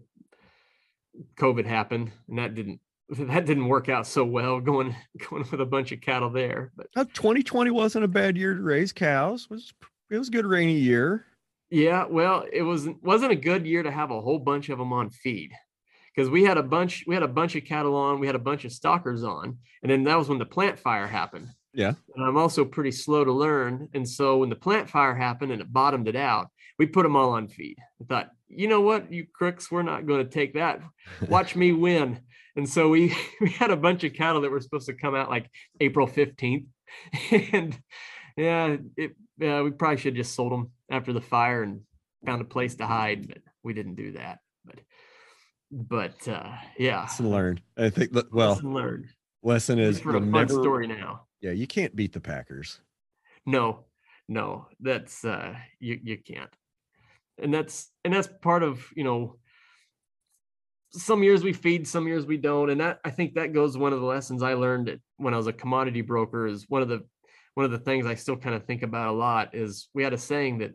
COVID 1.36 1.66
happened, 1.66 2.10
and 2.28 2.38
that 2.38 2.55
didn't 2.55 2.80
that 3.18 3.47
didn't 3.47 3.68
work 3.68 3.89
out 3.89 4.06
so 4.06 4.24
well 4.24 4.60
going 4.60 4.94
going 5.28 5.44
with 5.51 5.60
a 5.60 5.66
bunch 5.66 5.93
of 5.93 6.01
cattle 6.01 6.31
there. 6.31 6.72
But 6.76 6.89
2020 7.14 7.70
wasn't 7.70 8.05
a 8.05 8.09
bad 8.09 8.36
year 8.36 8.55
to 8.55 8.62
raise 8.62 8.93
cows. 8.93 9.47
It 9.51 9.55
was 9.55 9.72
it 10.10 10.18
was 10.18 10.28
a 10.28 10.32
good 10.32 10.47
rainy 10.47 10.78
year. 10.78 11.26
Yeah, 11.70 12.06
well, 12.06 12.44
it 12.52 12.62
was 12.62 12.89
wasn't 13.02 13.32
a 13.32 13.36
good 13.36 13.66
year 13.66 13.82
to 13.82 13.90
have 13.90 14.10
a 14.10 14.20
whole 14.20 14.39
bunch 14.39 14.68
of 14.68 14.78
them 14.78 14.93
on 14.93 15.10
feed 15.10 15.52
because 16.14 16.31
we 16.31 16.44
had 16.44 16.59
a 16.59 16.62
bunch 16.62 17.05
we 17.06 17.14
had 17.14 17.22
a 17.22 17.28
bunch 17.28 17.56
of 17.56 17.64
cattle 17.64 17.97
on, 17.97 18.20
we 18.20 18.26
had 18.26 18.36
a 18.36 18.40
bunch 18.40 18.64
of 18.64 18.72
stockers 18.72 19.24
on, 19.24 19.59
and 19.82 19.90
then 19.90 20.05
that 20.05 20.18
was 20.18 20.28
when 20.28 20.39
the 20.39 20.47
plant 20.47 20.78
fire 20.78 21.06
happened. 21.06 21.48
Yeah. 21.72 21.94
And 22.14 22.24
I'm 22.24 22.36
also 22.36 22.64
pretty 22.64 22.93
slow 22.93 23.24
to 23.24 23.32
learn, 23.32 23.89
and 23.94 24.09
so 24.09 24.39
when 24.39 24.51
the 24.51 24.56
plant 24.56 24.89
fire 24.89 25.14
happened 25.14 25.52
and 25.52 25.60
it 25.60 25.72
bottomed 25.72 26.06
it 26.06 26.16
out, 26.16 26.48
we 26.78 26.86
put 26.86 27.02
them 27.02 27.16
all 27.16 27.31
on 27.31 27.48
feed. 27.48 27.78
I 28.01 28.05
thought, 28.05 28.31
you 28.48 28.68
know 28.68 28.81
what, 28.81 29.12
you 29.12 29.26
crooks, 29.32 29.70
we're 29.70 29.82
not 29.82 30.06
going 30.06 30.24
to 30.24 30.31
take 30.31 30.55
that. 30.55 30.81
Watch 31.28 31.56
me 31.56 31.72
win. 31.72 32.20
And 32.56 32.68
so 32.68 32.89
we 32.89 33.14
we 33.40 33.51
had 33.51 33.70
a 33.70 33.76
bunch 33.76 34.05
of 34.05 34.14
cattle 34.14 34.43
that 34.43 34.51
were 34.51 34.60
supposed 34.60 34.86
to 34.86 34.94
come 34.94 35.14
out 35.14 35.31
like 35.31 35.51
April 35.81 36.06
15th. 36.06 36.66
And 37.52 37.78
yeah, 38.36 38.76
it 38.97 39.16
yeah, 39.39 39.62
we 39.62 39.70
probably 39.70 39.97
should 39.97 40.14
have 40.14 40.24
just 40.24 40.35
sold 40.35 40.52
them 40.52 40.70
after 40.90 41.12
the 41.12 41.20
fire 41.20 41.62
and 41.62 41.81
found 42.24 42.40
a 42.40 42.44
place 42.44 42.76
to 42.76 42.86
hide, 42.86 43.26
but 43.26 43.39
we 43.62 43.74
didn't 43.74 43.97
do 43.97 44.12
that. 44.12 44.39
But 44.64 44.81
but 45.70 46.28
uh 46.28 46.52
yeah. 46.78 47.01
Lesson 47.01 47.31
learned. 47.31 47.62
I 47.76 47.90
think 47.90 48.12
that 48.12 48.32
well 48.32 48.51
lesson 48.51 48.74
learned. 48.74 49.06
Lesson 49.43 49.78
is 49.78 50.01
for 50.01 50.16
a 50.16 50.31
fun 50.31 50.48
story 50.48 50.86
now. 50.86 51.26
Yeah, 51.40 51.52
you 51.52 51.66
can't 51.66 51.94
beat 51.97 52.12
the 52.12 52.20
Packers. 52.20 52.81
No, 53.44 53.85
no, 54.28 54.68
that's 54.81 55.24
uh 55.24 55.55
you 55.81 55.98
you 56.02 56.18
can't 56.18 56.51
and 57.39 57.52
that's 57.52 57.90
and 58.05 58.14
that's 58.14 58.28
part 58.43 58.62
of 58.62 58.86
you 58.94 59.05
know 59.05 59.36
some 60.97 61.23
years 61.23 61.43
we 61.43 61.53
feed 61.53 61.89
some 61.89 62.07
years 62.07 62.25
we 62.25 62.37
don't. 62.37 62.71
And 62.71 62.81
that 62.81 63.01
i 63.05 63.11
think 63.11 63.35
that 63.35 63.53
goes 63.53 63.77
one 63.77 63.93
of 63.93 64.01
the 64.01 64.07
lessons 64.07 64.43
i 64.43 64.55
learned 64.55 64.99
when 65.16 65.35
i 65.35 65.37
was 65.37 65.47
a 65.47 65.53
commodity 65.53 66.01
broker 66.01 66.47
is 66.47 66.66
one 66.69 66.83
of 66.83 66.89
the 66.89 67.05
one 67.55 67.66
of 67.66 67.73
the 67.73 67.79
things 67.79 68.07
i 68.07 68.15
still 68.15 68.37
kind 68.37 68.55
of 68.55 68.65
think 68.65 68.83
about 68.83 69.09
a 69.09 69.12
lot 69.12 69.55
is 69.55 69.89
we 69.95 70.03
had 70.03 70.12
a 70.12 70.19
saying 70.19 70.59
that 70.59 70.73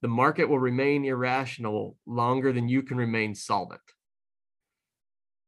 the 0.00 0.08
market 0.08 0.48
will 0.48 0.58
remain 0.58 1.04
irrational 1.04 1.96
longer 2.06 2.52
than 2.52 2.68
you 2.68 2.82
can 2.82 2.96
remain 2.96 3.34
solvent. 3.34 3.80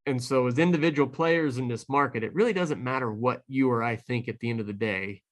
And 0.06 0.20
so 0.20 0.48
as 0.48 0.58
individual 0.58 1.08
players 1.08 1.58
in 1.58 1.68
this 1.68 1.88
market 1.88 2.24
it 2.24 2.34
really 2.34 2.52
doesn't 2.52 2.82
matter 2.82 3.12
what 3.12 3.42
you 3.48 3.70
or 3.70 3.82
i 3.82 3.96
think 3.96 4.28
at 4.28 4.38
the 4.40 4.50
end 4.50 4.60
of 4.60 4.66
the 4.66 4.72
day. 4.72 5.22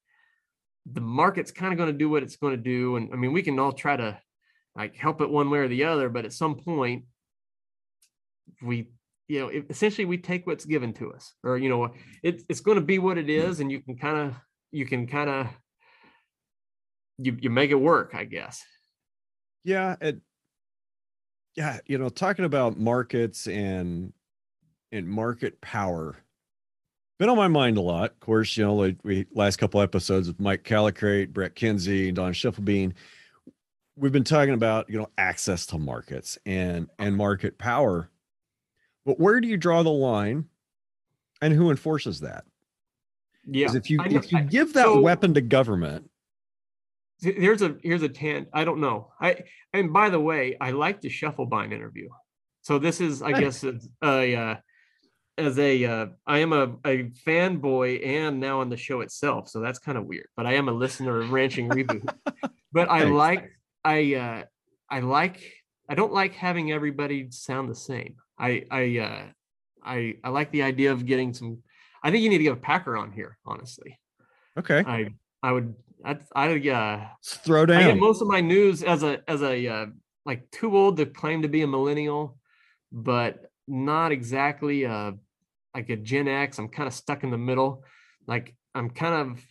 The 0.90 1.00
market's 1.02 1.50
kind 1.50 1.72
of 1.72 1.78
going 1.78 1.92
to 1.92 1.98
do 1.98 2.08
what 2.08 2.22
it's 2.22 2.36
going 2.36 2.56
to 2.56 2.62
do. 2.62 2.96
And 2.96 3.12
i 3.12 3.16
mean 3.16 3.32
we 3.32 3.42
can 3.42 3.58
all 3.58 3.72
try 3.72 3.96
to 3.96 4.18
like 4.76 4.96
help 4.96 5.20
it 5.20 5.30
one 5.30 5.50
way 5.50 5.58
or 5.58 5.68
the 5.68 5.84
other 5.84 6.08
but 6.08 6.24
at 6.24 6.32
some 6.32 6.54
point 6.54 7.04
we 8.62 8.88
you 9.28 9.40
know 9.40 9.50
essentially 9.70 10.04
we 10.04 10.18
take 10.18 10.46
what's 10.46 10.64
given 10.64 10.92
to 10.94 11.12
us 11.12 11.34
or 11.44 11.58
you 11.58 11.68
know 11.68 11.92
it, 12.22 12.42
it's 12.48 12.60
going 12.60 12.76
to 12.76 12.84
be 12.84 12.98
what 12.98 13.18
it 13.18 13.28
is 13.28 13.60
and 13.60 13.70
you 13.70 13.80
can 13.80 13.96
kind 13.96 14.16
of 14.16 14.34
you 14.72 14.86
can 14.86 15.06
kind 15.06 15.30
of 15.30 15.46
you, 17.18 17.36
you 17.40 17.50
make 17.50 17.70
it 17.70 17.74
work 17.74 18.14
i 18.14 18.24
guess. 18.24 18.64
Yeah 19.64 19.96
it 20.00 20.20
yeah 21.56 21.78
you 21.86 21.98
know 21.98 22.08
talking 22.08 22.44
about 22.44 22.78
markets 22.78 23.46
and 23.46 24.12
and 24.92 25.08
market 25.08 25.60
power 25.60 26.16
been 27.18 27.28
on 27.28 27.36
my 27.36 27.48
mind 27.48 27.76
a 27.76 27.80
lot. 27.80 28.12
Of 28.12 28.20
course 28.20 28.56
you 28.56 28.64
know 28.64 28.76
like 28.76 28.96
we 29.02 29.26
last 29.32 29.56
couple 29.56 29.80
episodes 29.82 30.28
with 30.28 30.40
mike 30.40 30.64
Callicrate 30.64 31.32
brett 31.32 31.54
kinsey 31.54 32.12
don 32.12 32.32
schiffelbein 32.32 32.94
we've 33.96 34.12
been 34.12 34.24
talking 34.24 34.54
about 34.54 34.88
you 34.88 34.98
know 34.98 35.10
access 35.18 35.66
to 35.66 35.78
markets 35.78 36.38
and 36.46 36.88
and 36.98 37.16
market 37.16 37.58
power 37.58 38.08
but 39.08 39.18
where 39.18 39.40
do 39.40 39.48
you 39.48 39.56
draw 39.56 39.82
the 39.82 39.88
line 39.88 40.44
and 41.40 41.54
who 41.54 41.70
enforces 41.70 42.20
that 42.20 42.44
yeah 43.46 43.74
if 43.74 43.88
you 43.88 43.98
if 44.04 44.30
you 44.30 44.42
give 44.42 44.74
that 44.74 44.84
so, 44.84 45.00
weapon 45.00 45.32
to 45.32 45.40
government 45.40 46.10
here's 47.18 47.62
a 47.62 47.74
here's 47.82 48.02
a 48.02 48.08
tan 48.08 48.46
i 48.52 48.64
don't 48.64 48.80
know 48.80 49.10
i 49.18 49.34
and 49.72 49.94
by 49.94 50.10
the 50.10 50.20
way 50.20 50.58
i 50.60 50.72
like 50.72 51.00
the 51.00 51.08
Schiffelbein 51.08 51.72
interview 51.72 52.10
so 52.60 52.78
this 52.78 53.00
is 53.00 53.22
i 53.22 53.32
guess 53.32 53.64
a, 53.64 53.78
a 54.04 54.36
uh, 54.36 54.54
as 55.38 55.56
a 55.56 55.84
uh, 55.84 56.06
I 56.26 56.38
am 56.38 56.52
a, 56.52 56.64
a 56.84 57.04
fanboy 57.24 58.04
and 58.04 58.40
now 58.40 58.60
on 58.60 58.70
the 58.70 58.76
show 58.76 59.02
itself, 59.02 59.48
so 59.48 59.60
that's 59.60 59.78
kind 59.78 59.96
of 59.96 60.04
weird. 60.04 60.26
But 60.36 60.46
I 60.46 60.54
am 60.54 60.68
a 60.68 60.72
listener 60.72 61.20
of 61.20 61.30
Ranching 61.30 61.68
Reboot. 61.68 62.12
but 62.72 62.90
I 62.90 63.04
like 63.04 63.48
I 63.84 64.14
uh, 64.16 64.42
I 64.90 64.98
like 64.98 65.40
I 65.88 65.94
don't 65.94 66.12
like 66.12 66.34
having 66.34 66.72
everybody 66.72 67.28
sound 67.30 67.70
the 67.70 67.76
same. 67.76 68.16
I 68.38 68.64
I 68.70 68.98
uh, 68.98 69.22
I 69.84 70.16
I 70.22 70.28
like 70.30 70.50
the 70.50 70.62
idea 70.62 70.92
of 70.92 71.06
getting 71.06 71.32
some. 71.34 71.62
I 72.02 72.10
think 72.10 72.22
you 72.22 72.30
need 72.30 72.38
to 72.38 72.44
get 72.44 72.52
a 72.52 72.56
Packer 72.56 72.96
on 72.96 73.12
here, 73.12 73.38
honestly. 73.44 73.98
Okay. 74.58 74.84
I 74.86 75.14
I 75.42 75.52
would 75.52 75.74
I 76.04 76.18
I 76.34 76.68
uh 76.68 77.06
throw 77.24 77.66
down. 77.66 77.82
I 77.82 77.86
get 77.86 77.96
most 77.96 78.22
of 78.22 78.28
my 78.28 78.40
news 78.40 78.82
as 78.82 79.02
a 79.02 79.20
as 79.28 79.42
a 79.42 79.66
uh, 79.66 79.86
like 80.24 80.50
too 80.50 80.76
old 80.76 80.96
to 80.98 81.06
claim 81.06 81.42
to 81.42 81.48
be 81.48 81.62
a 81.62 81.66
millennial, 81.66 82.38
but 82.92 83.50
not 83.66 84.12
exactly 84.12 84.86
uh 84.86 85.12
like 85.74 85.88
a 85.90 85.96
Gen 85.96 86.28
X. 86.28 86.58
I'm 86.58 86.68
kind 86.68 86.86
of 86.86 86.94
stuck 86.94 87.24
in 87.24 87.30
the 87.30 87.38
middle. 87.38 87.84
Like 88.26 88.54
I'm 88.74 88.90
kind 88.90 89.14
of 89.14 89.44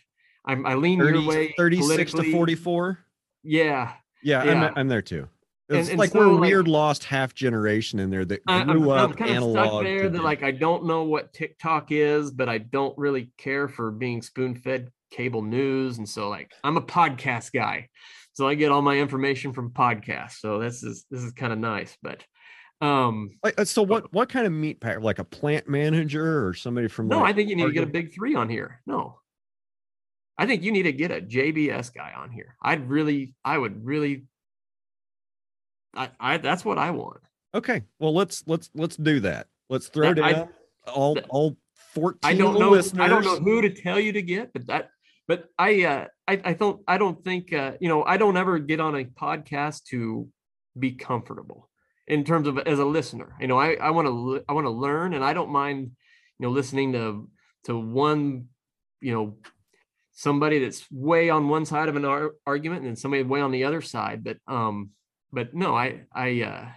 I'm, 0.47 0.65
I 0.65 0.75
lean 0.75 0.99
30, 0.99 1.19
your 1.19 1.27
way. 1.27 1.53
36 1.57 2.13
to 2.13 2.31
44. 2.31 2.99
Yeah. 3.43 3.91
Yeah, 4.23 4.41
I'm, 4.41 4.47
Yeah. 4.47 4.73
I'm 4.75 4.87
there 4.87 5.01
too. 5.01 5.27
And- 5.69 5.79
It's 5.79 5.89
and 5.89 5.99
like 5.99 6.11
so, 6.11 6.19
we're 6.19 6.25
a 6.25 6.31
like- 6.35 6.41
weird 6.49 6.67
lost 6.67 7.03
half 7.03 7.33
generation 7.33 7.99
in 7.99 8.09
there 8.09 8.23
that 8.25 8.45
grew 8.45 8.55
I'm, 8.55 8.69
I'm 8.69 8.89
up 8.89 9.17
kind 9.17 9.31
of 9.31 9.35
analog. 9.37 9.67
stuck 9.67 9.83
there 9.83 10.09
that 10.09 10.23
like 10.23 10.43
I 10.43 10.51
don't 10.51 10.85
know 10.85 11.03
what 11.03 11.33
TikTok 11.33 11.91
is, 11.91 12.31
but 12.31 12.47
I 12.47 12.57
don't 12.59 12.97
really 12.97 13.31
care 13.37 13.67
for 13.67 13.91
being 13.91 14.21
spoon 14.21 14.55
fed 14.55 14.91
cable 15.11 15.41
news. 15.41 15.97
And 15.97 16.07
so 16.07 16.29
like 16.29 16.51
I'm 16.63 16.77
a 16.77 16.81
podcast 16.81 17.51
guy. 17.53 17.89
So 18.33 18.47
I 18.47 18.53
get 18.55 18.71
all 18.71 18.81
my 18.81 18.97
information 18.97 19.51
from 19.51 19.71
podcasts. 19.71 20.39
So 20.39 20.59
this 20.59 20.83
is 20.83 21.05
this 21.11 21.23
is 21.23 21.31
kind 21.33 21.51
of 21.51 21.59
nice. 21.59 21.97
But 22.01 22.23
um 22.79 23.29
Like, 23.43 23.59
uh, 23.59 23.65
so 23.65 23.81
what 23.83 24.13
what 24.13 24.29
kind 24.29 24.45
of 24.45 24.53
meat 24.53 24.79
pack? 24.79 25.01
Like 25.01 25.19
a 25.19 25.23
plant 25.25 25.67
manager 25.67 26.47
or 26.47 26.53
somebody 26.53 26.87
from 26.87 27.07
no, 27.07 27.19
like 27.19 27.31
I 27.31 27.33
think 27.33 27.49
you 27.49 27.55
need 27.55 27.65
to 27.65 27.71
get 27.73 27.83
a 27.83 27.87
big 27.87 28.13
three 28.13 28.35
on 28.35 28.47
here. 28.47 28.81
No. 28.85 29.19
I 30.37 30.45
think 30.45 30.61
you 30.63 30.71
need 30.71 30.83
to 30.83 30.91
get 30.93 31.09
a 31.11 31.19
JBS 31.19 31.93
guy 31.93 32.13
on 32.15 32.29
here. 32.29 32.55
I'd 32.61 32.87
really, 32.87 33.33
I 33.43 33.57
would 33.57 33.83
really 33.83 34.25
I, 35.97 36.09
I 36.19 36.37
that's 36.37 36.63
what 36.63 36.77
I 36.77 36.91
want. 36.91 37.19
Okay, 37.55 37.83
well 37.99 38.13
let's 38.13 38.43
let's 38.47 38.69
let's 38.75 38.95
do 38.97 39.19
that. 39.21 39.47
Let's 39.69 39.87
throw 39.89 40.13
That- 40.13 40.23
I- 40.23 40.33
down 40.33 40.49
all 40.93 41.15
that- 41.15 41.25
all 41.29 41.57
14 41.93 42.19
I 42.23 42.33
don't 42.35 42.59
know. 42.59 42.69
listeners. 42.71 43.01
I 43.03 43.07
don't 43.07 43.23
know 43.25 43.37
who 43.39 43.61
to 43.61 43.69
tell 43.69 43.99
you 43.99 44.11
to 44.13 44.21
get, 44.21 44.53
but 44.53 44.67
that. 44.67 44.89
But 45.27 45.49
I, 45.59 45.83
uh, 45.83 46.05
I, 46.27 46.41
I 46.45 46.53
don't. 46.53 46.81
I 46.87 46.97
don't 46.97 47.21
think. 47.25 47.51
Uh, 47.51 47.73
you 47.81 47.89
know, 47.89 48.01
I 48.03 48.15
don't 48.15 48.37
ever 48.37 48.59
get 48.59 48.79
on 48.79 48.95
a 48.95 49.03
podcast 49.03 49.83
to 49.85 50.29
be 50.79 50.91
comfortable 50.93 51.69
in 52.07 52.23
terms 52.23 52.47
of 52.47 52.57
as 52.59 52.79
a 52.79 52.85
listener. 52.85 53.35
You 53.41 53.47
know, 53.47 53.57
I, 53.59 53.73
I 53.73 53.89
want 53.89 54.07
to. 54.07 54.43
I 54.47 54.53
want 54.53 54.65
to 54.67 54.71
learn, 54.71 55.13
and 55.13 55.25
I 55.25 55.33
don't 55.33 55.49
mind. 55.49 55.91
You 56.39 56.45
know, 56.47 56.51
listening 56.51 56.93
to 56.93 57.29
to 57.65 57.77
one. 57.77 58.45
You 59.01 59.13
know, 59.13 59.37
somebody 60.13 60.59
that's 60.59 60.85
way 60.91 61.29
on 61.29 61.49
one 61.49 61.65
side 61.65 61.89
of 61.89 61.95
an 61.97 62.05
ar- 62.05 62.35
argument, 62.45 62.81
and 62.81 62.87
then 62.89 62.95
somebody 62.95 63.23
way 63.23 63.41
on 63.41 63.51
the 63.51 63.65
other 63.65 63.81
side. 63.81 64.23
But 64.23 64.37
um, 64.47 64.91
but 65.31 65.53
no, 65.53 65.75
I, 65.75 66.01
I, 66.13 66.41
uh, 66.41 66.67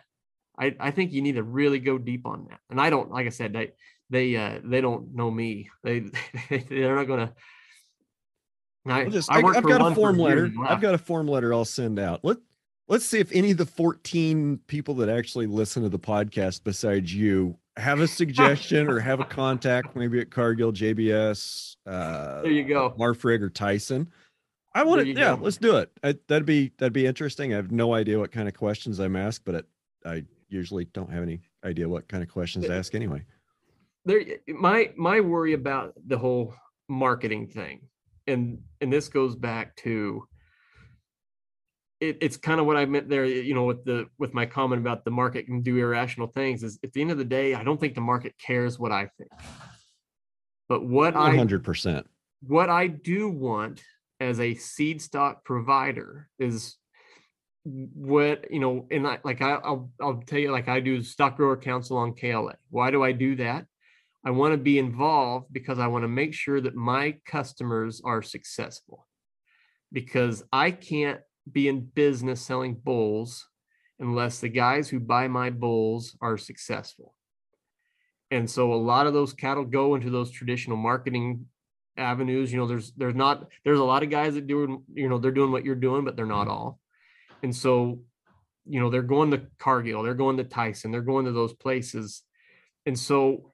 I, 0.59 0.77
I 0.79 0.91
think 0.91 1.13
you 1.13 1.23
need 1.23 1.37
to 1.37 1.43
really 1.43 1.79
go 1.79 1.99
deep 1.99 2.27
on 2.27 2.47
that. 2.51 2.61
And 2.71 2.81
I 2.81 2.91
don't, 2.91 3.11
like 3.11 3.27
I 3.27 3.31
said, 3.31 3.53
they, 3.53 3.73
they, 4.11 4.37
uh, 4.37 4.61
they 4.65 4.81
don't 4.81 5.15
know 5.15 5.31
me. 5.31 5.71
They, 5.83 6.05
they're 6.69 6.97
not 6.97 7.07
gonna. 7.07 7.33
I, 8.87 9.05
just, 9.05 9.31
I 9.31 9.39
I, 9.39 9.43
worked 9.43 9.57
have 9.57 9.65
got 9.65 9.93
a 9.93 9.95
form 9.95 10.19
letter. 10.19 10.51
I've 10.67 10.81
got 10.81 10.95
a 10.95 10.99
form 10.99 11.29
letter 11.29 11.53
I'll 11.53 11.67
send 11.67 11.99
out. 11.99 12.21
Let 12.25 12.39
Let's 12.91 13.07
see 13.07 13.21
if 13.21 13.31
any 13.31 13.53
of 13.53 13.57
the 13.57 13.67
14 13.67 14.59
people 14.67 14.97
that 14.97 15.09
actually 15.09 15.47
listen 15.47 15.85
to 15.85 15.89
the 15.89 15.99
podcast 15.99 16.65
besides 16.65 17.15
you 17.15 17.57
have 17.77 18.01
a 18.01 18.09
suggestion 18.09 18.89
or 18.89 18.99
have 18.99 19.21
a 19.21 19.25
contact, 19.27 19.95
maybe 19.95 20.19
at 20.19 20.33
Cargill, 20.33 20.73
JBS, 20.73 21.77
uh, 21.87 22.43
There 22.43 22.51
you 22.51 22.65
go. 22.65 22.93
Marfrig, 22.99 23.43
or 23.43 23.49
Tyson. 23.49 24.11
I 24.75 24.85
want 24.85 25.03
to, 25.03 25.09
yeah, 25.09 25.37
go. 25.37 25.43
let's 25.43 25.57
do 25.57 25.77
it. 25.77 25.91
I, 26.03 26.15
that'd 26.29 26.47
be 26.47 26.73
that'd 26.79 26.93
be 26.93 27.07
interesting. 27.07 27.53
I 27.53 27.57
have 27.57 27.73
no 27.73 27.95
idea 27.95 28.19
what 28.19 28.31
kind 28.31 28.49
of 28.49 28.55
questions 28.55 29.01
I'm 29.01 29.17
asked, 29.17 29.45
but 29.45 29.55
it, 29.57 29.67
I 30.07 30.25
usually 30.49 30.85
don't 30.87 31.13
have 31.13 31.23
any 31.23 31.41
idea 31.65 31.89
what 31.89 32.09
kind 32.09 32.23
of 32.23 32.29
questions 32.29 32.67
to 32.67 32.75
ask 32.75 32.95
anyway. 32.95 33.25
there 34.05 34.23
my 34.49 34.93
my 34.97 35.21
worry 35.21 35.53
about 35.53 35.95
the 36.07 36.19
whole 36.19 36.55
marketing 36.89 37.47
thing 37.47 37.83
and 38.27 38.59
and 38.81 38.93
this 38.93 39.09
goes 39.09 39.37
back 39.37 39.77
to 39.77 40.25
it, 42.01 42.17
it's 42.21 42.37
kind 42.37 42.61
of 42.61 42.67
what 42.67 42.77
i 42.77 42.85
meant 42.85 43.09
there 43.09 43.25
you 43.25 43.55
know 43.55 43.65
with 43.65 43.85
the 43.85 44.07
with 44.19 44.33
my 44.35 44.47
comment 44.47 44.81
about 44.81 45.05
the 45.05 45.11
market 45.11 45.47
can 45.47 45.63
do 45.63 45.77
irrational 45.77 46.27
things 46.27 46.63
is 46.63 46.79
at 46.83 46.93
the 46.93 47.01
end 47.01 47.11
of 47.11 47.19
the 47.19 47.25
day 47.25 47.55
i 47.55 47.63
don't 47.63 47.79
think 47.79 47.95
the 47.95 48.01
market 48.01 48.35
cares 48.39 48.79
what 48.79 48.91
i 48.91 49.09
think 49.19 49.31
but 50.69 50.85
what 50.85 51.15
i 51.15 51.37
100%. 51.37 52.05
what 52.47 52.71
I 52.71 52.87
do 52.87 53.29
want 53.29 53.83
as 54.21 54.39
a 54.39 54.55
seed 54.55 55.01
stock 55.01 55.45
provider 55.45 56.29
is 56.39 56.77
what 57.65 58.51
you 58.51 58.61
know, 58.61 58.87
and 58.91 59.07
I 59.07 59.19
like 59.25 59.43
I, 59.43 59.53
I'll 59.53 59.91
I'll 60.01 60.23
tell 60.27 60.39
you 60.39 60.53
like 60.53 60.69
I 60.69 60.81
do 60.81 61.03
stock 61.03 61.37
grower 61.37 61.57
council 61.57 61.97
on 61.97 62.15
KLA. 62.15 62.55
Why 62.71 62.91
do 62.91 63.03
I 63.03 63.13
do 63.13 63.37
that? 63.37 63.67
I 64.25 64.31
want 64.31 64.53
to 64.53 64.59
be 64.59 64.79
involved 64.79 65.47
because 65.51 65.79
I 65.79 65.87
want 65.87 66.05
to 66.05 66.09
make 66.09 66.35
sure 66.35 66.61
that 66.61 66.75
my 66.75 67.17
customers 67.27 68.03
are 68.05 68.23
successful. 68.23 69.07
Because 69.93 70.45
I 70.53 70.71
can't 70.71 71.21
be 71.51 71.69
in 71.69 71.81
business 71.81 72.41
selling 72.41 72.75
bulls 72.75 73.49
unless 73.99 74.41
the 74.41 74.49
guys 74.49 74.89
who 74.89 75.01
buy 75.01 75.27
my 75.29 75.51
bulls 75.51 76.17
are 76.21 76.39
successful. 76.39 77.15
And 78.31 78.49
so 78.49 78.73
a 78.73 78.77
lot 78.77 79.07
of 79.07 79.15
those 79.15 79.33
cattle 79.33 79.65
go 79.65 79.95
into 79.95 80.11
those 80.11 80.31
traditional 80.31 80.77
marketing 80.77 81.47
avenues. 82.01 82.53
You 82.53 82.59
know, 82.59 82.67
there's 82.67 82.93
there's 82.97 83.15
not 83.15 83.47
there's 83.65 83.79
a 83.79 83.85
lot 83.85 84.03
of 84.03 84.11
guys 84.11 84.35
that 84.35 84.47
do 84.47 84.83
you 84.95 85.09
know 85.09 85.19
they're 85.19 85.31
doing 85.31 85.53
what 85.53 85.65
you're 85.65 85.75
doing, 85.77 86.05
but 86.05 86.17
they're 86.17 86.27
not 86.27 86.49
all. 86.49 86.81
And 87.43 87.55
so, 87.55 88.01
you 88.67 88.81
know, 88.81 88.91
they're 88.91 89.03
going 89.03 89.31
to 89.31 89.43
Cargill, 89.59 90.03
they're 90.03 90.15
going 90.15 90.37
to 90.39 90.45
Tyson, 90.45 90.91
they're 90.91 91.01
going 91.03 91.27
to 91.27 91.33
those 91.33 91.53
places, 91.55 92.23
and 92.87 92.99
so 92.99 93.53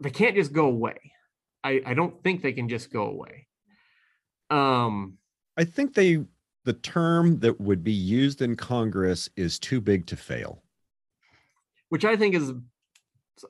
they 0.00 0.10
can't 0.10 0.34
just 0.34 0.52
go 0.52 0.66
away. 0.66 0.98
I 1.62 1.82
I 1.86 1.94
don't 1.94 2.22
think 2.22 2.42
they 2.42 2.52
can 2.52 2.68
just 2.68 2.92
go 2.92 3.06
away. 3.06 3.46
Um, 4.50 5.18
I 5.56 5.64
think 5.64 5.94
they 5.94 6.24
the 6.64 6.72
term 6.72 7.38
that 7.40 7.60
would 7.60 7.84
be 7.84 7.92
used 7.92 8.42
in 8.42 8.56
Congress 8.56 9.28
is 9.36 9.58
too 9.58 9.80
big 9.80 10.06
to 10.06 10.16
fail. 10.16 10.62
which 11.90 12.04
I 12.04 12.16
think 12.16 12.34
is 12.34 12.52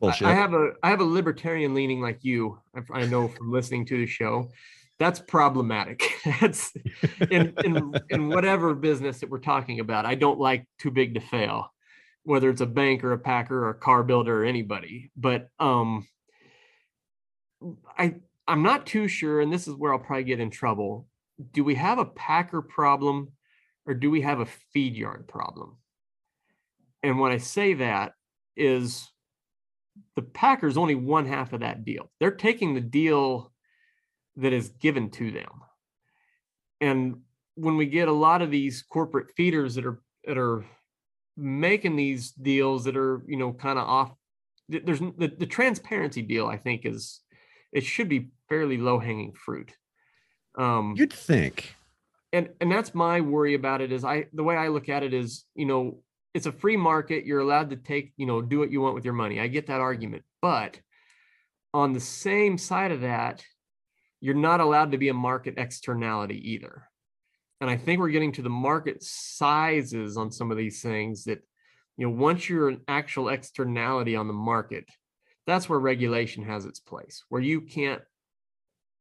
Bullshit. 0.00 0.26
I 0.26 0.34
have 0.34 0.54
a 0.54 0.72
I 0.82 0.90
have 0.90 1.00
a 1.00 1.04
libertarian 1.04 1.74
leaning 1.74 2.00
like 2.00 2.24
you. 2.24 2.58
I, 2.92 3.06
know 3.06 3.28
from 3.28 3.52
listening 3.52 3.86
to 3.86 3.98
the 3.98 4.06
show. 4.06 4.50
That's 4.98 5.20
problematic. 5.20 6.02
That's 6.40 6.72
in, 7.30 7.54
in 7.64 7.94
in 8.10 8.28
whatever 8.28 8.74
business 8.74 9.20
that 9.20 9.30
we're 9.30 9.40
talking 9.40 9.80
about. 9.80 10.06
I 10.06 10.14
don't 10.14 10.38
like 10.38 10.66
too 10.78 10.90
big 10.90 11.14
to 11.14 11.20
fail, 11.20 11.72
whether 12.22 12.48
it's 12.48 12.60
a 12.60 12.66
bank 12.66 13.04
or 13.04 13.12
a 13.12 13.18
packer 13.18 13.66
or 13.66 13.70
a 13.70 13.74
car 13.74 14.02
builder 14.02 14.42
or 14.42 14.44
anybody. 14.44 15.10
But 15.16 15.48
um, 15.58 16.06
I 17.98 18.14
I'm 18.46 18.62
not 18.62 18.86
too 18.86 19.08
sure, 19.08 19.40
and 19.40 19.52
this 19.52 19.68
is 19.68 19.74
where 19.74 19.92
I'll 19.92 19.98
probably 19.98 20.24
get 20.24 20.40
in 20.40 20.50
trouble. 20.50 21.06
Do 21.52 21.64
we 21.64 21.74
have 21.74 21.98
a 21.98 22.04
packer 22.04 22.62
problem, 22.62 23.32
or 23.86 23.94
do 23.94 24.10
we 24.10 24.22
have 24.22 24.40
a 24.40 24.46
feed 24.72 24.96
yard 24.96 25.26
problem? 25.28 25.76
And 27.02 27.18
when 27.18 27.32
I 27.32 27.38
say 27.38 27.74
that 27.74 28.12
is 28.56 29.10
the 30.16 30.22
Packers 30.22 30.76
only 30.76 30.94
one 30.94 31.26
half 31.26 31.52
of 31.52 31.60
that 31.60 31.84
deal. 31.84 32.10
They're 32.20 32.30
taking 32.30 32.74
the 32.74 32.80
deal 32.80 33.52
that 34.36 34.52
is 34.52 34.68
given 34.70 35.10
to 35.10 35.30
them. 35.30 35.50
And 36.80 37.20
when 37.54 37.76
we 37.76 37.86
get 37.86 38.08
a 38.08 38.12
lot 38.12 38.42
of 38.42 38.50
these 38.50 38.82
corporate 38.82 39.30
feeders 39.36 39.76
that 39.76 39.86
are 39.86 40.02
that 40.24 40.38
are 40.38 40.64
making 41.36 41.96
these 41.96 42.32
deals 42.32 42.84
that 42.84 42.96
are, 42.96 43.22
you 43.26 43.36
know, 43.36 43.52
kind 43.52 43.78
of 43.78 43.86
off 43.86 44.12
there's 44.68 45.00
the, 45.00 45.32
the 45.38 45.46
transparency 45.46 46.22
deal, 46.22 46.46
I 46.46 46.56
think 46.56 46.84
is 46.84 47.20
it 47.72 47.84
should 47.84 48.08
be 48.08 48.30
fairly 48.48 48.78
low 48.78 48.98
hanging 48.98 49.32
fruit. 49.34 49.72
Um 50.56 50.94
You'd 50.96 51.12
think. 51.12 51.74
and 52.32 52.48
and 52.60 52.70
that's 52.70 52.94
my 52.94 53.20
worry 53.20 53.54
about 53.54 53.80
it 53.80 53.92
is 53.92 54.04
i 54.04 54.26
the 54.32 54.42
way 54.42 54.56
i 54.56 54.68
look 54.68 54.88
at 54.88 55.02
it 55.02 55.14
is 55.14 55.44
you 55.54 55.66
know 55.66 56.00
it's 56.34 56.46
a 56.46 56.52
free 56.52 56.76
market 56.76 57.24
you're 57.24 57.40
allowed 57.40 57.70
to 57.70 57.76
take 57.76 58.12
you 58.16 58.26
know 58.26 58.42
do 58.42 58.58
what 58.58 58.70
you 58.70 58.80
want 58.80 58.94
with 58.94 59.04
your 59.04 59.14
money. 59.14 59.40
I 59.40 59.46
get 59.46 59.68
that 59.68 59.80
argument. 59.80 60.24
But 60.42 60.78
on 61.72 61.92
the 61.92 62.00
same 62.00 62.58
side 62.58 62.92
of 62.92 63.00
that 63.00 63.44
you're 64.20 64.34
not 64.34 64.60
allowed 64.60 64.92
to 64.92 64.98
be 64.98 65.10
a 65.10 65.14
market 65.14 65.54
externality 65.58 66.52
either. 66.52 66.88
And 67.60 67.70
i 67.70 67.76
think 67.76 68.00
we're 68.00 68.08
getting 68.08 68.32
to 68.32 68.42
the 68.42 68.50
market 68.50 69.02
sizes 69.02 70.16
on 70.16 70.30
some 70.30 70.50
of 70.50 70.56
these 70.56 70.82
things 70.82 71.24
that 71.24 71.40
you 71.96 72.06
know 72.06 72.14
once 72.14 72.48
you're 72.48 72.68
an 72.68 72.80
actual 72.88 73.28
externality 73.28 74.16
on 74.16 74.26
the 74.26 74.34
market 74.34 74.84
that's 75.46 75.68
where 75.68 75.78
regulation 75.78 76.44
has 76.44 76.64
its 76.64 76.80
place 76.80 77.24
where 77.28 77.40
you 77.40 77.60
can't 77.60 78.02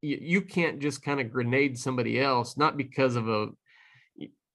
you, 0.01 0.17
you 0.21 0.41
can't 0.41 0.79
just 0.79 1.03
kind 1.03 1.19
of 1.19 1.31
grenade 1.31 1.77
somebody 1.77 2.21
else 2.21 2.55
not 2.55 2.77
because 2.77 3.15
of 3.15 3.27
a 3.27 3.47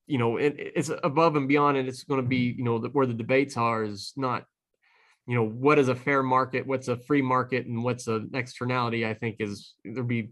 you 0.09 0.19
know 0.19 0.39
it, 0.39 0.55
it's 0.59 0.91
above 1.05 1.37
and 1.37 1.47
beyond 1.47 1.77
and 1.77 1.89
it's 1.89 2.03
going 2.03 2.21
to 2.21 2.27
be 2.27 2.55
you 2.57 2.65
know 2.65 2.79
the, 2.79 2.89
where 2.89 3.07
the 3.07 3.15
debates 3.15 3.57
are 3.57 3.85
is 3.85 4.13
not 4.17 4.45
you 5.27 5.37
know 5.37 5.47
what 5.47 5.79
is 5.79 5.89
a 5.89 5.95
fair 5.95 6.23
market 6.23 6.67
what's 6.67 6.89
a 6.89 6.97
free 6.97 7.23
market 7.23 7.67
and 7.67 7.85
what's 7.85 8.09
an 8.09 8.31
externality 8.35 9.07
i 9.07 9.15
think 9.15 9.37
is 9.39 9.75
there'll 9.85 10.03
be 10.03 10.31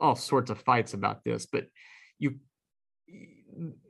all 0.00 0.16
sorts 0.16 0.50
of 0.50 0.58
fights 0.62 0.94
about 0.94 1.22
this 1.24 1.46
but 1.46 1.66
you 2.18 2.36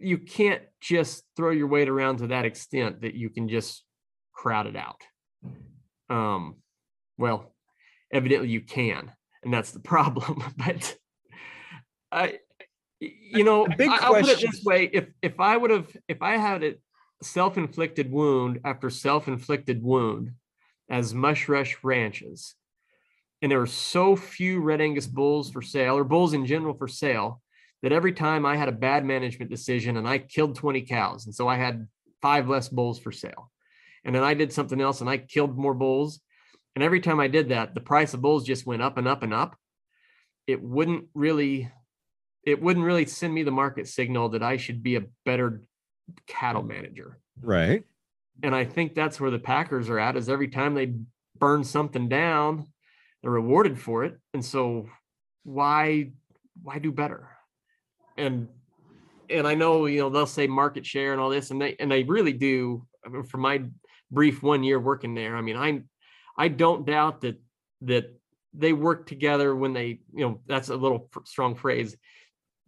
you 0.01 0.19
can't 0.19 0.63
just 0.81 1.25
throw 1.37 1.51
your 1.51 1.67
weight 1.67 1.89
around 1.89 2.19
to 2.19 2.29
that 2.29 2.45
extent 2.47 3.03
that 3.03 3.15
you 3.15 3.29
can 3.29 3.51
just 3.51 3.85
crowd 4.33 4.67
it 4.67 4.77
out. 4.77 5.03
Um 6.11 6.57
well 7.17 7.55
evidently 8.13 8.49
you 8.49 8.63
can 8.63 9.13
and 9.45 9.53
that's 9.53 9.71
the 9.71 9.81
problem 9.95 10.43
but 10.57 10.97
i 12.11 12.39
you 13.01 13.45
know 13.45 13.67
big 13.77 13.89
I, 13.91 13.99
i'll 13.99 14.15
put 14.15 14.29
it 14.29 14.41
this 14.41 14.65
way 14.65 14.91
if 14.93 15.07
if 15.23 15.39
i 15.39 15.57
would 15.57 15.71
have 15.71 15.97
if 16.09 16.21
i 16.23 16.37
had 16.37 16.65
a 16.65 16.75
self-inflicted 17.23 18.11
wound 18.11 18.61
after 18.65 18.91
self-inflicted 18.91 19.83
wound 19.83 20.33
as 20.91 21.13
Mushrush 21.13 21.77
Ranches 21.83 22.55
and 23.43 23.51
there 23.51 23.59
were 23.59 23.67
so 23.67 24.17
few 24.17 24.61
red 24.61 24.81
Angus 24.81 25.07
bulls 25.07 25.51
for 25.51 25.63
sale 25.63 25.97
or 25.97 26.05
bulls 26.05 26.33
in 26.33 26.47
general 26.47 26.75
for 26.75 26.89
sale 26.89 27.41
that 27.83 27.93
every 27.93 28.13
time 28.13 28.45
I 28.45 28.57
had 28.57 28.69
a 28.69 28.73
bad 28.73 29.05
management 29.05 29.51
decision 29.51 29.97
and 29.97 30.09
I 30.09 30.19
killed 30.19 30.57
20 30.57 30.83
cows, 30.83 31.27
and 31.27 31.35
so 31.35 31.47
I 31.47 31.57
had 31.57 31.87
five 32.21 32.49
less 32.49 32.69
bulls 32.69 32.99
for 32.99 33.13
sale. 33.13 33.51
And 34.05 34.15
then 34.15 34.25
I 34.25 34.35
did 34.35 34.53
something 34.53 34.81
else 34.81 35.01
and 35.01 35.11
I 35.11 35.19
killed 35.19 35.57
more 35.57 35.75
bulls. 35.75 36.21
And 36.75 36.83
every 36.83 37.01
time 37.01 37.21
I 37.21 37.29
did 37.29 37.51
that, 37.51 37.75
the 37.75 37.81
price 37.81 38.15
of 38.15 38.23
bulls 38.23 38.45
just 38.45 38.67
went 38.67 38.83
up 38.83 38.99
and 38.99 39.07
up 39.07 39.23
and 39.23 39.35
up. 39.35 39.57
It 40.47 40.63
wouldn't 40.63 41.07
really, 41.15 41.71
it 42.49 42.63
wouldn't 42.63 42.87
really 42.87 43.05
send 43.05 43.35
me 43.35 43.43
the 43.43 43.51
market 43.51 43.87
signal 43.87 44.31
that 44.31 44.43
I 44.43 44.57
should 44.57 44.83
be 44.83 44.97
a 44.97 45.05
better 45.27 45.61
cattle 46.27 46.63
manager. 46.63 47.19
Right. 47.43 47.85
And 48.43 48.55
I 48.55 48.65
think 48.65 48.95
that's 48.95 49.21
where 49.21 49.31
the 49.31 49.39
Packers 49.39 49.91
are 49.91 49.99
at 49.99 50.17
is 50.17 50.31
every 50.31 50.49
time 50.49 50.75
they 50.75 50.95
burn 51.39 51.63
something 51.63 52.09
down, 52.09 52.67
they're 53.21 53.31
rewarded 53.31 53.79
for 53.79 54.05
it. 54.05 54.19
And 54.33 54.43
so 54.43 54.89
why 55.45 56.13
why 56.63 56.79
do 56.79 56.91
better? 56.91 57.29
And 58.17 58.49
and 59.29 59.47
I 59.47 59.55
know 59.55 59.85
you 59.85 60.01
know 60.01 60.09
they'll 60.09 60.25
say 60.25 60.47
market 60.47 60.87
share 60.87 61.13
and 61.13 61.21
all 61.21 61.29
this, 61.29 61.51
and 61.51 61.61
they 61.61 61.77
and 61.79 61.93
they 61.93 62.03
really 62.03 62.33
do. 62.33 62.87
I 63.05 63.11
mean, 63.11 63.25
for 63.25 63.37
my 63.37 63.65
brief 64.11 64.43
one 64.43 64.65
year 64.65 64.81
working 64.81 65.15
there, 65.15 65.37
I 65.37 65.43
mean, 65.43 65.57
I 65.57 65.83
I 66.39 66.49
don't 66.49 66.87
doubt 66.87 67.21
that 67.21 67.39
that 67.83 68.15
they 68.55 68.73
work 68.73 69.07
together 69.07 69.55
when 69.55 69.75
they 69.75 70.01
you 70.15 70.25
know 70.25 70.41
that's 70.47 70.71
a 70.71 70.77
little 70.77 71.11
strong 71.27 71.55
phrase. 71.55 71.95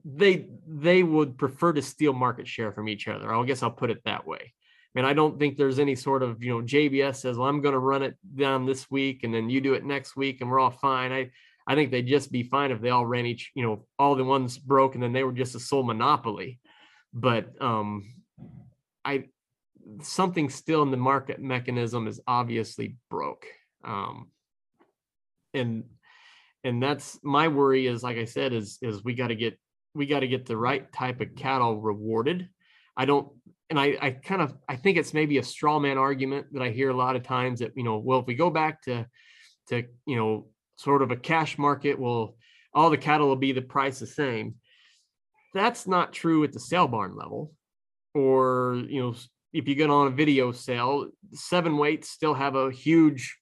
They 0.05 0.49
they 0.67 1.03
would 1.03 1.37
prefer 1.39 1.73
to 1.73 1.83
steal 1.83 2.13
market 2.13 2.49
share 2.49 2.73
from 2.73 2.89
each 2.89 3.09
other. 3.09 3.35
I 3.35 3.45
guess 3.45 3.63
I'll 3.63 3.71
put 3.71 3.91
it 3.91 4.03
that 4.05 4.27
way. 4.27 4.55
I 4.95 4.99
mean, 4.99 5.05
I 5.07 5.13
don't 5.13 5.39
think 5.39 5.57
there's 5.57 5.79
any 5.79 5.95
sort 5.95 6.23
of, 6.23 6.43
you 6.43 6.51
know, 6.51 6.65
JBS 6.65 7.17
says, 7.17 7.37
well, 7.37 7.49
I'm 7.49 7.61
going 7.61 7.75
to 7.75 7.79
run 7.79 8.03
it 8.03 8.17
down 8.35 8.67
this 8.67 8.91
week 8.91 9.23
and 9.23 9.33
then 9.33 9.49
you 9.49 9.61
do 9.61 9.75
it 9.75 9.85
next 9.85 10.17
week 10.17 10.41
and 10.41 10.51
we're 10.51 10.59
all 10.59 10.71
fine. 10.71 11.13
I, 11.13 11.31
I 11.65 11.77
think 11.77 11.93
they'd 11.93 12.09
just 12.09 12.33
be 12.33 12.43
fine 12.43 12.73
if 12.73 12.81
they 12.81 12.91
all 12.91 13.07
ran 13.07 13.25
each, 13.25 13.53
you 13.55 13.65
know, 13.65 13.87
all 14.01 14.17
the 14.17 14.25
ones 14.25 14.59
broke 14.59 14.95
and 14.95 15.03
then 15.03 15.13
they 15.13 15.23
were 15.23 15.33
just 15.33 15.55
a 15.55 15.61
sole 15.61 15.85
monopoly. 15.85 16.59
But 17.15 17.51
um, 17.61 18.13
I, 19.05 19.27
something 20.03 20.51
still 20.51 20.83
in 20.83 20.91
the 20.91 20.97
market 20.97 21.41
mechanism 21.41 22.09
is 22.09 22.21
obviously 22.27 22.97
broke. 23.11 23.47
Um, 23.85 24.33
and, 25.55 25.85
and 26.65 26.83
that's 26.83 27.17
my 27.23 27.47
worry 27.47 27.87
is, 27.87 28.03
like 28.03 28.17
I 28.17 28.25
said, 28.25 28.53
is, 28.53 28.79
is 28.83 29.05
we 29.05 29.15
got 29.15 29.29
to 29.29 29.37
get, 29.37 29.57
we 29.95 30.07
got 30.07 30.21
to 30.21 30.29
get 30.29 30.47
the 30.47 30.57
right 30.57 30.91
type 30.93 31.21
of 31.21 31.35
cattle 31.35 31.81
rewarded. 31.81 32.49
I 32.97 33.05
don't 33.05 33.29
and 33.69 33.79
I, 33.79 33.97
I 34.01 34.11
kind 34.11 34.43
of 34.43 34.55
I 34.69 34.77
think 34.77 34.99
it's 34.99 35.15
maybe 35.15 35.39
a 35.39 35.43
straw 35.43 35.79
man 35.79 35.97
argument 35.97 36.53
that 36.53 36.63
I 36.63 36.71
hear 36.71 36.91
a 36.91 36.97
lot 36.97 37.17
of 37.17 37.23
times 37.23 37.61
that 37.61 37.73
you 37.77 37.85
know 37.85 37.99
well 37.99 38.21
if 38.21 38.27
we 38.27 38.35
go 38.35 38.51
back 38.51 38.83
to 38.83 39.07
to 39.69 39.85
you 40.07 40.17
know 40.17 40.49
sort 40.77 41.03
of 41.03 41.11
a 41.11 41.17
cash 41.17 41.59
market 41.59 41.99
well 41.99 42.37
all 42.75 42.91
the 42.91 42.97
cattle 42.97 43.29
will 43.29 43.37
be 43.37 43.53
the 43.53 43.63
price 43.63 43.99
the 43.99 44.07
same. 44.07 44.57
That's 45.55 45.87
not 45.87 46.13
true 46.13 46.45
at 46.45 46.53
the 46.53 46.61
sale 46.61 46.87
barn 46.87 47.17
level. 47.17 47.53
Or 48.15 48.83
you 48.89 49.01
know 49.01 49.15
if 49.53 49.67
you 49.67 49.75
get 49.75 49.91
on 49.91 50.09
a 50.09 50.11
video 50.11 50.53
sale 50.53 51.09
seven 51.33 51.77
weights 51.77 52.11
still 52.11 52.35
have 52.35 52.55
a 52.55 52.71
huge 52.71 53.37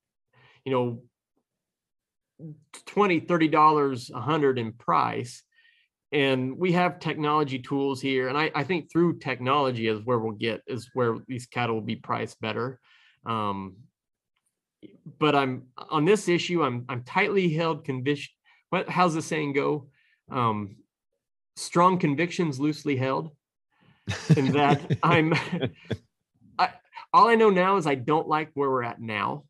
you 0.64 0.72
know 0.72 1.02
20 2.86 3.20
30 3.20 3.48
dollars 3.48 4.10
a 4.14 4.20
hundred 4.20 4.58
in 4.58 4.72
price 4.72 5.42
and 6.12 6.56
we 6.56 6.72
have 6.72 7.00
technology 7.00 7.58
tools 7.58 8.00
here 8.00 8.28
and 8.28 8.38
I, 8.38 8.50
I, 8.54 8.64
think 8.64 8.90
through 8.90 9.18
technology 9.18 9.88
is 9.88 10.00
where 10.04 10.18
we'll 10.18 10.32
get 10.32 10.62
is 10.66 10.88
where 10.94 11.18
these 11.26 11.46
cattle 11.46 11.74
will 11.74 11.82
be 11.82 11.96
priced 11.96 12.40
better. 12.40 12.80
Um, 13.26 13.76
but 15.18 15.34
i'm 15.34 15.64
on 15.90 16.04
this 16.04 16.28
issue 16.28 16.62
i'm 16.62 16.84
i'm 16.88 17.02
tightly 17.02 17.52
held 17.52 17.84
conviction 17.84 18.32
what 18.70 18.86
how's 18.86 19.14
the 19.14 19.22
saying 19.22 19.54
go? 19.54 19.88
Um, 20.30 20.76
strong 21.56 21.98
convictions 21.98 22.60
loosely 22.60 22.96
held 22.96 23.30
and 24.36 24.48
that 24.52 24.98
i'm 25.02 25.32
I, 26.58 26.70
all 27.12 27.28
i 27.28 27.34
know 27.34 27.50
now 27.50 27.76
is 27.76 27.86
i 27.86 27.94
don't 27.94 28.28
like 28.28 28.50
where 28.54 28.70
we're 28.70 28.84
at 28.84 29.00
now 29.00 29.44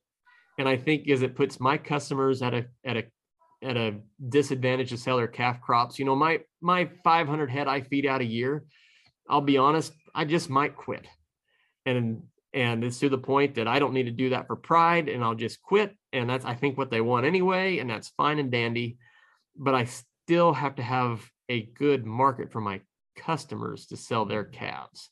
and 0.59 0.69
i 0.69 0.77
think 0.77 1.09
is 1.09 1.23
it 1.23 1.37
puts 1.37 1.61
my 1.61 1.77
customers 1.77 2.41
at 2.43 2.55
a 2.55 2.67
at 2.85 2.97
a 2.97 3.05
at 3.63 3.77
a 3.77 3.97
disadvantage 4.29 4.91
to 4.91 4.97
sell 4.97 5.17
their 5.17 5.29
calf 5.29 5.61
crops. 5.61 5.99
You 5.99 6.05
know, 6.05 6.15
my 6.15 6.41
my 6.61 6.89
500 7.05 7.51
head 7.51 7.69
I 7.69 7.81
feed 7.83 8.07
out 8.07 8.21
a 8.21 8.27
year. 8.27 8.65
I'll 9.29 9.41
be 9.41 9.59
honest, 9.59 9.93
I 10.15 10.25
just 10.25 10.49
might 10.49 10.77
quit, 10.77 11.07
and 11.85 12.23
and 12.55 12.83
it's 12.83 12.99
to 13.01 13.09
the 13.09 13.19
point 13.19 13.57
that 13.57 13.69
I 13.69 13.79
don't 13.79 13.93
need 13.93 14.05
to 14.05 14.11
do 14.11 14.31
that 14.31 14.47
for 14.47 14.57
pride, 14.57 15.09
and 15.09 15.23
I'll 15.23 15.35
just 15.35 15.61
quit. 15.63 15.95
And 16.13 16.31
that's 16.31 16.45
I 16.45 16.55
think 16.55 16.79
what 16.79 16.91
they 16.91 17.01
want 17.01 17.27
anyway, 17.27 17.79
and 17.79 17.91
that's 17.91 18.09
fine 18.11 18.39
and 18.39 18.51
dandy. 18.51 18.99
But 19.57 19.75
I 19.75 19.85
still 19.85 20.53
have 20.53 20.77
to 20.77 20.83
have 20.83 21.29
a 21.49 21.63
good 21.63 22.07
market 22.07 22.53
for 22.53 22.61
my 22.61 22.81
customers 23.17 23.87
to 23.87 23.97
sell 23.97 24.25
their 24.25 24.45
calves, 24.45 25.11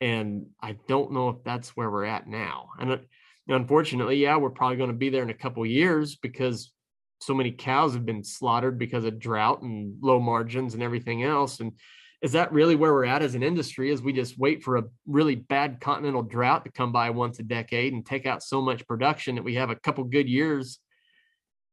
and 0.00 0.46
I 0.60 0.76
don't 0.88 1.12
know 1.12 1.28
if 1.28 1.44
that's 1.44 1.76
where 1.76 1.90
we're 1.90 2.04
at 2.04 2.26
now. 2.26 2.70
And 2.80 2.92
uh, 2.92 2.98
unfortunately, 3.48 4.16
yeah, 4.16 4.38
we're 4.38 4.50
probably 4.50 4.78
going 4.78 4.90
to 4.90 4.96
be 4.96 5.10
there 5.10 5.22
in 5.22 5.30
a 5.30 5.34
couple 5.34 5.64
years 5.66 6.16
because 6.16 6.72
so 7.20 7.34
many 7.34 7.50
cows 7.50 7.94
have 7.94 8.06
been 8.06 8.24
slaughtered 8.24 8.78
because 8.78 9.04
of 9.04 9.18
drought 9.18 9.62
and 9.62 9.96
low 10.00 10.18
margins 10.18 10.74
and 10.74 10.82
everything 10.82 11.22
else. 11.22 11.60
And 11.60 11.72
is 12.22 12.32
that 12.32 12.52
really 12.52 12.76
where 12.76 12.92
we're 12.92 13.04
at 13.04 13.22
as 13.22 13.34
an 13.34 13.42
industry? 13.42 13.90
As 13.92 14.02
we 14.02 14.12
just 14.12 14.38
wait 14.38 14.62
for 14.62 14.76
a 14.76 14.84
really 15.06 15.34
bad 15.34 15.80
continental 15.80 16.22
drought 16.22 16.64
to 16.64 16.72
come 16.72 16.92
by 16.92 17.10
once 17.10 17.38
a 17.38 17.42
decade 17.42 17.92
and 17.92 18.04
take 18.04 18.26
out 18.26 18.42
so 18.42 18.60
much 18.60 18.86
production 18.86 19.34
that 19.36 19.44
we 19.44 19.54
have 19.54 19.70
a 19.70 19.76
couple 19.76 20.04
good 20.04 20.28
years, 20.28 20.78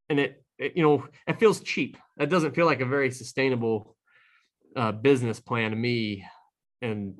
and 0.09 0.19
it, 0.19 0.43
it 0.57 0.73
you 0.75 0.83
know 0.83 1.05
it 1.27 1.39
feels 1.39 1.59
cheap. 1.61 1.97
That 2.17 2.29
doesn't 2.29 2.55
feel 2.55 2.65
like 2.65 2.81
a 2.81 2.85
very 2.85 3.11
sustainable 3.11 3.97
uh, 4.75 4.91
business 4.91 5.39
plan 5.39 5.71
to 5.71 5.77
me. 5.77 6.25
And 6.81 7.15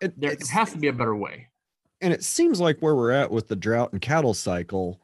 it, 0.00 0.18
there 0.20 0.36
has 0.50 0.72
to 0.72 0.78
be 0.78 0.88
a 0.88 0.92
better 0.92 1.16
way. 1.16 1.48
And 2.00 2.12
it 2.12 2.22
seems 2.22 2.60
like 2.60 2.80
where 2.80 2.94
we're 2.94 3.10
at 3.10 3.30
with 3.30 3.48
the 3.48 3.56
drought 3.56 3.92
and 3.92 4.00
cattle 4.00 4.34
cycle, 4.34 5.00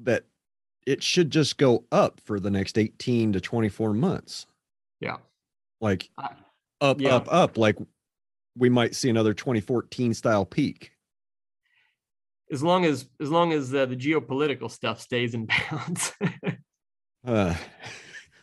that 0.00 0.24
it 0.86 1.02
should 1.02 1.30
just 1.30 1.58
go 1.58 1.84
up 1.90 2.20
for 2.24 2.38
the 2.38 2.50
next 2.50 2.78
18 2.78 3.32
to 3.32 3.40
24 3.40 3.92
months. 3.92 4.46
Yeah. 5.00 5.16
Like 5.80 6.08
up, 6.80 7.00
yeah. 7.00 7.16
up, 7.16 7.26
up. 7.30 7.58
Like 7.58 7.76
we 8.56 8.70
might 8.70 8.94
see 8.94 9.10
another 9.10 9.34
2014 9.34 10.14
style 10.14 10.46
peak. 10.46 10.92
As 12.50 12.62
long 12.62 12.84
as, 12.84 13.08
as 13.20 13.28
long 13.28 13.52
as 13.52 13.74
uh, 13.74 13.86
the 13.86 13.96
geopolitical 13.96 14.70
stuff 14.70 15.00
stays 15.00 15.34
in 15.34 15.48
bounds. 15.70 16.12
uh, 17.26 17.54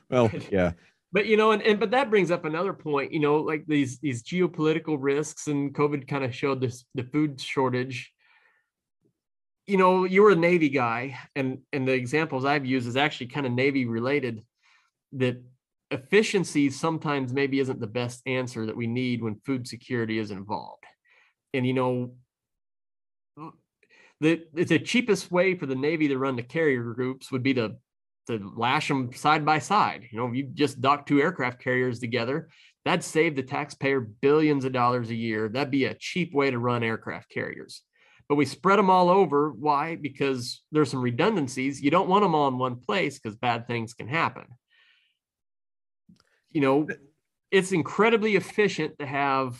well, 0.09 0.29
yeah. 0.51 0.73
But 1.13 1.27
you 1.27 1.37
know, 1.37 1.51
and, 1.51 1.61
and 1.61 1.79
but 1.79 1.91
that 1.91 2.09
brings 2.09 2.31
up 2.31 2.43
another 2.43 2.73
point. 2.73 3.13
You 3.13 3.19
know, 3.19 3.37
like 3.37 3.65
these 3.67 3.99
these 3.99 4.23
geopolitical 4.23 4.97
risks, 4.99 5.45
and 5.45 5.71
COVID 5.73 6.07
kind 6.07 6.23
of 6.23 6.33
showed 6.33 6.59
this 6.59 6.85
the 6.95 7.03
food 7.03 7.39
shortage 7.39 8.11
you 9.65 9.77
know, 9.77 10.03
you 10.03 10.23
were 10.23 10.31
a 10.31 10.35
Navy 10.35 10.69
guy, 10.69 11.18
and 11.35 11.60
and 11.72 11.88
the 11.88 11.94
examples 11.94 12.45
I've 12.45 12.65
used 12.65 12.88
is 12.88 12.98
actually 12.98 13.27
kind 13.27 13.45
of 13.45 13.53
Navy 13.53 13.85
related. 13.85 14.44
That 15.14 15.41
efficiency 15.91 16.69
sometimes 16.69 17.34
maybe 17.34 17.60
isn't 17.60 17.80
the 17.80 17.88
best 17.88 18.22
answer 18.26 18.65
that 18.65 18.76
we 18.76 18.88
need 18.88 19.22
when 19.22 19.40
food 19.45 19.68
security 19.68 20.18
is 20.18 20.31
involved. 20.31 20.84
And 21.53 21.65
you 21.65 21.73
know, 21.73 22.15
the 24.19 24.44
it's 24.56 24.69
the 24.69 24.80
cheapest 24.80 25.31
way 25.31 25.56
for 25.56 25.65
the 25.65 25.76
Navy 25.76 26.10
to 26.10 26.18
run 26.18 26.35
the 26.35 26.44
carrier 26.44 26.84
groups 26.94 27.31
would 27.31 27.44
be 27.44 27.53
to 27.53 27.76
to 28.27 28.52
lash 28.56 28.88
them 28.88 29.14
side 29.14 29.45
by 29.45 29.60
side. 29.60 30.07
You 30.11 30.18
know, 30.18 30.27
if 30.27 30.35
you 30.35 30.44
just 30.53 30.81
dock 30.81 31.06
two 31.06 31.22
aircraft 31.22 31.61
carriers 31.61 31.99
together, 31.99 32.49
that'd 32.84 33.03
save 33.03 33.35
the 33.35 33.44
taxpayer 33.44 34.02
billions 34.02 34.65
of 34.65 34.72
dollars 34.73 35.10
a 35.10 35.15
year. 35.15 35.48
That'd 35.48 35.72
be 35.72 35.85
a 35.85 35.94
cheap 35.94 36.34
way 36.34 36.52
to 36.52 36.60
run 36.60 36.84
aircraft 36.84 37.30
carriers 37.30 37.81
but 38.29 38.35
we 38.35 38.45
spread 38.45 38.79
them 38.79 38.89
all 38.89 39.09
over. 39.09 39.51
Why? 39.51 39.95
Because 39.95 40.61
there's 40.71 40.91
some 40.91 41.01
redundancies. 41.01 41.81
You 41.81 41.91
don't 41.91 42.09
want 42.09 42.23
them 42.23 42.35
all 42.35 42.47
in 42.47 42.57
one 42.57 42.77
place 42.77 43.19
because 43.19 43.35
bad 43.35 43.67
things 43.67 43.93
can 43.93 44.07
happen. 44.07 44.45
You 46.51 46.61
know, 46.61 46.87
it's 47.51 47.71
incredibly 47.71 48.35
efficient 48.35 48.97
to 48.99 49.05
have, 49.05 49.59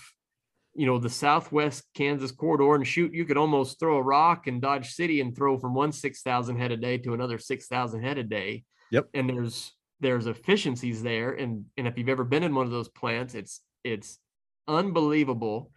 you 0.76 0.86
know, 0.86 0.98
the 0.98 1.10
Southwest 1.10 1.84
Kansas 1.94 2.32
corridor 2.32 2.76
and 2.76 2.88
shoot. 2.88 3.14
You 3.14 3.26
could 3.26 3.38
almost 3.38 3.80
throw 3.80 3.98
a 3.98 4.02
rock 4.02 4.48
in 4.48 4.60
Dodge 4.60 4.92
City 4.92 5.22
and 5.22 5.36
throw 5.36 5.58
from 5.58 5.74
one 5.74 5.92
6,000 5.92 6.58
head 6.58 6.72
a 6.72 6.78
day 6.78 6.98
to 7.00 7.14
another 7.14 7.38
6,000 7.38 8.02
head 8.02 8.18
a 8.18 8.24
day. 8.24 8.64
Yep. 8.92 9.10
And 9.14 9.30
there's, 9.30 9.74
there's 10.00 10.28
efficiencies 10.28 11.04
there. 11.04 11.32
And, 11.32 11.66
and 11.78 11.88
if 11.88 11.98
you've 11.98 12.10
ever 12.10 12.24
been 12.24 12.44
in 12.44 12.56
one 12.56 12.66
of 12.66 12.72
those 12.72 12.90
plants, 12.90 13.36
it's, 13.36 13.62
it's 13.84 14.20
unbelievable. 14.68 15.72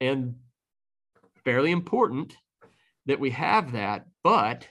And 0.00 0.36
fairly 1.44 1.70
important 1.70 2.36
that 3.06 3.20
we 3.20 3.30
have 3.30 3.72
that, 3.72 4.06
but 4.22 4.66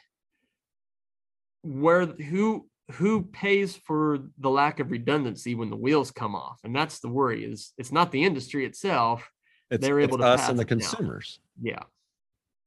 where 1.64 2.06
who 2.06 2.68
who 2.94 3.24
pays 3.24 3.76
for 3.76 4.20
the 4.40 4.50
lack 4.50 4.80
of 4.80 4.92
redundancy 4.92 5.54
when 5.56 5.70
the 5.70 5.76
wheels 5.76 6.12
come 6.12 6.36
off? 6.36 6.60
And 6.64 6.76
that's 6.76 7.00
the 7.00 7.10
worry 7.10 7.44
is 7.44 7.74
it's 7.78 7.92
not 7.92 8.12
the 8.12 8.24
industry 8.24 8.66
itself. 8.66 9.30
It's, 9.70 9.86
They're 9.86 10.00
able 10.00 10.18
to 10.18 10.24
us 10.24 10.50
and 10.50 10.58
the 10.58 10.66
consumers. 10.66 11.40
Down. 11.64 11.74
Yeah. 11.74 11.84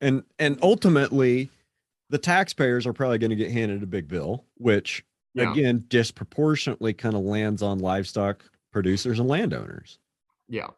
And 0.01 0.23
and 0.39 0.59
ultimately 0.63 1.51
the 2.11 2.19
taxpayers 2.19 2.87
are 2.87 2.93
probably 2.93 3.19
going 3.19 3.31
to 3.31 3.37
get 3.37 3.51
handed 3.51 3.83
a 3.83 3.87
big 3.87 4.07
bill, 4.09 4.45
which 4.57 5.05
Yeah. 5.35 5.51
again 5.53 5.85
disproportionately 5.89 6.93
kind 6.93 7.15
of 7.15 7.23
lands 7.23 7.63
on 7.63 7.79
livestock 7.79 8.45
producers 8.73 9.19
and 9.19 9.29
landowners. 9.29 9.99
Yeah. 10.49 10.69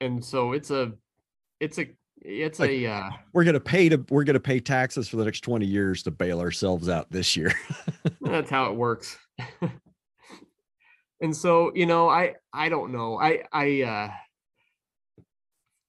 And 0.00 0.24
so 0.24 0.52
it's 0.52 0.70
a 0.70 0.92
it's 1.60 1.78
a 1.78 1.88
it's 2.24 2.58
Like- 2.58 2.70
a 2.70 2.86
uh 2.86 3.10
We're 3.32 3.44
to 3.44 3.60
pay 3.60 3.88
to 3.88 4.04
we're 4.10 4.24
to 4.24 4.40
pay 4.40 4.60
taxes 4.60 5.08
for 5.08 5.16
the 5.16 5.24
next 5.24 5.40
20 5.40 5.66
years 5.66 6.02
to 6.04 6.10
bail 6.10 6.40
ourselves 6.40 6.88
out 6.88 7.10
this 7.10 7.36
year. 7.36 7.52
that's 8.20 8.50
how 8.50 8.70
it 8.70 8.76
works. 8.76 9.16
and 11.20 11.34
so, 11.36 11.72
you 11.74 11.86
know, 11.86 12.08
I 12.08 12.34
I 12.52 12.68
don't 12.68 12.92
know. 12.92 13.18
I 13.20 13.42
I 13.52 13.82
uh 13.82 14.10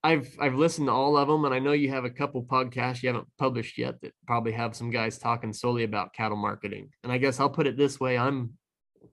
I've 0.05 0.35
I've 0.39 0.55
listened 0.55 0.87
to 0.87 0.91
all 0.91 1.15
of 1.17 1.27
them 1.27 1.45
and 1.45 1.53
I 1.53 1.59
know 1.59 1.71
you 1.71 1.89
have 1.89 2.03
a 2.03 2.09
couple 2.09 2.43
podcasts 2.43 3.01
you 3.03 3.07
haven't 3.07 3.27
published 3.37 3.77
yet 3.77 4.01
that 4.01 4.11
probably 4.27 4.51
have 4.51 4.75
some 4.75 4.89
guys 4.91 5.17
talking 5.17 5.53
solely 5.53 5.83
about 5.83 6.13
cattle 6.13 6.37
marketing. 6.37 6.89
And 7.03 7.11
I 7.11 7.17
guess 7.17 7.39
I'll 7.39 7.49
put 7.49 7.67
it 7.67 7.77
this 7.77 7.99
way, 7.99 8.17
I'm 8.17 8.53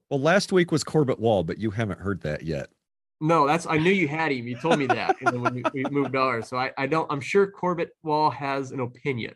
well, 0.09 0.21
last 0.21 0.53
week 0.53 0.73
was 0.73 0.83
Corbitt 0.83 1.21
Wall, 1.21 1.45
but 1.45 1.59
you 1.59 1.71
haven't 1.71 2.01
heard 2.01 2.21
that 2.23 2.43
yet. 2.43 2.69
No, 3.21 3.47
that's 3.47 3.67
I 3.67 3.77
knew 3.77 3.91
you 3.91 4.09
had 4.09 4.33
him. 4.33 4.49
You 4.49 4.57
told 4.57 4.79
me 4.79 4.87
that, 4.87 5.17
and 5.21 5.33
then 5.33 5.43
when 5.43 5.55
we, 5.55 5.67
we 5.75 5.85
moved 5.87 6.17
ours, 6.17 6.49
so 6.49 6.57
I, 6.57 6.73
I 6.79 6.87
don't. 6.87 7.11
I'm 7.13 7.21
sure 7.21 7.51
Corbitt 7.53 7.91
Wall 8.03 8.31
has 8.31 8.71
an 8.73 8.81
opinion 8.81 9.35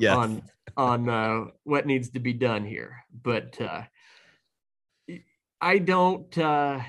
Yeah. 0.00 0.14
on 0.16 0.42
on 0.76 1.08
uh, 1.08 1.44
what 1.64 1.86
needs 1.86 2.10
to 2.10 2.20
be 2.20 2.32
done 2.32 2.64
here, 2.64 3.04
but 3.22 3.60
uh, 3.60 3.82
I 5.60 5.78
don't. 5.78 6.36
Uh, 6.38 6.80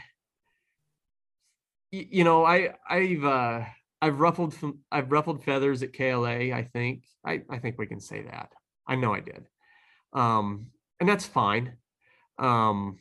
y- 1.91 2.07
you 2.09 2.23
know, 2.23 2.45
I 2.45 2.75
I've 2.87 3.23
uh, 3.25 3.65
I've 4.01 4.19
ruffled 4.19 4.53
some 4.53 4.79
I've 4.91 5.11
ruffled 5.11 5.43
feathers 5.43 5.83
at 5.83 5.93
KLA. 5.93 6.53
I 6.53 6.63
think 6.71 7.03
I 7.25 7.43
I 7.49 7.59
think 7.59 7.77
we 7.77 7.87
can 7.87 7.99
say 7.99 8.21
that. 8.23 8.53
I 8.87 8.95
know 8.95 9.13
I 9.13 9.19
did, 9.19 9.47
um, 10.13 10.71
and 10.99 11.07
that's 11.09 11.25
fine. 11.25 11.77
Um, 12.37 12.99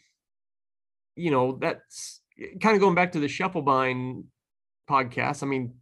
you 1.14 1.30
know, 1.30 1.52
that's 1.52 2.20
kind 2.60 2.74
of 2.74 2.80
going 2.80 2.94
back 2.94 3.12
to 3.12 3.20
the 3.20 3.26
Schiffelbein 3.26 4.24
podcast. 4.88 5.42
I 5.42 5.46
mean, 5.46 5.74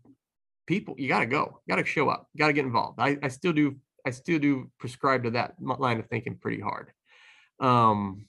people, 0.67 0.95
you 0.99 1.09
got 1.09 1.21
to 1.21 1.27
go, 1.27 1.61
you 1.67 1.75
got 1.75 1.81
to 1.81 1.87
show 1.87 2.09
up, 2.09 2.29
you 2.33 2.39
got 2.39 2.49
to 2.49 2.53
get 2.53 2.65
involved. 2.65 2.99
I, 3.01 3.19
I 3.23 3.29
still 3.29 3.53
do, 3.53 3.77
I 4.07 4.11
still 4.11 4.39
do 4.39 4.71
prescribe 4.79 5.25
to 5.25 5.31
that 5.31 5.55
line 5.61 5.99
of 5.99 6.07
thinking 6.09 6.37
pretty 6.37 6.61
hard. 6.61 6.93
Um, 7.61 8.27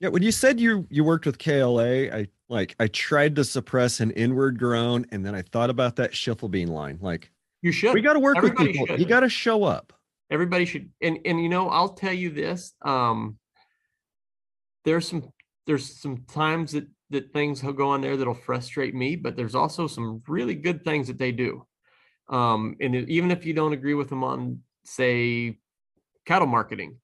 Yeah, 0.00 0.08
when 0.08 0.22
you 0.22 0.32
said 0.32 0.58
you 0.58 0.86
you 0.90 1.04
worked 1.04 1.26
with 1.26 1.38
KLA, 1.38 2.08
I 2.10 2.26
like 2.48 2.74
I 2.80 2.86
tried 2.86 3.36
to 3.36 3.44
suppress 3.44 4.00
an 4.00 4.10
inward 4.12 4.58
groan 4.58 5.04
and 5.12 5.24
then 5.24 5.34
I 5.34 5.42
thought 5.42 5.70
about 5.70 5.96
that 5.96 6.12
Schiffelbein 6.12 6.68
line. 6.68 6.98
Like 7.00 7.30
you 7.62 7.72
should, 7.72 7.92
we 7.92 8.00
got 8.00 8.14
to 8.14 8.20
work 8.20 8.40
with 8.40 8.56
people. 8.56 8.86
should. 8.86 8.98
You 8.98 9.04
got 9.06 9.20
to 9.20 9.28
show 9.28 9.64
up. 9.64 9.92
everybody 10.30 10.64
should, 10.64 10.90
and, 11.02 11.18
and, 11.24 11.42
you 11.42 11.48
know, 11.48 11.68
I'll 11.68 11.90
tell 11.90 12.12
you 12.12 12.30
this, 12.30 12.72
um, 12.82 13.36
there's 14.84 15.08
some, 15.08 15.30
there's 15.66 16.00
some 16.00 16.24
times 16.28 16.72
that, 16.72 16.86
that 17.10 17.32
things 17.32 17.62
will 17.62 17.72
go 17.72 17.90
on 17.90 18.00
there 18.00 18.16
that'll 18.16 18.34
frustrate 18.34 18.94
me, 18.94 19.16
but 19.16 19.36
there's 19.36 19.54
also 19.54 19.86
some 19.86 20.22
really 20.28 20.54
good 20.54 20.84
things 20.84 21.08
that 21.08 21.18
they 21.18 21.32
do. 21.32 21.66
Um, 22.28 22.76
and 22.80 22.94
even 22.94 23.30
if 23.32 23.44
you 23.44 23.52
don't 23.52 23.72
agree 23.72 23.94
with 23.94 24.08
them 24.08 24.22
on, 24.22 24.60
say, 24.84 25.58
cattle 26.24 26.46
marketing, 26.46 26.98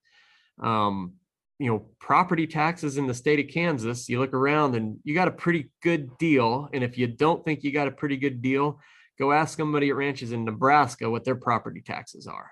um, 0.63 1.13
you 1.59 1.69
know, 1.69 1.85
property 1.99 2.47
taxes 2.47 2.97
in 2.97 3.07
the 3.07 3.13
state 3.13 3.39
of 3.39 3.53
Kansas, 3.53 4.07
you 4.07 4.19
look 4.19 4.33
around 4.33 4.75
and 4.75 4.99
you 5.03 5.13
got 5.13 5.27
a 5.27 5.31
pretty 5.31 5.71
good 5.83 6.17
deal. 6.17 6.69
And 6.71 6.83
if 6.83 6.97
you 6.97 7.07
don't 7.07 7.43
think 7.43 7.63
you 7.63 7.71
got 7.71 7.87
a 7.87 7.91
pretty 7.91 8.15
good 8.15 8.41
deal, 8.41 8.79
go 9.19 9.31
ask 9.31 9.57
somebody 9.57 9.89
at 9.89 9.95
ranches 9.95 10.31
in 10.31 10.45
Nebraska 10.45 11.09
what 11.09 11.25
their 11.25 11.35
property 11.35 11.81
taxes 11.81 12.27
are. 12.27 12.49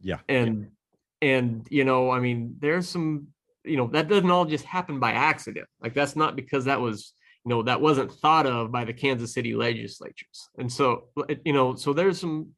Yeah. 0.00 0.20
And, 0.28 0.70
and, 1.20 1.66
you 1.68 1.84
know, 1.84 2.10
I 2.10 2.20
mean, 2.20 2.56
there's 2.60 2.88
some, 2.88 3.28
you 3.66 3.76
know, 3.76 3.88
that 3.88 4.08
doesn't 4.08 4.30
all 4.30 4.44
just 4.44 4.64
happen 4.64 4.98
by 5.00 5.12
accident. 5.12 5.66
Like 5.80 5.94
that's 5.94 6.16
not 6.16 6.36
because 6.36 6.64
that 6.66 6.80
was, 6.80 7.12
you 7.44 7.50
know, 7.50 7.62
that 7.62 7.80
wasn't 7.80 8.12
thought 8.12 8.46
of 8.46 8.72
by 8.72 8.84
the 8.84 8.92
Kansas 8.92 9.34
City 9.34 9.54
legislatures. 9.54 10.48
And 10.58 10.72
so, 10.72 11.08
you 11.44 11.52
know, 11.52 11.74
so 11.74 11.92
there's 11.92 12.20
some, 12.20 12.50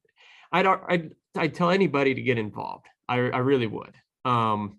I'd, 0.52 0.66
I'd, 0.66 1.10
I'd 1.36 1.54
tell 1.54 1.70
anybody 1.70 2.14
to 2.14 2.22
get 2.22 2.38
involved. 2.38 2.86
I, 3.08 3.16
I 3.16 3.38
really 3.38 3.66
would. 3.66 3.94
Um, 4.24 4.78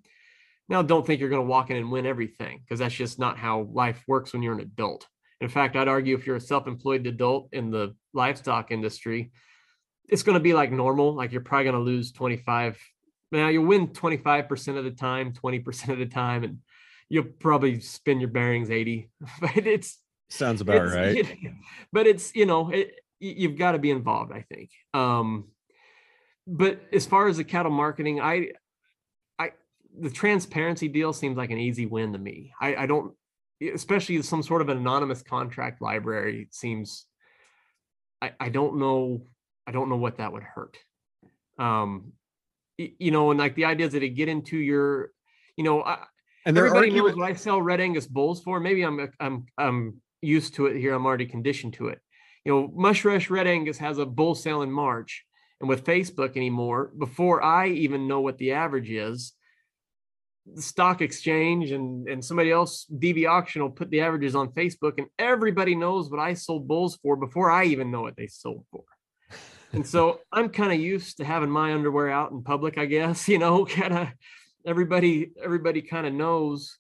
now, 0.67 0.83
don't 0.83 1.05
think 1.05 1.19
you're 1.19 1.29
going 1.29 1.41
to 1.41 1.49
walk 1.49 1.71
in 1.71 1.77
and 1.77 1.91
win 1.91 2.05
everything 2.05 2.61
because 2.63 2.79
that's 2.79 2.93
just 2.93 3.17
not 3.17 3.37
how 3.37 3.67
life 3.73 4.03
works 4.07 4.33
when 4.33 4.43
you're 4.43 4.53
an 4.53 4.59
adult. 4.59 5.07
In 5.41 5.49
fact, 5.49 5.75
I'd 5.75 5.87
argue 5.87 6.15
if 6.15 6.27
you're 6.27 6.35
a 6.35 6.41
self-employed 6.41 7.07
adult 7.07 7.49
in 7.53 7.71
the 7.71 7.95
livestock 8.13 8.71
industry, 8.71 9.31
it's 10.07 10.21
going 10.21 10.35
to 10.35 10.39
be 10.39 10.53
like 10.53 10.71
normal. 10.71 11.15
Like 11.15 11.31
you're 11.31 11.41
probably 11.41 11.65
going 11.65 11.75
to 11.75 11.81
lose 11.81 12.11
25. 12.11 12.77
Now 13.31 13.47
you'll 13.49 13.65
win 13.65 13.89
25% 13.89 14.77
of 14.77 14.83
the 14.83 14.91
time, 14.91 15.33
20% 15.33 15.89
of 15.89 15.99
the 15.99 16.05
time, 16.05 16.43
and 16.43 16.57
you'll 17.09 17.25
probably 17.25 17.79
spin 17.79 18.19
your 18.19 18.29
bearings 18.29 18.69
80. 18.69 19.09
But 19.41 19.57
it's 19.67 19.97
Sounds 20.29 20.61
about 20.61 20.87
it's- 20.87 20.95
right. 20.95 21.53
but 21.91 22.05
it's 22.07 22.35
you 22.35 22.45
know 22.45 22.69
it, 22.69 22.99
you've 23.19 23.57
got 23.57 23.73
to 23.73 23.79
be 23.79 23.91
involved 23.91 24.31
i 24.31 24.45
think 24.53 24.69
um 24.93 25.45
but 26.47 26.79
as 26.93 27.05
far 27.05 27.27
as 27.27 27.37
the 27.37 27.43
cattle 27.43 27.71
marketing 27.71 28.21
i 28.21 28.49
i 29.37 29.51
the 29.99 30.09
transparency 30.09 30.87
deal 30.87 31.11
seems 31.13 31.35
like 31.35 31.49
an 31.51 31.57
easy 31.57 31.85
win 31.85 32.13
to 32.13 32.19
me 32.19 32.53
i 32.61 32.75
i 32.75 32.85
don't 32.85 33.13
especially 33.73 34.21
some 34.21 34.41
sort 34.41 34.61
of 34.61 34.69
an 34.69 34.77
anonymous 34.77 35.21
contract 35.21 35.81
library 35.81 36.47
seems 36.51 37.07
i 38.21 38.31
i 38.39 38.49
don't 38.49 38.77
know 38.77 39.21
i 39.67 39.71
don't 39.71 39.89
know 39.89 39.97
what 39.97 40.17
that 40.17 40.31
would 40.31 40.43
hurt 40.43 40.77
um 41.57 42.13
you 42.79 43.11
know 43.11 43.31
and 43.31 43.39
like 43.39 43.55
the 43.55 43.65
idea 43.65 43.87
is 43.87 43.93
that 43.93 44.03
it 44.03 44.09
get 44.09 44.29
into 44.29 44.57
your 44.57 45.11
you 45.57 45.63
know 45.63 45.83
I, 45.83 45.99
And 46.45 46.57
everybody 46.57 46.89
knows 46.89 47.15
what 47.15 47.29
I 47.29 47.33
sell 47.33 47.61
Red 47.61 47.81
Angus 47.81 48.07
bulls 48.07 48.41
for. 48.41 48.59
Maybe 48.59 48.83
I'm 48.83 49.11
I'm 49.19 49.45
I'm 49.57 50.01
used 50.21 50.55
to 50.55 50.67
it 50.67 50.77
here. 50.77 50.93
I'm 50.93 51.05
already 51.05 51.25
conditioned 51.25 51.73
to 51.73 51.87
it. 51.87 51.99
You 52.45 52.53
know, 52.53 52.67
Mushrush 52.69 53.29
Red 53.29 53.47
Angus 53.47 53.77
has 53.79 53.97
a 53.97 54.05
bull 54.05 54.35
sale 54.35 54.61
in 54.61 54.71
March, 54.71 55.25
and 55.59 55.67
with 55.67 55.85
Facebook 55.85 56.37
anymore, 56.37 56.91
before 56.97 57.43
I 57.43 57.67
even 57.67 58.07
know 58.07 58.21
what 58.21 58.37
the 58.37 58.53
average 58.53 58.89
is, 58.89 59.33
the 60.45 60.61
stock 60.61 61.01
exchange 61.01 61.71
and 61.71 62.07
and 62.07 62.23
somebody 62.23 62.51
else, 62.51 62.85
DV 62.91 63.29
auction, 63.29 63.61
will 63.61 63.69
put 63.69 63.89
the 63.89 64.01
averages 64.01 64.35
on 64.35 64.49
Facebook, 64.49 64.93
and 64.97 65.07
everybody 65.19 65.75
knows 65.75 66.09
what 66.09 66.21
I 66.21 66.33
sold 66.33 66.67
bulls 66.67 66.97
for 67.03 67.17
before 67.17 67.51
I 67.51 67.65
even 67.65 67.91
know 67.91 68.01
what 68.01 68.15
they 68.15 68.27
sold 68.27 68.65
for. 68.71 68.83
And 69.71 69.85
so 69.85 70.21
I'm 70.31 70.49
kind 70.49 70.71
of 70.71 70.79
used 70.79 71.17
to 71.17 71.25
having 71.25 71.49
my 71.49 71.73
underwear 71.73 72.09
out 72.09 72.31
in 72.31 72.41
public, 72.43 72.77
I 72.77 72.85
guess, 72.85 73.27
you 73.27 73.37
know, 73.37 73.65
kind 73.65 73.97
of 73.97 74.07
everybody 74.65 75.31
everybody 75.41 75.81
kind 75.81 76.07
of 76.07 76.13
knows. 76.13 76.77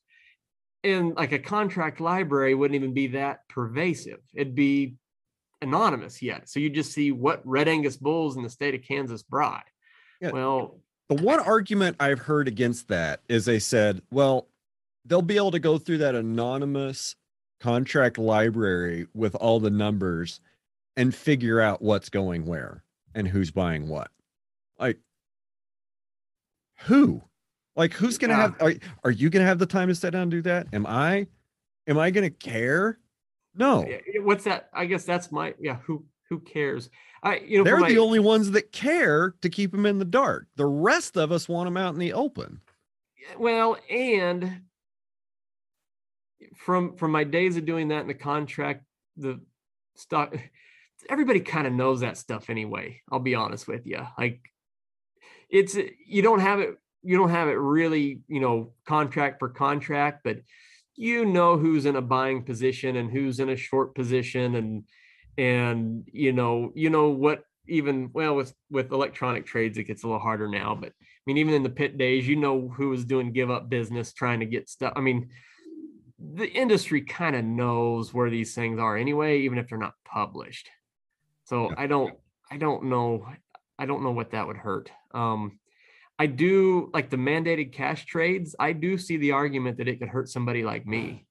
And 0.83 1.15
like 1.15 1.33
a 1.33 1.39
contract 1.39 1.99
library 1.99 2.55
wouldn't 2.55 2.75
even 2.75 2.93
be 2.93 3.07
that 3.07 3.47
pervasive. 3.49 4.19
It'd 4.33 4.55
be 4.55 4.95
anonymous 5.61 6.21
yet. 6.21 6.47
So 6.47 6.61
you 6.61 6.69
just 6.69 6.93
see 6.93 7.11
what 7.11 7.41
red 7.45 7.67
angus 7.67 7.97
bulls 7.97 8.37
in 8.37 8.43
the 8.43 8.49
state 8.49 8.75
of 8.75 8.81
kansas 8.81 9.23
brought. 9.23 9.65
Yeah. 10.21 10.31
well 10.31 10.79
the 11.09 11.15
one 11.15 11.39
argument 11.39 11.97
I've 11.99 12.19
heard 12.19 12.47
against 12.47 12.87
that 12.89 13.21
is 13.27 13.45
they 13.45 13.59
said, 13.59 14.03
well, 14.11 14.47
they'll 15.05 15.23
be 15.23 15.37
able 15.37 15.51
to 15.51 15.59
go 15.59 15.79
through 15.79 15.97
that 15.99 16.13
anonymous 16.13 17.15
contract 17.59 18.19
library 18.19 19.07
with 19.15 19.33
all 19.35 19.59
the 19.59 19.71
numbers 19.71 20.39
and 20.99 21.15
figure 21.15 21.61
out 21.61 21.81
what's 21.81 22.09
going 22.09 22.45
where 22.45 22.83
and 23.15 23.25
who's 23.25 23.51
buying 23.51 23.87
what. 23.87 24.11
Like, 24.77 24.99
who? 26.81 27.21
Like, 27.77 27.93
who's 27.93 28.17
gonna 28.17 28.33
Yeah. 28.33 28.41
have? 28.41 28.61
Are, 28.61 28.73
are 29.05 29.11
you 29.11 29.29
gonna 29.29 29.45
have 29.45 29.59
the 29.59 29.65
time 29.65 29.87
to 29.87 29.95
sit 29.95 30.11
down 30.11 30.23
and 30.23 30.31
do 30.31 30.41
that? 30.41 30.67
Am 30.73 30.85
I? 30.85 31.27
Am 31.87 31.97
I 31.97 32.11
gonna 32.11 32.29
care? 32.29 32.99
No, 33.55 33.89
what's 34.21 34.43
that 34.43 34.69
i 34.73 34.85
guess 34.85 35.03
that's 35.05 35.31
my 35.31 35.53
yeah 35.59 35.77
who 35.83 36.05
who 36.29 36.39
cares 36.39 36.89
i 37.23 37.37
you 37.37 37.57
know 37.57 37.63
they're 37.63 37.79
my- 37.79 37.89
the 37.89 37.97
only 37.97 38.19
ones 38.19 38.51
that 38.51 38.71
care 38.71 39.33
to 39.41 39.49
keep 39.49 39.71
them 39.71 39.85
in 39.87 39.97
the 39.97 40.05
dark. 40.05 40.47
The 40.55 40.67
rest 40.67 41.17
of 41.17 41.31
us 41.31 41.49
want 41.49 41.65
them 41.65 41.75
out 41.75 41.93
in 41.93 41.99
the 41.99 42.13
open. 42.13 42.61
well 43.37 43.75
and 43.89 44.61
from 46.55 46.95
from 46.95 47.11
my 47.11 47.23
days 47.23 47.57
of 47.57 47.65
doing 47.65 47.87
that 47.87 48.01
in 48.01 48.07
the 48.07 48.13
contract 48.13 48.83
the 49.17 49.41
stock 49.95 50.35
everybody 51.09 51.39
kind 51.39 51.67
of 51.67 51.73
knows 51.73 52.01
that 52.01 52.17
stuff 52.17 52.49
anyway 52.49 53.01
i'll 53.11 53.19
be 53.19 53.35
honest 53.35 53.67
with 53.67 53.85
you 53.85 54.05
like 54.17 54.41
it's 55.49 55.77
you 56.05 56.21
don't 56.21 56.39
have 56.39 56.59
it 56.59 56.77
you 57.03 57.17
don't 57.17 57.29
have 57.29 57.47
it 57.47 57.53
really 57.53 58.21
you 58.27 58.39
know 58.39 58.73
contract 58.85 59.39
for 59.39 59.49
contract 59.49 60.21
but 60.23 60.37
you 60.95 61.25
know 61.25 61.57
who's 61.57 61.85
in 61.85 61.95
a 61.95 62.01
buying 62.01 62.43
position 62.43 62.97
and 62.97 63.09
who's 63.09 63.39
in 63.39 63.49
a 63.49 63.55
short 63.55 63.95
position 63.95 64.55
and 64.55 64.83
and 65.37 66.07
you 66.11 66.33
know 66.33 66.71
you 66.75 66.89
know 66.89 67.09
what 67.09 67.43
even 67.67 68.09
well 68.13 68.35
with 68.35 68.53
with 68.69 68.91
electronic 68.91 69.45
trades 69.45 69.77
it 69.77 69.83
gets 69.83 70.03
a 70.03 70.07
little 70.07 70.19
harder 70.19 70.47
now 70.47 70.75
but 70.75 70.89
i 70.89 71.21
mean 71.25 71.37
even 71.37 71.53
in 71.53 71.63
the 71.63 71.69
pit 71.69 71.97
days 71.97 72.27
you 72.27 72.35
know 72.35 72.67
who 72.67 72.89
was 72.89 73.05
doing 73.05 73.31
give 73.31 73.49
up 73.49 73.69
business 73.69 74.11
trying 74.11 74.39
to 74.39 74.45
get 74.45 74.69
stuff 74.69 74.91
i 74.95 74.99
mean 74.99 75.29
the 76.33 76.49
industry 76.51 77.01
kind 77.01 77.35
of 77.35 77.45
knows 77.45 78.13
where 78.13 78.29
these 78.29 78.53
things 78.53 78.79
are 78.79 78.97
anyway 78.97 79.39
even 79.39 79.57
if 79.57 79.69
they're 79.69 79.77
not 79.77 79.93
published 80.03 80.69
so 81.49 81.71
i 81.77 81.87
don't 81.87 82.13
i 82.51 82.57
don't 82.57 82.83
know 82.83 83.25
i 83.77 83.85
don't 83.85 84.03
know 84.03 84.11
what 84.11 84.31
that 84.31 84.47
would 84.47 84.57
hurt 84.57 84.91
um 85.13 85.59
I 86.21 86.25
do 86.25 86.91
like 86.93 87.09
the 87.09 87.15
mandated 87.15 87.71
cash 87.71 88.05
trades. 88.05 88.53
I 88.59 88.73
do 88.73 88.97
see 88.97 89.15
the 89.15 89.31
argument 89.31 89.77
that 89.77 89.87
it 89.87 89.99
could 89.99 90.09
hurt 90.09 90.27
somebody 90.27 90.63
like 90.63 90.85
me, 90.85 91.25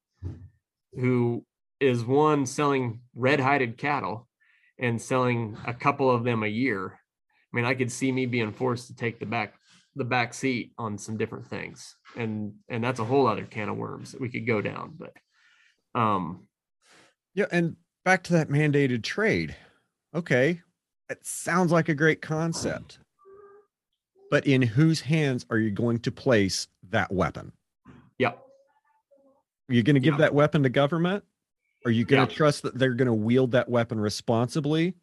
who 0.98 1.44
is 1.78 2.04
one 2.06 2.46
selling 2.46 3.00
red 3.14 3.38
hided 3.38 3.76
cattle 3.76 4.26
and 4.78 5.00
selling 5.00 5.58
a 5.66 5.74
couple 5.74 6.10
of 6.10 6.24
them 6.24 6.42
a 6.42 6.48
year. 6.48 6.98
I 7.52 7.56
mean, 7.56 7.66
I 7.66 7.74
could 7.74 7.92
see 7.92 8.10
me 8.10 8.24
being 8.24 8.52
forced 8.52 8.86
to 8.88 8.96
take 8.96 9.20
the 9.20 9.26
back 9.26 9.54
the 9.94 10.04
back 10.04 10.32
seat 10.32 10.72
on 10.78 10.96
some 10.96 11.18
different 11.18 11.48
things, 11.48 11.94
and 12.16 12.54
and 12.70 12.82
that's 12.82 13.00
a 13.00 13.04
whole 13.04 13.26
other 13.26 13.44
can 13.44 13.68
of 13.68 13.76
worms 13.76 14.12
that 14.12 14.22
we 14.22 14.30
could 14.30 14.46
go 14.46 14.62
down. 14.62 14.96
But 14.98 15.12
um, 16.00 16.46
yeah, 17.34 17.46
and 17.52 17.76
back 18.06 18.22
to 18.24 18.32
that 18.34 18.48
mandated 18.48 19.02
trade. 19.02 19.54
Okay, 20.14 20.60
it 21.10 21.24
sounds 21.24 21.72
like 21.72 21.88
a 21.88 21.94
great 21.94 22.22
concept 22.22 22.98
but 24.30 24.46
in 24.46 24.62
whose 24.62 25.00
hands 25.00 25.46
are 25.50 25.58
you 25.58 25.70
going 25.70 25.98
to 26.00 26.12
place 26.12 26.68
that 26.90 27.12
weapon? 27.12 27.52
Yep. 28.18 28.38
Are 29.68 29.74
you 29.74 29.82
going 29.82 29.94
to 29.94 30.00
give 30.00 30.18
that 30.18 30.34
weapon 30.34 30.62
to 30.62 30.68
government? 30.68 31.24
Are 31.84 31.90
you 31.90 32.04
going 32.04 32.26
to 32.26 32.34
trust 32.34 32.62
that 32.62 32.78
they're 32.78 32.94
going 32.94 33.06
to 33.06 33.14
wield 33.14 33.52
that 33.52 33.68
weapon 33.68 34.00
responsibly 34.00 34.94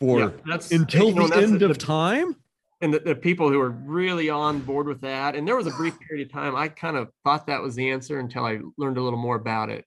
for 0.00 0.32
that's, 0.46 0.70
until 0.72 1.10
the 1.12 1.26
know, 1.26 1.36
end 1.36 1.60
the, 1.60 1.70
of 1.70 1.78
time? 1.78 2.36
And 2.80 2.94
the, 2.94 3.00
the 3.00 3.14
people 3.14 3.50
who 3.50 3.60
are 3.60 3.70
really 3.70 4.30
on 4.30 4.60
board 4.60 4.86
with 4.86 5.00
that, 5.02 5.34
and 5.34 5.46
there 5.46 5.56
was 5.56 5.66
a 5.66 5.70
brief 5.70 5.98
period 6.00 6.26
of 6.26 6.32
time 6.32 6.56
I 6.56 6.68
kind 6.68 6.96
of 6.96 7.10
thought 7.24 7.46
that 7.48 7.62
was 7.62 7.74
the 7.74 7.90
answer 7.90 8.18
until 8.18 8.44
I 8.44 8.60
learned 8.78 8.98
a 8.98 9.02
little 9.02 9.18
more 9.18 9.36
about 9.36 9.68
it. 9.68 9.84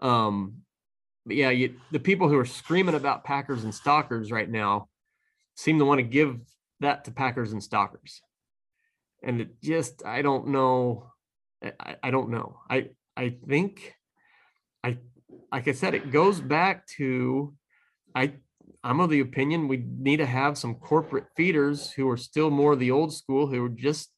Um, 0.00 0.62
but 1.26 1.36
yeah, 1.36 1.50
you, 1.50 1.74
the 1.90 1.98
people 1.98 2.28
who 2.28 2.38
are 2.38 2.46
screaming 2.46 2.94
about 2.94 3.24
Packers 3.24 3.64
and 3.64 3.74
Stalkers 3.74 4.30
right 4.30 4.48
now 4.48 4.88
seem 5.56 5.78
to 5.78 5.84
want 5.84 5.98
to 5.98 6.04
give 6.04 6.38
that 6.80 7.04
to 7.04 7.10
packers 7.10 7.52
and 7.52 7.62
stalkers. 7.62 8.20
And 9.22 9.40
it 9.40 9.60
just 9.62 10.04
i 10.04 10.22
don't 10.22 10.48
know 10.48 11.10
I, 11.64 11.96
I 12.02 12.10
don't 12.10 12.30
know. 12.30 12.60
I 12.70 12.90
i 13.16 13.34
think 13.48 13.94
i 14.84 14.98
like 15.50 15.68
i 15.68 15.72
said 15.72 15.94
it 15.94 16.12
goes 16.12 16.40
back 16.40 16.86
to 16.98 17.54
i 18.14 18.34
i'm 18.84 19.00
of 19.00 19.10
the 19.10 19.20
opinion 19.20 19.68
we 19.68 19.84
need 19.98 20.18
to 20.18 20.26
have 20.26 20.58
some 20.58 20.74
corporate 20.74 21.24
feeders 21.34 21.90
who 21.90 22.08
are 22.10 22.16
still 22.18 22.50
more 22.50 22.76
the 22.76 22.90
old 22.90 23.12
school 23.14 23.46
who 23.46 23.64
are 23.64 23.70
just 23.70 24.10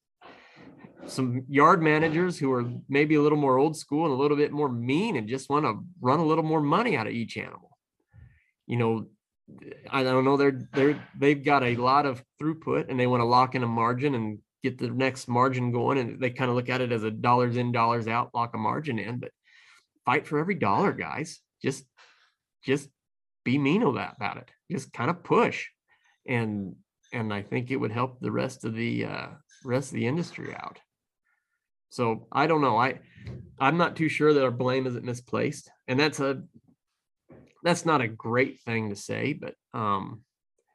some 1.06 1.44
yard 1.48 1.82
managers 1.82 2.38
who 2.38 2.52
are 2.52 2.70
maybe 2.88 3.14
a 3.14 3.22
little 3.22 3.38
more 3.38 3.58
old 3.58 3.76
school 3.76 4.04
and 4.04 4.12
a 4.12 4.16
little 4.16 4.36
bit 4.36 4.52
more 4.52 4.68
mean 4.68 5.16
and 5.16 5.28
just 5.28 5.48
want 5.48 5.64
to 5.64 5.82
run 6.00 6.18
a 6.18 6.24
little 6.24 6.44
more 6.44 6.60
money 6.60 6.96
out 6.96 7.06
of 7.06 7.12
each 7.12 7.36
animal 7.36 7.78
you 8.66 8.76
know 8.76 9.06
I 9.90 10.02
don't 10.02 10.24
know. 10.24 10.36
They're 10.36 10.68
they're 10.72 11.02
they've 11.16 11.42
got 11.42 11.62
a 11.62 11.76
lot 11.76 12.06
of 12.06 12.22
throughput 12.40 12.86
and 12.88 12.98
they 12.98 13.06
want 13.06 13.20
to 13.20 13.26
lock 13.26 13.54
in 13.54 13.62
a 13.62 13.66
margin 13.66 14.14
and 14.14 14.38
get 14.62 14.78
the 14.78 14.88
next 14.88 15.28
margin 15.28 15.72
going. 15.72 15.98
And 15.98 16.20
they 16.20 16.30
kind 16.30 16.50
of 16.50 16.56
look 16.56 16.68
at 16.68 16.80
it 16.80 16.92
as 16.92 17.02
a 17.02 17.10
dollars 17.10 17.56
in, 17.56 17.72
dollars 17.72 18.08
out, 18.08 18.34
lock 18.34 18.54
a 18.54 18.58
margin 18.58 18.98
in. 18.98 19.18
But 19.18 19.30
fight 20.04 20.26
for 20.26 20.38
every 20.38 20.54
dollar, 20.54 20.92
guys. 20.92 21.40
Just 21.62 21.84
just 22.64 22.88
be 23.44 23.58
mean 23.58 23.82
about 23.82 24.36
it. 24.36 24.50
Just 24.70 24.92
kind 24.92 25.10
of 25.10 25.22
push. 25.22 25.66
And 26.26 26.76
and 27.12 27.32
I 27.32 27.42
think 27.42 27.70
it 27.70 27.76
would 27.76 27.92
help 27.92 28.20
the 28.20 28.32
rest 28.32 28.64
of 28.64 28.74
the 28.74 29.06
uh 29.06 29.28
rest 29.64 29.92
of 29.92 29.94
the 29.94 30.06
industry 30.06 30.54
out. 30.54 30.78
So 31.90 32.26
I 32.32 32.46
don't 32.46 32.60
know. 32.60 32.76
I 32.76 33.00
I'm 33.58 33.76
not 33.76 33.96
too 33.96 34.08
sure 34.08 34.32
that 34.32 34.44
our 34.44 34.50
blame 34.50 34.86
isn't 34.86 35.04
misplaced. 35.04 35.70
And 35.86 35.98
that's 35.98 36.20
a 36.20 36.42
that's 37.62 37.84
not 37.84 38.00
a 38.00 38.08
great 38.08 38.60
thing 38.60 38.90
to 38.90 38.96
say, 38.96 39.32
but 39.32 39.54
um, 39.74 40.22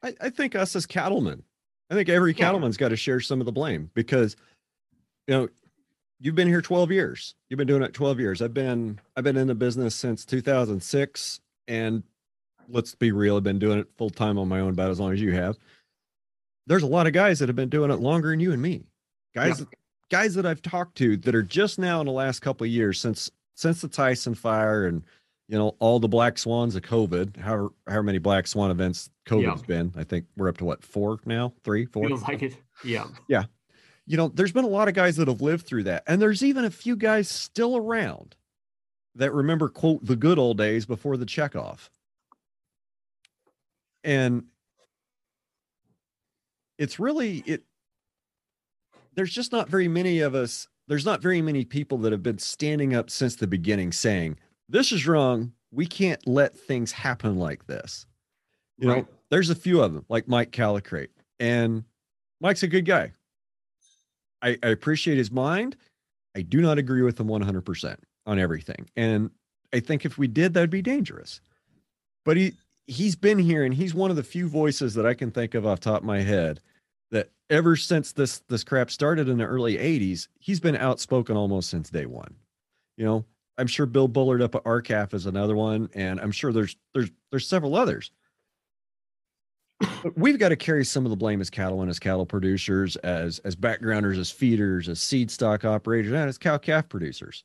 I, 0.03 0.13
I 0.19 0.29
think 0.29 0.55
us 0.55 0.75
as 0.75 0.85
cattlemen, 0.85 1.43
I 1.89 1.95
think 1.95 2.09
every 2.09 2.33
yeah. 2.33 2.37
cattleman's 2.37 2.77
got 2.77 2.89
to 2.89 2.97
share 2.97 3.19
some 3.19 3.39
of 3.39 3.45
the 3.45 3.51
blame 3.51 3.89
because 3.93 4.35
you 5.27 5.35
know 5.35 5.49
you've 6.19 6.35
been 6.35 6.47
here 6.47 6.61
12 6.61 6.91
years 6.91 7.35
you've 7.49 7.57
been 7.57 7.67
doing 7.67 7.83
it 7.83 7.93
12 7.93 8.19
years 8.19 8.41
i've 8.41 8.53
been 8.53 8.99
i've 9.15 9.23
been 9.23 9.37
in 9.37 9.47
the 9.47 9.55
business 9.55 9.95
since 9.95 10.25
2006 10.25 11.39
and 11.67 12.03
let's 12.69 12.95
be 12.95 13.11
real 13.11 13.37
i've 13.37 13.43
been 13.43 13.59
doing 13.59 13.79
it 13.79 13.87
full 13.97 14.09
time 14.09 14.37
on 14.37 14.47
my 14.47 14.59
own 14.59 14.71
about 14.71 14.91
as 14.91 14.99
long 14.99 15.13
as 15.13 15.21
you 15.21 15.31
have 15.33 15.57
there's 16.67 16.83
a 16.83 16.87
lot 16.87 17.07
of 17.07 17.13
guys 17.13 17.39
that 17.39 17.49
have 17.49 17.55
been 17.55 17.69
doing 17.69 17.91
it 17.91 17.99
longer 17.99 18.29
than 18.29 18.39
you 18.39 18.51
and 18.51 18.61
me 18.61 18.83
guys 19.35 19.59
yeah. 19.59 19.65
Guys 20.13 20.35
that 20.35 20.45
i've 20.45 20.61
talked 20.61 20.95
to 20.95 21.17
that 21.17 21.33
are 21.33 21.41
just 21.41 21.79
now 21.79 21.99
in 21.99 22.05
the 22.05 22.11
last 22.11 22.39
couple 22.41 22.65
of 22.65 22.71
years 22.71 22.99
since 23.01 23.31
since 23.55 23.81
the 23.81 23.87
tyson 23.87 24.35
fire 24.35 24.85
and 24.85 25.03
you 25.47 25.57
know, 25.57 25.75
all 25.79 25.99
the 25.99 26.07
black 26.07 26.37
swans 26.37 26.75
of 26.75 26.83
COVID, 26.83 27.37
however, 27.37 27.69
however 27.85 28.03
many 28.03 28.17
black 28.17 28.47
swan 28.47 28.71
events 28.71 29.09
COVID's 29.27 29.61
yeah. 29.61 29.67
been. 29.67 29.93
I 29.95 30.03
think 30.03 30.25
we're 30.37 30.49
up 30.49 30.57
to 30.57 30.65
what, 30.65 30.83
four 30.83 31.19
now? 31.25 31.53
Three, 31.63 31.85
four? 31.85 32.07
Feels 32.07 32.23
like 32.23 32.41
it. 32.41 32.57
Yeah. 32.83 33.05
Yeah. 33.27 33.43
You 34.05 34.17
know, 34.17 34.29
there's 34.29 34.51
been 34.51 34.65
a 34.65 34.69
lot 34.69 34.87
of 34.87 34.93
guys 34.93 35.15
that 35.17 35.27
have 35.27 35.41
lived 35.41 35.65
through 35.65 35.83
that. 35.83 36.03
And 36.07 36.21
there's 36.21 36.43
even 36.43 36.65
a 36.65 36.69
few 36.69 36.95
guys 36.95 37.29
still 37.29 37.77
around 37.77 38.35
that 39.15 39.31
remember, 39.31 39.69
quote, 39.69 40.03
the 40.05 40.15
good 40.15 40.39
old 40.39 40.57
days 40.57 40.85
before 40.85 41.17
the 41.17 41.25
checkoff. 41.25 41.89
And 44.03 44.45
it's 46.77 46.99
really 46.99 47.43
it 47.45 47.63
there's 49.15 49.31
just 49.31 49.51
not 49.51 49.69
very 49.69 49.87
many 49.87 50.19
of 50.19 50.35
us 50.35 50.67
there's 50.87 51.05
not 51.05 51.21
very 51.21 51.41
many 51.41 51.63
people 51.63 51.97
that 51.99 52.11
have 52.11 52.23
been 52.23 52.39
standing 52.39 52.93
up 52.93 53.09
since 53.09 53.35
the 53.35 53.47
beginning 53.47 53.91
saying 53.91 54.37
this 54.69 54.91
is 54.91 55.07
wrong. 55.07 55.53
We 55.71 55.85
can't 55.85 56.25
let 56.27 56.57
things 56.57 56.91
happen 56.91 57.37
like 57.37 57.67
this. 57.67 58.05
You 58.77 58.89
right. 58.89 58.97
know, 58.97 59.07
there's 59.29 59.49
a 59.49 59.55
few 59.55 59.81
of 59.81 59.93
them, 59.93 60.05
like 60.09 60.27
Mike 60.27 60.51
Callicrate, 60.51 61.11
and 61.39 61.83
Mike's 62.41 62.63
a 62.63 62.67
good 62.67 62.85
guy. 62.85 63.11
I, 64.41 64.57
I 64.61 64.67
appreciate 64.67 65.17
his 65.17 65.31
mind. 65.31 65.77
I 66.35 66.41
do 66.41 66.61
not 66.61 66.77
agree 66.77 67.01
with 67.01 67.19
him 67.19 67.27
100% 67.27 67.95
on 68.25 68.39
everything. 68.39 68.89
And 68.95 69.31
I 69.73 69.79
think 69.79 70.05
if 70.05 70.17
we 70.17 70.27
did, 70.27 70.53
that'd 70.53 70.69
be 70.69 70.81
dangerous. 70.81 71.39
But 72.25 72.37
he, 72.37 72.53
he's 72.87 73.15
been 73.15 73.39
here 73.39 73.63
and 73.63 73.73
he's 73.73 73.93
one 73.93 74.09
of 74.09 74.15
the 74.15 74.23
few 74.23 74.47
voices 74.47 74.95
that 74.95 75.05
I 75.05 75.13
can 75.13 75.31
think 75.31 75.53
of 75.53 75.65
off 75.65 75.79
top 75.79 76.01
of 76.01 76.05
my 76.05 76.21
head 76.21 76.59
that 77.13 77.29
ever 77.49 77.75
since 77.75 78.11
this 78.11 78.39
this 78.49 78.63
crap 78.63 78.91
started 78.91 79.29
in 79.29 79.37
the 79.37 79.45
early 79.45 79.77
80s, 79.77 80.27
he's 80.39 80.59
been 80.59 80.75
outspoken 80.75 81.37
almost 81.37 81.69
since 81.69 81.89
day 81.89 82.05
one. 82.05 82.35
You 82.97 83.05
know, 83.05 83.25
I'm 83.57 83.67
sure 83.67 83.85
Bill 83.85 84.07
Bullard 84.07 84.41
up 84.41 84.55
at 84.55 84.63
R-CALF 84.65 85.13
is 85.13 85.27
another 85.27 85.55
one, 85.55 85.89
and 85.93 86.19
I'm 86.19 86.31
sure 86.31 86.51
there's 86.51 86.75
there's 86.93 87.11
there's 87.31 87.47
several 87.47 87.75
others. 87.75 88.11
But 89.79 90.17
we've 90.17 90.39
got 90.39 90.49
to 90.49 90.55
carry 90.55 90.83
some 90.83 91.05
of 91.05 91.11
the 91.11 91.15
blame 91.15 91.39
as 91.39 91.49
cattle 91.49 91.81
and 91.81 91.89
as 91.89 91.99
cattle 91.99 92.25
producers, 92.25 92.95
as 92.97 93.39
as 93.39 93.55
backgrounders, 93.55 94.17
as 94.17 94.31
feeders, 94.31 94.89
as 94.89 94.99
seed 94.99 95.29
stock 95.29 95.65
operators, 95.65 96.11
and 96.11 96.29
as 96.29 96.37
cow 96.37 96.57
calf 96.57 96.89
producers. 96.89 97.43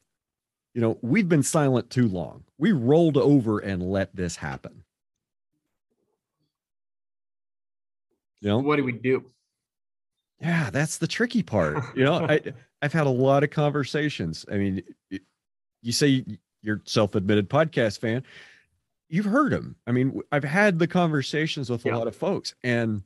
You 0.75 0.81
know, 0.81 0.99
we've 1.03 1.29
been 1.29 1.43
silent 1.43 1.91
too 1.91 2.09
long. 2.09 2.45
We 2.57 2.73
rolled 2.73 3.17
over 3.17 3.59
and 3.59 3.83
let 3.83 4.15
this 4.17 4.37
happen. 4.37 4.85
You 8.41 8.49
know, 8.51 8.59
what 8.61 8.77
do 8.77 8.85
we 8.85 8.93
do? 8.93 9.25
Yeah, 10.41 10.71
that's 10.71 10.99
the 10.99 11.07
tricky 11.07 11.43
part. 11.43 11.83
You 11.97 12.05
know, 12.05 12.15
I 12.15 12.41
I've 12.83 12.93
had 12.93 13.07
a 13.07 13.11
lot 13.11 13.43
of 13.43 13.51
conversations. 13.51 14.45
I 14.51 14.57
mean, 14.57 14.83
you 15.83 15.93
say 15.93 16.25
you're 16.63 16.83
self-admitted 16.85 17.49
podcast 17.49 17.99
fan 18.01 18.23
you've 19.09 19.25
heard 19.25 19.53
them 19.53 19.77
i 19.87 19.93
mean 19.93 20.21
i've 20.33 20.45
had 20.45 20.79
the 20.79 20.87
conversations 20.87 21.71
with 21.71 21.85
a 21.87 21.91
lot 21.91 22.07
of 22.07 22.17
folks 22.17 22.55
and 22.63 23.03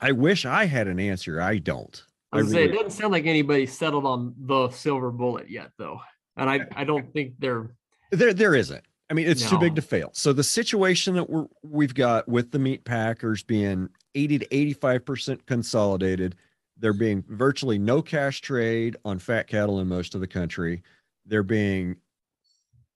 i 0.00 0.12
wish 0.12 0.44
i 0.44 0.64
had 0.64 0.88
an 0.88 0.98
answer 0.98 1.40
i 1.40 1.58
don't 1.58 2.04
I, 2.32 2.38
I 2.38 2.40
really 2.40 2.52
say 2.52 2.64
it 2.64 2.72
doesn't 2.72 2.90
sound 2.90 3.12
like 3.12 3.26
anybody 3.26 3.66
settled 3.66 4.04
on 4.04 4.34
the 4.38 4.70
silver 4.70 5.10
bullet 5.10 5.50
yet 5.50 5.72
though 5.78 6.00
and 6.36 6.48
i 6.48 6.66
i 6.76 6.84
don't 6.84 7.12
think 7.12 7.34
they're 7.38 7.70
there 8.10 8.32
there 8.32 8.54
isn't 8.54 8.84
i 9.10 9.14
mean 9.14 9.26
it's 9.26 9.44
no. 9.44 9.50
too 9.50 9.58
big 9.58 9.74
to 9.76 9.82
fail 9.82 10.10
so 10.12 10.32
the 10.32 10.44
situation 10.44 11.14
that 11.14 11.28
we're 11.28 11.46
we've 11.62 11.94
got 11.94 12.28
with 12.28 12.50
the 12.52 12.58
meat 12.58 12.84
packers 12.84 13.42
being 13.42 13.88
80 14.14 14.38
to 14.40 14.54
85 14.54 15.04
percent 15.04 15.46
consolidated 15.46 16.36
there 16.78 16.92
being 16.92 17.24
virtually 17.28 17.78
no 17.78 18.00
cash 18.02 18.40
trade 18.40 18.96
on 19.04 19.18
fat 19.18 19.48
cattle 19.48 19.80
in 19.80 19.88
most 19.88 20.14
of 20.14 20.20
the 20.20 20.26
country 20.26 20.82
there 21.28 21.42
being 21.42 21.96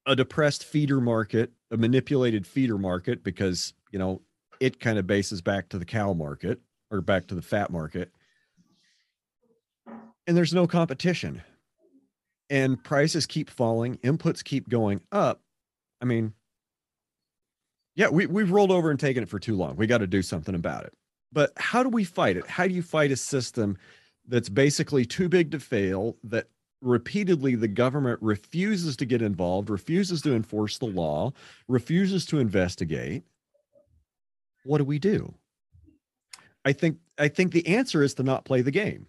a 0.06 0.16
depressed 0.16 0.64
feeder 0.64 1.00
market, 1.00 1.52
a 1.70 1.76
manipulated 1.76 2.46
feeder 2.46 2.78
market, 2.78 3.22
because 3.22 3.74
you 3.92 3.98
know 3.98 4.22
it 4.58 4.80
kind 4.80 4.98
of 4.98 5.06
bases 5.06 5.40
back 5.40 5.68
to 5.68 5.78
the 5.78 5.84
cow 5.84 6.12
market 6.12 6.60
or 6.90 7.00
back 7.00 7.26
to 7.28 7.34
the 7.34 7.42
fat 7.42 7.70
market, 7.70 8.10
and 10.26 10.36
there's 10.36 10.54
no 10.54 10.66
competition, 10.66 11.42
and 12.50 12.82
prices 12.82 13.26
keep 13.26 13.48
falling, 13.48 13.98
inputs 13.98 14.42
keep 14.42 14.68
going 14.68 15.00
up. 15.12 15.40
I 16.00 16.04
mean, 16.04 16.32
yeah, 17.94 18.08
we 18.08 18.26
we've 18.26 18.50
rolled 18.50 18.72
over 18.72 18.90
and 18.90 18.98
taken 18.98 19.22
it 19.22 19.28
for 19.28 19.38
too 19.38 19.56
long. 19.56 19.76
We 19.76 19.86
got 19.86 19.98
to 19.98 20.06
do 20.06 20.22
something 20.22 20.54
about 20.54 20.84
it. 20.84 20.94
But 21.32 21.52
how 21.56 21.82
do 21.82 21.88
we 21.88 22.04
fight 22.04 22.36
it? 22.36 22.46
How 22.46 22.66
do 22.66 22.74
you 22.74 22.82
fight 22.82 23.10
a 23.10 23.16
system 23.16 23.78
that's 24.28 24.48
basically 24.48 25.04
too 25.04 25.28
big 25.28 25.50
to 25.52 25.58
fail 25.60 26.16
that 26.24 26.48
repeatedly 26.82 27.54
the 27.54 27.68
government 27.68 28.18
refuses 28.20 28.96
to 28.96 29.06
get 29.06 29.22
involved, 29.22 29.70
refuses 29.70 30.20
to 30.22 30.34
enforce 30.34 30.78
the 30.78 30.86
law, 30.86 31.32
refuses 31.68 32.26
to 32.26 32.38
investigate. 32.38 33.22
What 34.64 34.78
do 34.78 34.84
we 34.84 34.98
do? 34.98 35.34
I 36.64 36.72
think 36.72 36.98
I 37.18 37.28
think 37.28 37.52
the 37.52 37.66
answer 37.66 38.02
is 38.02 38.14
to 38.14 38.22
not 38.22 38.44
play 38.44 38.60
the 38.60 38.70
game. 38.70 39.06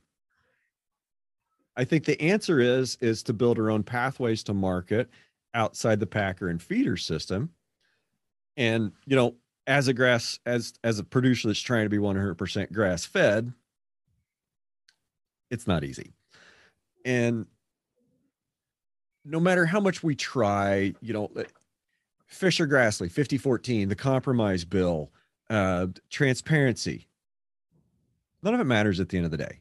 I 1.76 1.84
think 1.84 2.06
the 2.06 2.20
answer 2.22 2.60
is 2.60 2.98
is 3.02 3.24
to 3.24 3.34
build 3.34 3.60
our 3.60 3.70
own 3.70 3.84
pathways 3.84 4.44
to 4.44 4.54
market 4.54 5.10
outside 5.54 6.00
the 6.00 6.08
packer 6.08 6.50
and 6.50 6.62
feeder 6.62 6.98
system. 6.98 7.52
And 8.58 8.92
you 9.06 9.16
know, 9.16 9.36
as 9.68 9.88
a 9.88 9.94
grass 9.94 10.40
as 10.46 10.74
as 10.84 11.00
a 11.00 11.04
producer 11.04 11.48
that's 11.48 11.60
trying 11.60 11.86
to 11.86 11.90
be 11.90 11.98
100% 11.98 12.72
grass 12.72 13.06
fed, 13.06 13.54
it's 15.50 15.68
not 15.68 15.84
easy. 15.84 16.12
And 17.06 17.46
no 19.26 19.40
matter 19.40 19.66
how 19.66 19.80
much 19.80 20.04
we 20.04 20.16
try, 20.16 20.94
you 21.02 21.14
know, 21.14 21.32
Fischer 22.28 22.68
Grassley 22.68 23.12
5014, 23.12 23.90
the 23.90 23.96
compromise 23.96 24.66
bill, 24.66 25.12
uh, 25.50 25.88
transparency, 26.10 27.08
none 28.42 28.54
of 28.54 28.60
it 28.60 28.66
matters 28.66 29.00
at 29.00 29.10
the 29.10 29.18
end 29.18 29.26
of 29.26 29.32
the 29.32 29.38
day. 29.38 29.60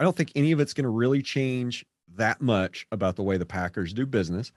I 0.00 0.04
don't 0.04 0.16
think 0.16 0.32
any 0.34 0.52
of 0.52 0.60
it's 0.60 0.72
going 0.72 0.84
to 0.84 0.90
really 0.90 1.22
change 1.22 1.84
that 2.16 2.40
much 2.40 2.86
about 2.92 3.16
the 3.16 3.22
way 3.22 3.36
the 3.36 3.46
Packers 3.46 3.92
do 3.92 4.06
business. 4.06 4.52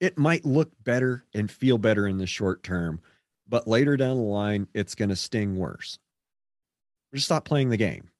It 0.00 0.18
might 0.18 0.44
look 0.44 0.70
better 0.84 1.24
and 1.34 1.50
feel 1.50 1.78
better 1.78 2.06
in 2.06 2.18
the 2.18 2.26
short 2.26 2.62
term, 2.62 3.00
but 3.48 3.68
later 3.68 3.96
down 3.96 4.16
the 4.16 4.22
line, 4.22 4.68
it's 4.74 4.94
going 4.94 5.08
to 5.08 5.16
sting 5.16 5.56
worse. 5.56 5.98
Just 7.14 7.26
stop 7.26 7.44
playing 7.44 7.70
the 7.70 7.76
game. 7.76 8.10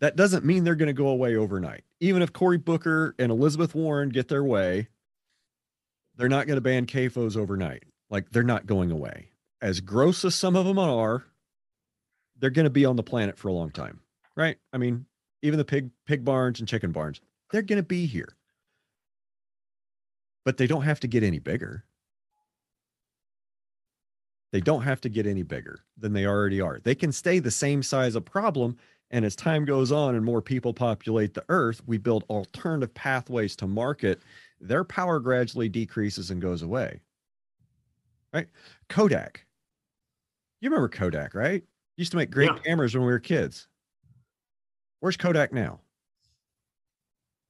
That 0.00 0.16
doesn't 0.16 0.44
mean 0.44 0.64
they're 0.64 0.74
going 0.74 0.88
to 0.88 0.92
go 0.92 1.08
away 1.08 1.36
overnight. 1.36 1.84
Even 2.00 2.20
if 2.22 2.32
Cory 2.32 2.58
Booker 2.58 3.14
and 3.18 3.32
Elizabeth 3.32 3.74
Warren 3.74 4.10
get 4.10 4.28
their 4.28 4.44
way, 4.44 4.88
they're 6.16 6.28
not 6.28 6.46
going 6.46 6.56
to 6.56 6.62
ban 6.62 6.86
CAFOs 6.86 7.36
overnight. 7.36 7.84
Like 8.10 8.30
they're 8.30 8.42
not 8.42 8.66
going 8.66 8.90
away. 8.90 9.30
As 9.62 9.80
gross 9.80 10.24
as 10.24 10.34
some 10.34 10.54
of 10.54 10.66
them 10.66 10.78
are, 10.78 11.24
they're 12.38 12.50
going 12.50 12.64
to 12.64 12.70
be 12.70 12.84
on 12.84 12.96
the 12.96 13.02
planet 13.02 13.38
for 13.38 13.48
a 13.48 13.52
long 13.52 13.70
time, 13.70 14.00
right? 14.36 14.58
I 14.72 14.76
mean, 14.76 15.06
even 15.40 15.58
the 15.58 15.64
pig 15.64 15.90
pig 16.04 16.24
barns 16.24 16.60
and 16.60 16.68
chicken 16.68 16.92
barns, 16.92 17.22
they're 17.50 17.62
going 17.62 17.78
to 17.78 17.82
be 17.82 18.04
here. 18.04 18.36
But 20.44 20.58
they 20.58 20.66
don't 20.66 20.82
have 20.82 21.00
to 21.00 21.08
get 21.08 21.22
any 21.22 21.38
bigger. 21.38 21.84
They 24.52 24.60
don't 24.60 24.82
have 24.82 25.00
to 25.02 25.08
get 25.08 25.26
any 25.26 25.42
bigger 25.42 25.80
than 25.98 26.12
they 26.12 26.26
already 26.26 26.60
are. 26.60 26.78
They 26.82 26.94
can 26.94 27.12
stay 27.12 27.38
the 27.38 27.50
same 27.50 27.82
size 27.82 28.14
of 28.14 28.24
problem 28.24 28.76
and 29.10 29.24
as 29.24 29.36
time 29.36 29.64
goes 29.64 29.92
on 29.92 30.14
and 30.14 30.24
more 30.24 30.42
people 30.42 30.72
populate 30.74 31.34
the 31.34 31.44
earth, 31.48 31.80
we 31.86 31.98
build 31.98 32.24
alternative 32.28 32.92
pathways 32.94 33.54
to 33.56 33.66
market. 33.66 34.20
Their 34.60 34.84
power 34.84 35.20
gradually 35.20 35.68
decreases 35.68 36.30
and 36.30 36.40
goes 36.40 36.62
away. 36.62 37.00
Right? 38.32 38.48
Kodak. 38.88 39.46
You 40.60 40.70
remember 40.70 40.88
Kodak, 40.88 41.34
right? 41.34 41.62
Used 41.96 42.10
to 42.10 42.16
make 42.16 42.30
great 42.30 42.50
yeah. 42.50 42.58
cameras 42.58 42.94
when 42.94 43.04
we 43.04 43.12
were 43.12 43.20
kids. 43.20 43.68
Where's 45.00 45.16
Kodak 45.16 45.52
now? 45.52 45.80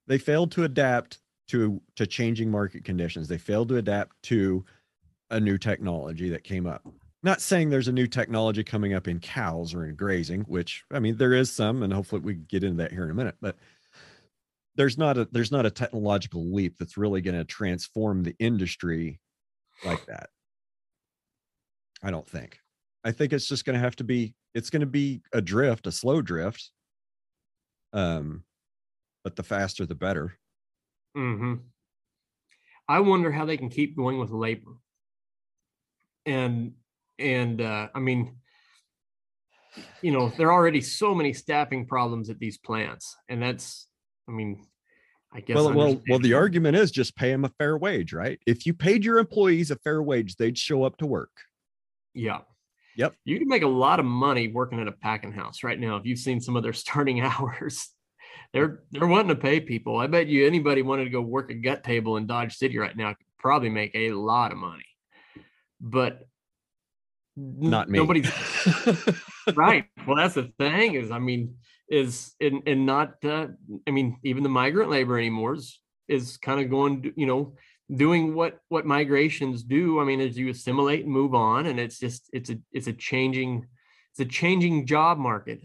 They 0.05 0.17
failed 0.17 0.51
to 0.51 0.63
adapt 0.63 1.19
to 1.47 1.81
to 1.95 2.05
changing 2.05 2.51
market 2.51 2.83
conditions. 2.83 3.27
They 3.27 3.37
failed 3.37 3.69
to 3.69 3.77
adapt 3.77 4.21
to 4.23 4.63
a 5.29 5.39
new 5.39 5.57
technology 5.57 6.29
that 6.29 6.43
came 6.43 6.65
up. 6.65 6.83
Not 7.23 7.41
saying 7.41 7.69
there's 7.69 7.87
a 7.87 7.93
new 7.93 8.07
technology 8.07 8.63
coming 8.63 8.93
up 8.93 9.07
in 9.07 9.19
cows 9.19 9.73
or 9.73 9.85
in 9.85 9.95
grazing 9.95 10.41
which 10.41 10.83
i 10.93 10.99
mean 10.99 11.17
there 11.17 11.33
is 11.33 11.51
some 11.51 11.83
and 11.83 11.91
hopefully 11.91 12.21
we 12.21 12.35
get 12.35 12.63
into 12.63 12.77
that 12.77 12.91
here 12.91 13.03
in 13.03 13.09
a 13.09 13.13
minute 13.13 13.35
but 13.41 13.57
there's 14.77 14.97
not 14.97 15.17
a 15.17 15.27
there's 15.31 15.51
not 15.51 15.65
a 15.65 15.71
technological 15.71 16.53
leap 16.53 16.77
that's 16.77 16.95
really 16.95 17.19
going 17.19 17.35
to 17.35 17.43
transform 17.43 18.23
the 18.23 18.35
industry 18.39 19.19
like 19.83 20.05
that. 20.05 20.29
I 22.01 22.11
don't 22.11 22.27
think. 22.27 22.59
I 23.03 23.11
think 23.11 23.33
it's 23.33 23.47
just 23.47 23.65
going 23.65 23.73
to 23.73 23.79
have 23.79 23.95
to 23.97 24.03
be 24.03 24.35
it's 24.53 24.69
going 24.69 24.81
to 24.81 24.85
be 24.85 25.21
a 25.33 25.41
drift 25.41 25.87
a 25.87 25.91
slow 25.91 26.21
drift 26.21 26.71
um 27.93 28.43
but 29.23 29.35
the 29.35 29.43
faster 29.43 29.85
the 29.85 29.95
better. 29.95 30.37
Mm-hmm. 31.17 31.55
i 32.87 32.99
wonder 32.99 33.31
how 33.31 33.45
they 33.45 33.57
can 33.57 33.69
keep 33.69 33.97
going 33.97 34.19
with 34.19 34.29
labor 34.29 34.73
and 36.27 36.73
and 37.17 37.61
uh, 37.61 37.87
I 37.95 37.99
mean, 37.99 38.35
you 40.01 40.11
know, 40.11 40.29
there 40.37 40.47
are 40.47 40.53
already 40.53 40.81
so 40.81 41.15
many 41.15 41.33
staffing 41.33 41.85
problems 41.87 42.29
at 42.29 42.39
these 42.39 42.57
plants, 42.57 43.15
and 43.29 43.41
that's, 43.41 43.87
I 44.27 44.31
mean, 44.31 44.65
I 45.33 45.39
guess. 45.39 45.55
Well, 45.55 45.73
well, 45.73 46.01
well. 46.09 46.19
The 46.19 46.33
argument 46.33 46.75
is 46.75 46.91
just 46.91 47.15
pay 47.15 47.31
them 47.31 47.45
a 47.45 47.51
fair 47.57 47.77
wage, 47.77 48.13
right? 48.13 48.39
If 48.45 48.65
you 48.65 48.73
paid 48.73 49.03
your 49.03 49.17
employees 49.17 49.71
a 49.71 49.75
fair 49.77 50.03
wage, 50.03 50.35
they'd 50.35 50.57
show 50.57 50.83
up 50.83 50.97
to 50.97 51.05
work. 51.05 51.31
Yeah. 52.13 52.39
Yep. 52.97 53.13
You 53.25 53.37
can 53.37 53.47
make 53.47 53.61
a 53.61 53.67
lot 53.67 53.99
of 53.99 54.05
money 54.05 54.47
working 54.47 54.79
at 54.79 54.87
a 54.87 54.91
packing 54.91 55.31
house 55.31 55.63
right 55.63 55.79
now. 55.79 55.97
If 55.97 56.05
you've 56.05 56.17
seen 56.17 56.41
some 56.41 56.55
of 56.55 56.63
their 56.63 56.73
starting 56.85 57.21
hours, 57.21 57.89
they're 58.53 58.83
they're 58.91 59.07
wanting 59.07 59.29
to 59.29 59.35
pay 59.35 59.59
people. 59.59 59.97
I 59.97 60.07
bet 60.07 60.27
you 60.27 60.45
anybody 60.45 60.81
wanted 60.81 61.05
to 61.05 61.09
go 61.09 61.21
work 61.21 61.51
a 61.51 61.55
gut 61.55 61.83
table 61.83 62.17
in 62.17 62.25
Dodge 62.25 62.55
City 62.55 62.77
right 62.77 62.95
now 62.95 63.09
could 63.09 63.25
probably 63.37 63.69
make 63.69 63.91
a 63.93 64.11
lot 64.11 64.51
of 64.51 64.57
money. 64.57 64.86
But 65.79 66.27
not 67.35 67.89
me. 67.89 67.99
Nobody's 67.99 68.31
right. 69.55 69.85
Well, 70.07 70.17
that's 70.17 70.35
the 70.35 70.51
thing 70.59 70.95
is, 70.95 71.11
I 71.11 71.19
mean, 71.19 71.55
is 71.89 72.33
and 72.41 72.63
and 72.65 72.85
not. 72.85 73.15
Uh, 73.23 73.47
I 73.87 73.91
mean, 73.91 74.17
even 74.23 74.43
the 74.43 74.49
migrant 74.49 74.89
labor 74.89 75.17
anymore 75.17 75.53
is 75.55 75.79
is 76.07 76.37
kind 76.37 76.59
of 76.59 76.69
going. 76.69 77.13
You 77.15 77.25
know, 77.25 77.55
doing 77.95 78.33
what 78.33 78.59
what 78.69 78.85
migrations 78.85 79.63
do. 79.63 79.99
I 79.99 80.03
mean, 80.03 80.19
as 80.19 80.37
you 80.37 80.49
assimilate 80.49 81.03
and 81.03 81.13
move 81.13 81.35
on, 81.35 81.67
and 81.67 81.79
it's 81.79 81.99
just 81.99 82.29
it's 82.33 82.49
a 82.49 82.57
it's 82.71 82.87
a 82.87 82.93
changing 82.93 83.67
it's 84.11 84.19
a 84.19 84.25
changing 84.25 84.87
job 84.87 85.17
market, 85.17 85.63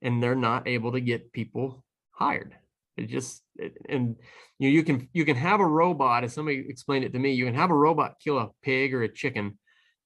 and 0.00 0.22
they're 0.22 0.36
not 0.36 0.68
able 0.68 0.92
to 0.92 1.00
get 1.00 1.32
people 1.32 1.84
hired. 2.12 2.54
It 2.98 3.06
just 3.06 3.42
and 3.88 4.16
you 4.58 4.68
know, 4.68 4.74
you 4.74 4.82
can 4.82 5.08
you 5.12 5.24
can 5.24 5.36
have 5.36 5.60
a 5.60 5.66
robot. 5.66 6.24
As 6.24 6.32
somebody 6.32 6.64
explained 6.68 7.04
it 7.04 7.12
to 7.12 7.18
me, 7.18 7.32
you 7.32 7.44
can 7.44 7.54
have 7.54 7.70
a 7.70 7.74
robot 7.74 8.16
kill 8.22 8.38
a 8.38 8.50
pig 8.62 8.94
or 8.94 9.02
a 9.02 9.12
chicken 9.12 9.58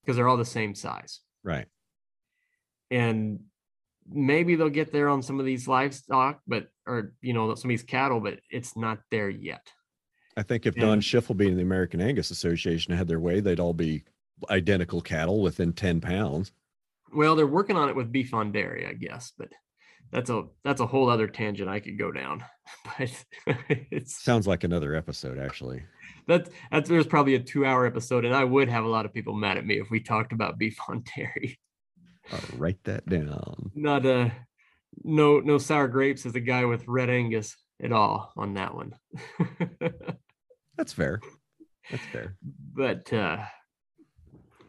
because 0.03 0.17
they're 0.17 0.29
all 0.29 0.37
the 0.37 0.45
same 0.45 0.75
size. 0.75 1.21
Right. 1.43 1.67
And 2.91 3.41
maybe 4.09 4.57
they'll 4.57 4.69
get 4.69 4.93
there 4.93 5.09
on 5.09 5.23
some 5.23 5.41
of 5.41 5.47
these 5.47 5.67
livestock, 5.67 6.41
but 6.47 6.69
or 6.87 7.15
you 7.21 7.33
know, 7.33 7.55
some 7.55 7.69
of 7.69 7.73
these 7.73 7.83
cattle, 7.83 8.21
but 8.21 8.41
it's 8.51 8.77
not 8.77 8.99
there 9.11 9.31
yet. 9.31 9.71
I 10.37 10.43
think 10.43 10.67
if 10.67 10.75
and, 10.75 10.83
Don 10.83 11.01
Schiffelbein 11.01 11.49
and 11.49 11.59
the 11.59 11.63
American 11.63 12.01
Angus 12.01 12.31
Association 12.31 12.95
had 12.95 13.09
their 13.09 13.21
way, 13.21 13.41
they'd 13.41 13.61
all 13.61 13.75
be 13.75 14.05
identical 14.51 15.01
cattle 15.01 15.43
within 15.43 15.73
10 15.73 16.01
pounds. 16.01 16.53
Well, 17.15 17.37
they're 17.37 17.47
working 17.47 17.77
on 17.77 17.89
it 17.89 17.97
with 17.97 18.11
beef 18.11 18.33
on 18.33 18.53
dairy, 18.53 18.87
I 18.87 18.95
guess, 18.95 19.33
but 19.37 19.49
that's 20.13 20.31
a 20.31 20.45
that's 20.65 20.81
a 20.81 20.87
whole 20.87 21.09
other 21.09 21.27
tangent 21.27 21.69
I 21.69 21.81
could 21.81 21.99
go 21.99 22.13
down. 22.13 22.45
But 22.99 23.25
it 23.69 24.09
sounds 24.09 24.47
like 24.47 24.65
another 24.65 24.95
episode, 24.95 25.39
actually 25.39 25.83
that 26.27 26.49
that's 26.71 26.89
there's 26.89 27.07
probably 27.07 27.35
a 27.35 27.41
two 27.41 27.65
hour 27.65 27.87
episode, 27.87 28.25
and 28.25 28.35
I 28.35 28.45
would 28.45 28.69
have 28.69 28.85
a 28.85 28.89
lot 28.89 29.05
of 29.07 29.13
people 29.13 29.35
mad 29.35 29.59
at 29.59 29.67
me 29.67 29.81
if 29.81 29.91
we 29.91 30.01
talked 30.01 30.33
about 30.33 30.59
beef 30.59 30.79
on 30.89 31.05
dairy. 31.17 31.59
I'll 32.33 32.41
write 32.57 32.83
that 32.85 33.07
down. 33.07 33.73
Not 33.75 34.07
uh 34.07 34.31
no 35.03 35.41
no 35.41 35.59
sour 35.59 35.89
grapes 35.89 36.27
as 36.27 36.35
a 36.35 36.41
guy 36.41 36.65
with 36.65 36.87
red 36.87 37.11
Angus 37.11 37.57
at 37.83 37.93
all 37.93 38.33
on 38.37 38.55
that 38.55 38.75
one. 38.75 38.95
That's 40.77 40.93
fair. 40.93 41.21
That's 41.91 42.05
fair. 42.07 42.37
But 42.75 43.13
uh 43.13 43.39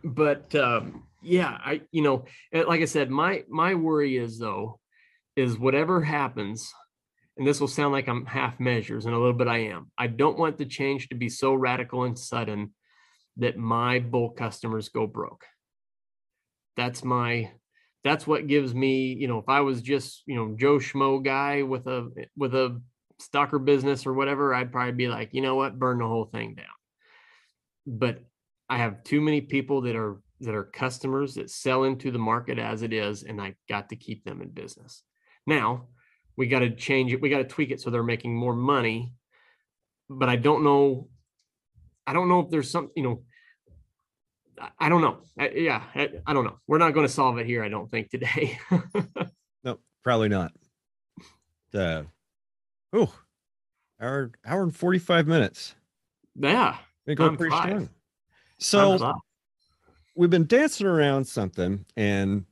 but 0.03 0.53
um 0.55 1.03
yeah, 1.21 1.57
I 1.63 1.81
you 1.91 2.01
know, 2.01 2.25
eh, 2.51 2.63
like 2.63 2.81
I 2.81 2.85
said, 2.85 3.09
my 3.09 3.43
my 3.47 3.75
worry 3.75 4.17
is 4.17 4.39
though, 4.39 4.79
is 5.35 5.57
whatever 5.57 6.01
happens, 6.01 6.71
and 7.37 7.47
this 7.47 7.59
will 7.59 7.67
sound 7.67 7.93
like 7.93 8.07
I'm 8.07 8.25
half 8.25 8.59
measures, 8.59 9.05
and 9.05 9.13
a 9.13 9.17
little 9.17 9.33
bit 9.33 9.47
I 9.47 9.65
am. 9.65 9.91
I 9.97 10.07
don't 10.07 10.37
want 10.37 10.57
the 10.57 10.65
change 10.65 11.09
to 11.09 11.15
be 11.15 11.29
so 11.29 11.53
radical 11.53 12.03
and 12.03 12.17
sudden 12.17 12.73
that 13.37 13.57
my 13.57 13.99
bull 13.99 14.29
customers 14.29 14.89
go 14.89 15.07
broke. 15.07 15.45
That's 16.75 17.03
my 17.03 17.51
that's 18.03 18.27
what 18.27 18.47
gives 18.47 18.75
me, 18.75 19.13
you 19.13 19.27
know, 19.27 19.37
if 19.37 19.47
I 19.47 19.61
was 19.61 19.81
just, 19.81 20.23
you 20.25 20.35
know, 20.35 20.55
Joe 20.57 20.77
Schmo 20.77 21.23
guy 21.23 21.63
with 21.63 21.87
a 21.87 22.09
with 22.35 22.53
a 22.53 22.81
stocker 23.21 23.63
business 23.63 24.05
or 24.05 24.13
whatever, 24.13 24.53
I'd 24.53 24.71
probably 24.71 24.93
be 24.93 25.07
like, 25.07 25.33
you 25.33 25.41
know 25.41 25.55
what, 25.55 25.79
burn 25.79 25.99
the 25.99 26.07
whole 26.07 26.25
thing 26.25 26.55
down. 26.55 26.65
But 27.87 28.19
I 28.69 28.77
have 28.77 29.03
too 29.03 29.21
many 29.21 29.41
people 29.41 29.81
that 29.81 29.95
are 29.95 30.21
that 30.41 30.55
are 30.55 30.65
customers 30.65 31.35
that 31.35 31.49
sell 31.49 31.85
into 31.85 32.11
the 32.11 32.19
market 32.19 32.59
as 32.59 32.81
it 32.81 32.91
is, 32.91 33.23
and 33.23 33.41
I 33.41 33.55
got 33.69 33.89
to 33.89 33.95
keep 33.95 34.25
them 34.25 34.41
in 34.41 34.49
business. 34.49 35.03
Now, 35.45 35.87
we 36.35 36.47
got 36.47 36.59
to 36.59 36.71
change 36.71 37.13
it. 37.13 37.21
We 37.21 37.29
got 37.29 37.39
to 37.39 37.43
tweak 37.43 37.71
it 37.71 37.81
so 37.81 37.89
they're 37.89 38.03
making 38.03 38.35
more 38.35 38.55
money. 38.55 39.13
But 40.09 40.29
I 40.29 40.35
don't 40.35 40.63
know. 40.63 41.09
I 42.05 42.13
don't 42.13 42.27
know 42.27 42.41
if 42.41 42.49
there's 42.49 42.69
some, 42.69 42.91
you 42.95 43.03
know, 43.03 43.23
I 44.79 44.89
don't 44.89 45.01
know. 45.01 45.17
I, 45.37 45.49
yeah, 45.49 45.83
I, 45.95 46.09
I, 46.25 46.33
don't 46.33 46.43
know. 46.43 46.59
We're 46.67 46.77
not 46.77 46.93
going 46.93 47.07
to 47.07 47.11
solve 47.11 47.37
it 47.37 47.45
here. 47.45 47.63
I 47.63 47.69
don't 47.69 47.89
think 47.89 48.09
today. 48.09 48.59
no, 49.63 49.79
probably 50.03 50.29
not. 50.29 50.51
Uh, 51.73 52.03
oh, 52.93 53.13
hour 53.99 54.31
hour 54.45 54.63
and 54.63 54.75
forty 54.75 54.99
five 54.99 55.25
minutes. 55.27 55.73
Yeah, 56.35 56.77
go 57.15 57.35
pretty 57.35 57.55
strong. 57.55 57.89
So 58.59 59.13
we've 60.15 60.29
been 60.29 60.45
dancing 60.45 60.85
around 60.85 61.25
something, 61.25 61.83
and 61.97 62.45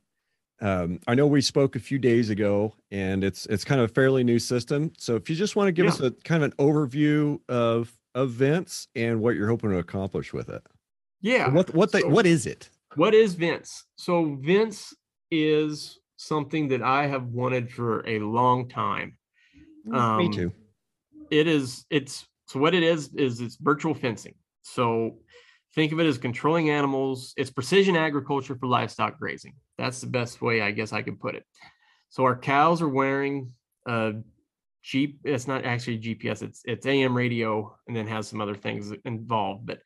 Um, 0.62 1.00
I 1.08 1.14
know 1.16 1.26
we 1.26 1.40
spoke 1.40 1.74
a 1.74 1.80
few 1.80 1.98
days 1.98 2.30
ago, 2.30 2.72
and 2.92 3.24
it's 3.24 3.46
it's 3.46 3.64
kind 3.64 3.80
of 3.80 3.90
a 3.90 3.92
fairly 3.92 4.22
new 4.22 4.38
system. 4.38 4.92
So 4.96 5.16
if 5.16 5.28
you 5.28 5.34
just 5.34 5.56
want 5.56 5.66
to 5.68 5.72
give 5.72 5.84
Yeah. 5.86 5.90
us 5.90 6.00
a 6.00 6.12
kind 6.12 6.44
of 6.44 6.52
an 6.52 6.56
overview 6.58 7.40
of 7.48 7.92
Vence 8.16 8.86
and 8.94 9.20
what 9.20 9.34
you're 9.34 9.48
hoping 9.48 9.70
to 9.70 9.78
accomplish 9.78 10.32
with 10.32 10.48
it. 10.48 10.62
Yeah. 11.20 11.48
What 11.52 11.74
what 11.74 11.90
they 11.92 12.00
so- 12.02 12.08
what 12.08 12.26
is 12.26 12.46
it? 12.46 12.70
What 12.94 13.12
is 13.14 13.34
Vence? 13.34 13.84
So 13.96 14.36
Vence 14.42 14.94
is 15.32 15.98
something 16.16 16.68
that 16.68 16.82
I 16.82 17.06
have 17.06 17.26
wanted 17.28 17.72
for 17.72 18.06
a 18.06 18.20
long 18.20 18.68
time. 18.68 19.16
Me 19.84 19.98
Um, 19.98 20.30
too. 20.30 20.52
It 21.30 21.48
is 21.48 21.86
it's 21.90 22.24
so 22.46 22.60
what 22.60 22.74
it 22.74 22.84
is 22.84 23.12
is 23.14 23.40
it's 23.40 23.56
virtual 23.56 23.94
fencing. 23.94 24.34
So 24.60 25.18
think 25.74 25.92
of 25.92 26.00
it 26.00 26.06
as 26.06 26.18
controlling 26.18 26.70
animals. 26.70 27.32
It's 27.36 27.50
precision 27.50 27.96
agriculture 27.96 28.56
for 28.56 28.66
livestock 28.66 29.18
grazing. 29.18 29.54
That's 29.78 30.00
the 30.00 30.06
best 30.06 30.42
way 30.42 30.60
I 30.60 30.70
guess 30.70 30.92
I 30.92 31.02
could 31.02 31.20
put 31.20 31.34
it. 31.34 31.44
So 32.10 32.24
our 32.24 32.36
cows 32.36 32.82
are 32.82 32.88
wearing 32.88 33.52
a 33.86 34.14
Jeep. 34.82 35.20
It's 35.24 35.46
not 35.46 35.64
actually 35.64 35.98
GPS. 35.98 36.42
It's 36.42 36.62
it's 36.64 36.86
AM 36.86 37.16
radio 37.16 37.76
and 37.86 37.96
then 37.96 38.06
has 38.08 38.26
some 38.26 38.40
other 38.40 38.56
things 38.56 38.92
involved. 39.04 39.64
But 39.66 39.78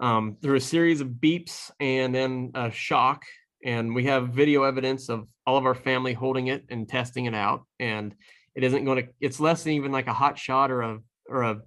um, 0.00 0.36
through 0.42 0.56
a 0.56 0.60
series 0.60 1.00
of 1.00 1.08
beeps 1.08 1.70
and 1.78 2.14
then 2.14 2.50
a 2.54 2.70
shock, 2.70 3.22
and 3.64 3.94
we 3.94 4.04
have 4.06 4.30
video 4.30 4.64
evidence 4.64 5.08
of 5.08 5.28
all 5.46 5.56
of 5.56 5.64
our 5.64 5.74
family 5.74 6.12
holding 6.12 6.48
it 6.48 6.64
and 6.70 6.88
testing 6.88 7.26
it 7.26 7.34
out. 7.34 7.62
And 7.78 8.14
it 8.56 8.64
isn't 8.64 8.84
going 8.84 9.04
to. 9.04 9.12
It's 9.20 9.38
less 9.38 9.62
than 9.62 9.74
even 9.74 9.92
like 9.92 10.08
a 10.08 10.12
hot 10.12 10.38
shot 10.38 10.72
or 10.72 10.82
a 10.82 10.98
or 11.28 11.42
a 11.42 11.60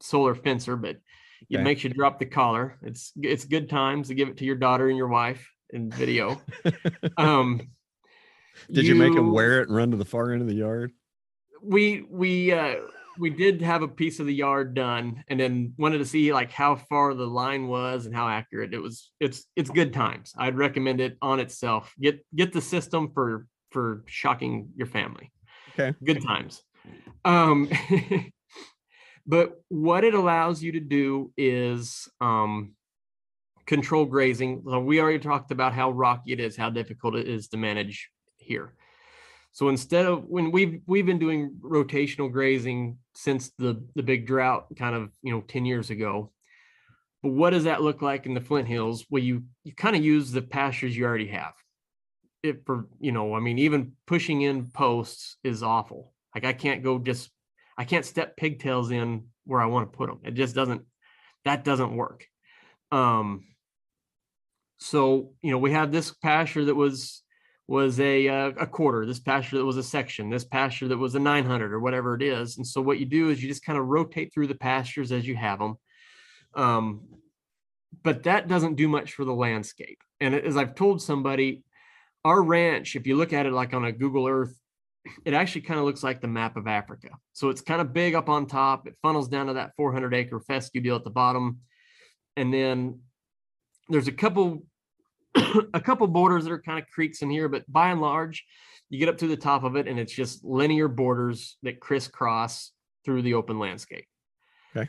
solar 0.00 0.34
fencer, 0.34 0.76
but 0.76 0.96
it 1.50 1.60
makes 1.60 1.84
you 1.84 1.90
drop 1.90 2.18
the 2.18 2.26
collar. 2.26 2.78
It's 2.82 3.12
it's 3.16 3.44
good 3.44 3.68
times 3.68 4.08
to 4.08 4.14
give 4.14 4.28
it 4.28 4.36
to 4.38 4.44
your 4.44 4.56
daughter 4.56 4.88
and 4.88 4.96
your 4.96 5.08
wife 5.08 5.48
in 5.70 5.90
video. 5.90 6.40
um, 7.16 7.60
Did 8.70 8.86
you, 8.86 8.94
make 8.94 9.14
them 9.14 9.32
wear 9.32 9.60
it 9.60 9.68
and 9.68 9.76
run 9.76 9.90
to 9.92 9.96
the 9.96 10.04
far 10.04 10.32
end 10.32 10.42
of 10.42 10.48
the 10.48 10.54
yard? 10.54 10.92
we 11.62 12.04
we 12.08 12.52
uh 12.52 12.76
we 13.18 13.30
did 13.30 13.60
have 13.60 13.82
a 13.82 13.88
piece 13.88 14.20
of 14.20 14.26
the 14.26 14.34
yard 14.34 14.74
done 14.74 15.24
and 15.28 15.40
then 15.40 15.74
wanted 15.76 15.98
to 15.98 16.04
see 16.04 16.32
like 16.32 16.52
how 16.52 16.76
far 16.76 17.14
the 17.14 17.26
line 17.26 17.66
was 17.66 18.06
and 18.06 18.14
how 18.14 18.28
accurate 18.28 18.72
it 18.72 18.80
was 18.80 19.10
it's 19.20 19.46
it's 19.56 19.70
good 19.70 19.92
times 19.92 20.32
i'd 20.38 20.56
recommend 20.56 21.00
it 21.00 21.16
on 21.20 21.40
itself 21.40 21.94
get 22.00 22.24
get 22.34 22.52
the 22.52 22.60
system 22.60 23.10
for 23.12 23.46
for 23.70 24.04
shocking 24.06 24.68
your 24.76 24.86
family 24.86 25.32
Okay. 25.78 25.96
good 26.04 26.22
times 26.22 26.62
um 27.24 27.68
but 29.28 29.60
what 29.68 30.04
it 30.04 30.14
allows 30.14 30.62
you 30.62 30.72
to 30.72 30.80
do 30.80 31.30
is 31.36 32.08
um 32.20 32.72
control 33.66 34.06
grazing. 34.06 34.62
So 34.66 34.80
we 34.80 34.98
already 34.98 35.18
talked 35.18 35.50
about 35.52 35.74
how 35.74 35.90
rocky 35.90 36.32
it 36.32 36.40
is 36.40 36.56
how 36.56 36.70
difficult 36.70 37.14
it 37.14 37.28
is 37.28 37.48
to 37.48 37.58
manage 37.58 38.10
here. 38.38 38.72
So 39.52 39.68
instead 39.68 40.06
of 40.06 40.24
when 40.24 40.50
we've 40.50 40.80
we've 40.86 41.06
been 41.06 41.18
doing 41.18 41.56
rotational 41.60 42.32
grazing 42.32 42.98
since 43.14 43.52
the 43.58 43.84
the 43.94 44.02
big 44.02 44.26
drought 44.26 44.66
kind 44.76 44.96
of 44.96 45.10
you 45.22 45.32
know 45.32 45.42
10 45.42 45.66
years 45.66 45.90
ago. 45.90 46.32
But 47.22 47.32
what 47.32 47.50
does 47.50 47.64
that 47.64 47.82
look 47.82 48.00
like 48.00 48.26
in 48.26 48.32
the 48.32 48.40
flint 48.40 48.66
hills? 48.66 49.04
Well 49.10 49.22
you 49.22 49.44
you 49.62 49.74
kind 49.74 49.94
of 49.94 50.02
use 50.02 50.32
the 50.32 50.42
pastures 50.42 50.96
you 50.96 51.04
already 51.04 51.28
have. 51.28 51.52
It 52.42 52.62
for 52.64 52.86
you 52.98 53.12
know 53.12 53.34
i 53.34 53.40
mean 53.40 53.58
even 53.58 53.92
pushing 54.06 54.40
in 54.40 54.70
posts 54.70 55.36
is 55.44 55.62
awful. 55.62 56.14
Like 56.34 56.46
i 56.46 56.54
can't 56.54 56.82
go 56.82 56.98
just 56.98 57.30
i 57.78 57.84
can't 57.84 58.04
step 58.04 58.36
pigtails 58.36 58.90
in 58.90 59.24
where 59.46 59.60
i 59.60 59.66
want 59.66 59.90
to 59.90 59.96
put 59.96 60.08
them 60.08 60.20
it 60.24 60.34
just 60.34 60.54
doesn't 60.54 60.82
that 61.44 61.64
doesn't 61.64 61.96
work. 61.96 62.26
Um 62.92 63.44
so 64.80 65.32
you 65.42 65.50
know 65.50 65.58
we 65.58 65.72
have 65.72 65.90
this 65.90 66.12
pasture 66.12 66.66
that 66.66 66.74
was 66.74 67.22
was 67.66 67.98
a 68.00 68.28
uh, 68.28 68.50
a 68.60 68.66
quarter 68.66 69.04
this 69.04 69.18
pasture 69.18 69.58
that 69.58 69.64
was 69.64 69.76
a 69.76 69.82
section 69.82 70.30
this 70.30 70.44
pasture 70.44 70.88
that 70.88 70.96
was 70.96 71.14
a 71.14 71.18
900 71.18 71.72
or 71.72 71.80
whatever 71.80 72.14
it 72.14 72.22
is. 72.22 72.56
And 72.58 72.66
so 72.66 72.80
what 72.80 72.98
you 72.98 73.06
do 73.06 73.30
is 73.30 73.42
you 73.42 73.48
just 73.48 73.64
kind 73.64 73.78
of 73.78 73.86
rotate 73.86 74.32
through 74.32 74.46
the 74.46 74.54
pastures 74.54 75.10
as 75.10 75.26
you 75.26 75.36
have 75.36 75.58
them 75.58 75.76
um 76.54 77.00
but 78.02 78.22
that 78.22 78.46
doesn't 78.46 78.76
do 78.76 78.88
much 78.88 79.14
for 79.14 79.24
the 79.24 79.34
landscape. 79.34 79.98
And 80.20 80.34
as 80.34 80.56
i've 80.56 80.74
told 80.74 81.02
somebody 81.02 81.64
our 82.24 82.42
ranch 82.42 82.94
if 82.94 83.06
you 83.06 83.16
look 83.16 83.32
at 83.32 83.46
it 83.46 83.52
like 83.52 83.74
on 83.74 83.84
a 83.84 83.92
google 83.92 84.26
earth 84.26 84.57
it 85.24 85.34
actually 85.34 85.60
kind 85.60 85.78
of 85.78 85.86
looks 85.86 86.02
like 86.02 86.20
the 86.20 86.28
map 86.28 86.56
of 86.56 86.66
africa 86.66 87.10
so 87.32 87.48
it's 87.48 87.60
kind 87.60 87.80
of 87.80 87.92
big 87.92 88.14
up 88.14 88.28
on 88.28 88.46
top 88.46 88.86
it 88.86 88.94
funnels 89.02 89.28
down 89.28 89.46
to 89.46 89.54
that 89.54 89.72
400 89.76 90.14
acre 90.14 90.40
fescue 90.40 90.80
deal 90.80 90.96
at 90.96 91.04
the 91.04 91.10
bottom 91.10 91.58
and 92.36 92.52
then 92.52 93.00
there's 93.88 94.08
a 94.08 94.12
couple 94.12 94.62
a 95.74 95.80
couple 95.80 96.06
borders 96.06 96.44
that 96.44 96.52
are 96.52 96.60
kind 96.60 96.78
of 96.78 96.88
creeks 96.90 97.22
in 97.22 97.30
here, 97.30 97.48
but 97.48 97.70
by 97.70 97.90
and 97.90 98.00
large, 98.00 98.44
you 98.90 98.98
get 98.98 99.08
up 99.08 99.18
to 99.18 99.26
the 99.26 99.36
top 99.36 99.64
of 99.64 99.76
it 99.76 99.86
and 99.86 99.98
it's 99.98 100.12
just 100.12 100.44
linear 100.44 100.88
borders 100.88 101.56
that 101.62 101.80
crisscross 101.80 102.72
through 103.04 103.22
the 103.22 103.34
open 103.34 103.58
landscape. 103.58 104.06
Okay. 104.74 104.88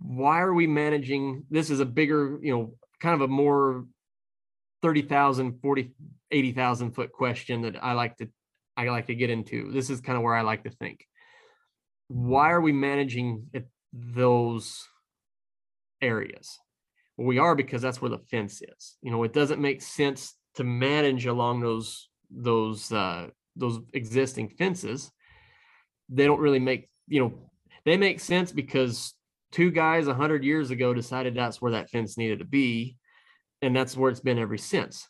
Why 0.00 0.40
are 0.40 0.54
we 0.54 0.66
managing? 0.66 1.44
This 1.50 1.70
is 1.70 1.80
a 1.80 1.86
bigger, 1.86 2.38
you 2.42 2.52
know, 2.52 2.74
kind 3.00 3.14
of 3.14 3.20
a 3.22 3.28
more 3.28 3.86
30,000, 4.82 5.60
40, 5.60 5.92
80,000 6.30 6.92
foot 6.92 7.12
question 7.12 7.62
that 7.62 7.82
I 7.82 7.92
like 7.92 8.16
to, 8.18 8.28
I 8.76 8.88
like 8.88 9.06
to 9.06 9.14
get 9.14 9.30
into. 9.30 9.70
This 9.72 9.90
is 9.90 10.00
kind 10.00 10.16
of 10.16 10.22
where 10.22 10.34
I 10.34 10.42
like 10.42 10.64
to 10.64 10.70
think. 10.70 11.06
Why 12.08 12.50
are 12.50 12.60
we 12.60 12.72
managing 12.72 13.46
it, 13.52 13.68
those 13.92 14.86
areas? 16.00 16.58
Well, 17.16 17.26
we 17.26 17.38
are 17.38 17.54
because 17.54 17.82
that's 17.82 18.00
where 18.00 18.10
the 18.10 18.18
fence 18.30 18.62
is. 18.62 18.96
You 19.02 19.10
know, 19.10 19.22
it 19.24 19.32
doesn't 19.32 19.60
make 19.60 19.82
sense 19.82 20.34
to 20.54 20.64
manage 20.64 21.26
along 21.26 21.60
those 21.60 22.08
those 22.30 22.90
uh, 22.92 23.28
those 23.56 23.80
existing 23.92 24.48
fences. 24.50 25.10
They 26.08 26.26
don't 26.26 26.40
really 26.40 26.58
make 26.58 26.88
you 27.06 27.20
know 27.20 27.34
they 27.84 27.96
make 27.96 28.20
sense 28.20 28.52
because 28.52 29.14
two 29.52 29.70
guys 29.70 30.06
a 30.06 30.14
hundred 30.14 30.44
years 30.44 30.70
ago 30.70 30.94
decided 30.94 31.34
that's 31.34 31.60
where 31.60 31.72
that 31.72 31.90
fence 31.90 32.16
needed 32.16 32.38
to 32.38 32.44
be, 32.44 32.96
and 33.62 33.74
that's 33.74 33.96
where 33.96 34.10
it's 34.10 34.20
been 34.20 34.38
ever 34.38 34.56
since. 34.56 35.08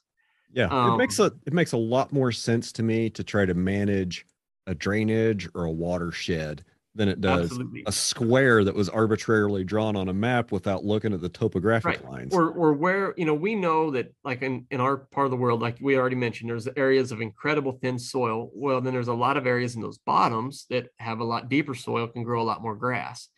Yeah, 0.53 0.71
it 0.83 0.97
makes 0.97 1.19
Um, 1.19 1.27
a 1.33 1.33
it 1.47 1.53
makes 1.53 1.73
a 1.73 1.77
lot 1.77 2.13
more 2.13 2.33
sense 2.33 2.73
to 2.73 2.83
me 2.83 3.11
to 3.11 3.23
try 3.25 3.47
to 3.47 3.55
manage 3.55 4.27
a 4.67 4.75
drainage 4.75 5.49
or 5.55 5.65
a 5.65 5.71
watershed 5.71 6.65
than 6.95 7.09
it 7.09 7.21
does 7.21 7.43
Absolutely. 7.53 7.83
a 7.87 7.93
square 7.93 8.65
that 8.65 8.75
was 8.75 8.89
arbitrarily 8.89 9.63
drawn 9.63 9.95
on 9.97 10.09
a 10.09 10.13
map 10.13 10.51
without 10.51 10.85
looking 10.85 11.13
at 11.15 11.21
the 11.21 11.29
topographic 11.29 11.87
Right. 11.87 12.05
lines. 12.05 12.35
or 12.35 12.51
or 12.51 12.73
where 12.73 13.15
you 13.17 13.25
know 13.25 13.35
we 13.35 13.55
know 13.55 13.91
that 13.93 14.13
like 14.25 14.43
in 14.43 14.67
in 14.71 14.81
our 14.81 14.97
part 14.99 15.25
of 15.27 15.31
the 15.31 15.37
world 15.37 15.61
like 15.63 15.79
we 15.81 15.97
already 15.97 16.17
mentioned 16.17 16.51
there's 16.51 16.69
areas 16.77 17.11
of 17.13 17.21
incredible 17.21 17.79
thin 17.81 17.99
soil 17.99 18.51
well 18.55 18.81
then 18.81 18.93
there's 18.93 19.09
a 19.09 19.15
lot 19.15 19.37
of 19.37 19.47
areas 19.47 19.77
in 19.77 19.81
those 19.81 19.99
bottoms 19.99 20.67
that 20.69 20.89
have 20.99 21.21
a 21.21 21.25
lot 21.25 21.49
deeper 21.49 21.75
soil 21.75 22.07
can 22.09 22.23
grow 22.23 22.43
a 22.43 22.45
lot 22.45 22.61
more 22.61 22.75
grass 22.77 23.29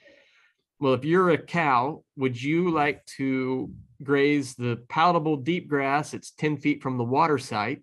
well 0.82 0.94
if 0.94 1.04
you're 1.04 1.30
a 1.30 1.38
cow 1.38 2.02
would 2.16 2.40
you 2.40 2.70
like 2.70 3.06
to 3.06 3.72
graze 4.02 4.54
the 4.54 4.82
palatable 4.88 5.36
deep 5.36 5.68
grass 5.68 6.12
it's 6.12 6.32
10 6.32 6.56
feet 6.58 6.82
from 6.82 6.98
the 6.98 7.04
water 7.04 7.38
site? 7.38 7.82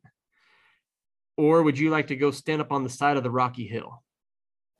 Or 1.37 1.63
would 1.63 1.79
you 1.79 1.89
like 1.89 2.07
to 2.07 2.17
go 2.17 2.31
stand 2.31 2.59
up 2.59 2.71
on 2.71 2.83
the 2.83 2.89
side 2.89 3.15
of 3.15 3.23
the 3.23 3.31
rocky 3.31 3.65
hill? 3.65 4.03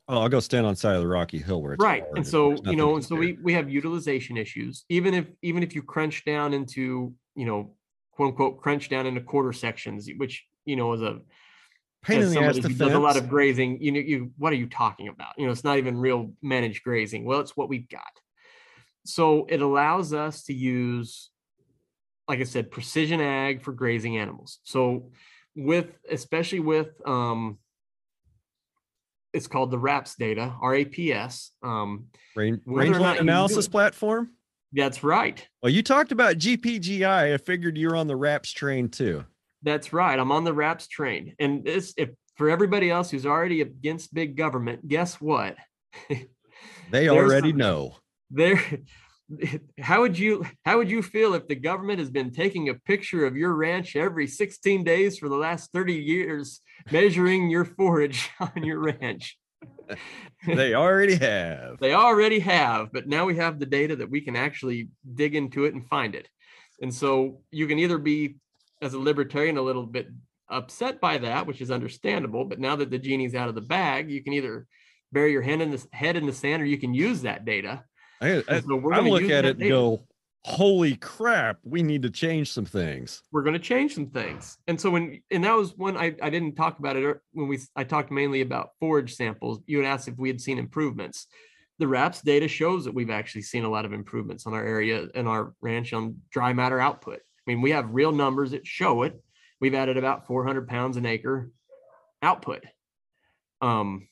Oh, 0.08 0.20
I'll 0.20 0.28
go 0.28 0.40
stand 0.40 0.66
on 0.66 0.74
the 0.74 0.80
side 0.80 0.96
of 0.96 1.00
the 1.00 1.08
rocky 1.08 1.38
hill 1.38 1.62
where 1.62 1.72
it's 1.72 1.82
right 1.82 2.04
and 2.08 2.18
and 2.18 2.26
so 2.26 2.56
you 2.64 2.76
know 2.76 2.96
and 2.96 3.04
so 3.04 3.14
we 3.14 3.38
we 3.42 3.54
have 3.54 3.70
utilization 3.70 4.36
issues. 4.36 4.84
Even 4.88 5.14
if 5.14 5.26
even 5.40 5.62
if 5.62 5.74
you 5.74 5.82
crunch 5.82 6.24
down 6.24 6.52
into 6.52 7.14
you 7.34 7.46
know 7.46 7.74
quote 8.12 8.30
unquote 8.30 8.60
crunch 8.60 8.88
down 8.90 9.06
into 9.06 9.20
quarter 9.20 9.52
sections 9.52 10.10
which 10.18 10.44
you 10.64 10.76
know 10.76 10.92
is 10.92 11.00
a 11.00 11.20
pain 12.02 12.20
as 12.20 12.28
in 12.28 12.34
the 12.34 12.46
ass 12.46 12.54
somebody 12.54 12.74
who 12.74 12.78
does 12.78 12.94
a 12.94 12.98
lot 12.98 13.16
of 13.16 13.28
grazing 13.28 13.80
you 13.82 13.92
know 13.92 14.00
you 14.00 14.30
what 14.38 14.52
are 14.52 14.56
you 14.56 14.66
talking 14.66 15.08
about 15.08 15.32
you 15.36 15.46
know 15.46 15.52
it's 15.52 15.64
not 15.64 15.78
even 15.78 15.96
real 15.96 16.32
managed 16.42 16.82
grazing 16.82 17.24
well 17.24 17.40
it's 17.40 17.56
what 17.56 17.68
we've 17.68 17.88
got 17.88 18.02
so 19.04 19.46
it 19.48 19.60
allows 19.60 20.12
us 20.12 20.44
to 20.44 20.54
use 20.54 21.30
like 22.28 22.40
i 22.40 22.44
said 22.44 22.70
precision 22.70 23.20
ag 23.20 23.62
for 23.62 23.72
grazing 23.72 24.16
animals 24.16 24.60
so 24.62 25.10
with 25.54 25.98
especially 26.10 26.60
with 26.60 26.88
um 27.06 27.58
it's 29.32 29.46
called 29.46 29.70
the 29.70 29.78
RAPS 29.78 30.16
data, 30.16 30.54
RAPS. 30.62 31.52
Um, 31.62 32.06
Range, 32.36 32.60
whether 32.64 32.90
rangeland 32.90 33.02
not 33.02 33.12
you 33.14 33.18
do 33.18 33.22
analysis 33.22 33.68
platform. 33.68 34.30
that's 34.72 35.02
right. 35.02 35.46
Well, 35.62 35.70
you 35.70 35.82
talked 35.82 36.12
about 36.12 36.36
GPGI. 36.36 37.34
I 37.34 37.36
figured 37.36 37.76
you're 37.76 37.96
on 37.96 38.06
the 38.06 38.16
RAPS 38.16 38.52
train 38.52 38.88
too. 38.88 39.24
That's 39.62 39.92
right. 39.92 40.18
I'm 40.18 40.32
on 40.32 40.44
the 40.44 40.54
RAPS 40.54 40.88
train. 40.88 41.34
And 41.38 41.64
this, 41.64 41.92
if 41.96 42.10
for 42.36 42.48
everybody 42.48 42.90
else 42.90 43.10
who's 43.10 43.26
already 43.26 43.60
against 43.60 44.14
big 44.14 44.36
government, 44.36 44.86
guess 44.88 45.20
what? 45.20 45.56
They 46.90 47.08
already 47.08 47.50
some- 47.50 47.58
know. 47.58 47.96
there 48.30 48.60
how 49.80 50.00
would 50.00 50.18
you 50.18 50.44
how 50.64 50.78
would 50.78 50.90
you 50.90 51.02
feel 51.02 51.34
if 51.34 51.46
the 51.46 51.54
government 51.54 52.00
has 52.00 52.10
been 52.10 52.32
taking 52.32 52.68
a 52.68 52.74
picture 52.74 53.24
of 53.26 53.36
your 53.36 53.54
ranch 53.54 53.94
every 53.94 54.26
16 54.26 54.82
days 54.82 55.16
for 55.18 55.28
the 55.28 55.36
last 55.36 55.70
30 55.72 55.94
years 55.94 56.60
measuring 56.90 57.48
your 57.48 57.64
forage 57.64 58.28
on 58.40 58.64
your 58.64 58.80
ranch 58.80 59.38
They 60.46 60.74
already 60.74 61.14
have. 61.14 61.78
they 61.78 61.94
already 61.94 62.40
have 62.40 62.88
but 62.92 63.06
now 63.06 63.24
we 63.24 63.36
have 63.36 63.60
the 63.60 63.66
data 63.66 63.94
that 63.96 64.10
we 64.10 64.20
can 64.20 64.34
actually 64.34 64.88
dig 65.14 65.36
into 65.36 65.64
it 65.64 65.74
and 65.74 65.86
find 65.86 66.16
it 66.16 66.28
and 66.82 66.92
so 66.92 67.40
you 67.52 67.68
can 67.68 67.78
either 67.78 67.98
be 67.98 68.34
as 68.82 68.94
a 68.94 68.98
libertarian 68.98 69.56
a 69.56 69.62
little 69.62 69.86
bit 69.86 70.08
upset 70.48 71.00
by 71.00 71.18
that, 71.18 71.46
which 71.46 71.60
is 71.60 71.70
understandable. 71.70 72.44
But 72.44 72.58
now 72.58 72.76
that 72.76 72.90
the 72.90 72.98
genie's 72.98 73.34
out 73.34 73.48
of 73.48 73.54
the 73.54 73.60
bag, 73.60 74.10
you 74.10 74.22
can 74.22 74.32
either 74.32 74.66
bury 75.12 75.32
your 75.32 75.42
head 75.42 75.60
in 75.60 75.70
the 75.70 75.86
head 75.92 76.16
in 76.16 76.26
the 76.26 76.32
sand 76.32 76.62
or 76.62 76.66
you 76.66 76.78
can 76.78 76.94
use 76.94 77.22
that 77.22 77.44
data. 77.44 77.84
I, 78.20 78.42
I, 78.48 78.60
So 78.60 78.92
I 78.92 79.00
look 79.00 79.30
at 79.30 79.44
it 79.44 79.58
and 79.58 79.68
go, 79.68 80.04
holy 80.44 80.96
crap, 80.96 81.58
we 81.62 81.82
need 81.82 82.02
to 82.02 82.10
change 82.10 82.52
some 82.52 82.64
things. 82.64 83.22
we're 83.32 83.42
going 83.42 83.54
to 83.54 83.58
change 83.58 83.94
some 83.94 84.06
things. 84.06 84.58
And 84.66 84.80
so 84.80 84.90
when 84.90 85.22
and 85.30 85.44
that 85.44 85.54
was 85.54 85.72
when 85.76 85.96
I, 85.96 86.14
I 86.22 86.30
didn't 86.30 86.56
talk 86.56 86.78
about 86.78 86.96
it 86.96 87.04
er, 87.04 87.22
when 87.32 87.48
we 87.48 87.58
I 87.76 87.84
talked 87.84 88.10
mainly 88.10 88.40
about 88.40 88.70
forage 88.78 89.14
samples. 89.14 89.60
You 89.66 89.78
had 89.78 89.86
asked 89.86 90.08
if 90.08 90.18
we 90.18 90.28
had 90.28 90.40
seen 90.40 90.58
improvements. 90.58 91.26
The 91.78 91.88
RAPS 91.88 92.20
data 92.20 92.46
shows 92.46 92.84
that 92.84 92.92
we've 92.92 93.10
actually 93.10 93.42
seen 93.42 93.64
a 93.64 93.70
lot 93.70 93.86
of 93.86 93.94
improvements 93.94 94.46
on 94.46 94.52
our 94.52 94.64
area 94.64 95.08
and 95.14 95.26
our 95.26 95.54
ranch 95.62 95.94
on 95.94 96.16
dry 96.30 96.52
matter 96.52 96.78
output. 96.78 97.20
Mean, 97.54 97.62
we 97.62 97.70
have 97.72 97.90
real 97.90 98.12
numbers 98.12 98.52
that 98.52 98.66
show 98.66 99.02
it. 99.02 99.20
We've 99.60 99.74
added 99.74 99.96
about 99.96 100.26
400 100.26 100.68
pounds 100.68 100.96
an 100.96 101.06
acre 101.06 101.50
output. 102.22 102.64
Um, 103.60 104.08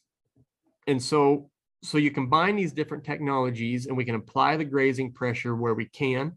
and 0.86 1.02
so 1.02 1.50
so 1.82 1.98
you 1.98 2.10
combine 2.10 2.56
these 2.56 2.72
different 2.72 3.04
technologies 3.04 3.86
and 3.86 3.96
we 3.96 4.04
can 4.04 4.16
apply 4.16 4.56
the 4.56 4.64
grazing 4.64 5.12
pressure 5.12 5.54
where 5.54 5.74
we 5.74 5.84
can 5.84 6.32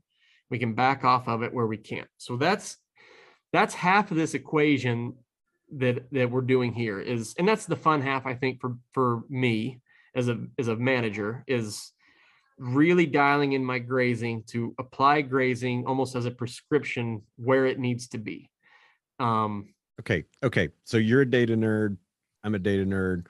we 0.51 0.59
can 0.59 0.75
back 0.75 1.03
off 1.03 1.27
of 1.27 1.41
it 1.41 1.53
where 1.53 1.65
we 1.65 1.77
can't 1.77 2.07
so 2.17 2.37
that's 2.37 2.77
that's 3.51 3.73
half 3.73 4.11
of 4.11 4.17
this 4.17 4.33
equation 4.35 5.15
that 5.73 6.05
that 6.11 6.29
we're 6.29 6.41
doing 6.41 6.73
here 6.73 6.99
is 6.99 7.33
and 7.39 7.47
that's 7.47 7.65
the 7.65 7.75
fun 7.75 8.01
half 8.01 8.25
i 8.25 8.35
think 8.35 8.61
for 8.61 8.77
for 8.93 9.21
me 9.29 9.79
as 10.15 10.27
a 10.27 10.37
as 10.59 10.67
a 10.67 10.75
manager 10.75 11.43
is 11.47 11.91
really 12.61 13.07
dialing 13.07 13.53
in 13.53 13.65
my 13.65 13.79
grazing 13.79 14.43
to 14.43 14.73
apply 14.79 15.21
grazing 15.21 15.85
almost 15.87 16.15
as 16.15 16.25
a 16.25 16.31
prescription 16.31 17.21
where 17.37 17.65
it 17.65 17.79
needs 17.79 18.07
to 18.09 18.17
be 18.19 18.49
um 19.19 19.73
Okay. 19.99 20.23
Okay. 20.41 20.69
So 20.83 20.97
you're 20.97 21.21
a 21.21 21.29
data 21.29 21.55
nerd. 21.55 21.95
I'm 22.43 22.55
a 22.55 22.59
data 22.59 22.83
nerd. 22.83 23.27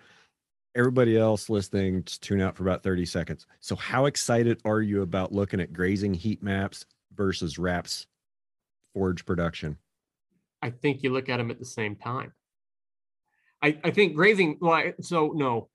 Everybody 0.74 1.18
else 1.18 1.50
listening, 1.50 2.04
just 2.06 2.24
tune 2.24 2.40
out 2.40 2.56
for 2.56 2.64
about 2.64 2.82
30 2.82 3.06
seconds. 3.06 3.46
So, 3.60 3.76
how 3.76 4.06
excited 4.06 4.62
are 4.64 4.82
you 4.82 5.02
about 5.02 5.34
looking 5.34 5.60
at 5.60 5.74
grazing 5.74 6.14
heat 6.14 6.42
maps 6.42 6.86
versus 7.14 7.58
RAPS 7.60 8.08
forage 8.94 9.26
production? 9.26 9.78
I 10.62 10.70
think 10.70 11.04
you 11.04 11.10
look 11.10 11.28
at 11.28 11.38
them 11.38 11.52
at 11.52 11.60
the 11.60 11.66
same 11.66 11.98
time. 11.98 12.32
I, 13.62 13.78
I 13.84 13.92
think 13.92 14.16
grazing, 14.16 14.58
well, 14.62 14.74
I- 14.74 14.94
so 15.02 15.34
no, 15.36 15.68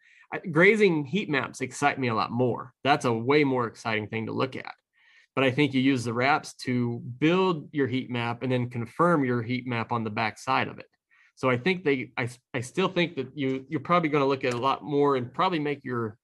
grazing 0.50 1.04
heat 1.04 1.28
maps 1.28 1.60
excite 1.60 1.98
me 1.98 2.08
a 2.08 2.14
lot 2.14 2.30
more. 2.30 2.72
That's 2.84 3.04
a 3.04 3.12
way 3.12 3.44
more 3.44 3.66
exciting 3.66 4.08
thing 4.08 4.26
to 4.26 4.32
look 4.32 4.56
at. 4.56 4.74
But 5.34 5.44
I 5.44 5.50
think 5.50 5.74
you 5.74 5.80
use 5.82 6.04
the 6.04 6.14
RAPS 6.14 6.54
to 6.64 7.00
build 7.18 7.68
your 7.72 7.86
heat 7.86 8.10
map 8.10 8.42
and 8.42 8.50
then 8.50 8.70
confirm 8.70 9.24
your 9.24 9.42
heat 9.42 9.66
map 9.66 9.92
on 9.92 10.02
the 10.02 10.10
back 10.10 10.38
side 10.38 10.68
of 10.68 10.78
it. 10.78 10.86
So 11.34 11.50
I 11.50 11.58
think 11.58 11.84
they, 11.84 12.12
I, 12.16 12.28
I 12.54 12.60
still 12.60 12.88
think 12.88 13.16
that 13.16 13.28
you, 13.34 13.66
you're 13.68 13.80
probably 13.80 14.08
going 14.08 14.22
to 14.22 14.28
look 14.28 14.44
at 14.44 14.54
a 14.54 14.58
lot 14.58 14.82
more 14.82 15.16
and 15.16 15.32
probably 15.32 15.58
make 15.58 15.84
your, 15.84 16.16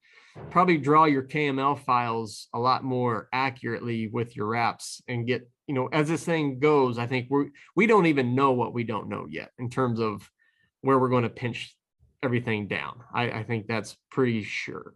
probably 0.51 0.79
draw 0.79 1.05
your 1.05 1.23
KML 1.23 1.79
files 1.79 2.49
a 2.55 2.59
lot 2.59 2.83
more 2.83 3.29
accurately 3.35 4.09
with 4.09 4.35
your 4.35 4.47
RAPS 4.47 5.03
and 5.07 5.27
get, 5.27 5.47
you 5.67 5.75
know, 5.75 5.89
as 5.93 6.09
this 6.09 6.25
thing 6.25 6.59
goes, 6.59 6.97
I 6.97 7.07
think 7.07 7.27
we're, 7.29 7.49
we 7.77 7.87
don't 7.87 8.07
even 8.07 8.35
know 8.35 8.53
what 8.53 8.73
we 8.73 8.85
don't 8.85 9.11
know 9.11 9.27
yet 9.29 9.51
in 9.59 9.69
terms 9.69 10.01
of 10.01 10.27
where 10.81 10.99
we're 10.99 11.11
going 11.11 11.25
to 11.25 11.29
pinch 11.29 11.77
everything 12.23 12.69
down. 12.69 13.01
I, 13.13 13.31
I 13.31 13.43
think 13.43 13.67
that's 13.67 13.97
pretty 14.11 14.43
sure. 14.43 14.95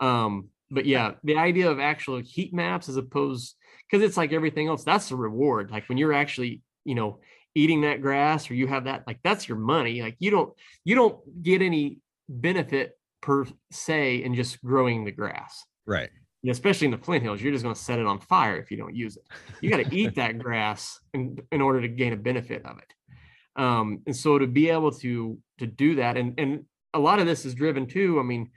Um, 0.00 0.48
but 0.70 0.86
yeah, 0.86 1.12
the 1.22 1.36
idea 1.36 1.70
of 1.70 1.78
actual 1.78 2.18
heat 2.20 2.52
maps 2.54 2.88
as 2.88 2.96
opposed 2.96 3.54
because 3.90 4.04
it's 4.04 4.16
like 4.16 4.32
everything 4.32 4.68
else, 4.68 4.84
that's 4.84 5.08
the 5.10 5.16
reward. 5.16 5.70
Like 5.70 5.88
when 5.88 5.98
you're 5.98 6.14
actually, 6.14 6.62
you 6.84 6.94
know, 6.94 7.20
eating 7.54 7.82
that 7.82 8.00
grass 8.00 8.50
or 8.50 8.54
you 8.54 8.66
have 8.66 8.84
that, 8.84 9.04
like 9.06 9.18
that's 9.22 9.46
your 9.48 9.58
money. 9.58 10.00
Like 10.02 10.16
you 10.18 10.30
don't 10.30 10.54
you 10.84 10.94
don't 10.94 11.42
get 11.42 11.60
any 11.62 11.98
benefit 12.28 12.98
per 13.20 13.44
se 13.70 14.22
in 14.24 14.34
just 14.34 14.62
growing 14.64 15.04
the 15.04 15.12
grass 15.12 15.64
Right. 15.86 16.10
you 16.42 16.48
know, 16.48 16.52
especially 16.52 16.86
in 16.86 16.90
the 16.90 16.98
Flint 16.98 17.22
Hills, 17.22 17.40
you're 17.42 17.52
just 17.52 17.62
going 17.62 17.74
to 17.74 17.80
set 17.80 17.98
it 17.98 18.06
on 18.06 18.18
fire 18.20 18.56
if 18.56 18.70
you 18.70 18.76
don't 18.76 18.96
use 18.96 19.16
it. 19.16 19.24
You 19.60 19.70
got 19.70 19.84
to 19.84 19.94
eat 19.94 20.14
that 20.16 20.38
grass 20.44 20.98
in, 21.12 21.38
in 21.52 21.60
order 21.60 21.80
to 21.82 21.88
gain 21.88 22.12
a 22.12 22.16
benefit 22.16 22.64
of 22.64 22.78
it. 22.78 23.60
Um, 23.60 24.00
and 24.06 24.16
so 24.16 24.38
to 24.38 24.46
be 24.46 24.70
able 24.70 24.92
to 24.92 25.38
to 25.62 25.66
do 25.66 25.96
that, 25.96 26.16
and 26.16 26.38
and 26.38 26.64
a 26.94 26.98
lot 26.98 27.18
of 27.18 27.26
this 27.26 27.44
is 27.46 27.54
driven 27.54 27.86
too. 27.86 28.20
I 28.20 28.22
mean, 28.22 28.50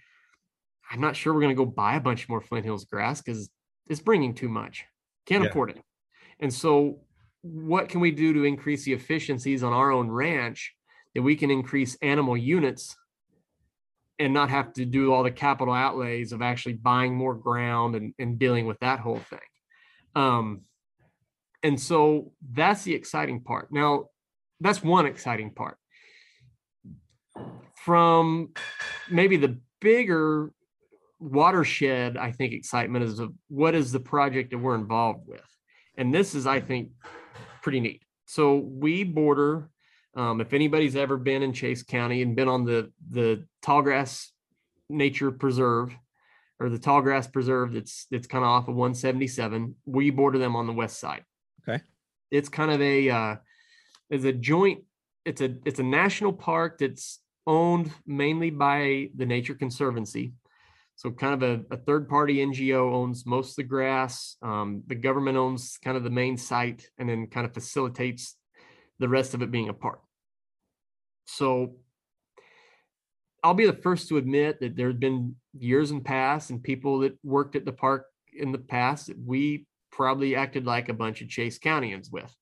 I'm 0.91 1.01
not 1.01 1.15
sure 1.15 1.33
we're 1.33 1.41
going 1.41 1.55
to 1.55 1.63
go 1.63 1.69
buy 1.69 1.95
a 1.95 2.01
bunch 2.01 2.27
more 2.27 2.41
Flint 2.41 2.65
Hills 2.65 2.85
grass 2.85 3.21
because 3.21 3.49
it's 3.87 4.01
bringing 4.01 4.33
too 4.33 4.49
much. 4.49 4.85
Can't 5.25 5.43
Yeah. 5.43 5.49
afford 5.49 5.71
it. 5.71 5.81
And 6.39 6.53
so, 6.53 6.99
what 7.41 7.89
can 7.89 8.01
we 8.01 8.11
do 8.11 8.33
to 8.33 8.43
increase 8.43 8.83
the 8.83 8.93
efficiencies 8.93 9.63
on 9.63 9.73
our 9.73 9.91
own 9.91 10.09
ranch 10.09 10.75
that 11.13 11.21
we 11.21 11.35
can 11.35 11.49
increase 11.49 11.95
animal 12.01 12.35
units 12.35 12.97
and 14.19 14.33
not 14.33 14.49
have 14.49 14.73
to 14.73 14.85
do 14.85 15.13
all 15.13 15.23
the 15.23 15.31
capital 15.31 15.73
outlays 15.73 16.31
of 16.31 16.41
actually 16.41 16.73
buying 16.73 17.15
more 17.15 17.35
ground 17.35 17.95
and, 17.95 18.13
and 18.17 18.39
dealing 18.39 18.65
with 18.65 18.79
that 18.79 18.99
whole 18.99 19.19
thing. 19.19 19.39
Um, 20.15 20.61
and 21.63 21.79
so 21.79 22.31
that's 22.51 22.83
the 22.83 22.93
exciting 22.93 23.41
part. 23.41 23.71
Now, 23.71 24.05
that's 24.59 24.83
one 24.83 25.05
exciting 25.05 25.51
part. 25.51 25.77
From 27.83 28.49
maybe 29.09 29.37
the 29.37 29.59
bigger 29.81 30.51
watershed, 31.19 32.17
I 32.17 32.31
think 32.31 32.53
excitement 32.53 33.05
is 33.05 33.19
of 33.19 33.33
what 33.47 33.75
is 33.75 33.91
the 33.91 33.99
project 33.99 34.51
that 34.51 34.57
we're 34.57 34.75
involved 34.75 35.27
with. 35.27 35.41
And 35.97 36.13
this 36.13 36.35
is, 36.35 36.47
I 36.47 36.59
think, 36.59 36.89
pretty 37.61 37.79
neat. 37.79 38.01
So 38.25 38.55
we 38.57 39.03
border 39.03 39.69
um, 40.15 40.39
if 40.39 40.53
anybody's 40.53 40.95
ever 40.95 41.17
been 41.17 41.43
in 41.43 41.51
Chase 41.51 41.83
County 41.83 42.21
and 42.21 42.35
been 42.35 42.47
on 42.47 42.63
the 42.63 42.91
the 43.09 43.45
Tallgrass 43.61 44.27
Nature 44.89 45.31
Preserve 45.31 45.93
or 46.59 46.69
the 46.69 46.79
Tallgrass 46.79 47.31
Preserve 47.31 47.73
that's 47.73 48.07
that's 48.09 48.27
kind 48.27 48.43
of 48.43 48.49
off 48.49 48.67
of 48.67 48.75
177, 48.75 49.75
we 49.85 50.09
border 50.09 50.37
them 50.37 50.55
on 50.55 50.67
the 50.67 50.73
west 50.73 50.99
side. 50.99 51.23
Okay. 51.67 51.83
It's 52.31 52.47
kind 52.47 52.71
of 52.71 52.81
a 52.81 53.09
uh, 53.09 53.35
is 54.09 54.23
a 54.23 54.31
joint. 54.31 54.83
It's 55.25 55.41
a 55.41 55.55
it's 55.65 55.79
a 55.79 55.83
national 55.83 56.31
park 56.31 56.77
that's 56.79 57.19
owned 57.47 57.91
mainly 58.05 58.49
by 58.49 59.09
the 59.15 59.25
Nature 59.25 59.55
Conservancy. 59.55 60.33
So 60.95 61.11
kind 61.11 61.41
of 61.41 61.43
a, 61.43 61.75
a 61.75 61.77
third 61.77 62.07
party 62.07 62.37
NGO 62.37 62.93
owns 62.93 63.25
most 63.25 63.51
of 63.51 63.55
the 63.57 63.63
grass. 63.63 64.37
Um, 64.41 64.83
the 64.87 64.95
government 64.95 65.37
owns 65.37 65.77
kind 65.83 65.97
of 65.97 66.03
the 66.03 66.09
main 66.09 66.37
site 66.37 66.89
and 66.97 67.09
then 67.09 67.27
kind 67.27 67.45
of 67.45 67.53
facilitates 67.53 68.37
the 68.99 69.09
rest 69.09 69.33
of 69.33 69.41
it 69.41 69.51
being 69.51 69.69
a 69.69 69.73
park. 69.73 69.99
So 71.25 71.75
I'll 73.43 73.53
be 73.53 73.65
the 73.65 73.73
first 73.73 74.07
to 74.09 74.17
admit 74.17 74.59
that 74.61 74.75
there 74.75 74.87
have 74.87 74.99
been 74.99 75.35
years 75.53 75.91
in 75.91 76.01
past 76.01 76.49
and 76.49 76.63
people 76.63 76.99
that 76.99 77.17
worked 77.23 77.55
at 77.55 77.65
the 77.65 77.73
park 77.73 78.05
in 78.33 78.51
the 78.51 78.57
past 78.57 79.07
that 79.07 79.19
we 79.23 79.67
probably 79.91 80.35
acted 80.35 80.65
like 80.65 80.89
a 80.89 80.93
bunch 80.93 81.21
of 81.21 81.29
Chase 81.29 81.59
Countyans 81.59 82.11
with. 82.11 82.33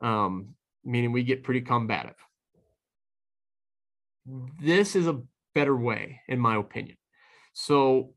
Um, 0.00 0.54
meaning 0.84 1.12
we 1.12 1.22
get 1.22 1.44
pretty 1.44 1.60
combative. 1.60 2.16
This 4.60 4.96
is 4.96 5.06
a 5.06 5.20
better 5.54 5.76
way, 5.76 6.20
in 6.28 6.38
my 6.38 6.56
opinion. 6.56 6.96
So 7.52 8.14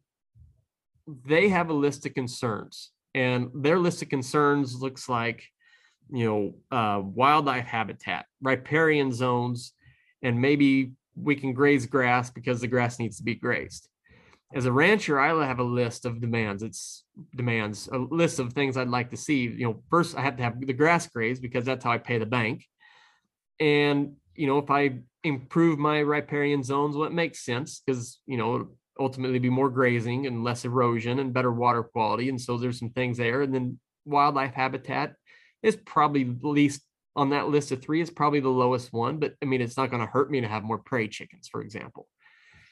they 1.26 1.50
have 1.50 1.70
a 1.70 1.74
list 1.74 2.06
of 2.06 2.14
concerns, 2.14 2.92
and 3.14 3.50
their 3.54 3.80
list 3.80 4.02
of 4.02 4.10
concerns 4.10 4.82
looks 4.82 5.10
like, 5.10 5.44
you 6.12 6.26
know, 6.26 6.78
uh, 6.78 7.02
wildlife 7.02 7.66
habitat, 7.66 8.26
riparian 8.42 9.12
zones, 9.12 9.74
and 10.22 10.40
maybe 10.40 10.94
we 11.16 11.36
can 11.36 11.54
graze 11.54 11.86
grass 11.86 12.30
because 12.30 12.62
the 12.62 12.68
grass 12.68 13.00
needs 13.00 13.18
to 13.18 13.24
be 13.24 13.36
grazed. 13.36 13.88
As 14.54 14.66
a 14.66 14.72
rancher, 14.72 15.20
I 15.20 15.46
have 15.46 15.60
a 15.60 15.64
list 15.64 16.06
of 16.06 16.20
demands. 16.20 16.62
It's 16.62 17.06
demands, 17.36 17.88
a 17.92 17.98
list 17.98 18.40
of 18.40 18.52
things 18.52 18.76
I'd 18.76 18.90
like 18.90 19.10
to 19.12 19.18
see. 19.18 19.44
You 19.44 19.66
know, 19.66 19.84
first 19.90 20.18
I 20.18 20.22
have 20.22 20.36
to 20.38 20.44
have 20.44 20.60
the 20.60 20.74
grass 20.74 21.08
grazed 21.08 21.42
because 21.42 21.64
that's 21.64 21.86
how 21.86 21.92
I 21.92 21.98
pay 21.98 22.18
the 22.18 22.26
bank. 22.26 22.66
And, 23.60 24.16
you 24.36 24.48
know, 24.48 24.58
if 24.58 24.70
I 24.70 25.00
improve 25.24 25.80
my 25.80 26.00
riparian 26.00 26.64
zones, 26.64 26.96
well, 26.96 27.08
it 27.08 27.14
makes 27.14 27.46
sense 27.46 27.82
because, 27.86 28.20
you 28.26 28.38
know, 28.38 28.70
ultimately 29.00 29.40
be 29.40 29.50
more 29.50 29.70
grazing 29.70 30.28
and 30.28 30.44
less 30.44 30.66
erosion 30.66 31.20
and 31.20 31.34
better 31.34 31.52
water 31.52 31.84
quality. 31.84 32.30
And 32.30 32.40
so 32.40 32.58
there's 32.58 32.80
some 32.80 32.90
things 32.90 33.18
there. 33.18 33.42
And 33.42 33.54
then 33.54 33.80
wildlife 34.06 34.54
habitat 34.54 35.16
is 35.64 35.76
probably 35.76 36.36
least 36.42 36.82
on 37.16 37.32
that 37.32 37.50
list 37.50 37.72
of 37.72 37.82
three 37.82 38.02
is 38.02 38.10
probably 38.10 38.40
the 38.40 38.50
lowest 38.50 38.94
one. 38.94 39.18
But 39.18 39.36
I 39.42 39.46
mean, 39.46 39.62
it's 39.62 39.78
not 39.78 39.90
going 39.90 40.02
to 40.02 40.12
hurt 40.12 40.32
me 40.32 40.42
to 40.42 40.48
have 40.48 40.64
more 40.64 40.78
prairie 40.78 41.10
chickens, 41.10 41.48
for 41.48 41.62
example. 41.62 42.08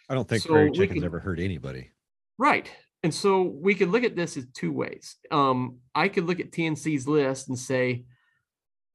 I 0.10 0.16
don't 0.16 0.28
think 0.28 0.44
So 0.44 0.50
prairie 0.50 0.72
chickens 0.72 1.04
ever 1.04 1.20
hurt 1.20 1.40
anybody. 1.40 1.92
Right. 2.38 2.72
And 3.04 3.14
so 3.14 3.44
we 3.44 3.76
could 3.76 3.90
look 3.90 4.04
at 4.04 4.16
this 4.16 4.38
as 4.38 4.46
two 4.54 4.72
ways. 4.72 5.16
Um, 5.32 5.78
I 5.94 6.10
could 6.10 6.26
look 6.26 6.40
at 6.40 6.52
TNC's 6.52 7.08
list 7.08 7.48
and 7.48 7.58
say, 7.58 8.06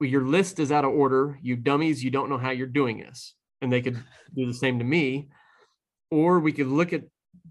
well, 0.01 0.11
your 0.11 0.25
list 0.25 0.59
is 0.59 0.73
out 0.73 0.85
of 0.85 0.93
order. 0.93 1.39
You 1.43 1.57
dummies, 1.57 2.03
you 2.03 2.11
don't 2.11 2.29
know 2.29 2.39
how 2.39 2.51
you're 2.51 2.67
doing 2.67 2.99
this. 2.99 3.35
And 3.65 3.73
they 3.73 3.83
could 3.83 3.99
do 4.37 4.47
the 4.47 4.55
same 4.55 4.79
to 4.79 4.85
me. 4.85 5.31
Or 6.11 6.39
we 6.39 6.53
could 6.53 6.69
look 6.69 6.93
at 6.93 7.03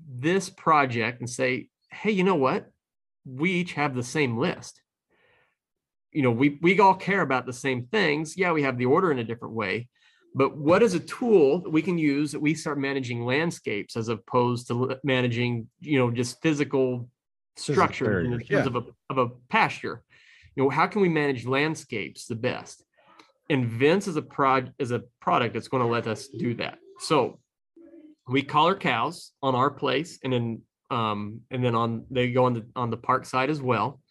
this 0.08 0.50
project 0.50 1.20
and 1.20 1.30
say, 1.30 1.68
hey, 1.92 2.12
you 2.12 2.24
know 2.24 2.36
what? 2.36 2.72
We 3.26 3.52
each 3.52 3.74
have 3.74 3.96
the 3.96 4.04
same 4.04 4.38
list. 4.38 4.82
you 6.14 6.22
know, 6.22 6.32
we 6.32 6.60
we 6.62 6.80
all 6.80 6.94
care 6.94 7.22
about 7.22 7.46
the 7.46 7.54
same 7.54 7.88
things. 7.88 8.38
Yeah, 8.38 8.52
we 8.52 8.64
have 8.64 8.78
the 8.78 8.86
order 8.86 9.12
in 9.12 9.20
a 9.20 9.24
different 9.24 9.56
way, 9.56 9.88
but 10.36 10.56
what 10.56 10.84
is 10.84 10.94
a 10.94 11.00
tool 11.00 11.62
that 11.62 11.72
we 11.72 11.82
can 11.82 11.98
use 11.98 12.32
that 12.32 12.40
we 12.40 12.54
start 12.54 12.80
managing 12.80 13.26
landscapes 13.26 13.98
as 13.98 14.10
opposed 14.10 14.68
to 14.68 14.98
managing, 15.04 15.68
you 15.82 15.98
know, 15.98 16.12
just 16.12 16.42
physical 16.42 17.10
structure 17.56 18.22
in 18.22 18.32
terms 18.32 18.50
yeah. 18.50 18.66
of, 18.66 18.76
a, 18.76 18.84
of 19.10 19.18
a 19.18 19.30
pasture? 19.50 20.04
You 20.56 20.64
know, 20.64 20.70
how 20.70 20.88
can 20.88 21.02
we 21.02 21.10
manage 21.10 21.46
landscapes 21.46 22.28
the 22.28 22.36
best? 22.36 22.84
And 23.50 23.68
Vence 23.68 24.08
is 24.08 24.16
a 24.16 24.22
prod 24.22 24.74
is 24.78 24.92
a 24.92 25.04
product 25.24 25.54
that's 25.54 25.70
going 25.70 25.82
to 25.82 25.90
let 25.90 26.06
us 26.06 26.28
do 26.28 26.54
that. 26.56 26.78
So 27.00 27.40
we 28.28 28.44
collar 28.44 28.76
cows 28.76 29.32
on 29.42 29.56
our 29.56 29.72
place 29.72 30.20
and 30.24 30.34
then 30.34 30.62
um, 30.92 31.42
and 31.50 31.64
then 31.64 31.76
on 31.76 32.06
they 32.12 32.32
go 32.32 32.46
on 32.46 32.54
the 32.54 32.66
on 32.76 32.90
the 32.90 32.98
park 32.98 33.26
side 33.26 33.50
as 33.50 33.62
well 33.62 34.02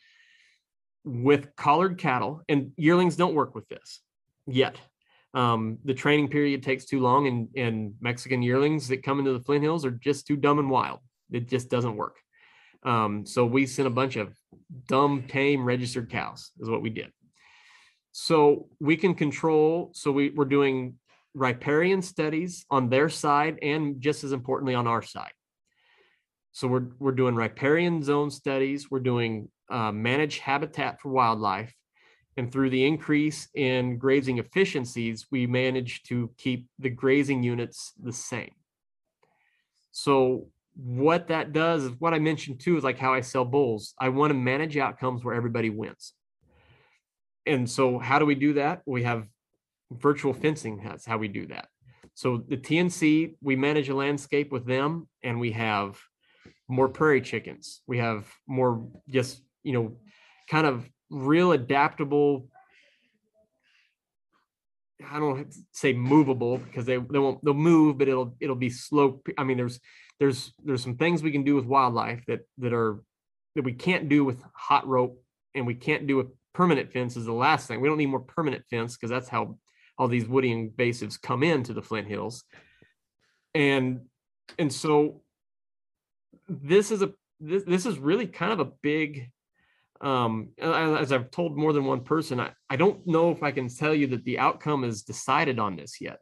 with 1.04 1.54
collared 1.56 1.98
cattle 1.98 2.42
and 2.48 2.72
yearlings 2.76 3.16
don't 3.16 3.34
work 3.34 3.54
with 3.54 3.68
this 3.68 4.00
yet. 4.46 4.76
Um, 5.34 5.78
the 5.84 5.94
training 5.94 6.28
period 6.28 6.62
takes 6.62 6.86
too 6.86 7.00
long 7.00 7.26
and 7.26 7.48
and 7.56 7.94
mexican 8.00 8.42
yearlings 8.42 8.88
that 8.88 9.02
come 9.02 9.18
into 9.18 9.32
the 9.32 9.40
flint 9.40 9.62
hills 9.62 9.84
are 9.84 9.90
just 9.90 10.26
too 10.26 10.36
dumb 10.36 10.58
and 10.58 10.70
wild. 10.70 11.00
It 11.30 11.48
just 11.48 11.68
doesn't 11.70 11.96
work. 11.96 12.16
Um, 12.84 13.24
so 13.26 13.46
we 13.46 13.66
sent 13.66 13.86
a 13.86 13.90
bunch 13.90 14.16
of 14.16 14.34
dumb 14.88 15.24
tame 15.28 15.64
registered 15.64 16.10
cows 16.10 16.50
is 16.58 16.68
what 16.68 16.82
we 16.82 16.90
did. 16.90 17.12
So 18.12 18.68
we 18.80 18.96
can 18.96 19.14
control 19.14 19.90
so 19.94 20.10
we, 20.12 20.30
we're 20.30 20.44
doing 20.44 20.96
riparian 21.34 22.02
studies 22.02 22.64
on 22.70 22.88
their 22.88 23.08
side 23.08 23.58
and 23.62 24.00
just 24.00 24.24
as 24.24 24.32
importantly 24.32 24.74
on 24.74 24.86
our 24.86 25.02
side. 25.02 25.32
So 26.52 26.68
we're 26.68 26.88
we're 26.98 27.12
doing 27.12 27.34
riparian 27.34 28.02
zone 28.02 28.30
studies. 28.30 28.90
We're 28.90 29.00
doing 29.00 29.48
uh, 29.70 29.92
managed 29.92 30.40
habitat 30.40 31.00
for 31.00 31.08
wildlife, 31.08 31.74
and 32.36 32.52
through 32.52 32.70
the 32.70 32.84
increase 32.84 33.48
in 33.54 33.96
grazing 33.96 34.38
efficiencies, 34.38 35.26
we 35.30 35.46
managed 35.46 36.08
to 36.08 36.30
keep 36.36 36.68
the 36.78 36.90
grazing 36.90 37.42
units 37.42 37.92
the 38.02 38.12
same. 38.12 38.52
So 39.92 40.48
what 40.74 41.28
that 41.28 41.52
does 41.52 41.84
is 41.84 42.00
what 42.00 42.14
I 42.14 42.18
mentioned 42.18 42.60
too 42.60 42.76
is 42.76 42.84
like 42.84 42.98
how 42.98 43.12
I 43.12 43.20
sell 43.20 43.44
bulls. 43.44 43.94
I 43.98 44.08
want 44.08 44.30
to 44.30 44.34
manage 44.34 44.76
outcomes 44.76 45.24
where 45.24 45.34
everybody 45.34 45.70
wins. 45.70 46.14
And 47.46 47.68
so 47.68 47.98
how 47.98 48.18
do 48.18 48.26
we 48.26 48.34
do 48.34 48.54
that? 48.54 48.82
We 48.86 49.02
have 49.02 49.26
virtual 50.00 50.32
fencing 50.32 50.80
that's 50.84 51.06
how 51.06 51.18
we 51.18 51.28
do 51.28 51.46
that 51.46 51.68
so 52.14 52.42
the 52.48 52.56
tnc 52.56 53.34
we 53.40 53.56
manage 53.56 53.88
a 53.88 53.94
landscape 53.94 54.52
with 54.52 54.66
them 54.66 55.08
and 55.22 55.38
we 55.38 55.52
have 55.52 55.98
more 56.68 56.88
prairie 56.88 57.20
chickens 57.20 57.82
we 57.86 57.98
have 57.98 58.26
more 58.46 58.86
just 59.08 59.42
you 59.62 59.72
know 59.72 59.96
kind 60.50 60.66
of 60.66 60.88
real 61.10 61.52
adaptable 61.52 62.48
I 65.10 65.18
don't 65.18 65.52
say 65.72 65.92
movable 65.92 66.58
because 66.58 66.84
they, 66.84 66.96
they 66.96 67.18
won't 67.18 67.44
they'll 67.44 67.54
move, 67.54 67.98
but 67.98 68.08
it'll 68.08 68.36
it'll 68.40 68.56
be 68.56 68.70
slow. 68.70 69.20
I 69.36 69.44
mean, 69.44 69.56
there's 69.56 69.80
there's 70.18 70.52
there's 70.64 70.82
some 70.82 70.96
things 70.96 71.22
we 71.22 71.32
can 71.32 71.44
do 71.44 71.54
with 71.54 71.64
wildlife 71.64 72.24
that 72.26 72.40
that 72.58 72.72
are 72.72 73.02
that 73.54 73.64
we 73.64 73.72
can't 73.72 74.08
do 74.08 74.24
with 74.24 74.42
hot 74.54 74.86
rope 74.86 75.20
and 75.54 75.66
we 75.66 75.74
can't 75.74 76.06
do 76.06 76.16
with 76.16 76.28
permanent 76.54 76.92
fence 76.92 77.16
is 77.16 77.26
the 77.26 77.32
last 77.32 77.68
thing. 77.68 77.80
We 77.80 77.88
don't 77.88 77.98
need 77.98 78.06
more 78.06 78.20
permanent 78.20 78.64
fence 78.70 78.96
because 78.96 79.10
that's 79.10 79.28
how 79.28 79.58
all 79.98 80.08
these 80.08 80.26
woody 80.26 80.50
invasives 80.50 81.20
come 81.20 81.42
into 81.42 81.72
the 81.72 81.82
Flint 81.82 82.08
Hills. 82.08 82.44
And 83.54 84.02
and 84.58 84.72
so 84.72 85.22
this 86.48 86.90
is 86.90 87.02
a 87.02 87.12
this, 87.40 87.64
this 87.64 87.86
is 87.86 87.98
really 87.98 88.26
kind 88.26 88.52
of 88.52 88.60
a 88.60 88.70
big 88.82 89.30
um 90.00 90.50
as 90.60 91.12
I've 91.12 91.30
told 91.30 91.56
more 91.56 91.72
than 91.72 91.84
one 91.84 92.02
person, 92.02 92.40
I, 92.40 92.52
I 92.68 92.76
don't 92.76 93.06
know 93.06 93.30
if 93.30 93.42
I 93.42 93.52
can 93.52 93.68
tell 93.68 93.94
you 93.94 94.08
that 94.08 94.24
the 94.24 94.38
outcome 94.38 94.84
is 94.84 95.02
decided 95.02 95.58
on 95.58 95.76
this 95.76 96.00
yet, 96.00 96.18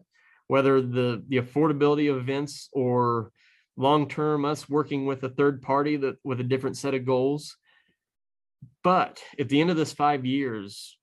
whether 0.48 0.82
the 0.82 1.22
the 1.28 1.38
affordability 1.38 2.14
of 2.14 2.24
Vence 2.26 2.68
or 2.72 3.32
long 3.76 4.08
term 4.08 4.44
us 4.44 4.68
working 4.68 5.06
with 5.06 5.22
a 5.22 5.30
third 5.30 5.62
party 5.62 5.96
that 5.96 6.16
with 6.24 6.40
a 6.40 6.44
different 6.44 6.76
set 6.76 6.94
of 6.94 7.06
goals. 7.06 7.56
But 8.82 9.22
at 9.38 9.48
the 9.48 9.60
end 9.60 9.70
of 9.70 9.76
this 9.76 9.92
five 9.92 10.26
years, 10.26 10.98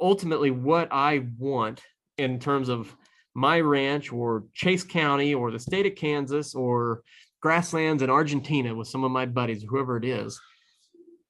ultimately 0.00 0.50
what 0.50 0.88
I 0.90 1.26
want 1.38 1.82
in 2.18 2.38
terms 2.38 2.68
of 2.68 2.94
my 3.34 3.60
ranch 3.60 4.12
or 4.12 4.44
Chase 4.54 4.84
County 4.84 5.34
or 5.34 5.50
the 5.50 5.58
state 5.58 5.86
of 5.86 5.96
Kansas 5.96 6.54
or 6.54 7.02
grasslands 7.40 8.02
in 8.02 8.10
Argentina 8.10 8.74
with 8.74 8.88
some 8.88 9.04
of 9.04 9.10
my 9.10 9.26
buddies, 9.26 9.64
whoever 9.68 9.96
it 9.96 10.04
is. 10.04 10.40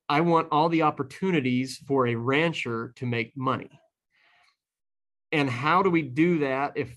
I 0.09 0.21
want 0.21 0.49
all 0.53 0.69
the 0.69 0.83
opportunities 0.83 1.79
for 1.89 2.07
a 2.07 2.15
rancher 2.15 2.93
to 2.97 3.07
make 3.07 3.37
money. 3.37 3.71
And 5.33 5.49
how 5.49 5.83
do 5.83 5.91
we 5.91 6.03
do 6.03 6.41
that 6.41 6.73
if 6.77 6.95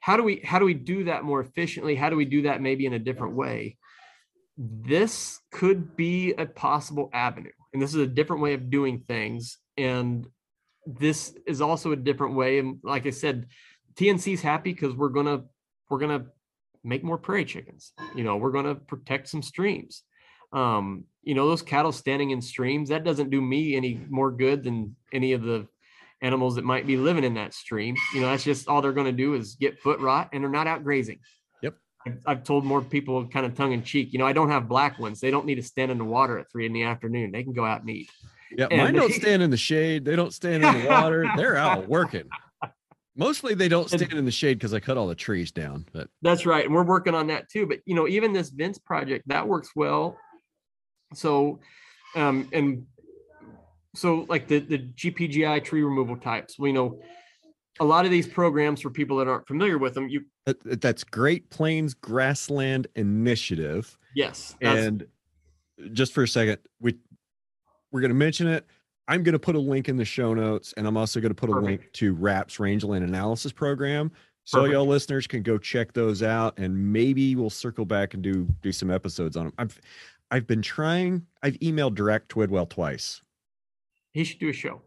how 0.00 0.18
do 0.18 0.22
we 0.22 0.40
how 0.44 0.58
do 0.58 0.66
we 0.66 0.74
do 0.74 1.04
that 1.04 1.24
more 1.24 1.40
efficiently? 1.40 1.94
How 1.94 2.10
do 2.10 2.16
we 2.16 2.26
do 2.26 2.42
that 2.42 2.60
maybe 2.60 2.84
in 2.84 2.92
a 2.92 2.98
different 2.98 3.34
way? 3.34 3.78
This 4.58 5.40
could 5.50 5.96
be 5.96 6.34
a 6.34 6.44
possible 6.44 7.08
avenue. 7.12 7.52
And 7.72 7.80
this 7.80 7.94
is 7.94 8.00
a 8.00 8.06
different 8.06 8.42
way 8.42 8.52
of 8.52 8.68
doing 8.68 9.02
things 9.08 9.58
and 9.76 10.26
this 10.86 11.34
is 11.46 11.60
also 11.60 11.92
a 11.92 11.96
different 11.96 12.34
way 12.34 12.58
and 12.58 12.78
like 12.82 13.06
i 13.06 13.10
said 13.10 13.46
tnc's 13.96 14.42
happy 14.42 14.72
because 14.72 14.94
we're 14.94 15.08
gonna 15.08 15.44
we're 15.88 15.98
gonna 15.98 16.26
make 16.84 17.02
more 17.02 17.18
prairie 17.18 17.44
chickens. 17.44 17.92
You 18.14 18.24
know 18.24 18.36
we're 18.36 18.52
gonna 18.52 18.74
protect 18.74 19.28
some 19.28 19.42
streams. 19.42 20.02
Um 20.52 21.04
you 21.22 21.34
know 21.34 21.48
those 21.48 21.62
cattle 21.62 21.92
standing 21.92 22.30
in 22.30 22.40
streams 22.40 22.90
that 22.90 23.04
doesn't 23.04 23.30
do 23.30 23.40
me 23.40 23.74
any 23.74 24.00
more 24.08 24.30
good 24.30 24.62
than 24.62 24.94
any 25.12 25.32
of 25.32 25.42
the 25.42 25.66
animals 26.20 26.54
that 26.54 26.64
might 26.64 26.86
be 26.86 26.96
living 26.96 27.24
in 27.24 27.34
that 27.34 27.54
stream. 27.54 27.96
You 28.14 28.20
know 28.20 28.28
that's 28.28 28.44
just 28.44 28.68
all 28.68 28.82
they're 28.82 28.92
going 28.92 29.06
to 29.06 29.12
do 29.12 29.34
is 29.34 29.56
get 29.56 29.80
foot 29.80 30.00
rot 30.00 30.30
and 30.32 30.42
they're 30.42 30.50
not 30.50 30.66
out 30.66 30.84
grazing. 30.84 31.18
Yep. 31.62 31.74
I've 32.26 32.44
told 32.44 32.64
more 32.64 32.82
people 32.82 33.26
kind 33.28 33.46
of 33.46 33.54
tongue 33.54 33.72
in 33.72 33.82
cheek 33.82 34.12
you 34.12 34.18
know 34.18 34.26
i 34.26 34.32
don't 34.32 34.50
have 34.50 34.68
black 34.68 34.98
ones. 34.98 35.20
They 35.20 35.30
don't 35.30 35.46
need 35.46 35.56
to 35.56 35.62
stand 35.62 35.90
in 35.90 35.98
the 35.98 36.04
water 36.04 36.38
at 36.38 36.50
three 36.50 36.66
in 36.66 36.72
the 36.72 36.84
afternoon. 36.84 37.32
They 37.32 37.42
can 37.42 37.54
go 37.54 37.64
out 37.64 37.80
and 37.80 37.90
eat 37.90 38.10
yeah, 38.56 38.66
and 38.70 38.80
mine 38.80 38.94
don't 38.94 39.12
stand 39.12 39.42
in 39.42 39.50
the 39.50 39.56
shade. 39.56 40.04
They 40.04 40.16
don't 40.16 40.32
stand 40.32 40.64
in 40.64 40.82
the 40.82 40.88
water. 40.88 41.28
They're 41.36 41.56
out 41.56 41.88
working. 41.88 42.28
Mostly 43.16 43.54
they 43.54 43.68
don't 43.68 43.88
stand 43.88 44.12
in 44.12 44.24
the 44.24 44.30
shade 44.30 44.58
because 44.58 44.74
I 44.74 44.80
cut 44.80 44.96
all 44.96 45.06
the 45.06 45.14
trees 45.14 45.52
down. 45.52 45.86
But 45.92 46.08
that's 46.22 46.46
right. 46.46 46.64
And 46.64 46.74
we're 46.74 46.84
working 46.84 47.14
on 47.14 47.28
that 47.28 47.48
too. 47.48 47.66
But 47.66 47.80
you 47.86 47.94
know, 47.94 48.08
even 48.08 48.32
this 48.32 48.50
Vence 48.50 48.78
project, 48.78 49.28
that 49.28 49.46
works 49.46 49.70
well. 49.76 50.18
So 51.14 51.60
um 52.16 52.48
and 52.52 52.86
so 53.94 54.26
like 54.28 54.48
the 54.48 54.58
the 54.58 54.78
GPGI 54.78 55.62
tree 55.62 55.82
removal 55.82 56.16
types, 56.16 56.58
we 56.58 56.72
know 56.72 57.00
a 57.80 57.84
lot 57.84 58.04
of 58.04 58.10
these 58.10 58.26
programs 58.26 58.80
for 58.80 58.90
people 58.90 59.16
that 59.18 59.28
aren't 59.28 59.46
familiar 59.46 59.78
with 59.78 59.94
them, 59.94 60.08
you 60.08 60.24
that's 60.64 61.04
Great 61.04 61.50
Plains 61.50 61.94
Grassland 61.94 62.86
Initiative. 62.96 63.96
Yes. 64.14 64.56
And 64.60 65.06
just 65.92 66.12
for 66.12 66.22
a 66.22 66.28
second, 66.28 66.58
we 66.80 66.96
we're 67.94 68.00
going 68.00 68.10
to 68.10 68.16
mention 68.16 68.48
it. 68.48 68.66
I'm 69.06 69.22
going 69.22 69.34
to 69.34 69.38
put 69.38 69.54
a 69.54 69.60
link 69.60 69.88
in 69.88 69.96
the 69.96 70.04
show 70.04 70.34
notes, 70.34 70.74
and 70.76 70.84
I'm 70.84 70.96
also 70.96 71.20
going 71.20 71.30
to 71.30 71.34
put 71.34 71.48
a 71.48 71.52
Perfect. 71.52 71.66
link 71.66 71.92
to 71.92 72.14
RAP's 72.14 72.58
rangeland 72.58 73.04
analysis 73.04 73.52
program, 73.52 74.10
so 74.42 74.58
Perfect. 74.58 74.72
y'all 74.72 74.86
listeners 74.86 75.26
can 75.28 75.42
go 75.42 75.58
check 75.58 75.92
those 75.92 76.20
out, 76.20 76.58
and 76.58 76.92
maybe 76.92 77.36
we'll 77.36 77.50
circle 77.50 77.84
back 77.84 78.14
and 78.14 78.22
do 78.22 78.48
do 78.62 78.72
some 78.72 78.90
episodes 78.90 79.36
on 79.36 79.44
them. 79.44 79.54
I've 79.58 79.80
I've 80.32 80.46
been 80.48 80.60
trying. 80.60 81.24
I've 81.44 81.54
emailed 81.60 81.94
Dirac 81.94 82.26
Twidwell 82.26 82.68
twice. 82.68 83.22
He 84.10 84.24
should 84.24 84.40
do 84.40 84.48
a 84.48 84.52
show. 84.52 84.82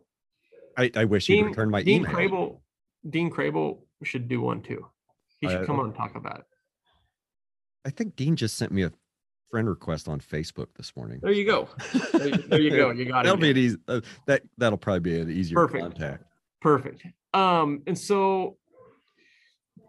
I, 0.78 0.92
I 0.94 1.06
wish 1.06 1.28
Dean, 1.28 1.46
he'd 1.46 1.50
return 1.52 1.70
my 1.70 1.82
Dean 1.82 2.02
email. 2.02 2.12
Crable, 2.12 2.60
Dean 3.10 3.32
Crable 3.32 3.80
should 4.04 4.28
do 4.28 4.42
one 4.42 4.62
too. 4.62 4.86
He 5.40 5.48
should 5.48 5.64
uh, 5.64 5.66
come 5.66 5.80
on 5.80 5.86
and 5.86 5.96
talk 5.96 6.16
about 6.16 6.40
it. 6.40 6.46
I 7.86 7.90
think 7.90 8.18
Dean 8.18 8.36
just 8.36 8.58
sent 8.58 8.74
me 8.74 8.84
a 8.84 8.92
friend 9.50 9.68
request 9.70 10.08
on 10.08 10.20
Facebook 10.20 10.68
this 10.76 10.96
morning. 10.96 11.20
There 11.22 11.32
you 11.32 11.46
go. 11.46 11.70
There 12.14 12.28
you, 12.28 12.38
there 12.38 12.62
you 12.62 12.70
go. 12.72 12.92
You 12.92 13.06
got 13.06 13.22
it. 13.22 13.24
That'll 13.30 13.38
be 13.38 13.52
an 13.52 13.58
easy. 13.58 13.78
Uh, 13.88 14.02
that 14.26 14.44
that'll 14.58 14.78
probably 14.78 15.00
be 15.00 15.20
an 15.20 15.32
easier 15.32 15.56
Perfect. 15.56 15.82
contact. 15.84 16.24
Perfect. 16.62 17.06
Um, 17.34 17.84
and 17.88 17.98
so 17.98 18.58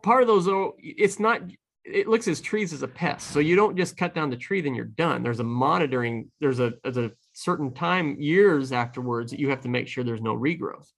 part 0.02 0.22
of 0.22 0.28
those, 0.28 0.46
though, 0.46 0.76
it's 0.78 1.18
not. 1.18 1.42
It 1.84 2.06
looks 2.06 2.28
as 2.28 2.42
trees 2.42 2.74
as 2.74 2.82
a 2.82 2.88
pest. 2.88 3.30
So 3.30 3.38
you 3.40 3.56
don't 3.56 3.76
just 3.76 3.96
cut 3.96 4.14
down 4.14 4.28
the 4.28 4.36
tree, 4.36 4.60
then 4.60 4.74
you're 4.74 4.84
done. 4.84 5.22
There's 5.22 5.40
a 5.40 5.44
monitoring. 5.44 6.30
There's 6.40 6.60
a 6.60 6.74
there's 6.82 6.98
a 6.98 7.12
certain 7.32 7.72
time 7.72 8.16
years 8.20 8.72
afterwards 8.72 9.30
that 9.30 9.40
you 9.40 9.48
have 9.50 9.62
to 9.62 9.68
make 9.68 9.88
sure 9.88 10.04
there's 10.04 10.20
no 10.20 10.36
regrowth. 10.36 10.88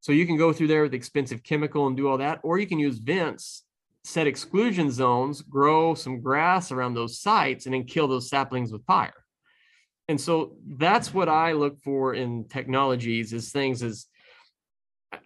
So 0.00 0.12
you 0.12 0.26
can 0.26 0.36
go 0.36 0.52
through 0.52 0.66
there 0.66 0.82
with 0.82 0.94
expensive 0.94 1.42
chemical 1.44 1.86
and 1.86 1.96
do 1.96 2.08
all 2.08 2.18
that, 2.18 2.40
or 2.42 2.58
you 2.58 2.66
can 2.66 2.78
use 2.78 2.98
Vence 2.98 3.62
set 4.04 4.26
exclusion 4.26 4.90
zones, 4.90 5.42
grow 5.42 5.94
some 5.94 6.20
grass 6.20 6.72
around 6.72 6.94
those 6.94 7.20
sites, 7.20 7.66
and 7.66 7.74
then 7.74 7.84
kill 7.84 8.08
those 8.08 8.28
saplings 8.28 8.72
with 8.72 8.84
fire. 8.84 9.14
And 10.08 10.20
so 10.20 10.56
that's 10.66 11.14
what 11.14 11.28
I 11.28 11.52
look 11.52 11.78
for 11.80 12.14
in 12.14 12.48
technologies 12.48 13.32
is 13.32 13.52
things 13.52 13.82
is 13.82 14.06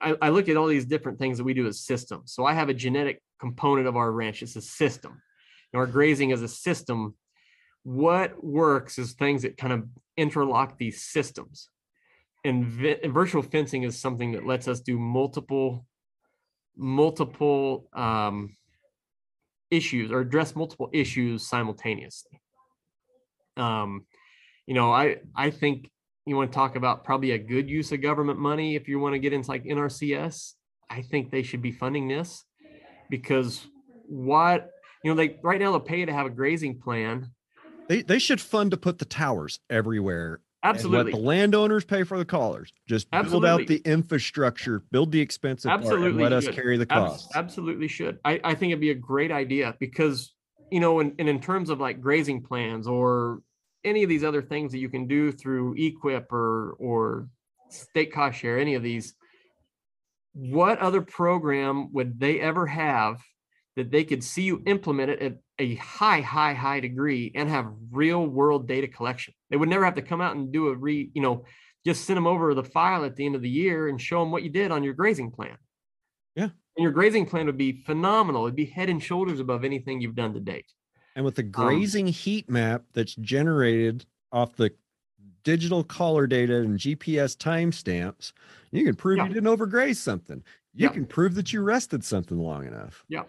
I, 0.00 0.16
I, 0.20 0.28
look 0.30 0.48
at 0.48 0.56
all 0.56 0.66
these 0.66 0.84
different 0.84 1.18
things 1.18 1.38
that 1.38 1.44
we 1.44 1.54
do 1.54 1.66
as 1.66 1.80
systems. 1.80 2.32
So 2.32 2.44
I 2.44 2.52
have 2.52 2.68
a 2.68 2.74
genetic 2.74 3.22
component 3.40 3.86
of 3.86 3.96
our 3.96 4.10
ranch. 4.10 4.42
It's 4.42 4.56
a 4.56 4.60
system. 4.60 5.22
And 5.72 5.80
our 5.80 5.86
grazing 5.86 6.30
is 6.30 6.42
a 6.42 6.48
system. 6.48 7.14
What 7.84 8.42
works 8.44 8.98
is 8.98 9.12
things 9.12 9.42
that 9.42 9.56
kind 9.56 9.72
of 9.72 9.84
interlock 10.16 10.76
these 10.76 11.02
systems. 11.02 11.68
and, 12.44 12.64
vi- 12.66 12.98
and 13.02 13.14
virtual 13.14 13.42
fencing 13.42 13.84
is 13.84 13.98
something 13.98 14.32
that 14.32 14.46
lets 14.46 14.68
us 14.68 14.80
do 14.80 14.98
multiple 14.98 15.86
multiple 16.76 17.88
um, 17.94 18.54
issues 19.70 20.10
or 20.10 20.20
address 20.20 20.54
multiple 20.54 20.90
issues 20.92 21.46
simultaneously. 21.46 22.40
Um, 23.56 24.06
you 24.66 24.74
know, 24.74 24.92
I 24.92 25.16
I 25.34 25.50
think 25.50 25.90
you 26.26 26.36
want 26.36 26.52
to 26.52 26.56
talk 26.56 26.76
about 26.76 27.04
probably 27.04 27.32
a 27.32 27.38
good 27.38 27.70
use 27.70 27.92
of 27.92 28.02
government 28.02 28.38
money 28.38 28.74
if 28.74 28.88
you 28.88 28.98
want 28.98 29.14
to 29.14 29.18
get 29.18 29.32
into 29.32 29.48
like 29.48 29.64
NRCS. 29.64 30.52
I 30.90 31.02
think 31.02 31.30
they 31.30 31.42
should 31.42 31.62
be 31.62 31.72
funding 31.72 32.08
this 32.08 32.44
because 33.08 33.66
what 34.08 34.70
you 35.02 35.10
know 35.10 35.16
they 35.16 35.38
right 35.42 35.60
now 35.60 35.70
they'll 35.70 35.80
pay 35.80 36.04
to 36.04 36.12
have 36.12 36.26
a 36.26 36.30
grazing 36.30 36.80
plan. 36.80 37.30
They 37.88 38.02
they 38.02 38.18
should 38.18 38.40
fund 38.40 38.72
to 38.72 38.76
put 38.76 38.98
the 38.98 39.04
towers 39.04 39.60
everywhere. 39.70 40.40
Absolutely, 40.66 41.12
let 41.12 41.18
the 41.18 41.24
landowners 41.24 41.84
pay 41.84 42.02
for 42.02 42.18
the 42.18 42.24
collars. 42.24 42.72
Just 42.86 43.10
build 43.10 43.44
out 43.44 43.66
the 43.66 43.80
infrastructure, 43.84 44.80
build 44.90 45.12
the 45.12 45.20
expensive 45.20 45.70
Absolutely 45.70 46.22
let 46.22 46.32
us 46.32 46.48
carry 46.48 46.76
the 46.76 46.86
cost. 46.86 47.30
absolutely 47.34 47.88
should. 47.88 48.18
I, 48.24 48.40
I 48.42 48.54
think 48.54 48.70
it'd 48.70 48.80
be 48.80 48.90
a 48.90 48.94
great 48.94 49.30
idea 49.30 49.74
because, 49.78 50.34
you 50.70 50.80
know, 50.80 51.00
and, 51.00 51.14
and 51.18 51.28
in 51.28 51.40
terms 51.40 51.70
of 51.70 51.80
like 51.80 52.00
grazing 52.00 52.42
plans 52.42 52.86
or 52.86 53.42
any 53.84 54.02
of 54.02 54.08
these 54.08 54.24
other 54.24 54.42
things 54.42 54.72
that 54.72 54.78
you 54.78 54.88
can 54.88 55.06
do 55.06 55.30
through 55.30 55.76
EQIP 55.76 56.32
or 56.32 56.72
or 56.78 57.28
state 57.70 58.12
cost 58.12 58.38
share, 58.38 58.58
any 58.58 58.74
of 58.74 58.82
these, 58.82 59.14
what 60.32 60.78
other 60.80 61.00
program 61.00 61.92
would 61.92 62.18
they 62.18 62.40
ever 62.40 62.66
have 62.66 63.22
that 63.76 63.90
they 63.90 64.04
could 64.04 64.24
see 64.24 64.42
you 64.42 64.62
implement 64.66 65.10
it 65.10 65.22
at 65.22 65.38
a 65.58 65.74
high, 65.76 66.20
high, 66.20 66.54
high 66.54 66.80
degree 66.80 67.32
and 67.34 67.48
have 67.48 67.72
real 67.90 68.26
world 68.26 68.66
data 68.68 68.88
collection? 68.88 69.34
They 69.50 69.56
would 69.56 69.68
never 69.68 69.84
have 69.84 69.94
to 69.96 70.02
come 70.02 70.20
out 70.20 70.36
and 70.36 70.52
do 70.52 70.68
a 70.68 70.76
re, 70.76 71.10
you 71.14 71.22
know, 71.22 71.44
just 71.84 72.04
send 72.04 72.16
them 72.16 72.26
over 72.26 72.52
the 72.54 72.64
file 72.64 73.04
at 73.04 73.16
the 73.16 73.24
end 73.26 73.34
of 73.36 73.42
the 73.42 73.48
year 73.48 73.88
and 73.88 74.00
show 74.00 74.20
them 74.20 74.30
what 74.32 74.42
you 74.42 74.50
did 74.50 74.70
on 74.70 74.82
your 74.82 74.94
grazing 74.94 75.30
plan. 75.30 75.56
Yeah. 76.34 76.50
And 76.76 76.82
your 76.82 76.92
grazing 76.92 77.26
plan 77.26 77.46
would 77.46 77.56
be 77.56 77.72
phenomenal. 77.84 78.44
It'd 78.44 78.56
be 78.56 78.66
head 78.66 78.90
and 78.90 79.02
shoulders 79.02 79.40
above 79.40 79.64
anything 79.64 80.00
you've 80.00 80.14
done 80.16 80.34
to 80.34 80.40
date. 80.40 80.70
And 81.14 81.24
with 81.24 81.36
the 81.36 81.42
Um, 81.42 81.50
grazing 81.50 82.08
heat 82.08 82.50
map 82.50 82.84
that's 82.92 83.14
generated 83.14 84.04
off 84.32 84.56
the 84.56 84.74
digital 85.44 85.84
collar 85.84 86.26
data 86.26 86.56
and 86.58 86.78
GPS 86.78 87.36
timestamps, 87.36 88.32
you 88.72 88.84
can 88.84 88.94
prove 88.96 89.18
Yeah. 89.18 89.28
you 89.28 89.34
didn't 89.34 89.48
overgraze 89.56 89.96
something. 89.96 90.42
You 90.74 90.88
Yeah. 90.88 90.92
can 90.92 91.06
prove 91.06 91.34
that 91.36 91.52
you 91.52 91.62
rested 91.62 92.04
something 92.04 92.36
long 92.36 92.66
enough. 92.66 93.04
Yeah. 93.08 93.22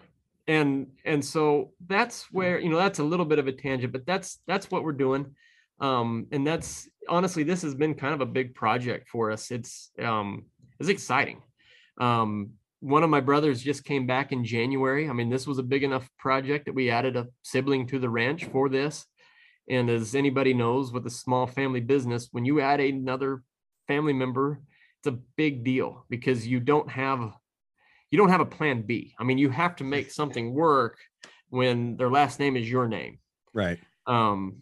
And 0.47 0.87
and 1.03 1.23
so 1.23 1.71
that's 1.85 2.31
where, 2.31 2.59
you 2.59 2.69
know, 2.69 2.77
that's 2.77 2.99
a 2.99 3.03
little 3.03 3.25
bit 3.25 3.39
of 3.39 3.47
a 3.47 3.51
tangent, 3.51 3.91
but 3.91 4.05
that's 4.05 4.39
that's 4.47 4.71
what 4.71 4.83
we're 4.83 4.93
doing. 4.93 5.35
Um, 5.79 6.27
and 6.31 6.47
that's 6.47 6.89
honestly, 7.09 7.43
this 7.43 7.61
has 7.61 7.75
been 7.75 7.93
kind 7.93 8.13
of 8.13 8.21
a 8.21 8.25
big 8.25 8.55
project 8.55 9.09
for 9.09 9.31
us. 9.31 9.51
It's 9.51 9.91
um 10.01 10.45
it's 10.79 10.89
exciting. 10.89 11.41
Um, 11.99 12.51
one 12.79 13.03
of 13.03 13.09
my 13.09 13.19
brothers 13.19 13.61
just 13.61 13.83
came 13.83 14.05
back 14.05 14.31
in 14.31 14.45
January. 14.45 15.09
I 15.09 15.13
mean, 15.13 15.29
this 15.29 15.47
was 15.47 15.57
a 15.57 15.63
big 15.63 15.83
enough 15.83 16.07
project 16.19 16.65
that 16.65 16.75
we 16.75 16.91
added 16.91 17.15
a 17.17 17.27
sibling 17.41 17.87
to 17.87 17.99
the 17.99 18.09
ranch 18.09 18.45
for 18.45 18.69
this. 18.69 19.05
And 19.69 19.89
as 19.89 20.15
anybody 20.15 20.53
knows, 20.53 20.93
with 20.93 21.05
a 21.07 21.11
small 21.11 21.47
family 21.47 21.81
business, 21.81 22.29
when 22.31 22.45
you 22.45 22.61
add 22.61 22.79
another 22.79 23.43
family 23.87 24.13
member, 24.13 24.61
it's 24.99 25.07
a 25.07 25.19
big 25.35 25.63
deal 25.63 26.05
because 26.09 26.47
you 26.47 26.59
don't 26.59 26.89
have 26.89 27.33
you 28.17 28.23
don't 28.23 28.31
have 28.31 28.41
a 28.41 28.45
plan 28.45 28.81
B. 28.81 29.13
I 29.19 29.23
mean, 29.23 29.37
you 29.37 29.51
have 29.51 29.75
to 29.75 29.83
make 29.95 30.09
something 30.09 30.51
work 30.53 30.97
when 31.49 31.97
their 31.97 32.09
last 32.09 32.39
name 32.39 32.57
is 32.57 32.69
your 32.69 32.87
name. 32.87 33.19
Right. 33.53 33.77
Um, 34.07 34.61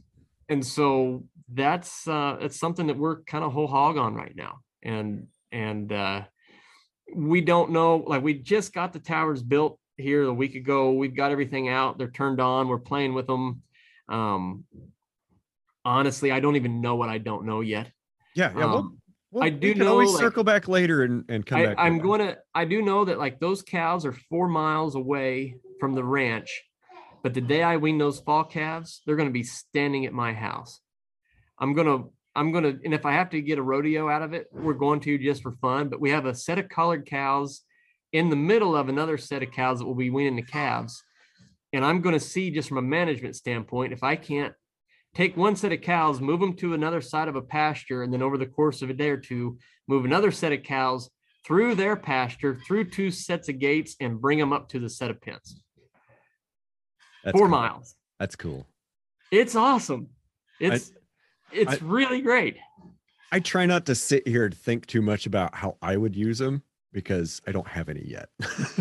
and 0.50 0.66
so 0.66 1.24
that's 1.54 2.08
uh 2.08 2.38
it's 2.42 2.60
something 2.60 2.88
that 2.88 2.98
we're 2.98 3.22
kind 3.22 3.44
of 3.44 3.54
whole 3.54 3.68
hog 3.68 3.98
on 3.98 4.14
right 4.14 4.36
now. 4.36 4.60
And 4.84 5.28
and 5.52 5.92
uh 5.92 6.24
we 7.16 7.42
don't 7.42 7.72
know, 7.72 7.98
like 7.98 8.24
we 8.24 8.34
just 8.34 8.74
got 8.74 8.94
the 8.94 9.00
towers 9.00 9.42
built 9.42 9.80
here 9.96 10.24
a 10.24 10.34
week 10.34 10.56
ago. 10.56 10.92
We've 10.92 11.16
got 11.16 11.32
everything 11.32 11.70
out, 11.70 11.98
they're 11.98 12.12
turned 12.12 12.42
on, 12.42 12.68
we're 12.68 12.80
playing 12.80 13.14
with 13.14 13.28
them. 13.28 13.62
Um 14.10 14.66
honestly, 15.84 16.32
I 16.32 16.40
don't 16.40 16.56
even 16.56 16.82
know 16.82 16.96
what 16.96 17.10
I 17.10 17.20
don't 17.20 17.46
know 17.46 17.62
yet. 17.62 17.92
Yeah. 18.36 18.52
Yeah. 18.56 18.74
Um, 18.74 18.98
we'll- 19.36 19.44
I 19.44 19.50
do 19.50 19.74
can 19.74 19.84
always 19.84 20.08
know, 20.10 20.14
like- 20.14 20.22
circle 20.22 20.44
back 20.44 20.68
later 20.68 21.04
and, 21.04 21.26
and 21.30 21.46
come 21.46 21.60
I, 21.60 21.66
back. 21.68 21.76
I'm 21.78 22.00
going 22.00 22.22
to, 22.22 22.38
I 22.54 22.66
do 22.66 22.82
know 22.82 23.06
that 23.06 23.20
like 23.20 23.40
those 23.40 23.62
cows 23.62 24.06
are 24.06 24.14
four 24.14 24.48
miles 24.48 24.96
away 24.96 25.56
from 25.80 25.94
the 25.94 26.04
ranch, 26.04 26.64
but 27.22 27.34
the 27.34 27.42
day 27.42 27.62
I 27.62 27.78
wean 27.78 27.98
those 27.98 28.20
fall 28.20 28.46
calves, 28.46 29.02
they're 29.06 29.18
going 29.18 29.30
to 29.30 29.34
be 29.34 29.44
standing 29.44 30.06
at 30.06 30.14
my 30.14 30.34
house. 30.34 30.80
I'm 31.60 31.74
going 31.74 31.88
to, 31.88 32.12
I'm 32.36 32.52
going 32.52 32.64
to, 32.64 32.80
and 32.84 32.94
if 32.94 33.06
I 33.06 33.14
have 33.14 33.30
to 33.32 33.42
get 33.42 33.60
a 33.60 33.64
rodeo 33.64 34.10
out 34.10 34.22
of 34.22 34.34
it, 34.34 34.48
we're 34.52 34.74
going 34.74 35.00
to 35.02 35.18
just 35.18 35.44
for 35.44 35.52
fun, 35.52 35.90
but 35.90 36.02
we 36.02 36.12
have 36.12 36.26
a 36.26 36.36
set 36.36 36.58
of 36.58 36.70
collared 36.70 37.06
cows 37.06 37.62
in 38.14 38.30
the 38.30 38.36
middle 38.36 38.76
of 38.76 38.88
another 38.90 39.18
set 39.18 39.44
of 39.44 39.52
cows 39.52 39.80
that 39.80 39.86
will 39.86 39.96
be 39.96 40.10
weaning 40.10 40.36
the 40.38 40.42
calves. 40.42 41.04
And 41.74 41.84
I'm 41.84 42.02
going 42.02 42.14
to 42.14 42.20
see 42.20 42.52
just 42.52 42.70
from 42.70 42.78
a 42.78 42.82
management 42.82 43.36
standpoint, 43.36 43.92
if 43.92 44.04
I 44.04 44.16
can't 44.16 44.54
take 45.16 45.38
one 45.38 45.56
set 45.56 45.72
of 45.72 45.82
cows, 45.82 46.22
move 46.22 46.42
them 46.42 46.54
to 46.58 46.74
another 46.74 47.02
side 47.02 47.28
of 47.28 47.36
a 47.36 47.42
pasture, 47.42 48.04
and 48.04 48.14
then 48.14 48.22
over 48.22 48.38
the 48.38 48.46
course 48.46 48.82
of 48.82 48.90
a 48.90 48.94
day 48.94 49.10
or 49.10 49.18
two, 49.18 49.58
move 49.88 50.06
another 50.06 50.30
set 50.30 50.52
of 50.52 50.62
cows 50.62 51.10
through 51.46 51.76
their 51.76 51.96
pasture, 51.96 52.60
through 52.68 52.90
two 52.90 53.10
sets 53.10 53.50
of 53.50 53.58
gates, 53.58 53.96
and 54.00 54.20
bring 54.20 54.38
them 54.38 54.52
up 54.52 54.68
to 54.70 54.80
the 54.80 54.90
set 54.90 55.10
of 55.10 55.22
pens. 55.22 55.62
That's 57.24 57.38
Four 57.38 57.48
cool. 57.48 57.58
miles. 57.58 57.96
That's 58.20 58.36
cool. 58.36 58.68
It's 59.32 59.56
awesome. 59.56 60.10
It's 60.60 60.92
it's 61.52 61.74
I- 61.74 61.80
really 61.82 62.22
great. 62.22 62.58
I 63.32 63.40
try 63.40 63.66
not 63.66 63.86
to 63.88 63.96
sit 63.96 64.28
here 64.28 64.46
and 64.46 64.56
think 64.56 64.86
too 64.86 65.02
much 65.02 65.26
about 65.26 65.56
how 65.56 65.78
I 65.82 65.98
would 65.98 66.16
use 66.16 66.38
them 66.38 66.62
because 66.94 67.42
I 67.48 67.52
don't 67.52 67.68
have 67.68 67.90
any 67.90 68.06
yet. 68.06 68.30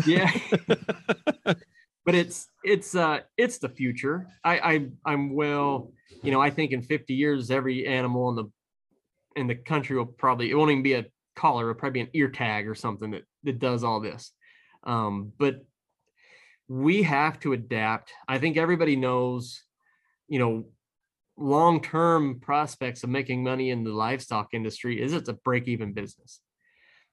Yeah. 0.05 0.31
but 2.05 2.13
it's 2.15 2.47
it's 2.63 2.95
uh 2.95 3.21
it's 3.37 3.57
the 3.57 3.69
future. 3.69 4.27
I, 4.43 4.59
I 4.59 4.89
I'm 5.05 5.33
well, 5.33 5.91
you 6.25 6.31
know, 6.31 6.41
I 6.41 6.49
think 6.49 6.71
in 6.71 6.81
50 6.81 7.13
years 7.13 7.51
every 7.51 7.87
animal 7.87 8.29
in 8.29 8.35
the 8.35 8.51
in 9.35 9.47
the 9.47 9.55
country 9.55 9.97
will 9.97 10.05
probably 10.05 10.49
it 10.49 10.55
won't 10.55 10.71
even 10.71 10.83
be 10.83 10.93
a 10.93 11.05
collar, 11.35 11.69
it'll 11.69 11.79
probably 11.79 12.01
be 12.01 12.07
an 12.07 12.09
ear 12.13 12.29
tag 12.29 12.67
or 12.67 12.75
something 12.75 13.11
that 13.11 13.23
that 13.43 13.59
does 13.59 13.83
all 13.83 13.99
this. 13.99 14.31
Um, 14.83 15.31
but 15.37 15.65
we 16.67 17.03
have 17.03 17.39
to 17.41 17.53
adapt. 17.53 18.11
I 18.27 18.39
think 18.39 18.57
everybody 18.57 18.95
knows, 18.95 19.63
you 20.27 20.39
know, 20.39 20.65
long-term 21.37 22.39
prospects 22.39 23.03
of 23.03 23.09
making 23.09 23.43
money 23.43 23.69
in 23.69 23.83
the 23.83 23.91
livestock 23.91 24.49
industry 24.53 25.01
is 25.01 25.13
it's 25.13 25.29
a 25.29 25.33
break-even 25.33 25.93
business. 25.93 26.39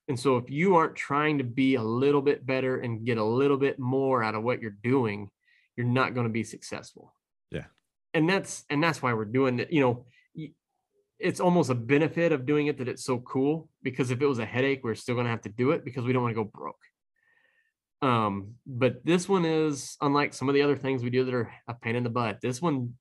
And 0.08 0.18
so 0.18 0.36
if 0.36 0.50
you 0.50 0.76
aren't 0.76 0.96
trying 0.96 1.38
to 1.38 1.44
be 1.44 1.74
a 1.74 1.82
little 1.82 2.22
bit 2.22 2.44
better 2.44 2.78
and 2.78 3.04
get 3.04 3.18
a 3.18 3.24
little 3.24 3.56
bit 3.56 3.78
more 3.78 4.22
out 4.22 4.34
of 4.34 4.42
what 4.42 4.60
you're 4.60 4.76
doing, 4.82 5.28
you're 5.76 5.86
not 5.86 6.14
going 6.14 6.26
to 6.26 6.32
be 6.32 6.44
successful. 6.44 7.14
Yeah. 7.50 7.66
And 8.14 8.28
that's 8.28 8.64
and 8.68 8.82
that's 8.82 9.00
why 9.02 9.14
we're 9.14 9.24
doing 9.24 9.58
it. 9.58 9.72
You 9.72 9.80
know, 9.80 10.06
it's 11.18 11.40
almost 11.40 11.70
a 11.70 11.74
benefit 11.74 12.32
of 12.32 12.44
doing 12.44 12.66
it 12.66 12.78
that 12.78 12.88
it's 12.88 13.04
so 13.04 13.18
cool 13.20 13.68
because 13.82 14.10
if 14.10 14.20
it 14.20 14.26
was 14.26 14.40
a 14.40 14.44
headache, 14.44 14.80
we're 14.82 14.94
still 14.94 15.14
going 15.14 15.24
to 15.24 15.30
have 15.30 15.42
to 15.42 15.48
do 15.48 15.70
it 15.70 15.84
because 15.84 16.04
we 16.04 16.12
don't 16.12 16.22
want 16.22 16.34
to 16.34 16.42
go 16.42 16.50
broke. 16.52 16.76
Um, 18.02 18.54
but 18.66 19.04
this 19.04 19.28
one 19.28 19.44
is 19.44 19.96
unlike 20.00 20.34
some 20.34 20.48
of 20.48 20.54
the 20.54 20.62
other 20.62 20.76
things 20.76 21.02
we 21.02 21.10
do 21.10 21.24
that 21.24 21.34
are 21.34 21.52
a 21.68 21.74
pain 21.74 21.94
in 21.94 22.02
the 22.02 22.10
butt. 22.10 22.40
This 22.42 22.60
one 22.60 22.94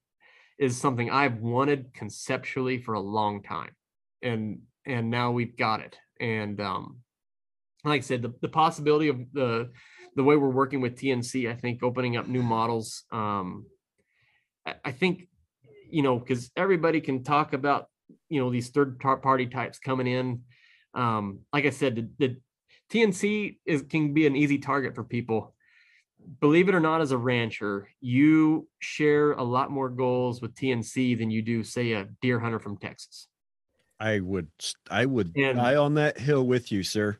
is 0.60 0.80
something 0.80 1.10
I've 1.10 1.40
wanted 1.40 1.92
conceptually 1.96 2.78
for 2.78 2.94
a 2.94 3.00
long 3.00 3.42
time. 3.42 3.76
And 4.22 4.60
and 4.86 5.10
now 5.10 5.32
we've 5.32 5.58
got 5.58 5.80
it. 5.80 5.98
And 6.20 6.62
um 6.62 7.00
like 7.84 8.02
I 8.02 8.06
said, 8.06 8.22
the, 8.22 8.34
the 8.42 8.48
possibility 8.48 9.08
of 9.08 9.18
the 9.34 9.72
the 10.16 10.24
way 10.24 10.36
we're 10.36 10.50
working 10.50 10.82
with 10.82 10.98
TNC, 10.98 11.50
I 11.50 11.56
think 11.56 11.82
opening 11.82 12.16
up 12.16 12.28
new 12.28 12.44
models. 12.44 13.04
Um 13.12 13.66
I, 14.66 14.92
think, 14.92 15.28
you 15.90 16.02
know, 16.02 16.20
because 16.20 16.52
everybody 16.56 17.02
can 17.02 17.24
talk 17.24 17.54
about, 17.54 17.88
you 18.30 18.40
know, 18.40 18.50
these 18.50 18.70
third 18.70 19.00
party 19.00 19.48
types 19.48 19.80
coming 19.80 20.08
in. 20.08 20.42
Um, 20.94 21.40
like 21.52 21.66
I 21.66 21.70
said, 21.70 21.96
the, 21.96 22.28
the 22.28 22.38
TNC 22.92 23.58
is 23.66 23.84
can 23.84 24.14
be 24.14 24.28
an 24.28 24.36
easy 24.36 24.58
target 24.58 24.96
for 24.96 25.04
people 25.04 25.54
believe 26.40 26.70
it 26.70 26.76
or 26.76 26.80
not, 26.80 27.02
as 27.02 27.12
a 27.12 27.18
rancher, 27.18 27.90
you 28.00 28.68
share 28.80 29.34
a 29.34 29.44
lot 29.44 29.72
more 29.72 29.90
goals 29.90 30.42
with 30.42 30.54
TNC 30.56 31.18
than 31.18 31.32
you 31.32 31.42
do, 31.42 31.64
say, 31.64 31.94
a 31.94 32.08
deer 32.22 32.40
hunter 32.40 32.60
from 32.60 32.78
Texas. 32.78 33.28
I 34.00 34.20
would 34.20 34.50
I 34.90 35.06
would 35.06 35.32
And- 35.36 35.58
die 35.58 35.76
on 35.76 35.96
that 35.96 36.20
hill 36.20 36.46
with 36.46 36.72
you, 36.72 36.84
sir. 36.84 37.18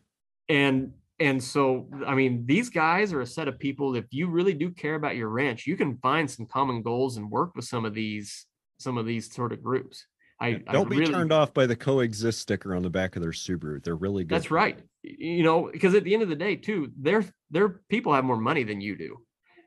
And 0.50 0.94
and 1.28 1.44
so, 1.44 1.88
I 2.06 2.16
mean, 2.16 2.46
these 2.46 2.70
guys 2.70 3.14
are 3.14 3.22
a 3.22 3.26
set 3.26 3.48
of 3.48 3.60
people. 3.60 3.96
If 3.96 4.06
you 4.12 4.28
really 4.28 4.54
do 4.54 4.72
care 4.72 4.96
about 4.96 5.16
your 5.16 5.30
ranch, 5.30 5.68
you 5.68 5.76
can 5.78 5.98
find 5.98 6.30
some 6.30 6.46
common 6.46 6.82
goals 6.82 7.18
and 7.18 7.30
work 7.30 7.56
with 7.56 7.66
some 7.66 7.86
of 7.86 7.94
these 7.94 8.46
some 8.80 8.98
of 8.98 9.06
these 9.06 9.32
sort 9.34 9.54
of 9.54 9.62
groups. 9.64 10.06
I 10.40 10.54
Don't 10.54 10.90
be 10.90 10.98
really- 10.98 11.14
turned 11.14 11.32
off 11.32 11.54
by 11.54 11.68
the 11.68 11.76
coexist 11.76 12.40
sticker 12.40 12.74
on 12.76 12.82
the 12.82 12.90
back 12.90 13.16
of 13.16 13.22
their 13.22 13.32
Subaru. 13.32 13.84
They're 13.84 13.96
really 13.96 14.24
good. 14.24 14.36
That's 14.36 14.50
right. 14.50 14.80
You 15.04 15.44
know, 15.44 15.70
because 15.72 15.94
at 15.94 16.04
the 16.04 16.16
end 16.16 16.24
of 16.24 16.30
the 16.30 16.36
day, 16.36 16.56
too, 16.56 16.92
their 16.98 17.24
their 17.52 17.70
people 17.90 18.12
have 18.14 18.26
more 18.26 18.38
money 18.38 18.64
than 18.64 18.82
you 18.82 18.96
do, 18.98 19.18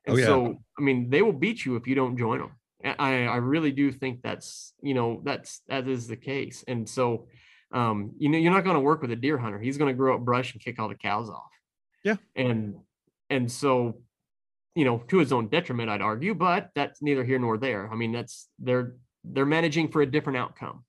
and 0.07 0.15
Oh, 0.17 0.19
yeah. 0.19 0.27
so 0.27 0.59
I 0.79 0.83
mean, 0.83 1.11
they 1.11 1.23
will 1.23 1.33
beat 1.33 1.65
you 1.65 1.77
if 1.77 1.87
you 1.87 1.95
don't 1.95 2.19
join 2.19 2.41
them. 2.41 2.53
I 2.85 3.27
I 3.27 3.37
really 3.37 3.71
do 3.73 3.93
think 3.93 4.21
that's 4.23 4.75
you 4.83 4.95
know 4.95 5.23
that's 5.25 5.61
that 5.69 5.87
is 5.89 6.07
the 6.09 6.17
case, 6.17 6.65
and 6.67 6.89
so 6.89 7.29
Um, 7.75 8.13
you 8.19 8.29
know, 8.29 8.39
you're 8.39 8.53
not 8.53 8.65
going 8.65 8.75
to 8.75 8.81
work 8.81 9.03
with 9.03 9.11
a 9.11 9.17
deer 9.17 9.37
hunter. 9.37 9.59
He's 9.59 9.77
going 9.77 9.93
to 9.93 9.97
grow 9.97 10.15
up 10.15 10.21
brush 10.21 10.53
and 10.53 10.63
kick 10.63 10.79
all 10.79 10.89
the 10.89 10.95
cows 10.95 11.29
off. 11.29 11.51
Yeah. 12.05 12.17
And 12.37 12.77
and 13.31 13.51
so, 13.51 13.99
you 14.75 14.85
know, 14.85 14.99
to 15.09 15.19
his 15.19 15.33
own 15.33 15.49
detriment, 15.49 15.91
I'd 15.91 16.01
argue, 16.01 16.35
but 16.35 16.71
that's 16.75 17.03
neither 17.03 17.25
here 17.25 17.39
nor 17.39 17.59
there. 17.59 17.91
I 17.91 17.97
mean, 17.97 18.13
that's 18.13 18.49
they're 18.59 18.95
they're 19.25 19.47
managing 19.47 19.89
for 19.89 20.03
a 20.03 20.07
different 20.07 20.39
outcome. 20.39 20.85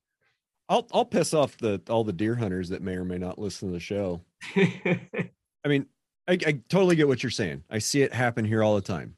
I'll 0.69 0.87
I'll 0.93 1.05
piss 1.05 1.33
off 1.33 1.57
the 1.57 1.81
all 1.89 2.03
the 2.03 2.13
deer 2.13 2.35
hunters 2.35 2.69
that 2.69 2.81
may 2.81 2.93
or 2.93 3.05
may 3.05 3.17
not 3.17 3.39
listen 3.39 3.69
to 3.69 3.73
the 3.73 3.79
show. 3.79 4.21
I 4.55 5.67
mean, 5.67 5.87
I, 6.27 6.33
I 6.33 6.61
totally 6.69 6.95
get 6.95 7.07
what 7.07 7.23
you're 7.23 7.29
saying. 7.29 7.63
I 7.69 7.79
see 7.79 8.01
it 8.01 8.13
happen 8.13 8.45
here 8.45 8.63
all 8.63 8.75
the 8.75 8.81
time. 8.81 9.15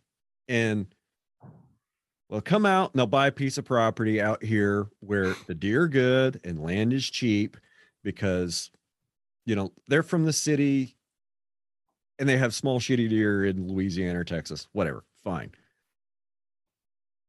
And 0.47 0.87
well, 2.29 2.41
come 2.41 2.65
out 2.65 2.91
and 2.91 2.99
they'll 2.99 3.05
buy 3.07 3.27
a 3.27 3.31
piece 3.31 3.57
of 3.57 3.65
property 3.65 4.21
out 4.21 4.43
here 4.43 4.87
where 4.99 5.35
the 5.47 5.55
deer 5.55 5.83
are 5.83 5.87
good 5.87 6.39
and 6.43 6.61
land 6.61 6.93
is 6.93 7.09
cheap 7.09 7.57
because 8.03 8.69
you 9.45 9.55
know 9.55 9.73
they're 9.87 10.03
from 10.03 10.25
the 10.25 10.33
city 10.33 10.97
and 12.19 12.27
they 12.27 12.37
have 12.37 12.53
small 12.53 12.79
shitty 12.79 13.09
deer 13.09 13.45
in 13.45 13.67
Louisiana 13.67 14.19
or 14.19 14.23
Texas, 14.23 14.67
whatever. 14.73 15.05
Fine. 15.23 15.51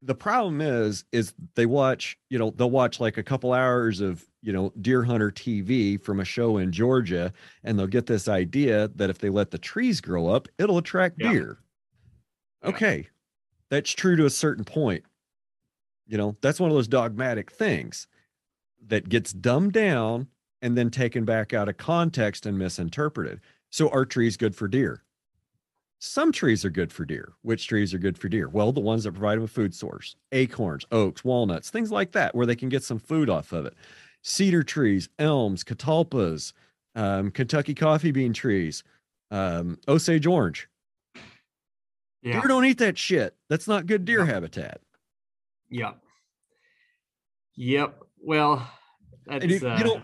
The 0.00 0.14
problem 0.14 0.60
is, 0.60 1.04
is 1.10 1.34
they 1.56 1.66
watch, 1.66 2.16
you 2.30 2.38
know, 2.38 2.50
they'll 2.50 2.70
watch 2.70 3.00
like 3.00 3.18
a 3.18 3.22
couple 3.22 3.52
hours 3.52 4.00
of, 4.00 4.24
you 4.42 4.52
know, 4.52 4.72
deer 4.80 5.02
hunter 5.02 5.30
TV 5.32 6.00
from 6.00 6.20
a 6.20 6.24
show 6.24 6.56
in 6.56 6.70
Georgia, 6.70 7.32
and 7.64 7.76
they'll 7.78 7.88
get 7.88 8.06
this 8.06 8.28
idea 8.28 8.88
that 8.94 9.10
if 9.10 9.18
they 9.18 9.28
let 9.28 9.50
the 9.50 9.58
trees 9.58 10.00
grow 10.00 10.28
up, 10.28 10.46
it'll 10.56 10.78
attract 10.78 11.18
Yeah. 11.18 11.32
deer. 11.32 11.58
Okay. 12.62 13.08
That's 13.70 13.90
true 13.92 14.16
to 14.16 14.24
a 14.24 14.30
certain 14.30 14.64
point. 14.64 15.04
You 16.06 16.16
know, 16.16 16.36
that's 16.40 16.58
one 16.60 16.70
of 16.70 16.76
those 16.76 16.88
dogmatic 16.88 17.50
things 17.50 18.06
that 18.86 19.08
gets 19.08 19.32
dumbed 19.32 19.72
down 19.72 20.28
and 20.62 20.76
then 20.76 20.90
taken 20.90 21.24
back 21.24 21.52
out 21.52 21.68
of 21.68 21.76
context 21.76 22.46
and 22.46 22.58
misinterpreted. 22.58 23.40
So 23.70 23.90
are 23.90 24.06
trees 24.06 24.36
good 24.36 24.56
for 24.56 24.68
deer? 24.68 25.02
Some 26.00 26.30
trees 26.32 26.64
are 26.64 26.70
good 26.70 26.92
for 26.92 27.04
deer. 27.04 27.32
Which 27.42 27.66
trees 27.66 27.92
are 27.92 27.98
good 27.98 28.16
for 28.16 28.28
deer? 28.28 28.48
Well, 28.48 28.72
the 28.72 28.80
ones 28.80 29.04
that 29.04 29.12
provide 29.12 29.36
them 29.36 29.44
a 29.44 29.48
food 29.48 29.74
source, 29.74 30.16
acorns, 30.32 30.86
oaks, 30.92 31.24
walnuts, 31.24 31.70
things 31.70 31.90
like 31.90 32.12
that, 32.12 32.34
where 32.34 32.46
they 32.46 32.56
can 32.56 32.68
get 32.68 32.84
some 32.84 32.98
food 32.98 33.28
off 33.28 33.52
of 33.52 33.66
it. 33.66 33.74
Cedar 34.22 34.62
trees, 34.62 35.08
elms, 35.18 35.64
catalpas, 35.64 36.52
um, 36.94 37.30
Kentucky 37.30 37.74
coffee 37.74 38.12
bean 38.12 38.32
trees, 38.32 38.84
um, 39.30 39.78
Osage 39.88 40.26
orange. 40.26 40.68
Yeah. 42.28 42.40
Deer 42.40 42.48
don't 42.48 42.64
eat 42.64 42.78
that 42.78 42.98
shit. 42.98 43.34
That's 43.48 43.66
not 43.66 43.86
good 43.86 44.04
deer 44.04 44.24
habitat. 44.24 44.80
Yep. 45.70 45.98
Yep. 47.56 48.02
Well, 48.20 48.70
that's 49.26 49.44
you, 49.44 49.68
uh, 49.68 49.76
you 49.78 49.84
know, 49.84 50.02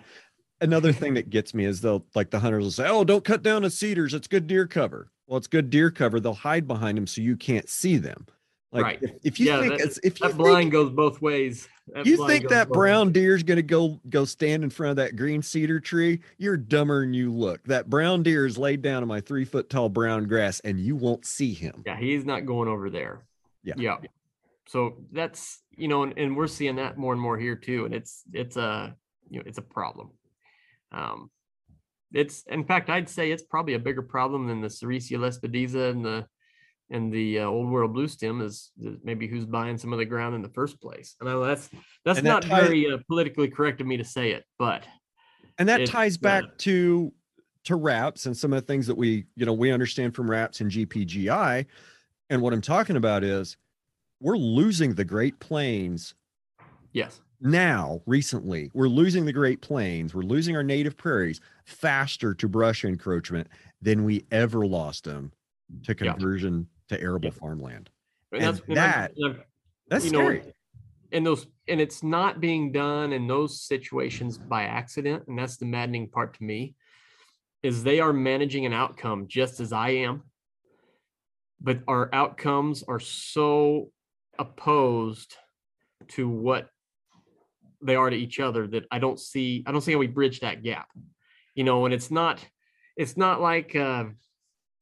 another 0.61 0.93
thing 0.93 1.15
that 1.15 1.31
gets 1.31 1.55
me 1.55 1.65
is 1.65 1.81
they'll 1.81 2.05
like 2.15 2.31
the 2.31 2.41
hunters 2.41 2.65
will 2.65 2.71
say, 2.71 2.89
"Oh, 2.89 3.05
don't 3.05 3.25
cut 3.25 3.43
down 3.43 3.63
the 3.63 3.71
cedars. 3.71 4.15
It's 4.15 4.27
good 4.27 4.47
deer 4.47 4.67
cover." 4.67 5.11
Well, 5.27 5.39
it's 5.39 5.47
good 5.47 5.71
deer 5.71 5.91
cover. 5.91 6.21
They'll 6.21 6.35
hide 6.35 6.67
behind 6.67 6.99
them 6.99 7.07
so 7.07 7.21
you 7.23 7.37
can't 7.37 7.69
see 7.69 7.97
them. 7.97 8.27
Like 8.75 8.83
Right. 8.83 8.99
if, 9.03 9.11
if 9.23 9.41
you 9.41 9.47
Yeah, 9.47 9.61
think 9.61 9.79
that- 9.79 9.99
if 10.03 10.19
you 10.21 10.27
that 10.27 10.33
think, 10.33 10.37
blind 10.37 10.73
goes 10.73 10.91
both 10.91 11.23
ways. 11.23 11.69
That 11.95 12.07
you 12.07 12.27
think 12.27 12.49
that 12.49 12.69
brown 12.71 13.07
ways. 13.09 13.13
deer's 13.15 13.43
gonna 13.45 13.63
go 13.63 14.01
go 14.09 14.25
stand 14.25 14.65
in 14.65 14.71
front 14.71 14.91
of 14.91 14.97
that 14.97 15.15
green 15.17 15.43
cedar 15.43 15.79
tree, 15.79 16.21
you're 16.39 16.57
dumber 16.57 17.03
than 17.03 17.15
you 17.15 17.33
look. 17.33 17.63
That 17.65 17.89
brown 17.89 18.25
deer 18.25 18.47
is 18.47 18.59
laid 18.59 18.83
down 18.83 19.03
in 19.05 19.09
my 19.09 19.21
three 19.21 19.45
foot 19.45 19.71
tall 19.71 19.89
brown 19.89 20.25
grass, 20.25 20.59
and 20.61 20.81
you 20.81 20.97
won't 20.97 21.25
see 21.25 21.55
him. 21.55 21.83
Yeah, 21.87 21.97
he's 21.97 22.25
not 22.25 22.47
going 22.47 22.69
over 22.69 22.91
there. 22.91 23.25
Yeah. 23.63 23.75
Yeah. 23.77 23.97
So 24.67 24.97
that's 25.13 25.63
you 25.77 25.87
know, 25.89 26.03
and, 26.03 26.15
and 26.19 26.37
we're 26.37 26.47
seeing 26.49 26.77
that 26.77 26.99
more 26.99 27.13
and 27.13 27.21
more 27.23 27.39
here 27.39 27.55
too. 27.55 27.85
And 27.85 27.95
it's 27.95 28.25
it's 28.33 28.57
a 28.57 28.97
you 29.31 29.39
know 29.39 29.45
it's 29.47 29.59
a 29.59 29.63
problem. 29.63 30.11
Um 30.91 31.31
it's 32.13 32.43
in 32.49 32.65
fact 32.65 32.91
I'd 32.91 33.09
say 33.09 33.31
it's 33.31 33.43
probably 33.43 33.75
a 33.75 33.79
bigger 33.79 34.03
problem 34.03 34.49
than 34.49 34.61
the 34.61 34.69
Sericea 34.69 35.19
lespedeza 35.19 35.91
and 35.91 36.05
the 36.05 36.27
and 36.91 37.13
the 37.13 37.41
uh, 37.41 37.47
old 37.47 37.71
world 37.71 37.95
blue 37.95 38.09
stem 38.09 38.41
is, 38.41 38.71
is 38.81 38.99
maybe 39.03 39.27
who's 39.27 39.47
buying 39.47 39.79
some 39.79 39.93
of 39.93 39.99
the 39.99 40.05
ground 40.05 40.35
in 40.35 40.43
the 40.43 40.49
first 40.51 40.81
place. 40.81 41.17
And 41.21 41.29
I 41.29 41.33
know 41.33 41.45
that's 41.45 41.71
that's 42.05 42.21
that 42.21 42.25
not 42.25 42.45
very 42.45 42.91
uh, 42.91 42.99
politically 43.09 43.49
correct 43.49 43.81
of 43.81 43.87
me 43.87 43.97
to 43.97 44.05
say 44.05 44.33
it, 44.33 44.45
but 44.59 44.85
and 45.59 45.69
that 45.69 45.83
It's, 45.83 45.91
ties 45.91 46.17
back 46.17 46.45
uh, 46.45 46.49
to 46.59 47.13
to 47.65 47.77
RAPS 47.77 48.27
and 48.27 48.37
some 48.37 48.53
of 48.53 48.61
the 48.61 48.67
things 48.67 48.87
that 48.87 48.97
we 48.97 49.25
you 49.37 49.47
know 49.47 49.53
we 49.53 49.71
understand 49.73 50.15
from 50.15 50.31
RAPS 50.31 50.61
and 50.61 50.71
gpgi 50.71 51.65
and 52.29 52.43
what 52.43 52.53
i'm 52.53 52.61
talking 52.61 52.97
about 52.97 53.25
is 53.25 53.57
we're 54.21 54.37
losing 54.37 54.95
the 54.95 55.05
great 55.05 55.39
plains 55.41 56.15
yes, 56.93 57.21
now 57.41 58.01
recently. 58.07 58.71
We're 58.75 58.89
losing 58.89 59.25
the 59.25 59.33
great 59.33 59.61
plains. 59.61 60.15
We're 60.15 60.23
losing 60.23 60.57
our 60.57 60.63
native 60.63 60.97
prairies 60.97 61.41
faster 61.67 62.35
to 62.35 62.49
brush 62.49 62.85
encroachment 62.85 63.49
than 63.83 64.05
we 64.05 64.25
ever 64.31 64.67
lost 64.67 65.05
them 65.05 65.33
to 65.85 65.95
conversion 65.95 66.67
to 66.89 67.01
arable 67.01 67.29
Yeah. 67.29 67.39
farmland 67.39 67.91
and, 68.33 68.43
And 68.43 68.57
that's 68.57 68.67
that- 68.69 69.13
and 69.17 69.25
I'm- 69.27 69.43
that's 69.89 70.05
You 70.07 70.13
know, 70.13 70.19
scary 70.19 70.53
and 71.13 71.25
those 71.27 71.47
and 71.69 71.81
it's 71.81 72.03
not 72.03 72.41
being 72.41 72.73
done 72.73 73.13
in 73.13 73.27
those 73.27 73.61
situations 73.63 74.37
by 74.39 74.65
accident 74.65 75.25
and 75.29 75.39
that's 75.39 75.57
the 75.57 75.67
maddening 75.67 76.09
part 76.09 76.35
to 76.35 76.43
me 76.45 76.75
is 77.63 77.83
they 77.83 78.01
are 78.01 78.13
managing 78.13 78.67
an 78.67 78.73
outcome 78.73 79.27
just 79.29 79.61
as 79.61 79.73
i 79.73 79.91
am 79.91 80.23
but 81.61 81.83
our 81.87 82.11
outcomes 82.13 82.83
are 82.83 83.01
so 83.01 83.91
opposed 84.39 85.37
to 86.09 86.29
what 86.29 86.69
they 87.81 87.95
are 87.95 88.11
to 88.11 88.17
each 88.17 88.41
other 88.41 88.67
that 88.67 88.85
i 88.91 88.99
don't 88.99 89.21
see 89.21 89.63
i 89.67 89.73
don't 89.73 89.83
see 89.83 89.93
how 89.93 89.99
we 89.99 90.07
bridge 90.07 90.41
that 90.41 90.63
gap 90.63 90.89
you 91.55 91.63
know 91.65 91.85
and 91.85 91.95
it's 91.95 92.11
not 92.11 92.45
it's 92.97 93.17
not 93.17 93.41
like 93.41 93.77
uh 93.77 94.05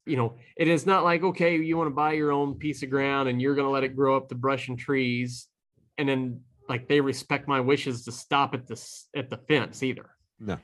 you 0.04 0.16
know, 0.16 0.36
it 0.56 0.68
is 0.68 0.84
not 0.84 1.04
like, 1.04 1.22
okay, 1.22 1.56
you 1.56 1.76
want 1.76 1.88
to 1.88 1.94
buy 1.94 2.12
your 2.12 2.32
own 2.32 2.54
piece 2.54 2.82
of 2.82 2.90
ground 2.90 3.28
and 3.28 3.40
you're 3.40 3.54
going 3.54 3.66
to 3.66 3.70
let 3.70 3.84
it 3.84 3.96
grow 3.96 4.16
up 4.16 4.28
the 4.28 4.34
brush 4.34 4.68
and 4.68 4.78
trees. 4.78 5.48
And 5.98 6.08
then 6.08 6.40
like 6.68 6.88
they 6.88 7.00
respect 7.00 7.48
my 7.48 7.60
wishes 7.60 8.04
to 8.04 8.12
stop 8.12 8.54
at 8.54 8.66
this 8.66 9.08
at 9.14 9.30
the 9.30 9.36
fence 9.36 9.82
either. 9.82 10.10
no 10.40 10.58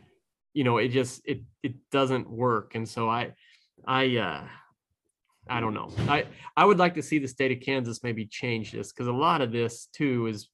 You 0.55 0.65
know, 0.65 0.79
it 0.79 0.89
just, 0.89 1.23
it, 1.25 1.43
it 1.63 1.75
doesn't 1.93 2.29
work. 2.29 2.75
And 2.75 2.89
so 2.89 3.09
I, 3.09 3.33
I, 3.87 4.17
uh, 4.17 4.45
I 5.49 5.61
don't 5.61 5.75
know. 5.75 5.91
I, 6.09 6.27
I 6.57 6.65
would 6.65 6.79
like 6.79 6.95
to 6.95 7.03
see 7.03 7.19
the 7.19 7.29
state 7.29 7.53
of 7.53 7.61
Kansas 7.61 8.03
maybe 8.03 8.27
change 8.27 8.73
this 8.73 8.93
because 8.93 9.07
a 9.07 9.13
lot 9.13 9.41
of 9.41 9.53
this 9.53 9.89
too 9.93 10.27
is 10.27 10.49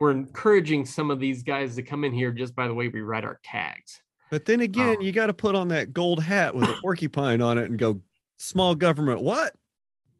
we're 0.00 0.10
encouraging 0.10 0.84
some 0.84 1.10
of 1.10 1.20
these 1.20 1.42
guys 1.42 1.76
to 1.76 1.82
come 1.82 2.04
in 2.04 2.12
here 2.12 2.32
just 2.32 2.54
by 2.54 2.66
the 2.66 2.74
way 2.74 2.88
we 2.88 3.00
write 3.00 3.24
our 3.24 3.40
tags. 3.44 4.00
But 4.30 4.44
then 4.44 4.60
again 4.60 4.96
Oh. 4.98 5.02
you 5.02 5.12
got 5.12 5.26
to 5.26 5.34
put 5.34 5.54
on 5.54 5.68
that 5.68 5.92
gold 5.92 6.22
hat 6.22 6.54
with 6.54 6.68
a 6.68 6.74
porcupine 6.82 7.40
on 7.40 7.58
it 7.58 7.70
and 7.70 7.78
go 7.78 8.00
small 8.36 8.74
government 8.74 9.20
what 9.20 9.54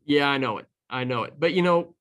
Yeah, 0.05 0.29
I 0.29 0.39
know 0.39 0.59
it. 0.59 0.67
I 0.91 1.05
know 1.05 1.25
it. 1.25 1.35
But 1.39 1.53
you 1.55 1.63
know, 1.63 1.95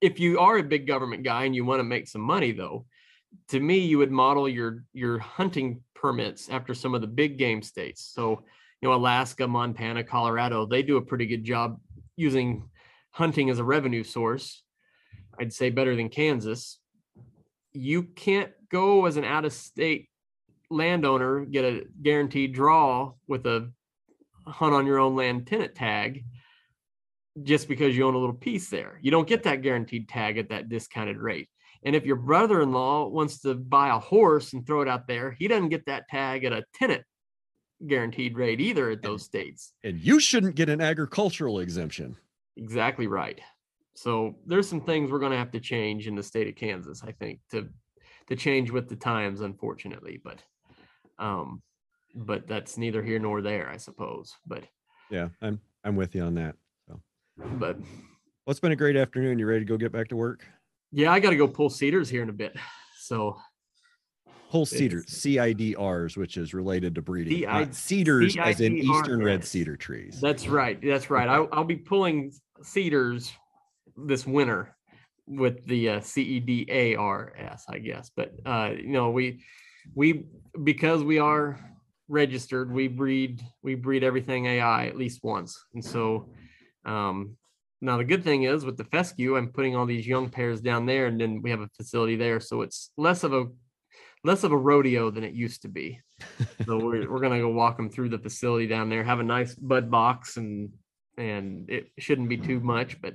if 0.00 0.18
you 0.20 0.38
are 0.40 0.58
a 0.58 0.62
big 0.62 0.86
government 0.86 1.22
guy 1.22 1.44
and 1.44 1.54
you 1.54 1.64
want 1.64 1.80
to 1.80 1.84
make 1.84 2.08
some 2.08 2.20
money 2.22 2.52
though, 2.52 2.86
to 3.48 3.60
me 3.60 3.78
you 3.78 3.98
would 3.98 4.10
model 4.10 4.48
your 4.48 4.84
your 4.92 5.18
hunting 5.18 5.82
permits 5.94 6.48
after 6.48 6.74
some 6.74 6.94
of 6.94 7.00
the 7.00 7.06
big 7.06 7.38
game 7.38 7.62
states. 7.62 8.02
So, 8.14 8.42
you 8.80 8.88
know, 8.88 8.94
Alaska, 8.94 9.46
Montana, 9.48 10.04
Colorado, 10.04 10.66
they 10.66 10.82
do 10.82 10.96
a 10.98 11.02
pretty 11.02 11.26
good 11.26 11.44
job 11.44 11.80
using 12.16 12.68
hunting 13.10 13.48
as 13.50 13.58
a 13.58 13.64
revenue 13.64 14.04
source. 14.04 14.62
I'd 15.38 15.52
say 15.52 15.70
better 15.70 15.96
than 15.96 16.08
Kansas. 16.10 16.78
You 17.72 18.02
can't 18.02 18.52
go 18.70 19.06
as 19.06 19.16
an 19.16 19.24
out 19.24 19.44
of 19.44 19.52
state 19.52 20.08
landowner 20.74 21.44
get 21.44 21.64
a 21.64 21.84
guaranteed 22.02 22.54
draw 22.54 23.12
with 23.26 23.46
a 23.46 23.70
hunt 24.46 24.74
on 24.74 24.86
your 24.86 24.98
own 24.98 25.16
land 25.16 25.46
tenant 25.46 25.74
tag 25.74 26.24
just 27.42 27.66
because 27.68 27.96
you 27.96 28.06
own 28.06 28.14
a 28.14 28.18
little 28.18 28.34
piece 28.34 28.68
there. 28.68 28.98
You 29.02 29.10
don't 29.10 29.26
get 29.26 29.42
that 29.44 29.62
guaranteed 29.62 30.08
tag 30.08 30.38
at 30.38 30.50
that 30.50 30.68
discounted 30.68 31.16
rate. 31.16 31.48
And 31.84 31.96
if 31.96 32.06
your 32.06 32.16
brother-in-law 32.16 33.08
wants 33.08 33.40
to 33.40 33.54
buy 33.54 33.88
a 33.88 33.98
horse 33.98 34.52
and 34.52 34.66
throw 34.66 34.82
it 34.82 34.88
out 34.88 35.06
there, 35.06 35.32
he 35.32 35.48
doesn't 35.48 35.68
get 35.68 35.86
that 35.86 36.08
tag 36.08 36.44
at 36.44 36.52
a 36.52 36.64
tenant 36.74 37.02
guaranteed 37.86 38.38
rate 38.38 38.60
either 38.60 38.90
at 38.90 39.02
those 39.02 39.24
states. 39.24 39.72
and 39.82 40.00
you 40.00 40.18
shouldn't 40.20 40.54
get 40.54 40.68
an 40.68 40.80
agricultural 40.80 41.58
exemption 41.58 42.16
Exactly 42.56 43.06
right. 43.06 43.40
So 43.94 44.36
there's 44.46 44.68
some 44.68 44.80
things 44.80 45.10
we're 45.10 45.18
going 45.18 45.32
to 45.32 45.38
have 45.38 45.52
to 45.52 45.60
change 45.60 46.06
in 46.06 46.14
the 46.14 46.22
state 46.22 46.48
of 46.48 46.54
Kansas, 46.54 47.02
I 47.04 47.12
think, 47.12 47.40
to 47.50 47.68
to 48.28 48.36
change 48.36 48.70
with 48.70 48.88
the 48.88 48.96
times, 48.96 49.40
unfortunately. 49.42 50.20
But 50.22 50.42
um, 51.18 51.62
but 52.14 52.46
that's 52.46 52.78
neither 52.78 53.02
here 53.02 53.18
nor 53.18 53.42
there, 53.42 53.68
I 53.68 53.76
suppose. 53.76 54.34
But 54.46 54.64
yeah 55.10 55.28
i'm 55.42 55.60
i'm 55.84 55.96
with 55.96 56.14
you 56.14 56.22
on 56.22 56.34
that 56.34 56.54
but 57.36 57.76
well 57.78 58.50
it's 58.50 58.58
been 58.58 58.72
a 58.72 58.76
great 58.76 58.96
afternoon 58.96 59.38
you 59.38 59.44
ready 59.46 59.60
to 59.60 59.66
go 59.66 59.76
get 59.76 59.92
back 59.92 60.08
to 60.08 60.16
work 60.16 60.46
yeah, 60.96 61.10
I 61.12 61.18
got 61.18 61.30
to 61.30 61.36
go 61.36 61.48
pull 61.48 61.70
cedars 61.70 62.08
here 62.08 62.22
in 62.22 62.28
a 62.28 62.32
bit. 62.32 62.56
So 63.00 63.36
Whole 64.48 64.64
cedar, 64.64 65.00
It's- 65.00 65.12
CIDRs, 65.18 66.16
which 66.16 66.36
is 66.36 66.54
related 66.54 66.94
to 66.94 67.02
breeding. 67.02 67.40
Not 67.40 67.74
cedars 67.74 68.36
as 68.36 68.60
in 68.60 68.78
eastern 68.78 69.22
red 69.22 69.44
cedar 69.44 69.76
trees. 69.76 70.20
That's 70.20 70.46
right. 70.46 70.80
That's 70.80 71.10
right. 71.10 71.28
I'll, 71.28 71.48
I'll 71.50 71.64
be 71.64 71.76
pulling 71.76 72.32
cedars 72.62 73.32
this 73.96 74.24
winter 74.24 74.76
with 75.26 75.66
the 75.66 75.88
uh, 75.90 76.00
CIDRs, 76.00 77.62
I 77.68 77.78
guess. 77.78 78.12
But 78.14 78.32
uh, 78.46 78.70
you 78.76 78.90
know, 78.90 79.10
we 79.10 79.42
we 79.94 80.26
because 80.62 81.02
we 81.02 81.18
are 81.18 81.58
registered, 82.08 82.72
we 82.72 82.88
breed 82.88 83.42
we 83.62 83.74
breed 83.74 84.04
everything 84.04 84.46
AI 84.46 84.86
at 84.86 84.96
least 84.96 85.20
once, 85.22 85.64
and 85.74 85.84
so 85.84 86.28
um, 86.84 87.36
now 87.80 87.96
the 87.96 88.04
good 88.04 88.24
thing 88.24 88.44
is 88.44 88.64
with 88.64 88.76
the 88.76 88.84
fescue, 88.84 89.36
I'm 89.36 89.48
putting 89.48 89.76
all 89.76 89.86
these 89.86 90.06
young 90.06 90.30
pairs 90.30 90.60
down 90.60 90.86
there, 90.86 91.06
and 91.06 91.20
then 91.20 91.42
we 91.42 91.50
have 91.50 91.60
a 91.60 91.68
facility 91.76 92.16
there, 92.16 92.40
so 92.40 92.62
it's 92.62 92.90
less 92.96 93.24
of 93.24 93.32
a 93.32 93.46
less 94.24 94.42
of 94.42 94.52
a 94.52 94.56
rodeo 94.56 95.10
than 95.10 95.22
it 95.22 95.34
used 95.34 95.62
to 95.62 95.68
be. 95.68 96.00
so 96.64 96.78
we're 96.84 97.10
we're 97.10 97.20
gonna 97.20 97.40
go 97.40 97.48
walk 97.48 97.76
them 97.76 97.90
through 97.90 98.08
the 98.08 98.18
facility 98.18 98.66
down 98.66 98.88
there, 98.88 99.04
have 99.04 99.20
a 99.20 99.24
nice 99.24 99.54
bud 99.54 99.90
box, 99.90 100.36
and 100.36 100.70
and 101.18 101.70
it 101.70 101.90
shouldn't 101.98 102.28
be 102.28 102.36
too 102.36 102.60
much, 102.60 103.00
but 103.00 103.14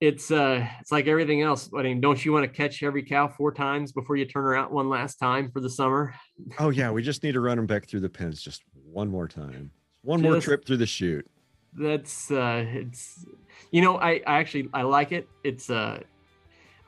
it's 0.00 0.30
uh 0.30 0.66
it's 0.80 0.92
like 0.92 1.06
everything 1.06 1.42
else. 1.42 1.68
I 1.76 1.82
mean, 1.82 2.00
don't 2.00 2.22
you 2.24 2.32
want 2.32 2.44
to 2.44 2.48
catch 2.48 2.82
every 2.82 3.02
cow 3.02 3.28
four 3.28 3.52
times 3.52 3.92
before 3.92 4.16
you 4.16 4.24
turn 4.24 4.44
her 4.44 4.56
out 4.56 4.72
one 4.72 4.88
last 4.88 5.16
time 5.16 5.50
for 5.50 5.60
the 5.60 5.70
summer? 5.70 6.14
Oh 6.58 6.70
yeah, 6.70 6.90
we 6.90 7.02
just 7.02 7.22
need 7.22 7.32
to 7.32 7.40
run 7.40 7.56
them 7.56 7.66
back 7.66 7.88
through 7.88 8.00
the 8.00 8.08
pens 8.08 8.40
just 8.40 8.62
one 8.84 9.08
more 9.08 9.26
time. 9.26 9.72
One 10.02 10.22
more 10.22 10.34
Just- 10.34 10.44
trip 10.46 10.64
through 10.64 10.76
the 10.78 10.86
chute. 10.86 11.26
That's 11.74 12.30
uh 12.30 12.64
it's 12.68 13.26
you 13.70 13.82
know, 13.82 13.98
I, 13.98 14.22
I 14.26 14.38
actually 14.38 14.68
I 14.72 14.82
like 14.82 15.12
it. 15.12 15.28
It's 15.44 15.68
uh 15.68 16.00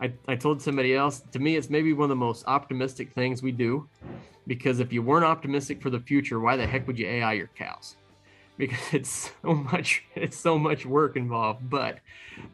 I, 0.00 0.12
I 0.28 0.36
told 0.36 0.62
somebody 0.62 0.94
else 0.94 1.22
to 1.32 1.38
me 1.38 1.56
it's 1.56 1.68
maybe 1.68 1.92
one 1.92 2.04
of 2.04 2.08
the 2.08 2.16
most 2.16 2.44
optimistic 2.46 3.12
things 3.12 3.42
we 3.42 3.52
do 3.52 3.88
because 4.46 4.80
if 4.80 4.92
you 4.92 5.02
weren't 5.02 5.26
optimistic 5.26 5.82
for 5.82 5.90
the 5.90 6.00
future, 6.00 6.40
why 6.40 6.56
the 6.56 6.66
heck 6.66 6.86
would 6.86 6.98
you 6.98 7.06
AI 7.06 7.34
your 7.34 7.48
cows? 7.48 7.96
Because 8.60 8.78
it's 8.94 9.32
so 9.42 9.54
much 9.54 10.04
it's 10.14 10.36
so 10.36 10.58
much 10.58 10.86
work 10.86 11.16
involved. 11.16 11.68
But 11.68 11.98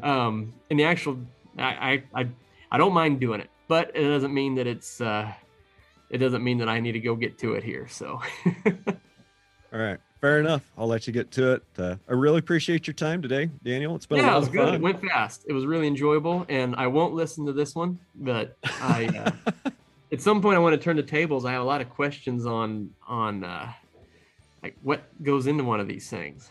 um 0.02 0.54
in 0.70 0.76
the 0.76 0.84
actual 0.84 1.18
I 1.58 2.02
I 2.14 2.28
I, 2.70 2.78
don't 2.78 2.92
mind 2.92 3.20
doing 3.20 3.40
it, 3.40 3.50
but 3.68 3.92
it 3.94 4.02
doesn't 4.02 4.32
mean 4.32 4.54
that 4.56 4.66
it's 4.66 5.00
uh 5.00 5.32
it 6.10 6.18
doesn't 6.18 6.42
mean 6.42 6.58
that 6.58 6.68
I 6.68 6.80
need 6.80 6.92
to 6.92 7.00
go 7.00 7.14
get 7.16 7.38
to 7.38 7.54
it 7.54 7.64
here. 7.64 7.88
So 7.88 8.20
All 9.72 9.80
right, 9.80 9.98
fair 10.20 10.40
enough. 10.40 10.62
I'll 10.78 10.86
let 10.86 11.06
you 11.06 11.12
get 11.12 11.30
to 11.32 11.52
it. 11.54 11.62
Uh, 11.76 11.96
I 12.08 12.12
really 12.12 12.38
appreciate 12.38 12.86
your 12.86 12.94
time 12.94 13.20
today, 13.20 13.50
Daniel. 13.64 13.94
It's 13.96 14.06
been 14.06 14.20
a 14.20 14.22
yeah, 14.22 14.28
lot 14.28 14.36
it 14.36 14.40
was 14.40 14.48
good. 14.48 14.74
It 14.74 14.80
went 14.80 15.02
fast. 15.02 15.44
It 15.48 15.52
was 15.52 15.66
really 15.66 15.86
enjoyable, 15.86 16.46
and 16.48 16.76
I 16.76 16.86
won't 16.86 17.14
listen 17.14 17.44
to 17.46 17.52
this 17.52 17.74
one, 17.74 17.98
but 18.14 18.56
I 18.64 19.34
uh, 19.46 19.70
at 20.12 20.20
some 20.22 20.40
point 20.40 20.56
I 20.56 20.60
want 20.60 20.74
to 20.74 20.82
turn 20.82 20.96
the 20.96 21.02
tables. 21.02 21.44
I 21.44 21.52
have 21.52 21.62
a 21.62 21.64
lot 21.64 21.80
of 21.80 21.90
questions 21.90 22.46
on 22.46 22.90
on 23.06 23.44
uh, 23.44 23.72
like 24.66 24.76
what 24.82 25.02
goes 25.22 25.46
into 25.46 25.62
one 25.64 25.78
of 25.80 25.86
these 25.88 26.08
things. 26.10 26.50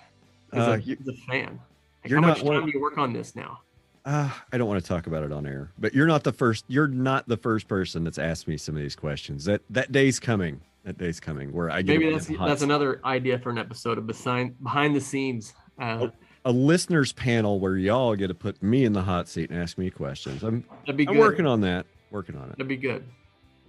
As, 0.53 0.59
Uh, 0.67 0.71
a, 0.71 0.75
as 0.77 1.07
a 1.07 1.13
fan, 1.27 1.59
like, 2.03 2.09
you're 2.09 2.21
how 2.21 2.27
not 2.27 2.37
much 2.37 2.47
time 2.47 2.65
do 2.65 2.71
you 2.73 2.79
work 2.81 2.97
on 2.97 3.11
this 3.13 3.35
now? 3.35 3.59
Uh, 4.05 4.29
I 4.53 4.57
don't 4.57 4.67
want 4.69 4.81
to 4.81 4.87
talk 4.87 5.07
about 5.07 5.23
it 5.23 5.31
on 5.33 5.45
air, 5.45 5.71
but 5.79 5.93
you're 5.93 6.07
not 6.07 6.23
the 6.23 6.31
first. 6.31 6.63
You're 6.67 6.87
not 6.87 7.27
the 7.27 7.37
first 7.37 7.67
person 7.67 8.03
that's 8.03 8.19
asked 8.19 8.47
me 8.47 8.55
some 8.55 8.75
of 8.75 8.81
these 8.81 8.95
questions. 8.95 9.43
That 9.45 9.61
that 9.71 9.91
day's 9.91 10.19
coming. 10.19 10.61
That 10.83 10.97
day's 10.99 11.19
coming 11.19 11.51
where 11.51 11.71
I 11.71 11.81
get 11.81 11.99
Maybe 11.99 12.11
that's 12.11 12.27
that's 12.27 12.61
another 12.61 13.01
idea 13.03 13.39
for 13.39 13.49
an 13.49 13.57
episode 13.57 13.97
of 13.97 14.05
behind 14.07 14.61
behind 14.63 14.95
the 14.95 15.01
scenes. 15.01 15.53
Uh, 15.79 16.07
a 16.45 16.51
listeners 16.51 17.11
panel 17.13 17.59
where 17.59 17.75
y'all 17.77 18.15
get 18.15 18.27
to 18.27 18.35
put 18.35 18.61
me 18.61 18.85
in 18.85 18.93
the 18.93 19.01
hot 19.01 19.27
seat 19.27 19.49
and 19.49 19.59
ask 19.59 19.77
me 19.79 19.89
questions. 19.89 20.43
I'm 20.43 20.63
that'd 20.81 20.95
be 20.95 21.07
I'm 21.07 21.15
good. 21.15 21.19
working 21.19 21.47
on 21.47 21.59
that. 21.61 21.87
Working 22.11 22.37
on 22.37 22.43
it. 22.43 22.49
That'd 22.51 22.67
be 22.67 22.77
good. 22.77 23.03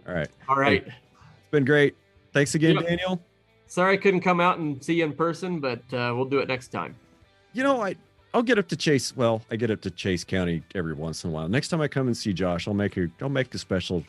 All 0.06 0.14
right. 0.14 0.28
All 0.48 0.56
right. 0.59 0.86
It's 0.86 1.51
been 1.51 1.64
great. 1.64 1.97
Thanks 2.35 2.55
again, 2.55 2.74
Yep. 2.74 2.86
Daniel. 2.86 3.23
Sorry 3.67 3.95
I 3.95 3.97
couldn't 3.97 4.21
come 4.21 4.41
out 4.41 4.59
and 4.59 4.83
see 4.83 4.95
you 4.95 5.05
in 5.05 5.13
person, 5.13 5.61
but 5.61 5.81
uh, 5.93 6.13
we'll 6.15 6.25
do 6.25 6.39
it 6.39 6.49
next 6.49 6.69
time. 6.69 6.95
You 7.53 7.63
know, 7.63 7.83
I 7.83 7.97
I'll 8.35 8.43
get 8.43 8.59
up 8.59 8.69
to 8.69 8.77
Chase. 8.77 9.17
Well, 9.17 9.43
I 9.51 9.57
get 9.57 9.71
up 9.71 9.81
to 9.83 9.91
Chase 9.91 10.25
County 10.25 10.63
every 10.75 10.93
once 10.95 11.25
in 11.25 11.31
a 11.31 11.33
while. 11.33 11.49
Next 11.49 11.69
time 11.69 11.81
I 11.81 11.89
come 11.89 12.07
and 12.07 12.17
see 12.17 12.33
Josh, 12.33 12.69
I'll 12.69 12.75
make 12.75 12.97
a 12.97 13.09
I'll 13.21 13.29
make 13.29 13.55
a 13.55 13.59
special 13.59 14.05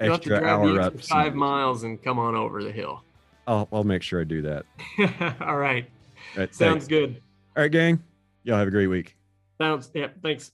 You'll 0.00 0.14
extra 0.14 0.42
hour 0.42 0.80
up. 0.80 0.98
five 1.00 1.34
miles 1.34 1.82
and 1.84 2.02
come 2.02 2.18
on 2.18 2.34
over 2.34 2.62
the 2.62 2.72
hill. 2.72 3.02
I'll 3.46 3.68
I'll 3.72 3.84
make 3.84 4.02
sure 4.02 4.20
I 4.20 4.24
do 4.24 4.42
that. 4.42 4.64
All 5.40 5.56
right. 5.56 5.84
All 6.34 6.40
right, 6.40 6.54
Sounds 6.54 6.86
thanks. 6.86 6.88
good. 6.88 7.22
All 7.56 7.62
right, 7.62 7.70
gang. 7.70 8.02
Y'all 8.44 8.56
have 8.58 8.68
a 8.68 8.70
great 8.72 8.86
week. 8.86 9.16
Sounds 9.60 9.90
yeah, 9.94 10.08
thanks. 10.22 10.52